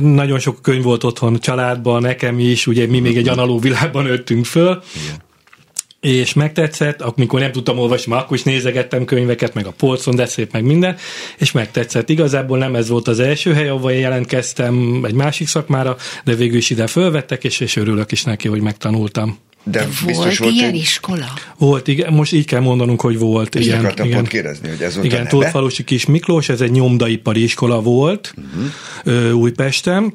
Nagyon 0.00 0.38
sok 0.38 0.62
könyv 0.62 0.82
volt 0.82 1.04
otthon 1.04 1.40
családban, 1.40 2.02
nekem 2.02 2.38
is, 2.38 2.66
ugye 2.66 2.86
mi 2.86 3.00
még 3.00 3.16
egy 3.16 3.28
analóg 3.28 3.60
világban 3.60 4.04
nőttünk 4.04 4.44
föl, 4.44 4.82
Igen 5.04 5.26
és 6.00 6.32
megtetszett, 6.32 7.02
amikor 7.02 7.40
nem 7.40 7.52
tudtam 7.52 7.78
olvasni, 7.78 8.12
akkor 8.12 8.36
is 8.36 8.42
nézegettem 8.42 9.04
könyveket, 9.04 9.54
meg 9.54 9.66
a 9.66 9.70
polcon, 9.70 10.14
de 10.14 10.26
szép, 10.26 10.52
meg 10.52 10.64
minden, 10.64 10.96
és 11.38 11.52
megtetszett. 11.52 12.08
Igazából 12.08 12.58
nem 12.58 12.74
ez 12.74 12.88
volt 12.88 13.08
az 13.08 13.20
első 13.20 13.52
hely, 13.52 13.68
ahol 13.68 13.92
jelentkeztem 13.92 15.04
egy 15.04 15.14
másik 15.14 15.48
szakmára, 15.48 15.96
de 16.24 16.34
végül 16.34 16.56
is 16.56 16.70
ide 16.70 16.86
fölvettek, 16.86 17.44
és, 17.44 17.60
és 17.60 17.76
örülök 17.76 18.12
is 18.12 18.24
neki, 18.24 18.48
hogy 18.48 18.60
megtanultam. 18.60 19.38
De, 19.64 19.78
de 19.78 19.88
biztos 20.06 20.38
volt 20.38 20.52
ilyen 20.54 20.68
egy... 20.68 20.76
iskola? 20.76 21.32
Volt, 21.58 21.88
igen, 21.88 22.12
most 22.12 22.32
így 22.32 22.44
kell 22.44 22.60
mondanunk, 22.60 23.00
hogy 23.00 23.18
volt. 23.18 23.54
Így 23.54 23.66
igen, 23.66 23.78
akartam 23.78 24.06
igen. 24.06 24.18
pont 24.18 24.28
kérdezni, 24.28 24.68
hogy 24.68 24.82
ez 24.82 24.94
volt 24.94 25.06
Igen, 25.06 25.28
Tótfalusi 25.28 25.84
Kis 25.84 26.06
Miklós, 26.06 26.48
ez 26.48 26.60
egy 26.60 26.70
nyomdaipari 26.70 27.42
iskola 27.42 27.80
volt 27.80 28.34
uh-huh. 29.04 29.40
Újpesten, 29.40 30.14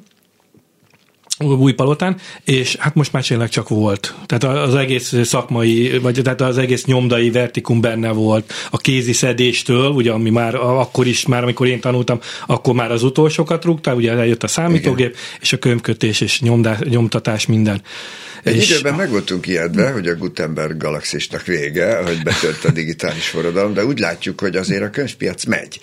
Újpalotán, 1.39 2.17
és 2.43 2.75
hát 2.75 2.95
most 2.95 3.13
már 3.13 3.25
tényleg 3.25 3.49
csak 3.49 3.69
volt. 3.69 4.15
Tehát 4.25 4.57
az 4.57 4.75
egész 4.75 5.13
szakmai, 5.23 5.97
vagy 5.97 6.19
tehát 6.23 6.41
az 6.41 6.57
egész 6.57 6.85
nyomdai 6.85 7.31
vertikum 7.31 7.81
benne 7.81 8.11
volt 8.11 8.53
a 8.69 8.77
kézi 8.77 9.13
szedéstől, 9.13 9.89
ugye 9.89 10.11
ami 10.11 10.29
már 10.29 10.55
akkor 10.55 11.07
is, 11.07 11.25
már 11.25 11.43
amikor 11.43 11.67
én 11.67 11.79
tanultam, 11.79 12.19
akkor 12.47 12.73
már 12.73 12.91
az 12.91 13.03
utolsókat 13.03 13.63
rúgtál, 13.63 13.95
ugye 13.95 14.11
eljött 14.11 14.43
a 14.43 14.47
számítógép, 14.47 15.09
Igen. 15.09 15.19
és 15.41 15.53
a 15.53 15.57
könyvkötés 15.57 16.21
és 16.21 16.41
nyomdá, 16.41 16.77
nyomtatás 16.83 17.45
minden. 17.45 17.81
Egy 18.43 18.55
és 18.55 18.69
időben 18.69 18.93
meg 18.93 19.09
voltunk 19.09 19.47
ijedve, 19.47 19.91
hogy 19.91 20.07
a 20.07 20.15
Gutenberg 20.15 20.77
galaxisnak 20.77 21.45
vége, 21.45 21.97
hogy 22.03 22.23
betört 22.23 22.65
a 22.65 22.71
digitális 22.71 23.27
forradalom, 23.27 23.73
de 23.73 23.85
úgy 23.85 23.99
látjuk, 23.99 24.39
hogy 24.39 24.55
azért 24.55 24.83
a 24.83 24.89
könyvpiac 24.89 25.45
megy 25.45 25.79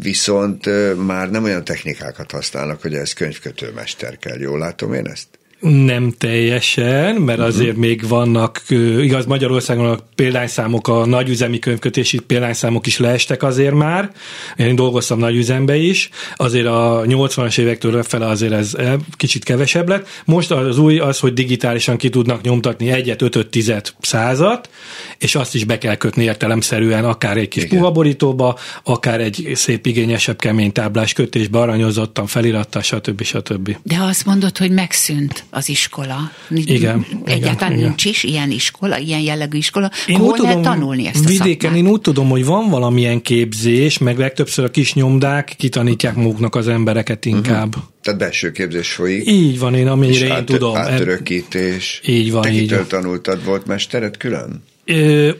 viszont 0.00 0.66
már 0.96 1.30
nem 1.30 1.44
olyan 1.44 1.64
technikákat 1.64 2.30
használnak, 2.30 2.82
hogy 2.82 2.94
ez 2.94 3.12
könyvkötőmester 3.12 4.18
kell. 4.18 4.38
Jól 4.38 4.58
látom 4.58 4.92
én 4.92 5.06
ezt? 5.06 5.31
Nem 5.62 6.12
teljesen, 6.18 7.14
mert 7.14 7.38
mhm. 7.38 7.46
azért 7.46 7.68
uh-huh. 7.68 7.84
még 7.84 8.08
vannak, 8.08 8.62
igaz 9.00 9.26
Magyarországon 9.26 9.86
a 9.86 9.98
példányszámok, 10.14 10.88
a 10.88 11.06
nagyüzemi 11.06 11.58
könyvkötési 11.58 12.18
példányszámok 12.18 12.86
is 12.86 12.98
leestek 12.98 13.42
azért 13.42 13.74
már. 13.74 14.10
Én 14.56 14.74
dolgoztam 14.74 15.18
nagyüzembe 15.18 15.76
is, 15.76 16.08
azért 16.36 16.66
a 16.66 17.02
80-as 17.06 17.58
évektől 17.58 18.02
fele 18.02 18.26
azért 18.26 18.52
ez 18.52 18.72
kicsit 19.16 19.44
kevesebb 19.44 19.88
lett. 19.88 20.08
Most 20.24 20.50
az 20.50 20.78
új 20.78 20.98
az, 20.98 21.18
hogy 21.18 21.32
digitálisan 21.32 21.96
ki 21.96 22.08
tudnak 22.08 22.42
nyomtatni 22.42 22.90
egyet, 22.90 23.22
ötöt, 23.22 23.48
tizet, 23.48 23.94
százat, 24.00 24.70
és 25.18 25.34
azt 25.34 25.54
is 25.54 25.64
be 25.64 25.78
kell 25.78 25.94
kötni 25.94 26.24
értelemszerűen, 26.24 27.04
akár 27.04 27.36
egy 27.36 27.48
kis 27.48 27.64
puhaborítóba, 27.64 28.58
akár 28.82 29.20
egy 29.20 29.50
szép 29.54 29.86
igényesebb 29.86 30.38
kemény 30.38 30.72
táblás 30.72 31.12
kötésbe, 31.12 31.58
aranyozottan, 31.58 32.26
felirattal, 32.26 32.82
stb. 32.82 33.22
stb. 33.22 33.76
De 33.82 33.96
azt 34.00 34.24
mondod, 34.24 34.58
hogy 34.58 34.70
megszűnt 34.70 35.44
az 35.54 35.68
iskola. 35.68 36.30
Igen. 36.48 37.06
Egyáltalán 37.24 37.72
igen, 37.72 37.84
nincs 37.84 38.04
igen. 38.04 38.14
is 38.14 38.22
ilyen 38.22 38.50
iskola, 38.50 38.98
ilyen 38.98 39.20
jellegű 39.20 39.56
iskola. 39.56 39.90
Én 40.06 40.16
Hol 40.16 40.26
lehet 40.26 40.56
tudom, 40.56 40.62
tanulni 40.62 41.06
ezt 41.06 41.24
a 41.24 41.28
Vidéken 41.28 41.70
szakmát? 41.70 41.78
én 41.78 41.86
úgy 41.86 42.00
tudom, 42.00 42.28
hogy 42.28 42.44
van 42.44 42.68
valamilyen 42.68 43.22
képzés, 43.22 43.98
meg 43.98 44.18
legtöbbször 44.18 44.64
a 44.64 44.68
kis 44.68 44.94
nyomdák 44.94 45.54
kitanítják 45.58 46.14
maguknak 46.14 46.54
az 46.54 46.68
embereket 46.68 47.24
inkább. 47.24 47.68
Uh-huh. 47.68 47.90
Tehát 48.02 48.18
belső 48.18 48.52
képzés 48.52 48.92
folyik. 48.92 49.26
Így 49.26 49.58
van, 49.58 49.74
én 49.74 49.88
amennyire 49.88 50.26
én 50.26 50.32
át, 50.32 50.44
tudom. 50.44 50.76
Átörökítés. 50.76 52.00
Így 52.06 52.32
van, 52.32 52.42
Te 52.42 52.52
így 52.52 52.70
van. 52.70 52.86
tanultad, 52.88 53.44
volt 53.44 53.66
mestered 53.66 54.16
külön? 54.16 54.62
Ö, 54.84 55.30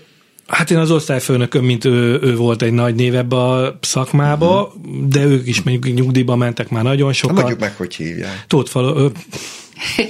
Hát 0.53 0.71
én 0.71 0.79
az 0.79 0.91
osztályfőnököm, 0.91 1.65
mint 1.65 1.85
ő, 1.85 2.19
ő 2.23 2.37
volt 2.37 2.63
egy 2.63 2.73
nagy 2.73 2.95
név 2.95 3.15
ebbe 3.15 3.37
a 3.37 3.79
szakmába, 3.81 4.63
uh-huh. 4.63 5.09
de 5.09 5.25
ők 5.25 5.47
is 5.47 5.63
mondjuk 5.63 5.95
nyugdíjba 5.95 6.37
mentek 6.37 6.69
már 6.69 6.83
nagyon 6.83 7.13
sokat. 7.13 7.37
Ha 7.37 7.43
mondjuk 7.43 7.61
meg, 7.61 7.77
hogy 7.77 7.95
hívják. 7.95 8.45
Tóth 8.47 8.77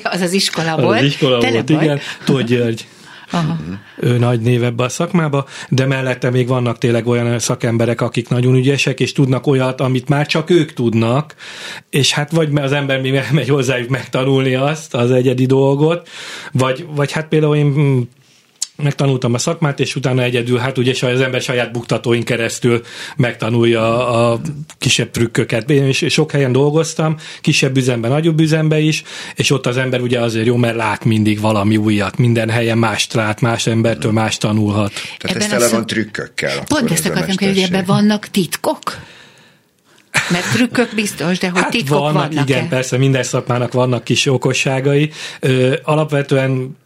az 0.02 0.20
az 0.20 0.32
iskola 0.32 0.74
az 0.74 0.82
volt. 0.82 0.98
Az 0.98 1.04
iskola 1.04 1.38
Tele 1.38 1.52
volt, 1.52 1.68
volt, 1.68 1.82
igen. 1.82 2.00
Tóth 2.24 2.44
György. 2.44 2.86
Aha. 3.30 3.56
Ő 3.96 4.18
nagy 4.18 4.40
név 4.40 4.64
ebbe 4.64 4.84
a 4.84 4.88
szakmába, 4.88 5.46
de 5.68 5.86
mellette 5.86 6.30
még 6.30 6.48
vannak 6.48 6.78
tényleg 6.78 7.06
olyan 7.06 7.38
szakemberek, 7.38 8.00
akik 8.00 8.28
nagyon 8.28 8.54
ügyesek, 8.54 9.00
és 9.00 9.12
tudnak 9.12 9.46
olyat, 9.46 9.80
amit 9.80 10.08
már 10.08 10.26
csak 10.26 10.50
ők 10.50 10.72
tudnak, 10.72 11.34
és 11.90 12.12
hát 12.12 12.30
vagy 12.30 12.48
az 12.54 12.72
ember 12.72 13.00
még 13.00 13.20
megy 13.32 13.48
hozzájuk 13.48 13.88
megtanulni 13.88 14.54
azt, 14.54 14.94
az 14.94 15.10
egyedi 15.10 15.46
dolgot, 15.46 16.08
vagy, 16.52 16.86
vagy 16.94 17.12
hát 17.12 17.28
például 17.28 17.56
én 17.56 18.08
megtanultam 18.76 19.34
a 19.34 19.38
szakmát, 19.38 19.80
és 19.80 19.96
utána 19.96 20.22
egyedül, 20.22 20.58
hát 20.58 20.78
ugye 20.78 20.92
az 21.06 21.20
ember 21.20 21.40
saját 21.40 21.72
buktatóin 21.72 22.22
keresztül 22.22 22.82
megtanulja 23.16 24.08
a 24.08 24.40
kisebb 24.78 25.10
trükköket. 25.10 25.70
Én 25.70 25.88
is 25.88 26.04
sok 26.08 26.30
helyen 26.30 26.52
dolgoztam, 26.52 27.16
kisebb 27.40 27.76
üzemben, 27.76 28.10
nagyobb 28.10 28.40
üzemben 28.40 28.80
is, 28.80 29.02
és 29.34 29.50
ott 29.50 29.66
az 29.66 29.76
ember 29.76 30.00
ugye 30.00 30.20
azért 30.20 30.46
jó, 30.46 30.56
mert 30.56 30.76
lát 30.76 31.04
mindig 31.04 31.40
valami 31.40 31.76
újat, 31.76 32.16
minden 32.16 32.50
helyen 32.50 32.78
más 32.78 33.06
lát, 33.12 33.40
más 33.40 33.66
embertől 33.66 34.12
más 34.12 34.38
tanulhat. 34.38 34.92
Tehát 34.92 35.36
ebben 35.36 35.42
ez 35.42 35.48
tele 35.48 35.68
van 35.68 35.86
trükkökkel. 35.86 36.64
Pont 36.64 36.90
ezt 36.90 37.06
akartam 37.06 37.48
hogy 37.48 37.58
ebben 37.58 37.84
vannak 37.84 38.26
titkok? 38.26 38.80
Mert 40.30 40.52
trükkök 40.52 40.94
biztos, 40.94 41.38
de 41.38 41.48
hogy 41.48 41.62
hát 41.62 41.70
titkok 41.70 41.98
vannak, 41.98 42.14
vannak 42.14 42.48
igen, 42.48 42.68
persze 42.68 42.98
minden 42.98 43.22
szakmának 43.22 43.72
vannak 43.72 44.04
kis 44.04 44.26
okosságai. 44.26 45.10
Ö, 45.40 45.74
alapvetően 45.82 46.76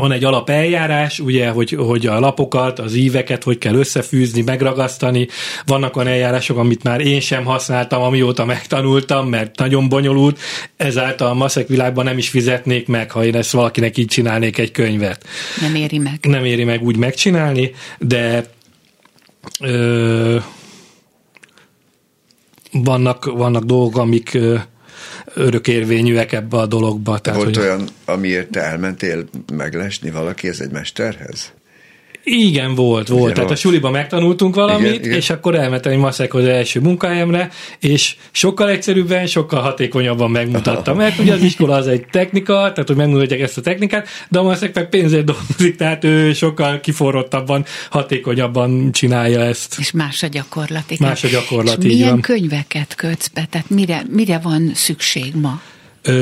van 0.00 0.12
egy 0.12 0.24
alapeljárás, 0.24 1.18
ugye, 1.18 1.48
hogy, 1.48 1.76
hogy 1.78 2.06
a 2.06 2.20
lapokat, 2.20 2.78
az 2.78 2.94
íveket, 2.94 3.42
hogy 3.42 3.58
kell 3.58 3.74
összefűzni, 3.74 4.42
megragasztani. 4.42 5.28
Vannak 5.66 5.96
olyan 5.96 6.08
eljárások, 6.08 6.56
amit 6.56 6.82
már 6.82 7.00
én 7.00 7.20
sem 7.20 7.44
használtam, 7.44 8.02
amióta 8.02 8.44
megtanultam, 8.44 9.28
mert 9.28 9.58
nagyon 9.58 9.88
bonyolult. 9.88 10.38
Ezáltal 10.76 11.28
a 11.28 11.34
maszek 11.34 11.68
világban 11.68 12.04
nem 12.04 12.18
is 12.18 12.28
fizetnék 12.28 12.86
meg, 12.86 13.10
ha 13.10 13.24
én 13.24 13.34
ezt 13.34 13.50
valakinek 13.50 13.96
így 13.96 14.06
csinálnék 14.06 14.58
egy 14.58 14.70
könyvet. 14.70 15.26
Nem 15.60 15.74
éri 15.74 15.98
meg. 15.98 16.18
Nem 16.22 16.44
éri 16.44 16.64
meg 16.64 16.82
úgy 16.82 16.96
megcsinálni, 16.96 17.74
de 17.98 18.44
ö, 19.60 20.36
vannak, 22.72 23.24
vannak 23.24 23.64
dolgok, 23.64 23.96
amik 23.96 24.34
ö, 24.34 24.56
örökérvényűek 25.34 26.32
ebbe 26.32 26.56
a 26.56 26.66
dologba. 26.66 27.18
Tehát, 27.18 27.42
Volt 27.42 27.56
hogy... 27.56 27.64
olyan, 27.64 27.88
amiért 28.04 28.50
te 28.50 28.60
elmentél 28.60 29.24
meglesni 29.52 30.10
valaki, 30.10 30.48
ez 30.48 30.60
egy 30.60 30.70
mesterhez? 30.70 31.52
Igen, 32.30 32.74
volt, 32.74 33.08
volt. 33.08 33.22
Igen, 33.22 33.34
Tehát 33.34 33.48
volt. 33.48 33.50
a 33.50 33.60
suliban 33.60 33.92
megtanultunk 33.92 34.54
valamit, 34.54 34.88
igen, 34.88 35.04
igen. 35.04 35.16
és 35.16 35.30
akkor 35.30 35.54
elmentem 35.54 35.92
egy 35.92 35.98
maszekhoz 35.98 36.42
az 36.42 36.48
első 36.48 36.80
munkahelyemre, 36.80 37.50
és 37.80 38.16
sokkal 38.30 38.68
egyszerűbben, 38.68 39.26
sokkal 39.26 39.60
hatékonyabban 39.60 40.30
megmutattam. 40.30 40.96
Mert 41.02 41.18
ugye 41.18 41.32
az 41.32 41.42
iskola 41.42 41.74
az 41.74 41.86
egy 41.86 42.06
technika, 42.10 42.54
tehát 42.54 42.86
hogy 42.86 42.96
megmutatják 42.96 43.40
ezt 43.40 43.58
a 43.58 43.60
technikát, 43.60 44.08
de 44.28 44.38
a 44.38 44.42
maszek 44.42 44.74
meg 44.74 44.88
pénzért 44.88 45.24
dolgozik, 45.24 45.76
tehát 45.76 46.04
ő 46.04 46.32
sokkal 46.32 46.80
kiforrottabban, 46.80 47.64
hatékonyabban 47.90 48.92
csinálja 48.92 49.40
ezt. 49.40 49.76
És 49.78 49.90
más 49.90 50.22
a 50.22 50.26
gyakorlat. 50.26 50.90
Igen. 50.90 51.08
Más 51.08 51.24
a 51.24 51.28
gyakorlat, 51.28 51.84
és 51.84 51.92
milyen 51.92 52.10
van. 52.10 52.20
könyveket 52.20 52.94
kötsz 52.94 53.28
be? 53.28 53.46
Tehát 53.50 53.70
mire, 53.70 54.02
mire 54.10 54.38
van 54.38 54.70
szükség 54.74 55.34
ma? 55.34 55.60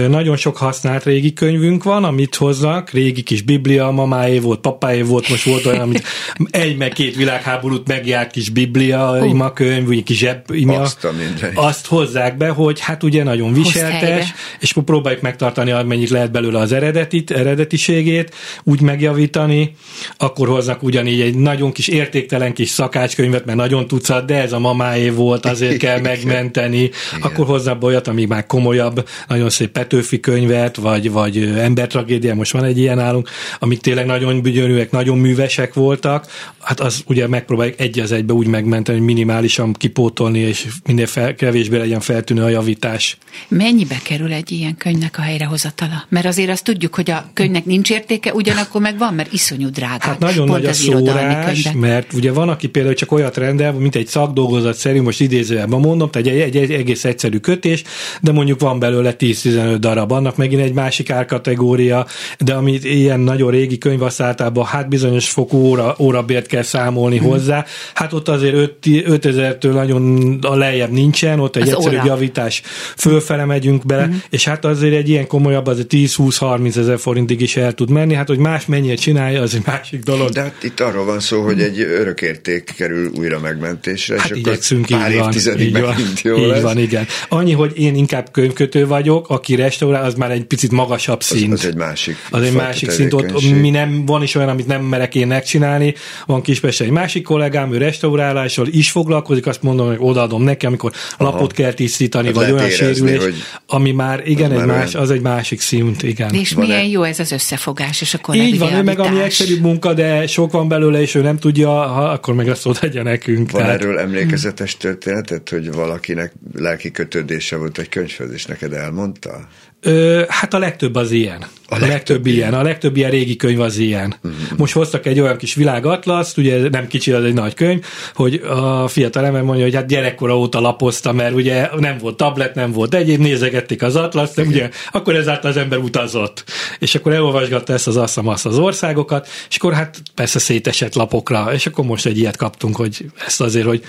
Nagyon 0.08 0.36
sok 0.36 0.56
használt 0.56 1.04
régi 1.04 1.32
könyvünk 1.32 1.84
van, 1.84 2.04
amit 2.04 2.34
hoznak, 2.34 2.90
régi 2.90 3.22
kis 3.22 3.42
biblia, 3.42 3.90
mamáé 3.90 4.38
volt, 4.38 4.60
papáé 4.60 5.02
volt, 5.02 5.28
most 5.28 5.44
volt 5.44 5.66
olyan, 5.66 5.80
amit 5.80 6.02
egy 6.50 6.76
meg 6.76 6.92
két 6.92 7.16
világháborút 7.16 7.88
megjárt 7.88 8.30
kis 8.30 8.48
biblia, 8.48 9.10
uh. 9.20 9.28
ima 9.28 9.52
könyv, 9.52 9.90
egy 9.90 10.02
kis 10.02 10.18
zseb, 10.18 10.50
ima, 10.52 10.80
azt, 10.80 11.08
azt 11.54 11.86
hozzák 11.86 12.36
be, 12.36 12.48
hogy 12.48 12.80
hát 12.80 13.02
ugye 13.02 13.22
nagyon 13.22 13.52
viseltes, 13.52 14.34
és 14.60 14.72
próbáljuk 14.84 15.22
megtartani, 15.22 15.70
amennyit 15.70 16.10
lehet 16.10 16.30
belőle 16.30 16.58
az 16.58 16.72
eredetit, 16.72 17.30
eredetiségét, 17.30 18.34
úgy 18.64 18.80
megjavítani, 18.80 19.76
akkor 20.16 20.48
hoznak 20.48 20.82
ugyanígy 20.82 21.20
egy 21.20 21.34
nagyon 21.34 21.72
kis 21.72 21.88
értéktelen 21.88 22.52
kis 22.52 22.68
szakácskönyvet, 22.68 23.44
mert 23.44 23.58
nagyon 23.58 23.86
tucat, 23.86 24.26
de 24.26 24.42
ez 24.42 24.52
a 24.52 24.58
mamáé 24.58 25.08
volt, 25.08 25.46
azért 25.46 25.76
kell 25.76 26.00
megmenteni, 26.10 26.78
Igen. 26.78 26.92
akkor 27.20 27.46
hozzá 27.46 27.76
olyat, 27.80 28.08
ami 28.08 28.24
már 28.24 28.46
komolyabb, 28.46 29.08
nagyon 29.28 29.50
szép 29.50 29.75
Petőfi 29.76 30.20
könyvet, 30.20 30.76
vagy, 30.76 31.10
vagy 31.10 31.42
embertragédia, 31.58 32.34
most 32.34 32.52
van 32.52 32.64
egy 32.64 32.78
ilyen 32.78 32.98
állunk, 32.98 33.28
amik 33.58 33.80
tényleg 33.80 34.06
nagyon 34.06 34.42
bügyönőek, 34.42 34.90
nagyon 34.90 35.18
művesek 35.18 35.74
voltak, 35.74 36.26
hát 36.60 36.80
az 36.80 37.02
ugye 37.06 37.28
megpróbáljuk 37.28 37.80
egy 37.80 37.98
az 37.98 38.12
egybe 38.12 38.32
úgy 38.32 38.46
megmenteni, 38.46 38.98
hogy 38.98 39.06
minimálisan 39.06 39.72
kipótolni, 39.72 40.38
és 40.38 40.66
minél 40.84 41.06
fel, 41.06 41.34
kevésbé 41.34 41.76
legyen 41.76 42.00
feltűnő 42.00 42.42
a 42.42 42.48
javítás. 42.48 43.18
Mennyibe 43.48 44.00
kerül 44.02 44.32
egy 44.32 44.52
ilyen 44.52 44.76
könyvnek 44.76 45.18
a 45.18 45.20
helyrehozatala? 45.20 46.04
Mert 46.08 46.26
azért 46.26 46.50
azt 46.50 46.64
tudjuk, 46.64 46.94
hogy 46.94 47.10
a 47.10 47.30
könyvnek 47.32 47.64
nincs 47.64 47.90
értéke, 47.90 48.34
ugyanakkor 48.34 48.80
meg 48.80 48.98
van, 48.98 49.14
mert 49.14 49.32
iszonyú 49.32 49.68
drága. 49.70 50.04
Hát 50.04 50.18
nagyon 50.18 50.46
Pont 50.46 50.62
nagy 50.62 50.70
a 50.70 50.72
szórás, 50.72 51.72
mert 51.72 52.12
ugye 52.12 52.32
van, 52.32 52.48
aki 52.48 52.68
például 52.68 52.94
csak 52.94 53.12
olyat 53.12 53.36
rendel, 53.36 53.72
mint 53.72 53.94
egy 53.94 54.06
szakdolgozat 54.06 54.76
szerű, 54.76 55.02
most 55.02 55.20
idézőjelben 55.20 55.80
mondom, 55.80 56.10
tehát 56.10 56.28
egy, 56.28 56.40
egy, 56.40 56.56
egy 56.56 56.72
egész 56.72 57.04
egyszerű 57.04 57.38
kötés, 57.38 57.82
de 58.20 58.32
mondjuk 58.32 58.60
van 58.60 58.78
belőle 58.78 59.14
10-15 59.18 59.65
darab, 59.78 60.12
annak 60.12 60.36
megint 60.36 60.62
egy 60.62 60.72
másik 60.72 61.10
árkategória, 61.10 62.06
de 62.38 62.54
amit 62.54 62.84
ilyen 62.84 63.20
nagyon 63.20 63.50
régi 63.50 63.78
könyv, 63.78 64.02
általában 64.18 64.64
hát 64.64 64.88
bizonyos 64.88 65.28
fokú 65.28 65.58
óra, 65.58 65.94
órabért 65.98 66.46
kell 66.46 66.62
számolni 66.62 67.18
hmm. 67.18 67.28
hozzá, 67.28 67.64
hát 67.94 68.12
ott 68.12 68.28
azért 68.28 68.72
5000-től 68.82 69.72
nagyon 69.72 70.38
a 70.42 70.56
lejjebb 70.56 70.90
nincsen, 70.90 71.40
ott 71.40 71.56
egy 71.56 71.62
az 71.62 71.68
egyszerű 71.68 71.96
óra. 71.96 72.06
javítás 72.06 72.62
fölfele 72.96 73.44
megyünk 73.44 73.86
bele, 73.86 74.04
hmm. 74.04 74.22
és 74.30 74.44
hát 74.44 74.64
azért 74.64 74.94
egy 74.94 75.08
ilyen 75.08 75.26
komolyabb, 75.26 75.66
az 75.66 75.86
10-20-30 75.88 76.76
ezer 76.76 76.98
forintig 76.98 77.40
is 77.40 77.56
el 77.56 77.72
tud 77.72 77.90
menni, 77.90 78.14
hát 78.14 78.28
hogy 78.28 78.38
más 78.38 78.66
mennyire 78.66 78.94
csinálja, 78.94 79.42
az 79.42 79.54
egy 79.54 79.62
másik 79.66 80.02
dolog. 80.02 80.28
De 80.28 80.40
hát 80.40 80.62
itt 80.62 80.80
arról 80.80 81.04
van 81.04 81.20
szó, 81.20 81.42
hogy 81.42 81.60
egy 81.60 81.80
örökérték 81.80 82.74
kerül 82.76 83.10
újra 83.18 83.38
megmentésre, 83.40 84.20
hát 84.20 84.30
és 84.30 84.36
igyekszünk, 84.36 84.84
akkor 84.84 84.98
pár 84.98 85.10
így 85.10 85.18
van, 85.18 85.28
évtizedig 85.28 85.66
így 85.66 85.80
van, 85.80 85.94
jó 86.22 86.36
így 86.36 86.46
lesz. 86.46 86.62
van, 86.62 86.78
igen. 86.78 87.06
Annyi, 87.28 87.52
hogy 87.52 87.78
én 87.78 87.94
inkább 87.94 88.28
könyvkötő 88.32 88.86
vagyok, 88.86 89.28
aki 89.28 89.45
restaurál, 89.54 90.04
az 90.04 90.14
már 90.14 90.30
egy 90.30 90.44
picit 90.44 90.70
magasabb 90.70 91.22
szint. 91.22 91.52
Az, 91.52 91.58
az 91.58 91.66
egy 91.66 91.74
másik 91.74 92.16
Az 92.30 92.42
egy 92.42 92.52
másik 92.52 92.90
szint, 92.90 93.12
ott 93.12 93.42
mi 93.60 93.70
nem, 93.70 94.06
van 94.06 94.22
is 94.22 94.34
olyan, 94.34 94.48
amit 94.48 94.66
nem 94.66 94.82
merek 94.82 95.14
én 95.14 95.26
megcsinálni. 95.26 95.94
Van 96.26 96.42
Kispesten 96.42 96.86
egy 96.86 96.92
másik 96.92 97.22
kollégám, 97.22 97.72
ő 97.72 97.76
restaurálással 97.76 98.66
is 98.66 98.90
foglalkozik, 98.90 99.46
azt 99.46 99.62
mondom, 99.62 99.86
hogy 99.86 99.96
odaadom 100.00 100.42
neki, 100.42 100.66
amikor 100.66 100.92
Aha. 101.16 101.30
lapot 101.30 101.52
kell 101.52 101.72
tisztítani, 101.72 102.26
hát 102.26 102.34
vagy 102.34 102.50
olyan 102.50 102.68
érezni, 102.68 102.94
sérülés, 102.94 103.22
hogy 103.22 103.34
ami 103.66 103.92
már, 103.92 104.22
igen, 104.24 104.50
az, 104.50 104.60
egy 104.60 104.66
már 104.66 104.76
más, 104.76 104.94
az 104.94 105.10
egy 105.10 105.20
másik 105.20 105.60
szint, 105.60 106.02
igen. 106.02 106.34
És 106.34 106.52
van 106.52 106.66
milyen 106.66 106.86
jó 106.86 107.02
ez 107.02 107.18
az 107.18 107.32
összefogás, 107.32 108.00
és 108.00 108.14
akkor 108.14 108.34
Így 108.34 108.58
van, 108.58 108.74
ő 108.74 108.82
meg 108.82 108.98
ami 108.98 109.22
egyszerűbb 109.22 109.60
munka, 109.60 109.94
de 109.94 110.26
sok 110.26 110.52
van 110.52 110.68
belőle, 110.68 111.00
és 111.00 111.14
ő 111.14 111.20
nem 111.20 111.38
tudja, 111.38 111.68
ha, 111.68 112.04
akkor 112.04 112.34
meg 112.34 112.48
azt 112.48 112.66
odaadja 112.66 113.02
nekünk. 113.02 113.50
Van 113.50 113.62
tehát... 113.62 113.80
erről 113.80 113.98
emlékezetes 113.98 114.76
történetet, 114.76 115.48
hogy 115.48 115.72
valakinek 115.72 116.32
lelki 116.54 116.90
kötődése 116.90 117.56
volt 117.56 117.78
egy 117.78 117.88
könyvhöz, 117.88 118.32
és 118.32 118.44
neked 118.44 118.72
elmondta? 118.72 119.35
Olvasol? 119.36 119.64
Ö, 119.80 120.22
hát 120.28 120.54
a 120.54 120.58
legtöbb 120.58 120.94
az 120.94 121.10
ilyen. 121.10 121.42
A, 121.42 121.74
a 121.74 121.78
legtöbb, 121.78 121.88
legtöbb 121.88 122.26
ilyen. 122.26 122.54
A 122.54 122.62
legtöbb 122.62 122.96
ilyen 122.96 123.10
régi 123.10 123.36
könyv 123.36 123.60
az 123.60 123.78
ilyen. 123.78 124.14
Uh-huh. 124.22 124.58
Most 124.58 124.72
hoztak 124.72 125.06
egy 125.06 125.20
olyan 125.20 125.36
kis 125.36 125.54
világatlaszt, 125.54 126.38
ugye 126.38 126.68
nem 126.68 126.86
kicsi, 126.86 127.12
az 127.12 127.24
egy 127.24 127.34
nagy 127.34 127.54
könyv, 127.54 127.84
hogy 128.14 128.34
a 128.34 128.88
fiatal 128.88 129.24
ember 129.24 129.42
mondja, 129.42 129.64
hogy 129.64 129.74
hát 129.74 129.86
gyerekkora 129.86 130.38
óta 130.38 130.60
lapozta, 130.60 131.12
mert 131.12 131.34
ugye 131.34 131.68
nem 131.78 131.98
volt 131.98 132.16
tablet, 132.16 132.54
nem 132.54 132.72
volt 132.72 132.94
egyéb, 132.94 133.20
nézegették 133.20 133.82
az 133.82 133.96
atlaszt, 133.96 134.34
de 134.34 134.42
ugye 134.42 134.70
akkor 134.92 135.14
ezáltal 135.14 135.50
az 135.50 135.56
ember 135.56 135.78
utazott. 135.78 136.44
És 136.78 136.94
akkor 136.94 137.12
elolvasgatta 137.12 137.72
ezt 137.72 137.86
az 137.86 137.96
azt 137.96 138.46
az 138.46 138.58
országokat, 138.58 139.28
és 139.48 139.56
akkor 139.56 139.72
hát 139.72 140.02
persze 140.14 140.38
szétesett 140.38 140.94
lapokra, 140.94 141.52
és 141.52 141.66
akkor 141.66 141.84
most 141.84 142.06
egy 142.06 142.18
ilyet 142.18 142.36
kaptunk, 142.36 142.76
hogy 142.76 143.04
ezt 143.26 143.40
azért, 143.40 143.66
hogy 143.66 143.84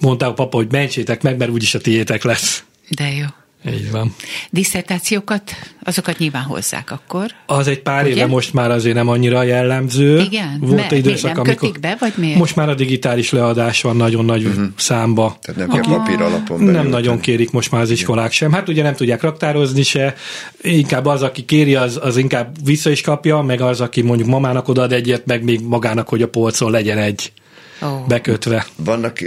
mondták 0.00 0.28
a 0.28 0.32
papa, 0.32 0.56
hogy 0.56 0.70
mentsétek 0.70 1.22
meg, 1.22 1.36
mert 1.36 1.50
úgyis 1.50 1.74
a 1.74 1.78
tiétek 1.78 2.24
lesz. 2.24 2.64
De 2.88 3.12
jó. 3.12 3.26
Így 3.68 3.90
van. 3.90 4.14
Disszertációkat, 4.50 5.50
azokat 5.82 6.18
nyilván 6.18 6.42
hozzák 6.42 6.90
akkor. 6.90 7.30
Az 7.46 7.68
egy 7.68 7.80
pár 7.82 8.04
ugye? 8.04 8.14
éve 8.14 8.26
most 8.26 8.52
már 8.52 8.70
azért 8.70 8.94
nem 8.94 9.08
annyira 9.08 9.42
jellemző. 9.42 10.18
Igen? 10.18 10.58
Volt 10.60 10.92
egy 10.92 10.98
időszak, 10.98 11.34
nem 11.34 11.40
amikor 11.40 11.80
be, 11.80 11.96
vagy 12.00 12.12
miért? 12.16 12.38
Most 12.38 12.56
már 12.56 12.68
a 12.68 12.74
digitális 12.74 13.30
leadás 13.30 13.82
van 13.82 13.96
nagyon 13.96 14.24
nagy 14.24 14.44
uh-huh. 14.44 14.66
számba. 14.76 15.38
Tehát 15.42 15.60
nem 15.60 15.80
kell 15.80 15.96
papír 15.96 16.20
alapon. 16.20 16.60
Nem 16.60 16.86
nagyon 16.86 17.20
kérik 17.20 17.50
most 17.50 17.70
már 17.70 17.80
az 17.80 17.90
iskolák 17.90 18.32
sem. 18.32 18.52
Hát 18.52 18.68
ugye 18.68 18.82
nem 18.82 18.94
tudják 18.94 19.22
raktározni 19.22 19.82
se, 19.82 20.14
inkább 20.60 21.06
az, 21.06 21.22
aki 21.22 21.44
kéri, 21.44 21.74
az, 21.74 21.98
az 22.02 22.16
inkább 22.16 22.56
vissza 22.64 22.90
is 22.90 23.00
kapja, 23.00 23.40
meg 23.40 23.60
az, 23.60 23.80
aki 23.80 24.02
mondjuk 24.02 24.28
mamának 24.28 24.68
odaad 24.68 24.92
egyet, 24.92 25.26
meg 25.26 25.44
még 25.44 25.60
magának, 25.60 26.08
hogy 26.08 26.22
a 26.22 26.28
polcon 26.28 26.70
legyen 26.70 26.98
egy 26.98 27.32
oh. 27.80 28.06
bekötve. 28.06 28.66
Vannak 28.76 29.18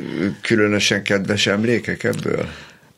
különösen 0.42 1.04
kedves 1.04 1.48
emlékek 1.48 2.04
ebből? 2.04 2.48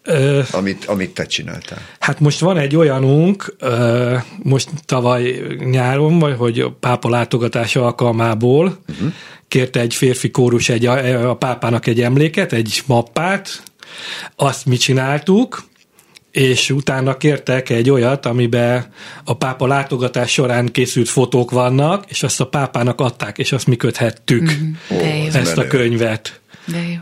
Ö, 0.05 0.41
amit, 0.51 0.85
amit 0.85 1.13
te 1.13 1.25
csináltál. 1.25 1.79
Hát 1.99 2.19
most 2.19 2.39
van 2.39 2.57
egy 2.57 2.75
olyanunk, 2.75 3.55
ö, 3.59 4.15
most 4.43 4.69
tavaly 4.85 5.41
nyáron, 5.59 6.19
vagy 6.19 6.35
hogy 6.37 6.59
a 6.59 6.71
pápa 6.79 7.09
látogatása 7.09 7.85
alkalmából 7.85 8.77
uh-huh. 8.87 9.13
kérte 9.47 9.79
egy 9.79 9.93
férfi 9.93 10.31
kórus 10.31 10.69
egy, 10.69 10.85
a, 10.85 11.29
a 11.29 11.35
pápának 11.35 11.87
egy 11.87 12.01
emléket, 12.01 12.53
egy 12.53 12.83
mappát, 12.85 13.63
azt 14.35 14.65
mi 14.65 14.77
csináltuk, 14.77 15.63
és 16.31 16.69
utána 16.69 17.17
kértek 17.17 17.69
egy 17.69 17.89
olyat, 17.89 18.25
amiben 18.25 18.93
a 19.23 19.37
pápa 19.37 19.67
látogatás 19.67 20.31
során 20.31 20.71
készült 20.71 21.09
fotók 21.09 21.51
vannak, 21.51 22.03
és 22.07 22.23
azt 22.23 22.41
a 22.41 22.47
pápának 22.47 23.01
adták, 23.01 23.37
és 23.37 23.51
azt 23.51 23.67
mi 23.67 23.75
köthettük, 23.75 24.51
mm, 24.51 24.73
ezt 25.33 25.57
a 25.57 25.67
könyvet. 25.67 26.39
De 26.65 26.77
jó 26.77 26.99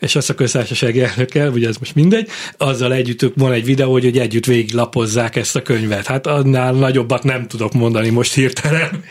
és 0.00 0.16
azt 0.16 0.30
a 0.30 0.34
köztársasági 0.34 1.00
elnökkel, 1.00 1.50
ugye 1.50 1.68
ez 1.68 1.76
most 1.76 1.94
mindegy, 1.94 2.28
azzal 2.56 2.92
együtt 2.92 3.32
van 3.34 3.52
egy 3.52 3.64
videó, 3.64 3.92
hogy, 3.92 4.04
hogy 4.04 4.18
együtt 4.18 4.46
végiglapozzák 4.46 5.36
ezt 5.36 5.56
a 5.56 5.62
könyvet. 5.62 6.06
Hát 6.06 6.26
annál 6.26 6.72
nagyobbat 6.72 7.22
nem 7.22 7.46
tudok 7.46 7.72
mondani 7.72 8.08
most 8.08 8.34
hirtelen. 8.34 9.04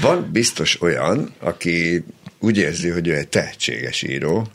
Van 0.00 0.28
biztos 0.32 0.80
olyan, 0.80 1.34
aki 1.38 2.04
úgy 2.38 2.58
érzi, 2.58 2.88
hogy 2.88 3.08
ő 3.08 3.14
egy 3.14 3.28
tehetséges 3.28 4.02
író, 4.02 4.48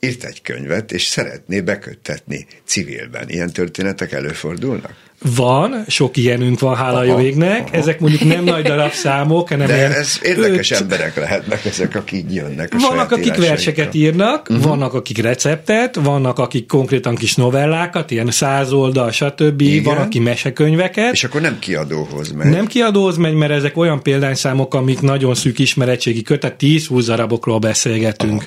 írt 0.00 0.24
egy 0.24 0.42
könyvet, 0.42 0.92
és 0.92 1.02
szeretné 1.02 1.60
beköttetni 1.60 2.46
civilben. 2.64 3.28
Ilyen 3.28 3.52
történetek 3.52 4.12
előfordulnak? 4.12 5.07
Van, 5.36 5.84
sok 5.88 6.16
ilyenünk 6.16 6.60
van, 6.60 6.76
hála 6.76 7.02
jó 7.02 7.20
égnek. 7.20 7.68
Ezek 7.72 8.00
mondjuk 8.00 8.24
nem 8.24 8.44
nagy 8.44 8.62
darab 8.62 8.92
számok, 8.92 9.48
hanem 9.48 9.66
De 9.66 9.96
ez 9.96 10.18
érdekes 10.22 10.70
öt... 10.70 10.80
emberek 10.80 11.16
lehetnek 11.16 11.64
ezek, 11.64 11.94
akik 11.94 12.24
jönnek 12.30 12.74
a 12.74 12.78
Vannak, 12.88 13.12
akik 13.12 13.36
verseket 13.36 13.94
írnak, 13.94 14.46
uh-huh. 14.50 14.64
vannak, 14.64 14.94
akik 14.94 15.18
receptet, 15.18 15.94
vannak, 15.94 16.38
akik 16.38 16.66
konkrétan 16.66 17.14
kis 17.14 17.34
novellákat, 17.34 18.10
ilyen 18.10 18.30
száz 18.30 18.72
oldal, 18.72 19.10
stb. 19.10 19.60
Igen. 19.60 19.82
Van, 19.82 19.96
aki 19.96 20.18
mesekönyveket. 20.18 21.12
És 21.12 21.24
akkor 21.24 21.40
nem 21.40 21.58
kiadóhoz 21.58 22.32
megy. 22.32 22.50
Nem 22.50 22.66
kiadóhoz 22.66 23.16
megy, 23.16 23.34
mert 23.34 23.52
ezek 23.52 23.76
olyan 23.76 24.02
példányszámok, 24.02 24.74
amik 24.74 25.00
nagyon 25.00 25.34
szűk 25.34 25.58
ismeretségi 25.58 26.22
kötet, 26.22 26.54
10-20 26.60 27.02
darabokról 27.06 27.58
beszélgetünk. 27.58 28.46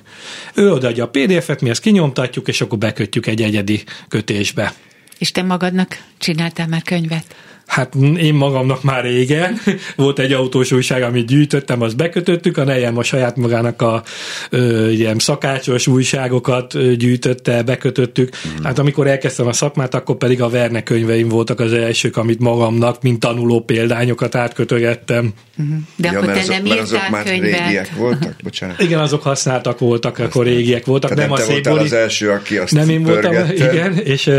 Aha. 0.56 0.68
Ő 0.68 0.72
odaadja 0.72 1.04
a 1.04 1.10
PDF-et, 1.10 1.62
mi 1.62 1.70
ezt 1.70 1.82
kinyomtatjuk, 1.82 2.48
és 2.48 2.62
akkor 2.62 2.78
bekötjük 2.78 3.28
egy 3.28 3.42
egyedi 3.42 3.84
kötésbe. 4.08 4.74
És 5.22 5.32
te 5.32 5.42
magadnak 5.42 6.04
csináltál 6.18 6.68
már 6.68 6.82
könyvet? 6.82 7.36
Hát 7.72 7.96
én 8.18 8.34
magamnak 8.34 8.84
már 8.84 9.04
régen. 9.04 9.60
Volt 9.96 10.20
egy 10.20 10.34
autós 10.34 10.72
újság, 10.72 11.02
amit 11.02 11.26
gyűjtöttem, 11.26 11.82
azt 11.82 11.96
bekötöttük, 11.96 12.58
a 12.58 12.64
nejem 12.64 12.98
a 12.98 13.04
saját 13.04 13.36
magának 13.36 13.82
a 13.82 14.04
ö, 14.50 14.90
ilyen 14.90 15.20
szakácsos 15.20 15.88
újságokat 15.88 16.96
gyűjtötte, 16.98 17.64
bekötöttük. 17.64 18.30
Mm. 18.48 18.64
Hát 18.64 18.80
amikor 18.80 19.08
elkezdtem 19.08 19.48
a 19.48 19.54
szakmát, 19.54 19.94
akkor 19.94 20.16
pedig 20.16 20.42
a 20.42 20.50
Verne 20.50 20.84
könyveim 20.84 21.28
voltak 21.28 21.60
az 21.60 21.74
elsők, 21.74 22.18
amit 22.18 22.40
magamnak, 22.40 23.02
mint 23.02 23.20
tanuló 23.20 23.62
példányokat 23.62 24.36
átkötögettem. 24.36 25.34
Mm. 25.62 25.78
De 25.96 26.12
ja, 26.12 26.20
akkor 26.20 26.34
te 26.34 26.40
azok, 26.40 26.56
nem 26.56 26.66
írtál 26.66 26.82
azok 26.82 27.10
már 27.10 27.24
könyvet? 27.24 27.60
régiek 27.60 27.96
voltak? 27.96 28.36
Bocsánat. 28.44 28.82
Igen, 28.82 29.00
azok 29.00 29.24
használtak 29.24 29.80
voltak, 29.80 30.12
Aztán. 30.12 30.28
akkor 30.28 30.46
régiek 30.46 30.86
voltak. 30.86 31.14
Tehát 31.14 31.30
nem, 31.30 31.38
nem 31.38 31.48
a 31.48 31.52
szép 31.52 31.68
az 31.68 31.94
első, 31.94 32.30
aki 32.30 32.58
azt 32.58 32.74
Nem 32.74 32.90
én 32.90 33.04
voltam, 33.04 33.34
igen, 33.56 33.98
és, 33.98 34.32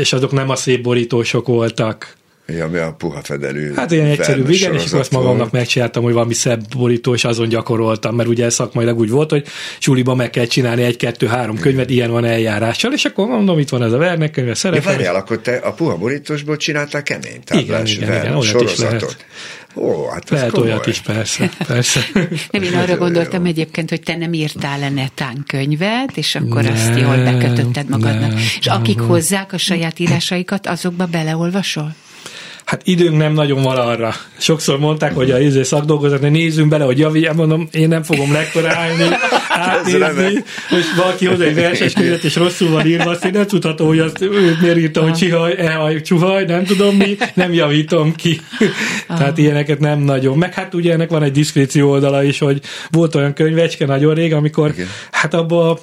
és 0.00 0.12
azok 0.12 0.32
nem 0.32 0.50
a 0.50 0.56
szép 0.56 0.82
borítósok 0.82 1.46
voltak. 1.46 2.22
Ja, 2.46 2.68
mi 2.68 2.78
a 2.78 2.92
puha 2.92 3.20
fedelű. 3.22 3.72
Hát 3.74 3.90
ilyen 3.90 4.06
egyszerű, 4.06 4.42
igen, 4.48 4.74
és 4.74 4.86
akkor 4.86 4.98
azt 5.00 5.10
magamnak 5.10 5.50
megcsináltam, 5.50 6.02
hogy 6.02 6.12
valami 6.12 6.34
szebb 6.34 6.60
borító, 6.76 7.14
és 7.14 7.24
azon 7.24 7.48
gyakoroltam, 7.48 8.14
mert 8.14 8.28
ugye 8.28 8.50
szakmailag 8.50 8.98
úgy 8.98 9.10
volt, 9.10 9.30
hogy 9.30 9.46
suliba 9.78 10.14
meg 10.14 10.30
kell 10.30 10.44
csinálni 10.44 10.82
egy-kettő-három 10.82 11.58
könyvet, 11.58 11.90
ilyen 11.90 12.10
van 12.10 12.24
eljárással, 12.24 12.92
és 12.92 13.04
akkor 13.04 13.26
mondom, 13.26 13.58
itt 13.58 13.68
van 13.68 13.82
ez 13.82 13.92
a 13.92 13.96
Vernek 13.96 14.30
könyve, 14.30 14.54
szeretem. 14.54 14.90
Ja, 14.90 14.96
várjál, 14.96 15.14
akkor 15.14 15.38
te 15.38 15.56
a 15.56 15.72
puha 15.72 15.96
borítósból 15.96 16.56
csináltál 16.56 17.02
kemény 17.02 17.40
táblás 17.44 17.96
igen, 17.96 18.08
igen, 18.08 18.26
igen, 18.26 18.40
sorozatot. 18.40 19.16
Ó, 19.76 20.08
hát 20.08 20.30
Lehet 20.30 20.50
komoly. 20.50 20.68
olyat 20.68 20.86
is, 20.86 21.00
persze. 21.00 21.50
persze. 21.66 22.00
nem, 22.50 22.62
én 22.62 22.74
arra 22.74 22.96
gondoltam 22.96 23.44
egyébként, 23.44 23.90
hogy 23.90 24.00
te 24.00 24.16
nem 24.16 24.32
írtál 24.32 24.78
le 24.78 24.90
netán 24.90 25.44
könyvet, 25.46 26.16
és 26.16 26.34
akkor 26.34 26.62
nem, 26.62 26.72
azt 26.72 26.98
jól 26.98 27.16
bekötötted 27.16 27.88
magadnak. 27.88 28.30
Nem, 28.30 28.38
és 28.58 28.66
akik 28.66 28.96
nem. 28.96 29.06
hozzák 29.06 29.52
a 29.52 29.58
saját 29.58 29.98
írásaikat, 29.98 30.66
azokba 30.66 31.06
beleolvasol? 31.06 31.94
Hát 32.64 32.80
időnk 32.84 33.16
nem 33.16 33.32
nagyon 33.32 33.62
van 33.62 33.76
arra. 33.76 34.14
Sokszor 34.38 34.78
mondták, 34.78 35.14
hogy 35.14 35.30
a 35.30 35.40
izé 35.40 35.62
szakdolgozat, 35.62 36.20
nézzünk 36.20 36.68
bele, 36.68 36.84
hogy 36.84 36.98
javi, 36.98 37.28
mondom, 37.36 37.68
én 37.72 37.88
nem 37.88 38.02
fogom 38.02 38.32
lektorálni, 38.32 39.04
átnézni, 39.48 40.44
és 40.70 40.94
valaki 40.96 41.26
hozzá 41.26 41.44
egy 41.44 41.54
verses 41.54 41.92
könyvet, 41.92 42.24
és 42.24 42.36
rosszul 42.36 42.70
van 42.70 42.86
írva, 42.86 43.10
azt 43.10 43.24
én 43.24 43.32
nem 43.32 43.46
tudhatom, 43.46 43.86
hogy 43.86 43.98
azt 43.98 44.20
ő 44.20 44.56
miért 44.60 44.78
írta, 44.78 45.02
hogy 45.02 45.12
csihaj, 45.12 45.54
ehaj, 45.58 46.00
csuhaj, 46.00 46.44
nem 46.44 46.64
tudom 46.64 46.96
mi, 46.96 47.16
nem 47.34 47.52
javítom 47.52 48.14
ki. 48.14 48.40
Tehát 49.08 49.38
ilyeneket 49.38 49.78
nem 49.78 49.98
nagyon. 49.98 50.38
Meg 50.38 50.54
hát 50.54 50.74
ugye 50.74 50.92
ennek 50.92 51.10
van 51.10 51.22
egy 51.22 51.32
diszkréció 51.32 51.90
oldala 51.90 52.22
is, 52.22 52.38
hogy 52.38 52.60
volt 52.90 53.14
olyan 53.14 53.32
könyvecske 53.32 53.86
nagyon 53.86 54.14
rég, 54.14 54.32
amikor 54.32 54.74
hát 55.10 55.34
abba 55.34 55.78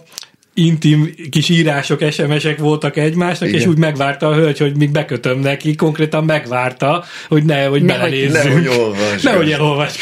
intim 0.53 1.14
kis 1.30 1.49
írások, 1.49 2.11
SMS-ek 2.11 2.57
voltak 2.60 2.98
egymásnak, 2.98 3.49
Igen. 3.49 3.61
és 3.61 3.68
úgy 3.68 3.78
megvárta 3.78 4.28
a 4.28 4.34
hölgy, 4.34 4.57
hogy 4.57 4.78
még 4.78 4.91
bekötöm 4.91 5.40
neki, 5.40 5.76
konkrétan 5.76 6.23
megvárta, 6.23 7.06
hogy 7.28 7.44
ne, 7.44 7.65
hogy 7.65 7.84
ne, 7.84 7.94
belenézzünk. 7.94 8.44
Nehogy 8.44 8.68
olvasd. 8.68 9.23
Nehogy 9.23 9.52
elolvasd. 9.52 9.95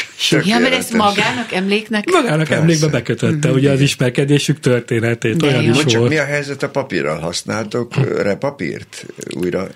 Ja, 0.44 0.58
mert 0.58 0.74
ezt 0.74 0.92
magának 0.92 1.52
emléknek? 1.52 2.10
Magának 2.10 2.46
Persze. 2.46 2.54
emlékbe 2.54 2.86
bekötötte, 2.86 3.48
mm-hmm. 3.48 3.56
ugye 3.56 3.70
az 3.70 3.80
ismerkedésük 3.80 4.60
történetét. 4.60 5.36
De 5.36 5.46
olyan 5.46 5.62
jó. 5.62 5.70
is 5.70 5.84
csak 5.84 6.08
mi 6.08 6.16
a 6.16 6.24
helyzet 6.24 6.62
a 6.62 6.68
papírral? 6.68 7.18
Használtok 7.18 7.94
repapírt? 8.22 9.06
Újra 9.34 9.68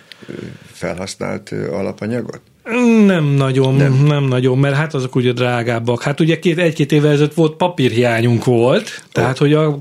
felhasznált 0.73 1.55
alapanyagot? 1.71 2.41
Nem 3.07 3.25
nagyon, 3.25 3.75
nem. 3.75 4.05
nem 4.07 4.25
nagyon, 4.25 4.59
mert 4.59 4.75
hát 4.75 4.95
azok 4.95 5.15
ugye 5.15 5.33
drágábbak. 5.33 6.03
Hát 6.03 6.21
ugye 6.21 6.39
két, 6.39 6.59
egy-két 6.59 6.93
évvel 6.93 7.11
ezelőtt 7.11 7.35
volt 7.35 7.57
papírhiányunk 7.57 8.45
volt, 8.45 9.05
tehát 9.13 9.39
hogy 9.39 9.53
a 9.53 9.79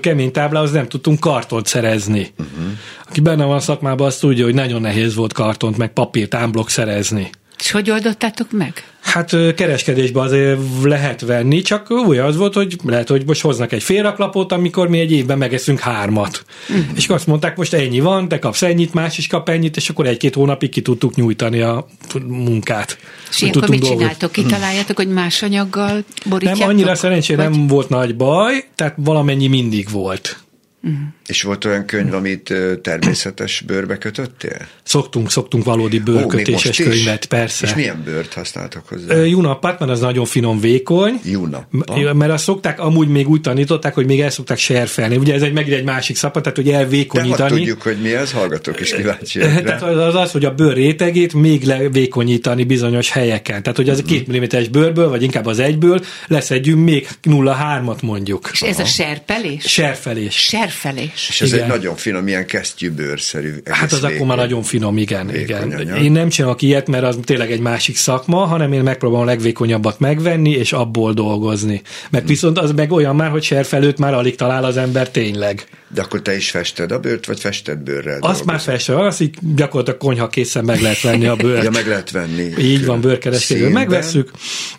kemény 0.00 0.32
táblához 0.32 0.72
nem 0.72 0.88
tudtunk 0.88 1.20
kartont 1.20 1.66
szerezni. 1.66 2.32
Uh-huh. 2.38 2.64
Aki 3.08 3.20
benne 3.20 3.44
van 3.44 3.56
a 3.56 3.60
szakmában, 3.60 4.06
azt 4.06 4.20
tudja, 4.20 4.44
hogy 4.44 4.54
nagyon 4.54 4.80
nehéz 4.80 5.14
volt 5.14 5.32
kartont 5.32 5.76
meg 5.76 5.92
papírt 5.92 6.34
ámblok 6.34 6.70
szerezni. 6.70 7.30
És 7.58 7.70
hogy 7.70 7.90
oldottátok 7.90 8.52
meg? 8.52 8.84
Hát 9.14 9.54
kereskedésbe 9.54 10.20
azért 10.20 10.58
lehet 10.82 11.20
venni, 11.20 11.62
csak 11.62 11.90
úgy 11.90 12.16
az 12.16 12.36
volt, 12.36 12.54
hogy 12.54 12.76
lehet, 12.84 13.08
hogy 13.08 13.26
most 13.26 13.40
hoznak 13.40 13.72
egy 13.72 13.82
félraklapot, 13.82 14.52
amikor 14.52 14.88
mi 14.88 14.98
egy 14.98 15.12
évben 15.12 15.38
megeszünk 15.38 15.78
hármat. 15.78 16.44
Uh-huh. 16.68 16.84
És 16.94 17.08
azt 17.08 17.26
mondták, 17.26 17.56
most 17.56 17.74
ennyi 17.74 18.00
van, 18.00 18.28
te 18.28 18.38
kapsz 18.38 18.62
ennyit, 18.62 18.94
más 18.94 19.18
is 19.18 19.26
kap 19.26 19.48
ennyit, 19.48 19.76
és 19.76 19.88
akkor 19.88 20.06
egy-két 20.06 20.34
hónapig 20.34 20.70
ki 20.70 20.82
tudtuk 20.82 21.14
nyújtani 21.14 21.60
a 21.60 21.86
munkát. 22.26 22.98
És 23.30 23.40
ilyenkor 23.40 23.68
mit 23.68 23.84
csináltok? 23.84 24.32
Kitaláljátok, 24.32 24.96
hogy 24.96 25.08
más 25.08 25.42
anyaggal 25.42 26.04
borítjátok? 26.24 26.60
Nem, 26.60 26.68
annyira 26.68 26.94
szerencsére 26.94 27.42
vagy? 27.42 27.58
nem 27.58 27.66
volt 27.66 27.88
nagy 27.88 28.16
baj, 28.16 28.64
tehát 28.74 28.94
valamennyi 28.96 29.46
mindig 29.46 29.90
volt. 29.90 30.38
Uh-huh. 30.82 31.00
És 31.26 31.42
volt 31.42 31.64
olyan 31.64 31.84
könyv, 31.86 32.14
amit 32.14 32.54
természetes 32.82 33.60
bőrbe 33.66 33.98
kötöttél? 33.98 34.66
Szoktunk, 34.82 35.30
szoktunk 35.30 35.64
valódi 35.64 35.98
Ó, 35.98 36.02
bőrkötéses 36.02 36.78
is? 36.78 36.86
könyvet, 36.86 37.26
persze. 37.26 37.66
És 37.66 37.74
milyen 37.74 38.02
bőrt 38.04 38.32
használtak 38.32 38.88
hozzá? 38.88 39.14
Junappát, 39.24 39.78
mert 39.78 39.90
az 39.90 40.00
nagyon 40.00 40.24
finom, 40.24 40.60
vékony. 40.60 41.20
Juna. 41.24 41.66
Mert 42.12 42.32
azt 42.32 42.44
szokták, 42.44 42.80
amúgy 42.80 43.08
még 43.08 43.28
úgy 43.28 43.40
tanították, 43.40 43.94
hogy 43.94 44.06
még 44.06 44.20
el 44.20 44.30
szokták 44.30 44.58
serfelni. 44.58 45.16
Ugye 45.16 45.34
ez 45.34 45.42
egy 45.42 45.52
megint 45.52 45.76
egy 45.76 45.84
másik 45.84 46.16
szapa, 46.16 46.40
tehát 46.40 46.56
hogy 46.56 46.66
De 46.66 46.74
elvékonyítani. 46.76 47.56
tudjuk, 47.56 47.82
hogy 47.82 47.96
mi 48.02 48.14
ez, 48.14 48.32
hallgatók 48.32 48.80
is 48.80 48.94
kíváncsiak. 48.94 49.62
Tehát 49.62 49.82
az, 49.82 50.14
az 50.14 50.30
hogy 50.32 50.44
a 50.44 50.54
bőr 50.54 50.74
rétegét 50.74 51.34
még 51.34 51.62
levékonyítani 51.62 52.64
bizonyos 52.64 53.10
helyeken. 53.10 53.62
Tehát, 53.62 53.78
hogy 53.78 53.88
az 53.88 53.98
a 53.98 54.02
két 54.02 54.26
milliméteres 54.26 54.68
bőrből, 54.68 55.08
vagy 55.08 55.22
inkább 55.22 55.46
az 55.46 55.58
egyből 55.58 56.00
leszedjünk 56.26 56.84
még 56.84 57.08
0,3-at 57.24 58.02
mondjuk. 58.02 58.48
És 58.52 58.62
ez 58.62 58.78
a 58.78 58.84
serpelés? 58.84 59.62
Serfelés. 59.64 60.34
Serfelés. 60.34 61.13
És 61.14 61.40
ez 61.40 61.52
igen. 61.52 61.62
egy 61.62 61.68
nagyon 61.68 61.96
finom, 61.96 62.28
ilyen 62.28 62.46
kesztyűbőrszerű. 62.46 63.54
Hát 63.64 63.92
az 63.92 63.98
akkor 63.98 64.10
vékony. 64.10 64.26
már 64.26 64.36
nagyon 64.36 64.62
finom, 64.62 64.98
igen. 64.98 65.26
Vékony 65.26 65.66
igen. 65.66 65.78
anyag. 65.78 66.02
Én 66.02 66.12
nem 66.12 66.28
csinálok 66.28 66.62
ilyet, 66.62 66.88
mert 66.88 67.04
az 67.04 67.18
tényleg 67.24 67.52
egy 67.52 67.60
másik 67.60 67.96
szakma, 67.96 68.36
hanem 68.36 68.72
én 68.72 68.82
megpróbálom 68.82 69.26
a 69.26 69.30
legvékonyabbat 69.30 69.98
megvenni, 69.98 70.50
és 70.50 70.72
abból 70.72 71.12
dolgozni. 71.12 71.82
Mert 72.10 72.28
viszont 72.28 72.58
az 72.58 72.72
meg 72.72 72.92
olyan 72.92 73.16
már, 73.16 73.30
hogy 73.30 73.42
serfelőt 73.42 73.98
már 73.98 74.14
alig 74.14 74.36
talál 74.36 74.64
az 74.64 74.76
ember 74.76 75.10
tényleg. 75.10 75.66
De 75.94 76.02
akkor 76.02 76.22
te 76.22 76.36
is 76.36 76.50
fested 76.50 76.92
a 76.92 76.98
bőrt, 76.98 77.26
vagy 77.26 77.40
fested 77.40 77.78
bőrrel? 77.78 78.18
Azt 78.20 78.22
már 78.22 78.56
dolgozol? 78.56 78.72
festve 78.72 78.94
van, 78.94 79.06
azt 79.06 79.20
így 79.20 79.34
gyakorlatilag 79.54 79.98
konyha 79.98 80.28
készen 80.28 80.64
meg 80.64 80.80
lehet 80.80 81.00
venni 81.00 81.26
a 81.26 81.36
bőrt. 81.36 81.62
Ja, 81.62 81.70
meg 81.70 81.86
lehet 81.86 82.10
venni. 82.10 82.52
Így 82.58 82.84
van, 82.84 83.00
bőrkereskedő. 83.00 83.60
Színben. 83.60 83.82
Megvesszük 83.82 84.30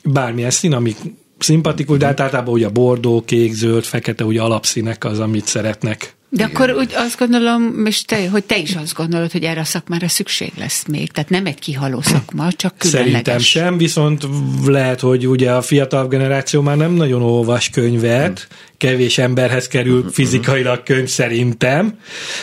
bármilyen 0.03 0.49
szín, 0.49 0.73
ami 0.73 0.95
szimpatikus, 1.37 1.97
de 1.97 2.05
hát 2.05 2.19
általában 2.19 2.53
ugye 2.53 2.69
bordó, 2.69 3.23
kék, 3.25 3.53
zöld, 3.53 3.83
fekete, 3.83 4.23
ugye 4.23 4.41
alapszínek 4.41 5.05
az, 5.05 5.19
amit 5.19 5.47
szeretnek. 5.47 6.15
De 6.35 6.43
akkor 6.43 6.69
úgy 6.77 6.93
azt 6.95 7.17
gondolom, 7.17 7.85
és 7.85 8.01
te, 8.01 8.29
hogy 8.29 8.43
te 8.43 8.57
is 8.57 8.75
azt 8.75 8.93
gondolod, 8.93 9.31
hogy 9.31 9.43
erre 9.43 9.59
a 9.59 9.63
szakmára 9.63 10.07
szükség 10.07 10.51
lesz 10.57 10.85
még. 10.87 11.11
Tehát 11.11 11.29
nem 11.29 11.45
egy 11.45 11.59
kihaló 11.59 12.01
szakma, 12.01 12.51
csak 12.51 12.77
különleges. 12.77 13.11
Szerintem 13.11 13.39
sem, 13.39 13.77
viszont 13.77 14.27
lehet, 14.65 14.99
hogy 14.99 15.27
ugye 15.27 15.51
a 15.51 15.61
fiatal 15.61 16.07
generáció 16.07 16.61
már 16.61 16.77
nem 16.77 16.91
nagyon 16.91 17.21
olvas 17.21 17.69
könyvet, 17.69 18.47
kevés 18.77 19.17
emberhez 19.17 19.67
kerül 19.67 20.09
fizikailag 20.11 20.83
könyv 20.83 21.07
szerintem. 21.07 21.99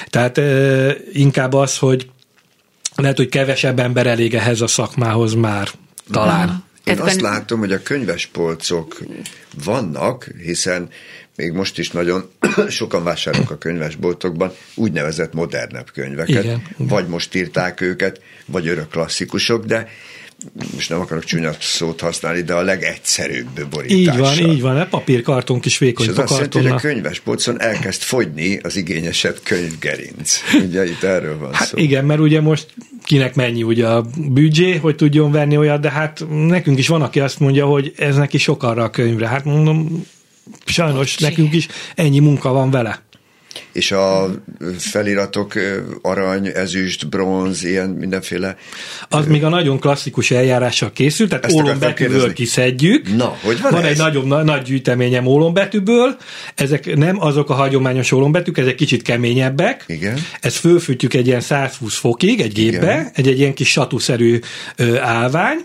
Tehát 0.06 0.38
ö, 0.38 0.90
inkább 1.12 1.52
az, 1.52 1.78
hogy 1.78 2.10
lehet, 2.96 3.16
hogy 3.16 3.28
kevesebb 3.28 3.78
ember 3.78 4.06
elég 4.06 4.34
ehhez 4.34 4.60
a 4.60 4.66
szakmához 4.66 5.34
már 5.34 5.68
talán. 6.10 6.48
Aha. 6.48 6.62
Én 6.84 7.00
azt 7.00 7.20
látom, 7.20 7.58
hogy 7.58 7.72
a 7.72 7.82
könyvespolcok 7.82 9.02
vannak, 9.64 10.30
hiszen 10.44 10.88
még 11.36 11.52
most 11.52 11.78
is 11.78 11.90
nagyon 11.90 12.30
sokan 12.68 13.04
vásárolnak 13.04 13.50
a 13.50 13.58
könyvesboltokban 13.58 14.52
úgynevezett 14.74 15.32
modernebb 15.32 15.90
könyveket. 15.92 16.44
Igen. 16.44 16.62
Vagy 16.76 17.06
most 17.06 17.34
írták 17.34 17.80
őket, 17.80 18.20
vagy 18.46 18.68
örök 18.68 18.88
klasszikusok, 18.88 19.64
de 19.64 19.88
most 20.74 20.90
nem 20.90 21.00
akarok 21.00 21.24
csúnya 21.24 21.52
szót 21.60 22.00
használni, 22.00 22.40
de 22.40 22.54
a 22.54 22.62
legegyszerűbb 22.62 23.66
borítással. 23.70 24.32
Így 24.32 24.40
van, 24.40 24.50
így 24.50 24.60
van, 24.60 24.76
a 24.76 24.86
papírkarton 24.86 25.60
kis 25.60 25.72
És 25.72 25.78
vékony 25.78 26.08
az 26.08 26.18
azt 26.18 26.30
jelenti, 26.30 26.58
hogy 26.58 26.70
a 26.70 26.74
könyvespolcon 26.76 27.60
elkezd 27.60 28.02
fogyni 28.02 28.58
az 28.62 28.76
igényesebb 28.76 29.36
könyvgerinc. 29.42 30.40
Ugye 30.66 30.86
itt 30.86 31.02
erről 31.02 31.38
van 31.38 31.52
Hát 31.52 31.68
szó. 31.68 31.78
igen, 31.78 32.04
mert 32.04 32.20
ugye 32.20 32.40
most 32.40 32.66
kinek 33.04 33.34
mennyi 33.34 33.62
ugye 33.62 33.86
a 33.86 34.04
büdzsé, 34.16 34.76
hogy 34.76 34.96
tudjon 34.96 35.32
venni 35.32 35.56
olyat, 35.56 35.80
de 35.80 35.90
hát 35.90 36.24
nekünk 36.30 36.78
is 36.78 36.88
van, 36.88 37.02
aki 37.02 37.20
azt 37.20 37.38
mondja, 37.38 37.66
hogy 37.66 37.92
ez 37.96 38.16
neki 38.16 38.38
sok 38.38 38.62
arra 38.62 38.84
a 38.84 38.90
könyvre. 38.90 39.28
Hát 39.28 39.44
mondom, 39.44 40.06
sajnos 40.64 40.96
Bocsi. 40.96 41.22
nekünk 41.24 41.54
is 41.54 41.68
ennyi 41.94 42.18
munka 42.18 42.52
van 42.52 42.70
vele. 42.70 43.02
És 43.72 43.92
a 43.92 44.30
feliratok 44.78 45.52
arany, 46.02 46.46
ezüst, 46.54 47.08
bronz, 47.08 47.64
ilyen 47.64 47.88
mindenféle. 47.90 48.56
Az 49.08 49.26
még 49.26 49.44
a 49.44 49.48
nagyon 49.48 49.78
klasszikus 49.78 50.30
eljárással 50.30 50.92
készült, 50.92 51.28
tehát 51.28 51.44
Ezt 51.44 51.54
ólombetűből 51.54 52.32
kiszedjük. 52.32 53.16
Na, 53.16 53.36
hogy 53.42 53.60
van 53.60 53.70
Van 53.72 53.82
ez? 53.84 53.90
egy 53.90 53.96
nagyobb, 53.98 54.26
na- 54.26 54.42
nagy 54.42 54.62
gyűjteményem 54.62 55.26
ólombetűből, 55.26 56.16
ezek 56.54 56.96
nem 56.96 57.20
azok 57.20 57.50
a 57.50 57.54
hagyományos 57.54 58.12
ólombetűk, 58.12 58.58
ezek 58.58 58.74
kicsit 58.74 59.02
keményebbek. 59.02 59.84
Igen. 59.86 60.18
Ezt 60.40 60.56
fölfűtjük 60.56 61.14
egy 61.14 61.26
ilyen 61.26 61.40
120 61.40 61.94
fokig 61.98 62.40
egy 62.40 62.52
gépbe, 62.52 62.76
Igen. 62.92 63.10
egy, 63.14 63.28
egy 63.28 63.38
ilyen 63.38 63.54
kis 63.54 63.70
satúszerű 63.70 64.38
állvány, 65.00 65.58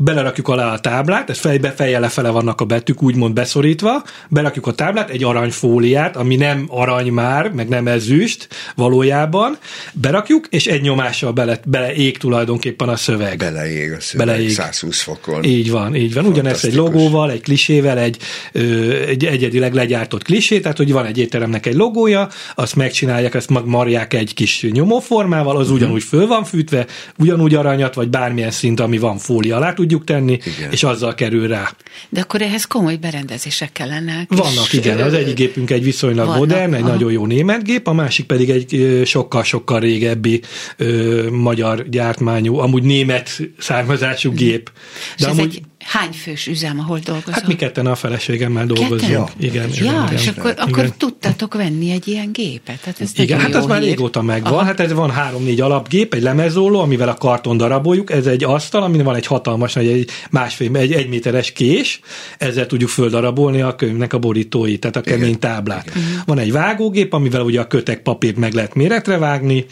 belerakjuk 0.00 0.48
alá 0.48 0.72
a 0.72 0.78
táblát, 0.78 1.30
ez 1.30 1.38
fejbe 1.38 1.70
fejjel 1.70 2.00
lefele 2.00 2.30
vannak 2.30 2.60
a 2.60 2.64
betűk, 2.64 3.02
úgymond 3.02 3.34
beszorítva, 3.34 4.02
berakjuk 4.28 4.66
a 4.66 4.72
táblát, 4.72 5.10
egy 5.10 5.24
aranyfóliát, 5.24 6.16
ami 6.16 6.36
nem 6.36 6.66
arany 6.68 7.12
már, 7.12 7.50
meg 7.50 7.68
nem 7.68 7.86
ezüst 7.86 8.48
valójában, 8.74 9.58
berakjuk, 9.92 10.46
és 10.50 10.66
egy 10.66 10.80
nyomással 10.80 11.32
bele, 11.32 11.60
beleég 11.64 12.18
tulajdonképpen 12.18 12.88
a 12.88 12.96
szöveg. 12.96 13.38
Beleég 13.38 13.92
a 13.92 14.00
szöveg, 14.00 14.26
Beleég. 14.26 14.50
120 14.50 15.00
fokon. 15.00 15.44
Így 15.44 15.70
van, 15.70 15.94
így 15.94 16.14
van. 16.14 16.26
Ugyanezt 16.26 16.64
egy 16.64 16.74
logóval, 16.74 17.30
egy 17.30 17.40
klisével, 17.40 17.98
egy, 17.98 18.18
ö, 18.52 18.92
egy 19.06 19.24
egyedileg 19.24 19.74
legyártott 19.74 20.22
klisé, 20.22 20.60
tehát 20.60 20.76
hogy 20.76 20.92
van 20.92 21.04
egy 21.04 21.18
étteremnek 21.18 21.66
egy 21.66 21.74
logója, 21.74 22.28
azt 22.54 22.76
megcsinálják, 22.76 23.48
mag- 23.48 23.66
marják 23.66 24.14
egy 24.14 24.34
kis 24.34 24.66
nyomóformával, 24.70 25.56
az 25.56 25.70
ugyanúgy 25.70 26.02
föl 26.02 26.26
van 26.26 26.44
fűtve, 26.44 26.86
ugyanúgy 27.18 27.54
aranyat, 27.54 27.94
vagy 27.94 28.08
bármilyen 28.08 28.50
szint, 28.50 28.80
ami 28.80 28.98
van 28.98 29.18
fólia 29.18 29.56
alá 29.56 29.72
tudjuk 29.86 30.04
tenni, 30.04 30.38
Igen. 30.56 30.70
és 30.70 30.82
azzal 30.82 31.14
kerül 31.14 31.48
rá. 31.48 31.74
De 32.08 32.20
akkor 32.20 32.42
ehhez 32.42 32.64
komoly 32.64 32.96
berendezések 32.96 33.72
kellenek. 33.72 34.28
Vannak, 34.28 34.72
igen. 34.72 35.00
Az 35.00 35.12
egyik 35.12 35.34
gépünk 35.34 35.70
egy 35.70 35.82
viszonylag 35.82 36.26
Vannak, 36.26 36.40
modern, 36.40 36.74
egy 36.74 36.82
aha. 36.82 36.90
nagyon 36.90 37.12
jó 37.12 37.26
német 37.26 37.62
gép, 37.62 37.86
a 37.86 37.92
másik 37.92 38.26
pedig 38.26 38.50
egy 38.50 39.00
sokkal-sokkal 39.04 39.80
régebbi 39.80 40.40
ö, 40.76 41.30
magyar 41.30 41.88
gyártmányú, 41.88 42.58
amúgy 42.58 42.82
német 42.82 43.40
származású 43.58 44.32
gép. 44.32 44.70
És 45.16 45.24
ez 45.24 45.38
egy 45.38 45.60
hány 45.86 46.12
fős 46.12 46.46
üzem, 46.46 46.78
ahol 46.78 46.98
dolgozol? 47.04 47.32
Hát 47.32 47.46
mi 47.46 47.54
ketten 47.54 47.86
a 47.86 47.94
feleségemmel 47.94 48.66
dolgozunk. 48.66 49.00
Ketten? 49.00 49.28
Igen, 49.38 49.68
igen, 49.68 49.84
Ja, 49.84 50.04
igen. 50.06 50.18
és 50.18 50.26
akkor, 50.26 50.50
igen. 50.50 50.68
akkor 50.68 50.90
tudtatok 50.96 51.54
venni 51.54 51.90
egy 51.90 52.08
ilyen 52.08 52.32
gépet. 52.32 52.80
Hát 52.84 53.00
ez 53.00 53.10
Igen, 53.16 53.40
hát 53.40 53.54
az 53.54 53.66
már 53.66 53.80
hír. 53.80 53.88
régóta 53.88 54.22
megvan. 54.22 54.52
Aha. 54.52 54.64
Hát 54.64 54.80
ez 54.80 54.92
van 54.92 55.10
három-négy 55.10 55.60
alapgép, 55.60 56.14
egy 56.14 56.22
lemezóló, 56.22 56.80
amivel 56.80 57.08
a 57.08 57.14
karton 57.14 57.56
daraboljuk, 57.56 58.10
ez 58.12 58.26
egy 58.26 58.44
asztal, 58.44 58.82
amin 58.82 59.04
van 59.04 59.14
egy 59.14 59.26
hatalmas, 59.26 59.72
nagy, 59.72 59.86
egy 59.86 60.10
másfél, 60.30 60.76
egy, 60.76 60.92
egy 60.92 61.08
méteres 61.08 61.52
kés, 61.52 62.00
ezzel 62.38 62.66
tudjuk 62.66 62.90
földarabolni 62.90 63.60
a 63.60 63.74
könyvnek 63.74 64.12
a 64.12 64.18
borítóit, 64.18 64.80
tehát 64.80 64.96
a 64.96 65.00
kemény 65.00 65.38
táblát. 65.38 65.92
Van 66.26 66.38
egy 66.38 66.52
vágógép, 66.52 67.12
amivel 67.12 67.40
ugye 67.42 67.60
a 67.60 67.66
kötek 67.66 68.02
papírt 68.02 68.36
meg 68.36 68.52
lehet 68.52 68.74
méretre 68.74 69.18
vágni, 69.18 69.66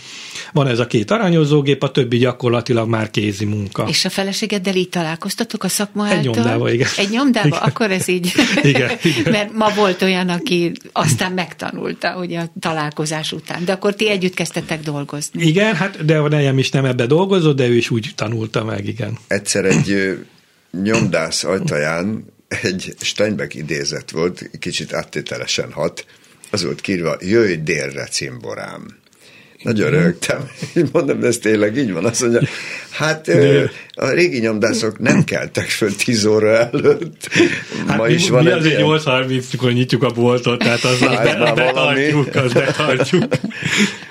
van 0.54 0.66
ez 0.66 0.78
a 0.78 0.86
két 0.86 1.10
aranyozógép, 1.10 1.82
a 1.82 1.90
többi 1.90 2.18
gyakorlatilag 2.18 2.88
már 2.88 3.10
kézi 3.10 3.44
munka. 3.44 3.86
És 3.88 4.04
a 4.04 4.08
feleségeddel 4.08 4.76
így 4.76 4.88
találkoztatok 4.88 5.64
a 5.64 5.68
szakma 5.68 6.04
által? 6.04 6.20
nyomdába, 6.20 6.70
igen. 6.70 6.88
Egy 6.96 7.10
nyomdába? 7.10 7.46
Igen. 7.46 7.58
Akkor 7.58 7.90
ez 7.90 8.08
így. 8.08 8.32
Igen, 8.62 8.90
igen. 9.02 9.32
Mert 9.32 9.52
ma 9.52 9.70
volt 9.74 10.02
olyan, 10.02 10.28
aki 10.28 10.72
aztán 10.92 11.32
megtanulta, 11.32 12.16
ugye 12.18 12.40
a 12.40 12.52
találkozás 12.60 13.32
után. 13.32 13.64
De 13.64 13.72
akkor 13.72 13.94
ti 13.94 14.10
együtt 14.10 14.34
kezdtetek 14.34 14.80
dolgozni. 14.80 15.46
Igen, 15.46 15.74
hát 15.74 16.04
de 16.04 16.18
a 16.18 16.28
nejem 16.28 16.58
is 16.58 16.70
nem 16.70 16.84
ebbe 16.84 17.06
dolgozott, 17.06 17.56
de 17.56 17.66
ő 17.66 17.74
is 17.74 17.90
úgy 17.90 18.10
tanulta 18.14 18.64
meg, 18.64 18.86
igen. 18.88 19.18
Egyszer 19.26 19.64
egy 19.64 20.18
nyomdász 20.82 21.44
ajtaján 21.44 22.24
egy 22.62 22.94
Steinbeck 23.00 23.54
idézet 23.54 24.10
volt, 24.10 24.50
kicsit 24.58 24.92
áttételesen 24.92 25.72
hat, 25.72 26.06
az 26.50 26.64
volt 26.64 26.80
kírva, 26.80 27.16
jöjj 27.20 27.54
délre, 27.54 28.04
cimborám. 28.04 29.02
Nagyon 29.64 29.90
rögtem. 29.90 30.38
Így 30.76 30.88
mondom, 30.92 31.20
de 31.20 31.26
ez 31.26 31.38
tényleg 31.38 31.76
így 31.76 31.92
van. 31.92 32.04
Azt 32.04 32.20
mondja, 32.20 32.40
hát 32.90 33.28
ö, 33.28 33.64
a 33.94 34.08
régi 34.10 34.38
nyomdászok 34.38 34.98
nem 34.98 35.24
keltek 35.24 35.68
föl 35.68 35.94
10 35.96 36.24
óra 36.24 36.56
előtt. 36.56 37.28
Hát 37.86 37.96
Ma 37.96 38.04
mi, 38.06 38.12
is 38.12 38.28
van 38.28 38.42
mi 38.42 38.50
egy 38.50 38.58
azért 38.58 38.78
ilyen- 38.78 38.88
8.30-kor 38.88 39.72
nyitjuk 39.72 40.02
a 40.02 40.10
boltot, 40.10 40.58
tehát 40.58 40.84
az, 40.84 41.02
az, 41.02 41.08
Hát 41.08 41.24
be, 41.24 41.38
már 41.38 41.50
az 41.50 41.54
betartjuk, 41.56 42.34
az 42.34 42.52
betartjuk. 42.52 43.24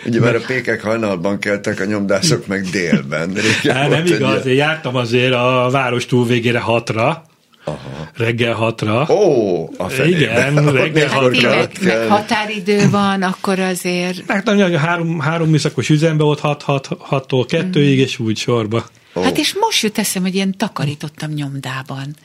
Ugye 0.06 0.20
már 0.20 0.36
a 0.36 0.42
pékek 0.48 0.82
hajnalban 0.82 1.40
keltek, 1.40 1.80
a 1.80 1.86
nyomdászok 1.86 2.48
meg 2.48 2.62
délben. 2.72 3.34
Régen 3.34 3.76
Hát 3.76 3.90
nem 3.90 4.06
igaz, 4.06 4.46
én 4.46 4.56
jártam 4.56 4.96
azért 4.96 5.34
a 5.34 5.68
város 5.72 6.06
túlvégére 6.06 6.60
hatra, 6.60 7.24
Aha. 7.64 8.10
reggel 8.14 8.54
hatra. 8.54 9.08
Ó, 9.10 9.70
a. 9.78 9.92
Igen, 10.06 10.72
reggel 10.72 11.08
hat 11.10 11.32
Ti 11.32 11.38
kellett 11.38 11.84
meg, 11.84 11.98
meg 11.98 12.08
határidő 12.08 12.90
van, 12.90 13.22
akkor 13.22 13.60
azért... 13.60 14.32
Hát 14.32 14.44
nagyon 14.44 14.78
három, 14.78 15.20
három 15.20 15.50
műszakos 15.50 15.90
üzembe 15.90 16.24
ott 16.24 16.40
6-tól 16.44 17.46
2-ig, 17.48 17.76
és 17.76 18.20
úgy 18.20 18.38
sorba. 18.38 18.86
Ó. 19.16 19.22
Hát 19.22 19.38
és 19.38 19.56
most 19.60 19.84
jut 19.84 19.98
eszem, 19.98 20.22
hogy 20.22 20.36
ilyen 20.36 20.58
takarítottam 20.58 21.32
nyomdában. 21.32 22.16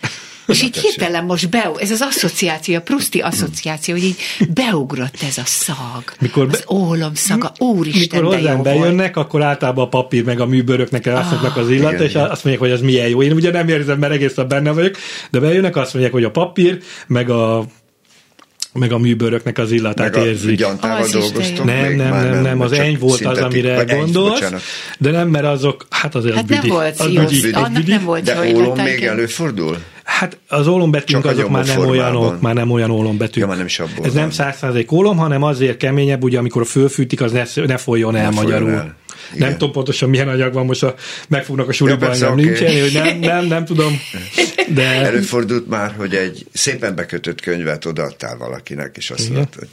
És 0.48 0.62
így 0.62 0.76
hirtelen 0.78 1.24
most 1.24 1.48
be, 1.50 1.70
ez 1.78 1.90
az 1.90 2.00
asszociáció, 2.00 2.74
a 2.76 2.80
Pruszti 2.80 3.18
asszociáció, 3.18 3.94
hogy 3.94 4.04
így 4.04 4.16
beugrott 4.48 5.14
ez 5.28 5.38
a 5.38 5.42
szag. 5.44 6.02
Mikor 6.20 6.46
be- 6.46 6.56
az 6.56 6.64
ólom 6.76 7.14
szaga, 7.14 7.52
úristen, 7.58 8.20
Mikor 8.22 8.34
hozzám 8.36 8.52
volt. 8.62 8.62
bejönnek, 8.78 9.16
akkor 9.16 9.42
általában 9.42 9.84
a 9.84 9.88
papír 9.88 10.24
meg 10.24 10.40
a 10.40 10.46
műbőröknek 10.46 11.06
elszaknak 11.06 11.56
az 11.56 11.70
illata, 11.70 11.92
igen, 11.94 12.04
és 12.06 12.10
igen. 12.10 12.22
azt 12.30 12.44
mondják, 12.44 12.58
hogy 12.58 12.70
ez 12.70 12.80
milyen 12.80 13.08
jó. 13.08 13.22
Én 13.22 13.32
ugye 13.32 13.50
nem 13.50 13.68
érzem, 13.68 13.98
mert 13.98 14.12
egész 14.12 14.34
nap 14.34 14.48
benne 14.48 14.70
vagyok, 14.70 14.96
de 15.30 15.38
bejönnek, 15.40 15.76
azt 15.76 15.92
mondják, 15.92 16.14
hogy 16.14 16.24
a 16.24 16.30
papír, 16.30 16.78
meg 17.06 17.30
a 17.30 17.64
meg 18.72 18.92
a 18.92 18.98
műbőröknek 18.98 19.58
az 19.58 19.70
illatát 19.70 20.14
Meg 20.14 20.22
a 20.22 20.26
érzik. 20.26 20.56
gyantával 20.58 21.00
Az 21.00 21.10
dolgoztok 21.10 21.64
Nem, 21.64 21.86
még? 21.86 21.96
nem, 21.96 22.08
Már 22.10 22.30
nem, 22.30 22.42
nem, 22.42 22.60
az 22.60 22.72
eny 22.72 22.98
volt 22.98 23.24
az, 23.24 23.38
amire 23.38 23.84
gondolsz, 23.84 24.52
de 24.98 25.10
nem, 25.10 25.28
mert 25.28 25.44
azok, 25.44 25.86
hát 25.90 26.14
azért 26.14 26.34
Hát 26.34 26.44
az 26.44 26.50
nem 26.50 26.60
büdi. 26.60 26.72
volt 26.72 27.00
az 27.00 27.12
jó, 27.12 27.22
büdi. 27.24 27.50
annak 27.50 27.86
nem 27.86 28.04
volt 28.04 28.22
De 28.22 28.52
ólom 28.54 28.78
még 28.80 29.04
előfordul? 29.04 29.78
Hát 30.08 30.38
az 30.48 30.66
ólombetűnk 30.66 31.22
Csak 31.22 31.32
a 31.32 31.34
azok 31.34 31.50
már 31.50 31.66
nem 31.66 31.78
olyanok, 31.78 32.40
már 32.40 32.54
nem 32.54 32.70
olyan 32.70 32.90
ólombetűk. 32.90 33.42
Ja, 33.42 33.46
már 33.46 33.56
nem 33.56 33.66
is 33.66 33.78
abból 33.78 34.04
Ez 34.04 34.12
van. 34.12 34.20
nem 34.22 34.30
százszázalék 34.30 34.92
ólom, 34.92 35.16
hanem 35.16 35.42
azért 35.42 35.76
keményebb, 35.76 36.22
ugye 36.22 36.38
amikor 36.38 36.66
fölfűtik, 36.66 37.20
az 37.20 37.32
ne, 37.32 37.44
ne 37.66 37.76
folyjon 37.76 38.16
el 38.16 38.22
Ne 38.30 38.36
folyjon 38.36 38.62
magyarul. 38.62 38.70
el. 38.78 38.96
Igen. 39.34 39.48
Nem 39.48 39.58
tudom 39.58 39.72
pontosan 39.72 40.08
milyen 40.08 40.28
anyag 40.28 40.52
van, 40.52 40.66
most 40.66 40.82
a, 40.82 40.94
megfognak 41.28 41.68
a 41.68 41.72
suliban, 41.72 42.00
Ja, 42.00 42.06
persze, 42.06 42.26
engem 42.26 42.44
nincsen, 42.44 42.80
hogy 42.80 42.92
nem, 42.92 43.18
nem, 43.18 43.44
nem 43.46 43.64
tudom. 43.64 44.00
De 44.74 44.82
Előfordult 44.84 45.68
már, 45.68 45.94
hogy 45.96 46.14
egy 46.14 46.46
szépen 46.52 46.94
bekötött 46.94 47.40
könyvet 47.40 47.84
odaadtál 47.84 48.36
valakinek, 48.36 48.96
és 48.96 49.10
azt 49.10 49.30
mondta, 49.30 49.58
hogy 49.58 49.68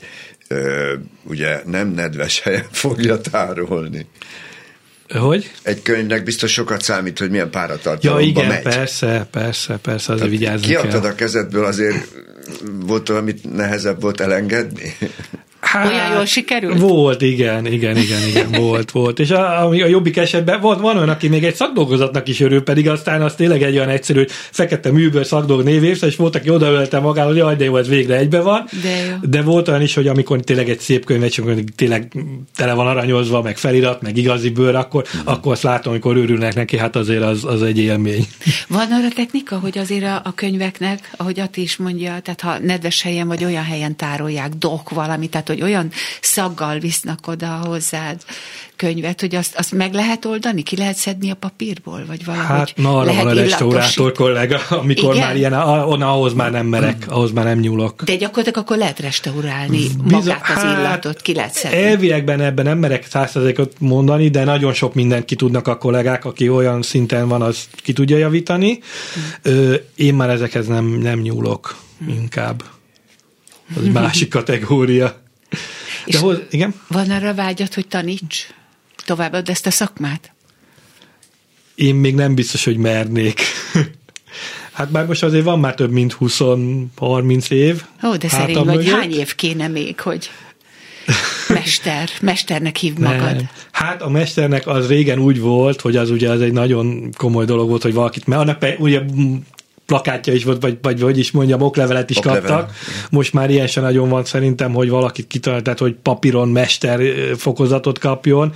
ö, 0.47 0.93
ugye 1.23 1.61
nem 1.65 1.87
nedves 1.87 2.39
helyen 2.39 2.65
fogja 2.71 3.21
tárolni. 3.21 4.05
Hogy? 5.13 5.51
Egy 5.63 5.81
könyvnek 5.81 6.23
biztos 6.23 6.51
sokat 6.51 6.81
számít, 6.81 7.19
hogy 7.19 7.29
milyen 7.29 7.45
Ja, 7.45 7.59
páratartalomba 7.59 8.21
igen, 8.25 8.47
megy. 8.47 8.61
persze, 8.61 9.27
persze, 9.31 9.77
persze, 9.77 10.13
azért 10.13 10.29
vigyázni 10.29 10.67
Kiadtad 10.67 11.01
kell. 11.01 11.11
a 11.11 11.15
kezedből, 11.15 11.65
azért 11.65 12.07
volt 12.85 13.07
valamit 13.07 13.53
nehezebb 13.55 14.01
volt 14.01 14.19
elengedni? 14.21 14.97
Hát, 15.75 15.91
Olyan 15.91 16.13
jól 16.13 16.25
sikerült? 16.25 16.79
Volt, 16.79 17.21
igen, 17.21 17.65
igen, 17.65 17.97
igen, 17.97 18.27
igen, 18.27 18.51
volt, 18.61 18.91
volt. 18.91 19.19
És 19.19 19.31
a, 19.31 19.65
a, 19.65 19.69
a 19.69 19.87
jobbik 19.87 20.17
esetben 20.17 20.61
volt, 20.61 20.79
van 20.79 20.95
olyan, 20.95 21.09
aki 21.09 21.27
még 21.27 21.43
egy 21.43 21.55
szakdolgozatnak 21.55 22.27
is 22.27 22.39
örül, 22.39 22.63
pedig 22.63 22.89
aztán 22.89 23.21
az 23.21 23.35
tényleg 23.35 23.63
egy 23.63 23.75
olyan 23.75 23.89
egyszerű, 23.89 24.19
hogy 24.19 24.31
fekete 24.31 24.91
műből 24.91 25.23
szakdolg 25.23 25.63
névész, 25.63 26.01
és 26.01 26.15
volt, 26.15 26.35
aki 26.35 26.49
odaölte 26.49 26.99
magához, 26.99 27.31
hogy 27.31 27.39
jaj, 27.39 27.55
de 27.55 27.63
jó, 27.63 27.77
ez 27.77 27.87
végre 27.87 28.17
egybe 28.17 28.41
van. 28.41 28.67
De 28.81 28.89
jó. 28.89 29.15
de 29.29 29.41
volt 29.41 29.67
olyan 29.67 29.81
is, 29.81 29.93
hogy 29.93 30.07
amikor 30.07 30.39
tényleg 30.39 30.69
egy 30.69 30.79
szép 30.79 31.05
könyv, 31.05 31.23
és 31.23 31.37
amikor 31.37 31.63
tényleg 31.75 32.11
tele 32.55 32.73
van 32.73 32.87
aranyozva, 32.87 33.41
meg 33.41 33.57
felirat, 33.57 34.01
meg 34.01 34.17
igazi 34.17 34.49
bőr, 34.49 34.75
akkor, 34.75 35.03
akkor 35.23 35.51
azt 35.51 35.63
látom, 35.63 35.91
amikor 35.91 36.17
örülnek 36.17 36.55
neki, 36.55 36.77
hát 36.77 36.95
azért 36.95 37.23
az, 37.23 37.45
az 37.45 37.61
egy 37.63 37.79
élmény. 37.79 38.27
Van 38.67 38.91
arra 38.91 39.09
technika, 39.15 39.59
hogy 39.59 39.77
azért 39.77 40.03
a, 40.03 40.21
a 40.23 40.33
könyveknek, 40.35 41.11
ahogy 41.17 41.39
Ati 41.39 41.61
is 41.61 41.77
mondja, 41.77 42.19
tehát 42.23 42.41
ha 42.41 42.59
nedves 42.59 43.01
helyen 43.01 43.27
vagy 43.27 43.43
olyan 43.43 43.63
helyen 43.63 43.95
tárolják, 43.95 44.49
dok 44.49 44.89
valami, 44.89 45.27
tehát 45.27 45.47
hogy 45.47 45.61
olyan 45.65 45.91
szaggal 46.21 46.79
visznak 46.79 47.27
oda 47.27 47.47
hozzád 47.47 48.21
könyvet, 48.75 49.19
hogy 49.19 49.35
azt, 49.35 49.55
azt 49.57 49.71
meg 49.71 49.93
lehet 49.93 50.25
oldani, 50.25 50.61
ki 50.63 50.77
lehet 50.77 50.95
szedni 50.95 51.29
a 51.31 51.35
papírból, 51.35 52.03
vagy 52.07 52.25
valahogy 52.25 52.47
Hát 52.47 52.73
na, 52.75 52.97
arra 52.97 53.13
van 53.13 53.27
a 53.27 53.33
restaurátor 53.33 53.71
illatosítani? 53.71 54.11
kollega, 54.11 54.59
amikor 54.69 55.13
Igen? 55.15 55.27
már 55.27 55.35
ilyen, 55.35 55.53
on, 55.53 56.01
ahhoz 56.01 56.33
már 56.33 56.51
nem 56.51 56.65
merek, 56.65 57.05
ahhoz 57.09 57.31
már 57.31 57.45
nem 57.45 57.59
nyúlok. 57.59 58.03
De 58.03 58.15
gyakorlatilag 58.15 58.57
akkor 58.57 58.77
lehet 58.77 58.99
restaurálni 58.99 59.77
Bizony- 59.77 60.11
magát 60.11 60.49
az 60.55 60.63
illatot, 60.63 61.21
ki 61.21 61.33
lehet 61.33 61.53
szedni. 61.53 61.77
Elviekben 61.77 62.41
ebben 62.41 62.65
nem 62.65 62.77
merek 62.77 63.05
százszerzékot 63.07 63.73
mondani, 63.79 64.29
de 64.29 64.43
nagyon 64.43 64.73
sok 64.73 64.93
mindent 64.93 65.25
ki 65.25 65.35
tudnak 65.35 65.67
a 65.67 65.77
kollégák, 65.77 66.25
aki 66.25 66.49
olyan 66.49 66.81
szinten 66.81 67.27
van, 67.27 67.41
az 67.41 67.63
ki 67.75 67.93
tudja 67.93 68.17
javítani. 68.17 68.79
Ö, 69.41 69.75
Én 69.95 70.13
már 70.13 70.29
ezekhez 70.29 70.67
nem, 70.67 70.85
nem 70.85 71.19
nyúlok 71.19 71.75
inkább. 72.07 72.63
Az 73.77 73.87
másik 73.93 74.29
kategória. 74.29 75.23
De 75.49 75.57
És 76.05 76.15
hoz, 76.15 76.37
igen? 76.49 76.73
Van 76.87 77.11
arra 77.11 77.33
vágyat, 77.33 77.73
hogy 77.73 77.87
taníts? 77.87 78.47
Továbbad 79.05 79.49
ezt 79.49 79.65
a 79.65 79.71
szakmát? 79.71 80.33
Én 81.75 81.95
még 81.95 82.15
nem 82.15 82.35
biztos, 82.35 82.63
hogy 82.63 82.77
mernék. 82.77 83.41
Hát 84.71 84.91
bár 84.91 85.05
most 85.05 85.23
azért 85.23 85.43
van 85.43 85.59
már 85.59 85.75
több 85.75 85.91
mint 85.91 86.17
20-30 86.19 87.51
év. 87.51 87.83
Ó, 88.03 88.15
de 88.15 88.29
szerény 88.29 88.55
vagy. 88.55 88.65
mögött. 88.65 88.93
Hány 88.93 89.11
év 89.11 89.35
kéne 89.35 89.67
még, 89.67 89.99
hogy 89.99 90.29
mester, 91.47 92.09
mesternek 92.21 92.75
hív 92.75 92.97
magad? 92.97 93.35
Nem. 93.35 93.49
Hát 93.71 94.01
a 94.01 94.09
mesternek 94.09 94.67
az 94.67 94.87
régen 94.87 95.19
úgy 95.19 95.39
volt, 95.39 95.81
hogy 95.81 95.95
az 95.95 96.09
ugye 96.09 96.29
az 96.29 96.41
egy 96.41 96.51
nagyon 96.51 97.13
komoly 97.17 97.45
dolog 97.45 97.69
volt, 97.69 97.81
hogy 97.81 97.93
valakit, 97.93 98.27
mert 98.27 98.41
annak 98.41 98.79
ugye 98.79 99.01
plakátja 99.85 100.33
is 100.33 100.43
volt, 100.43 100.61
vagy, 100.61 100.77
vagy 100.81 101.01
hogy 101.01 101.17
is 101.17 101.31
mondjam, 101.31 101.61
oklevelet 101.61 102.09
is 102.09 102.17
Oklevel, 102.17 102.41
kaptak. 102.41 102.71
Most 103.09 103.33
már 103.33 103.49
ilyen 103.49 103.67
sem 103.67 103.83
nagyon 103.83 104.09
van 104.09 104.25
szerintem, 104.25 104.73
hogy 104.73 104.89
valakit 104.89 105.27
kitalált, 105.27 105.63
tehát 105.63 105.79
hogy 105.79 105.95
papíron 106.01 106.49
mester 106.49 107.01
fokozatot 107.37 107.99
kapjon, 107.99 108.51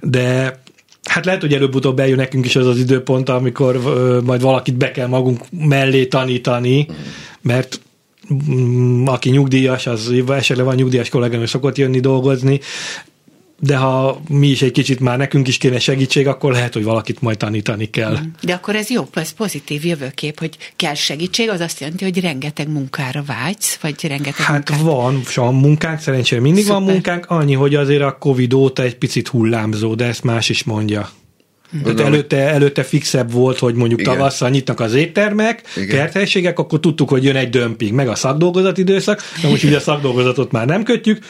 de 0.00 0.60
Hát 1.06 1.24
lehet, 1.24 1.40
hogy 1.40 1.54
előbb-utóbb 1.54 1.98
eljön 1.98 2.16
nekünk 2.16 2.44
is 2.44 2.56
az 2.56 2.66
az 2.66 2.78
időpont, 2.78 3.28
amikor 3.28 3.80
ö, 3.84 4.20
majd 4.24 4.40
valakit 4.40 4.74
be 4.74 4.90
kell 4.90 5.06
magunk 5.06 5.40
mellé 5.50 6.06
tanítani, 6.06 6.86
mert 7.42 7.80
mm, 8.50 9.06
aki 9.06 9.30
nyugdíjas, 9.30 9.86
az 9.86 10.12
esetleg 10.28 10.66
van 10.66 10.74
nyugdíjas 10.74 11.08
kollégám, 11.08 11.38
hogy 11.38 11.48
szokott 11.48 11.76
jönni 11.76 12.00
dolgozni, 12.00 12.60
de 13.58 13.76
ha 13.76 14.20
mi 14.28 14.46
is 14.48 14.62
egy 14.62 14.72
kicsit 14.72 15.00
már 15.00 15.18
nekünk 15.18 15.48
is 15.48 15.58
kéne 15.58 15.78
segítség, 15.78 16.26
akkor 16.26 16.52
lehet, 16.52 16.72
hogy 16.72 16.84
valakit 16.84 17.20
majd 17.20 17.36
tanítani 17.36 17.90
kell. 17.90 18.16
De 18.42 18.52
akkor 18.52 18.76
ez 18.76 18.90
jó, 18.90 19.08
ez 19.14 19.30
pozitív 19.32 19.84
jövőkép, 19.84 20.38
hogy 20.38 20.56
kell 20.76 20.94
segítség, 20.94 21.50
az 21.50 21.60
azt 21.60 21.80
jelenti, 21.80 22.04
hogy 22.04 22.20
rengeteg 22.20 22.68
munkára 22.68 23.22
vágysz, 23.26 23.74
vagy 23.80 23.94
rengeteg 24.02 24.34
Hát 24.34 24.70
munkát. 24.70 24.80
van, 24.80 25.22
van 25.34 25.54
munkánk, 25.54 26.00
szerencsére 26.00 26.40
mindig 26.40 26.64
Szuper. 26.64 26.80
van 26.80 26.90
munkánk, 26.90 27.26
annyi, 27.26 27.54
hogy 27.54 27.74
azért 27.74 28.02
a 28.02 28.16
Covid 28.18 28.52
óta 28.52 28.82
egy 28.82 28.96
picit 28.96 29.28
hullámzó, 29.28 29.94
de 29.94 30.04
ezt 30.04 30.24
más 30.24 30.48
is 30.48 30.64
mondja. 30.64 31.10
Tehát 31.70 31.84
Gondolom, 31.86 32.12
előtte, 32.12 32.36
előtte 32.36 32.82
fixebb 32.82 33.32
volt, 33.32 33.58
hogy 33.58 33.74
mondjuk 33.74 34.00
Igen. 34.00 34.12
tavasszal 34.14 34.48
nyitnak 34.50 34.80
az 34.80 34.94
éttermek, 34.94 35.62
Igen. 35.76 35.88
kerthelységek, 35.88 36.58
akkor 36.58 36.80
tudtuk, 36.80 37.08
hogy 37.08 37.24
jön 37.24 37.36
egy 37.36 37.50
dömping, 37.50 37.92
meg 37.92 38.08
a 38.08 38.14
szakdolgozat 38.14 38.78
időszak, 38.78 39.22
de 39.42 39.48
most 39.48 39.64
ugye 39.64 39.76
a 39.76 39.80
szakdolgozatot 39.80 40.52
már 40.52 40.66
nem 40.66 40.82
kötjük, 40.82 41.24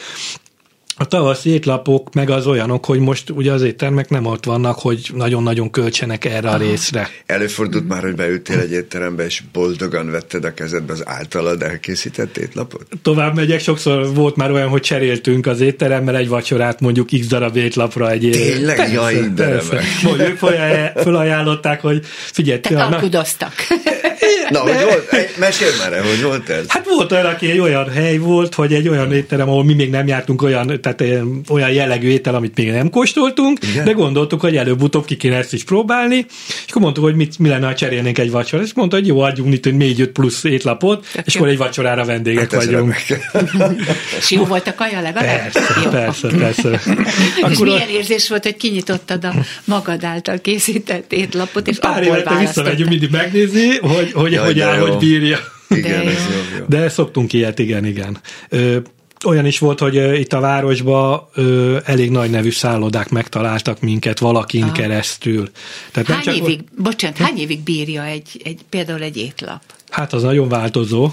a 0.97 1.05
tavaszi 1.05 1.49
étlapok 1.49 2.13
meg 2.13 2.29
az 2.29 2.47
olyanok, 2.47 2.85
hogy 2.85 2.99
most 2.99 3.29
ugye 3.29 3.51
az 3.51 3.61
éttermek 3.61 4.09
nem 4.09 4.25
ott 4.25 4.45
vannak, 4.45 4.79
hogy 4.79 5.11
nagyon-nagyon 5.13 5.69
költsenek 5.69 6.25
erre 6.25 6.49
a 6.49 6.57
részre. 6.57 7.09
Előfordult 7.25 7.87
már, 7.87 8.01
hogy 8.01 8.15
beültél 8.15 8.59
egy 8.59 8.71
étterembe, 8.71 9.25
és 9.25 9.43
boldogan 9.53 10.11
vetted 10.11 10.45
a 10.45 10.53
kezedbe 10.53 10.93
az 10.93 11.07
általad 11.07 11.61
elkészített 11.61 12.37
étlapot? 12.37 12.85
Tovább 13.01 13.35
megyek, 13.35 13.59
sokszor 13.59 14.13
volt 14.13 14.35
már 14.35 14.51
olyan, 14.51 14.69
hogy 14.69 14.81
cseréltünk 14.81 15.45
az 15.45 15.61
étteremmel 15.61 16.15
egy 16.15 16.27
vacsorát 16.27 16.79
mondjuk 16.79 17.07
x 17.07 17.27
darab 17.27 17.55
étlapra 17.55 18.11
egy 18.11 18.29
Tényleg? 18.31 18.91
Jaj, 18.91 19.31
de 19.35 19.47
persze. 19.47 19.81
Mondjuk 20.03 20.37
föl- 20.37 20.99
fölajánlották, 21.01 21.81
hogy 21.81 22.05
figyelj, 22.31 22.59
Te 22.59 22.73
na. 22.73 22.99
Na, 24.49 24.59
hogy 24.59 24.83
volt? 24.83 25.37
Meséld 25.39 25.73
már 25.79 25.93
el, 25.93 26.03
hogy 26.03 26.21
volt 26.23 26.49
ez? 26.49 26.65
Hát 26.67 26.85
volt 26.85 27.11
olyan, 27.11 27.25
aki 27.25 27.51
egy 27.51 27.59
olyan 27.59 27.89
hely 27.89 28.17
volt, 28.17 28.53
hogy 28.53 28.73
egy 28.73 28.87
olyan 28.89 29.13
étterem, 29.13 29.49
ahol 29.49 29.63
mi 29.63 29.73
még 29.73 29.89
nem 29.89 30.07
jártunk 30.07 30.41
olyan, 30.41 30.81
tehát 30.81 31.03
olyan- 31.49 31.71
jellegű 31.73 32.07
étel, 32.07 32.35
amit 32.35 32.57
még 32.57 32.71
nem 32.71 32.89
kóstoltunk, 32.89 33.59
Igen? 33.71 33.85
de 33.85 33.91
gondoltuk, 33.91 34.41
hogy 34.41 34.55
előbb-utóbb 34.57 35.05
ki 35.05 35.15
kéne 35.17 35.35
ezt 35.35 35.53
is 35.53 35.63
próbálni, 35.63 36.25
és 36.47 36.65
akkor 36.69 36.81
mondtuk, 36.81 37.03
hogy 37.03 37.15
mit, 37.15 37.39
mi 37.39 37.49
lenne, 37.49 37.65
ha 37.65 37.73
cserélnénk 37.73 38.17
egy 38.17 38.31
vacsorát, 38.31 38.65
és 38.65 38.73
mondta, 38.73 38.95
hogy 38.95 39.07
jó, 39.07 39.19
adjunk 39.19 39.53
itt 39.53 39.65
egy 39.65 39.75
négy-öt 39.75 40.09
plusz 40.09 40.43
étlapot, 40.43 41.05
és 41.25 41.35
akkor 41.35 41.47
egy 41.47 41.57
vacsorára 41.57 42.05
vendégek 42.05 42.51
Hát 42.51 42.63
vagyunk. 42.65 42.95
És 44.17 44.31
jó 44.31 44.45
volt 44.45 44.67
a 44.67 44.75
kaja 44.75 45.01
legalább? 45.01 45.51
Persze, 45.51 45.81
Jó. 45.83 45.89
persze, 45.89 46.27
persze. 46.27 46.69
És 47.37 47.41
Akkor 47.41 47.67
milyen 47.67 47.89
érzés 47.89 48.29
volt, 48.29 48.43
hogy 48.43 48.57
kinyitottad 48.57 49.25
a 49.25 49.33
magad 49.63 50.03
által 50.03 50.39
készített 50.41 51.13
étlapot, 51.13 51.67
és 51.67 51.77
pár 51.79 52.03
évente 52.03 52.37
visszamegyünk 52.39 52.89
mindig 52.89 53.09
megnézni, 53.11 53.77
hogy, 53.77 54.11
hogy, 54.11 54.35
hogy 54.43 54.55
de 54.55 54.65
áll, 54.65 54.77
jó. 54.77 54.85
hogy 54.85 54.97
bírja. 54.97 55.37
Igen, 55.69 56.05
De 56.05 56.11
ez 56.11 56.17
jó. 56.57 56.65
De 56.67 56.89
szoktunk 56.89 57.33
ilyet, 57.33 57.59
igen, 57.59 57.85
igen. 57.85 58.17
Ö, 58.49 58.77
olyan 59.25 59.45
is 59.45 59.59
volt, 59.59 59.79
hogy 59.79 59.97
ö, 59.97 60.13
itt 60.13 60.33
a 60.33 60.39
városban 60.39 61.27
ö, 61.33 61.77
elég 61.85 62.11
nagy 62.11 62.29
nevű 62.29 62.51
szállodák 62.51 63.09
megtaláltak 63.09 63.79
minket 63.81 64.19
valakin 64.19 64.63
Aha. 64.63 64.71
keresztül. 64.71 65.49
Tehát 65.91 66.25
Hány 66.25 66.35
évig, 66.35 66.59
bocsánat, 66.77 67.17
hány 67.17 67.37
évig 67.37 67.59
bírja 67.59 68.03
egy, 68.03 68.41
egy, 68.43 68.59
például 68.69 69.01
egy 69.01 69.17
étlap? 69.17 69.61
Hát 69.89 70.13
az 70.13 70.23
nagyon 70.23 70.49
változó, 70.49 71.11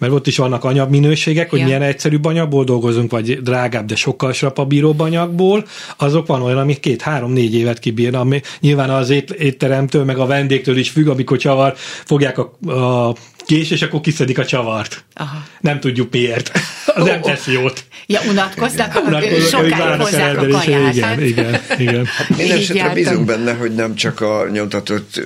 mert 0.00 0.12
ott 0.12 0.26
is 0.26 0.36
vannak 0.36 0.64
anyagminőségek, 0.64 1.50
hogy 1.50 1.58
Ja. 1.58 1.64
milyen 1.64 1.82
egyszerűbb 1.82 2.24
anyagból 2.24 2.64
dolgozunk, 2.64 3.10
vagy 3.10 3.42
drágább, 3.42 3.86
de 3.86 3.94
sokkal 3.94 4.32
srapabíróbb 4.32 5.00
anyagból. 5.00 5.64
Azok 5.96 6.26
van 6.26 6.42
olyan, 6.42 6.58
amik 6.58 6.80
két, 6.80 7.02
három, 7.02 7.32
négy 7.32 7.54
évet 7.54 7.78
kibírna, 7.78 8.20
ami 8.20 8.40
nyilván 8.60 8.90
az 8.90 9.10
ét, 9.10 9.30
étteremtől, 9.30 10.04
meg 10.04 10.18
a 10.18 10.26
vendégtől 10.26 10.76
is 10.76 10.90
függ, 10.90 11.06
amikor 11.06 11.38
csavar, 11.38 11.74
fogják 12.04 12.38
a, 12.38 12.70
a 12.70 13.14
kés, 13.50 13.70
és 13.70 13.82
akkor 13.82 14.00
kiszedik 14.00 14.38
a 14.38 14.44
csavart. 14.44 15.04
Aha. 15.14 15.44
Nem 15.60 15.80
tudjuk 15.80 16.12
miért. 16.12 16.50
Az 16.94 17.02
Ó, 17.02 17.06
nem 17.06 17.20
ó. 17.22 17.24
teszi 17.24 17.52
jót. 17.52 17.84
Ja, 18.06 18.20
unatkoznak, 18.28 19.02
Unatkoznak, 19.06 19.48
sokáig 19.48 19.70
várnak 19.70 20.00
hozzák 20.06 20.36
a 20.38 20.46
kaját. 20.46 20.94
Igen, 20.94 21.08
hát. 21.08 21.20
igen, 21.20 21.60
igen. 21.78 22.06
Minden 22.28 22.46
Így 22.46 22.52
esetre 22.52 22.74
jártam. 22.74 22.94
bízunk 22.94 23.24
benne, 23.26 23.52
hogy 23.52 23.74
nem 23.74 23.94
csak 23.94 24.20
a 24.20 24.48
nyomtatott 24.52 25.22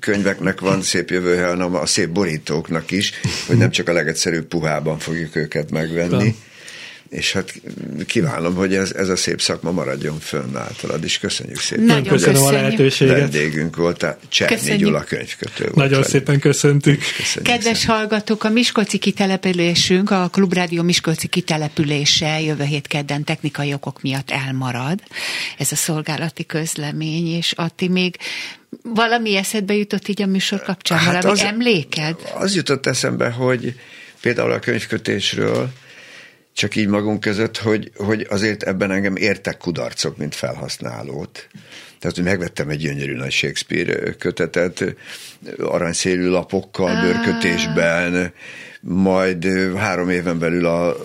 könyveknek 0.00 0.60
van 0.60 0.82
szép 0.82 1.10
jövője, 1.10 1.46
hanem 1.46 1.74
a 1.74 1.86
szép 1.86 2.08
borítóknak 2.08 2.90
is, 2.90 3.12
hogy 3.46 3.56
nem 3.56 3.70
csak 3.70 3.88
a 3.88 3.92
legegyszerűbb 3.92 4.44
puhában 4.44 4.98
fogjuk 4.98 5.36
őket 5.36 5.70
megvenni. 5.70 6.34
És 7.08 7.32
hát 7.32 7.54
kívánom, 8.06 8.54
hogy 8.54 8.74
ez, 8.74 8.92
ez 8.92 9.08
a 9.08 9.16
szép 9.16 9.40
szakma 9.40 9.70
maradjon 9.70 10.18
fönn 10.20 10.56
általad 10.56 11.04
is. 11.04 11.18
Köszönjük 11.18 11.60
szépen. 11.60 11.84
Nagyon 11.84 12.02
Köszönöm 12.02 12.34
a 12.34 12.38
köszönjük. 12.38 12.62
lehetőséget. 12.62 13.18
Vendégünk 13.18 13.76
volt, 13.76 14.06
Cserny 14.28 14.52
Köszönjük. 14.52 14.78
Gyula 14.78 15.04
könyvkötő 15.04 15.62
volt. 15.62 15.74
Nagyon 15.74 15.90
velünk. 15.90 16.08
szépen 16.08 16.38
köszöntük. 16.38 17.02
Köszönjük 17.16 17.54
Kedves 17.54 17.78
szépen. 17.78 17.96
hallgatók, 17.96 18.44
a 18.44 18.50
Miskolci 18.50 18.98
kitelepülésünk, 18.98 20.10
a 20.10 20.28
Klubrádió 20.32 20.82
Miskolci 20.82 21.26
kitelepülése 21.26 22.40
jövő 22.40 22.64
hét 22.64 22.86
kedden 22.86 23.24
technikai 23.24 23.72
okok 23.72 24.02
miatt 24.02 24.30
elmarad. 24.30 25.02
Ez 25.58 25.72
a 25.72 25.76
szolgálati 25.76 26.46
közlemény, 26.46 27.26
és 27.26 27.52
Atti 27.52 27.88
még 27.88 28.16
valami 28.82 29.36
eszedbe 29.36 29.74
jutott 29.74 30.08
így 30.08 30.22
a 30.22 30.26
műsor 30.26 30.62
kapcsán? 30.62 30.98
Hát 30.98 31.22
valami 31.22 31.40
az, 31.40 31.46
emléked? 31.46 32.16
Az 32.34 32.54
jutott 32.54 32.86
eszembe, 32.86 33.30
hogy 33.30 33.74
például 34.20 34.50
a 34.52 34.58
könyvkötésről, 34.58 35.72
csak 36.58 36.76
így 36.76 36.88
magunk 36.88 37.20
között, 37.20 37.56
hogy, 37.58 37.90
hogy 37.96 38.26
azért 38.30 38.62
ebben 38.62 38.90
engem 38.90 39.16
értek 39.16 39.56
kudarcok, 39.56 40.16
mint 40.16 40.34
felhasználót. 40.34 41.48
Tehát, 41.98 42.16
hogy 42.16 42.24
megvettem 42.24 42.68
egy 42.68 42.78
gyönyörű 42.78 43.14
nagy 43.14 43.30
Shakespeare 43.30 44.12
kötetet, 44.12 44.94
aranyszélű 45.58 46.28
lapokkal, 46.28 47.00
bőrkötésben, 47.00 48.32
majd 48.80 49.44
három 49.76 50.10
éven 50.10 50.38
belül 50.38 50.66
a 50.66 50.96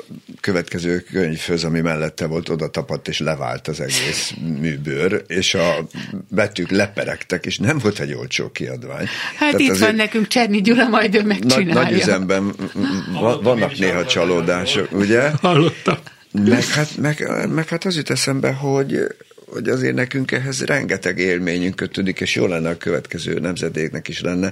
következő 0.42 1.00
könyvhöz, 1.00 1.64
ami 1.64 1.82
mellette 1.82 2.26
volt, 2.26 2.50
oda 2.50 2.68
tapadt, 2.68 3.08
és 3.08 3.20
levált 3.20 3.68
az 3.68 3.80
egész 3.80 4.34
műbőr, 4.60 5.24
és 5.28 5.54
a 5.54 5.88
betűk 6.30 6.70
leperegtek, 6.70 7.46
és 7.46 7.58
nem 7.58 7.78
volt 7.78 8.00
egy 8.00 8.14
olcsó 8.14 8.52
kiadvány. 8.52 9.06
Hát 9.06 9.40
Tehát 9.40 9.60
itt 9.60 9.70
azért 9.70 9.88
van 9.88 9.96
nekünk 9.96 10.28
Cserny 10.28 10.58
Gyula, 10.62 10.88
majd 10.88 11.16
ő 11.16 11.18
nagy, 11.18 11.28
megcsinálja. 11.28 11.74
nagy 11.74 11.92
üzemben 11.92 12.42
mm, 12.44 12.50
mm, 12.78 13.14
va- 13.20 13.44
vannak 13.44 13.78
néha 13.78 14.06
csalódások, 14.06 14.92
ugye? 14.92 15.30
Hallottam. 15.42 15.98
Meg 16.32 16.66
hát, 16.66 16.98
meg, 16.98 17.28
meg 17.50 17.68
hát 17.68 17.86
az 17.86 17.96
jut 17.96 18.10
eszembe, 18.10 18.52
hogy, 18.52 19.00
hogy 19.46 19.70
azért 19.70 19.96
nekünk 19.96 20.32
ehhez 20.32 20.64
rengeteg 20.64 21.20
élményünk 21.20 21.76
kötődik, 21.76 22.22
és 22.22 22.36
jó 22.36 22.48
lenne 22.48 22.70
a 22.70 22.78
következő 22.78 23.40
nemzedéknek 23.40 24.08
is 24.08 24.22
lenne. 24.22 24.52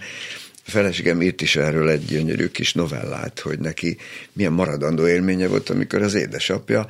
Feleségem 0.63 1.21
írt 1.21 1.41
is 1.41 1.55
erről 1.55 1.89
egy 1.89 2.05
gyönyörű 2.05 2.47
kis 2.47 2.73
novellát, 2.73 3.39
hogy 3.39 3.59
neki 3.59 3.97
milyen 4.33 4.51
maradandó 4.51 5.07
élménye 5.07 5.47
volt, 5.47 5.69
amikor 5.69 6.01
az 6.01 6.13
édesapja 6.13 6.87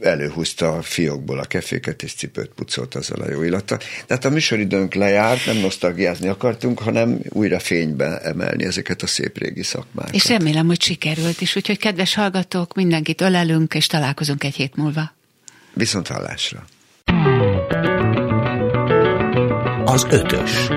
előhúzta 0.00 0.72
a 0.72 0.82
fiókból 0.82 1.38
a 1.38 1.44
keféket, 1.44 2.02
és 2.02 2.14
cipőt 2.14 2.50
pucolt 2.54 2.94
azzal 2.94 3.20
a 3.20 3.30
jó 3.30 3.42
illattal. 3.42 3.78
Tehát 4.06 4.24
a 4.24 4.30
műsoridőnk 4.30 4.94
lejárt, 4.94 5.46
nem 5.46 5.56
nosztalgiázni 5.56 6.28
akartunk, 6.28 6.78
hanem 6.78 7.18
újra 7.28 7.58
fénybe 7.58 8.18
emelni 8.18 8.64
ezeket 8.64 9.02
a 9.02 9.06
szép 9.06 9.38
régi 9.38 9.62
szakmákat. 9.62 10.14
És 10.14 10.28
remélem, 10.28 10.66
hogy 10.66 10.82
sikerült 10.82 11.40
is. 11.40 11.56
Úgyhogy 11.56 11.78
kedves 11.78 12.14
hallgatók, 12.14 12.74
mindenkit 12.74 13.20
ölelünk, 13.20 13.74
és 13.74 13.86
találkozunk 13.86 14.44
egy 14.44 14.54
hét 14.54 14.76
múlva. 14.76 15.14
Viszont 15.72 16.06
hallásra. 16.06 16.64
Az 19.84 20.06
ötös. 20.10 20.68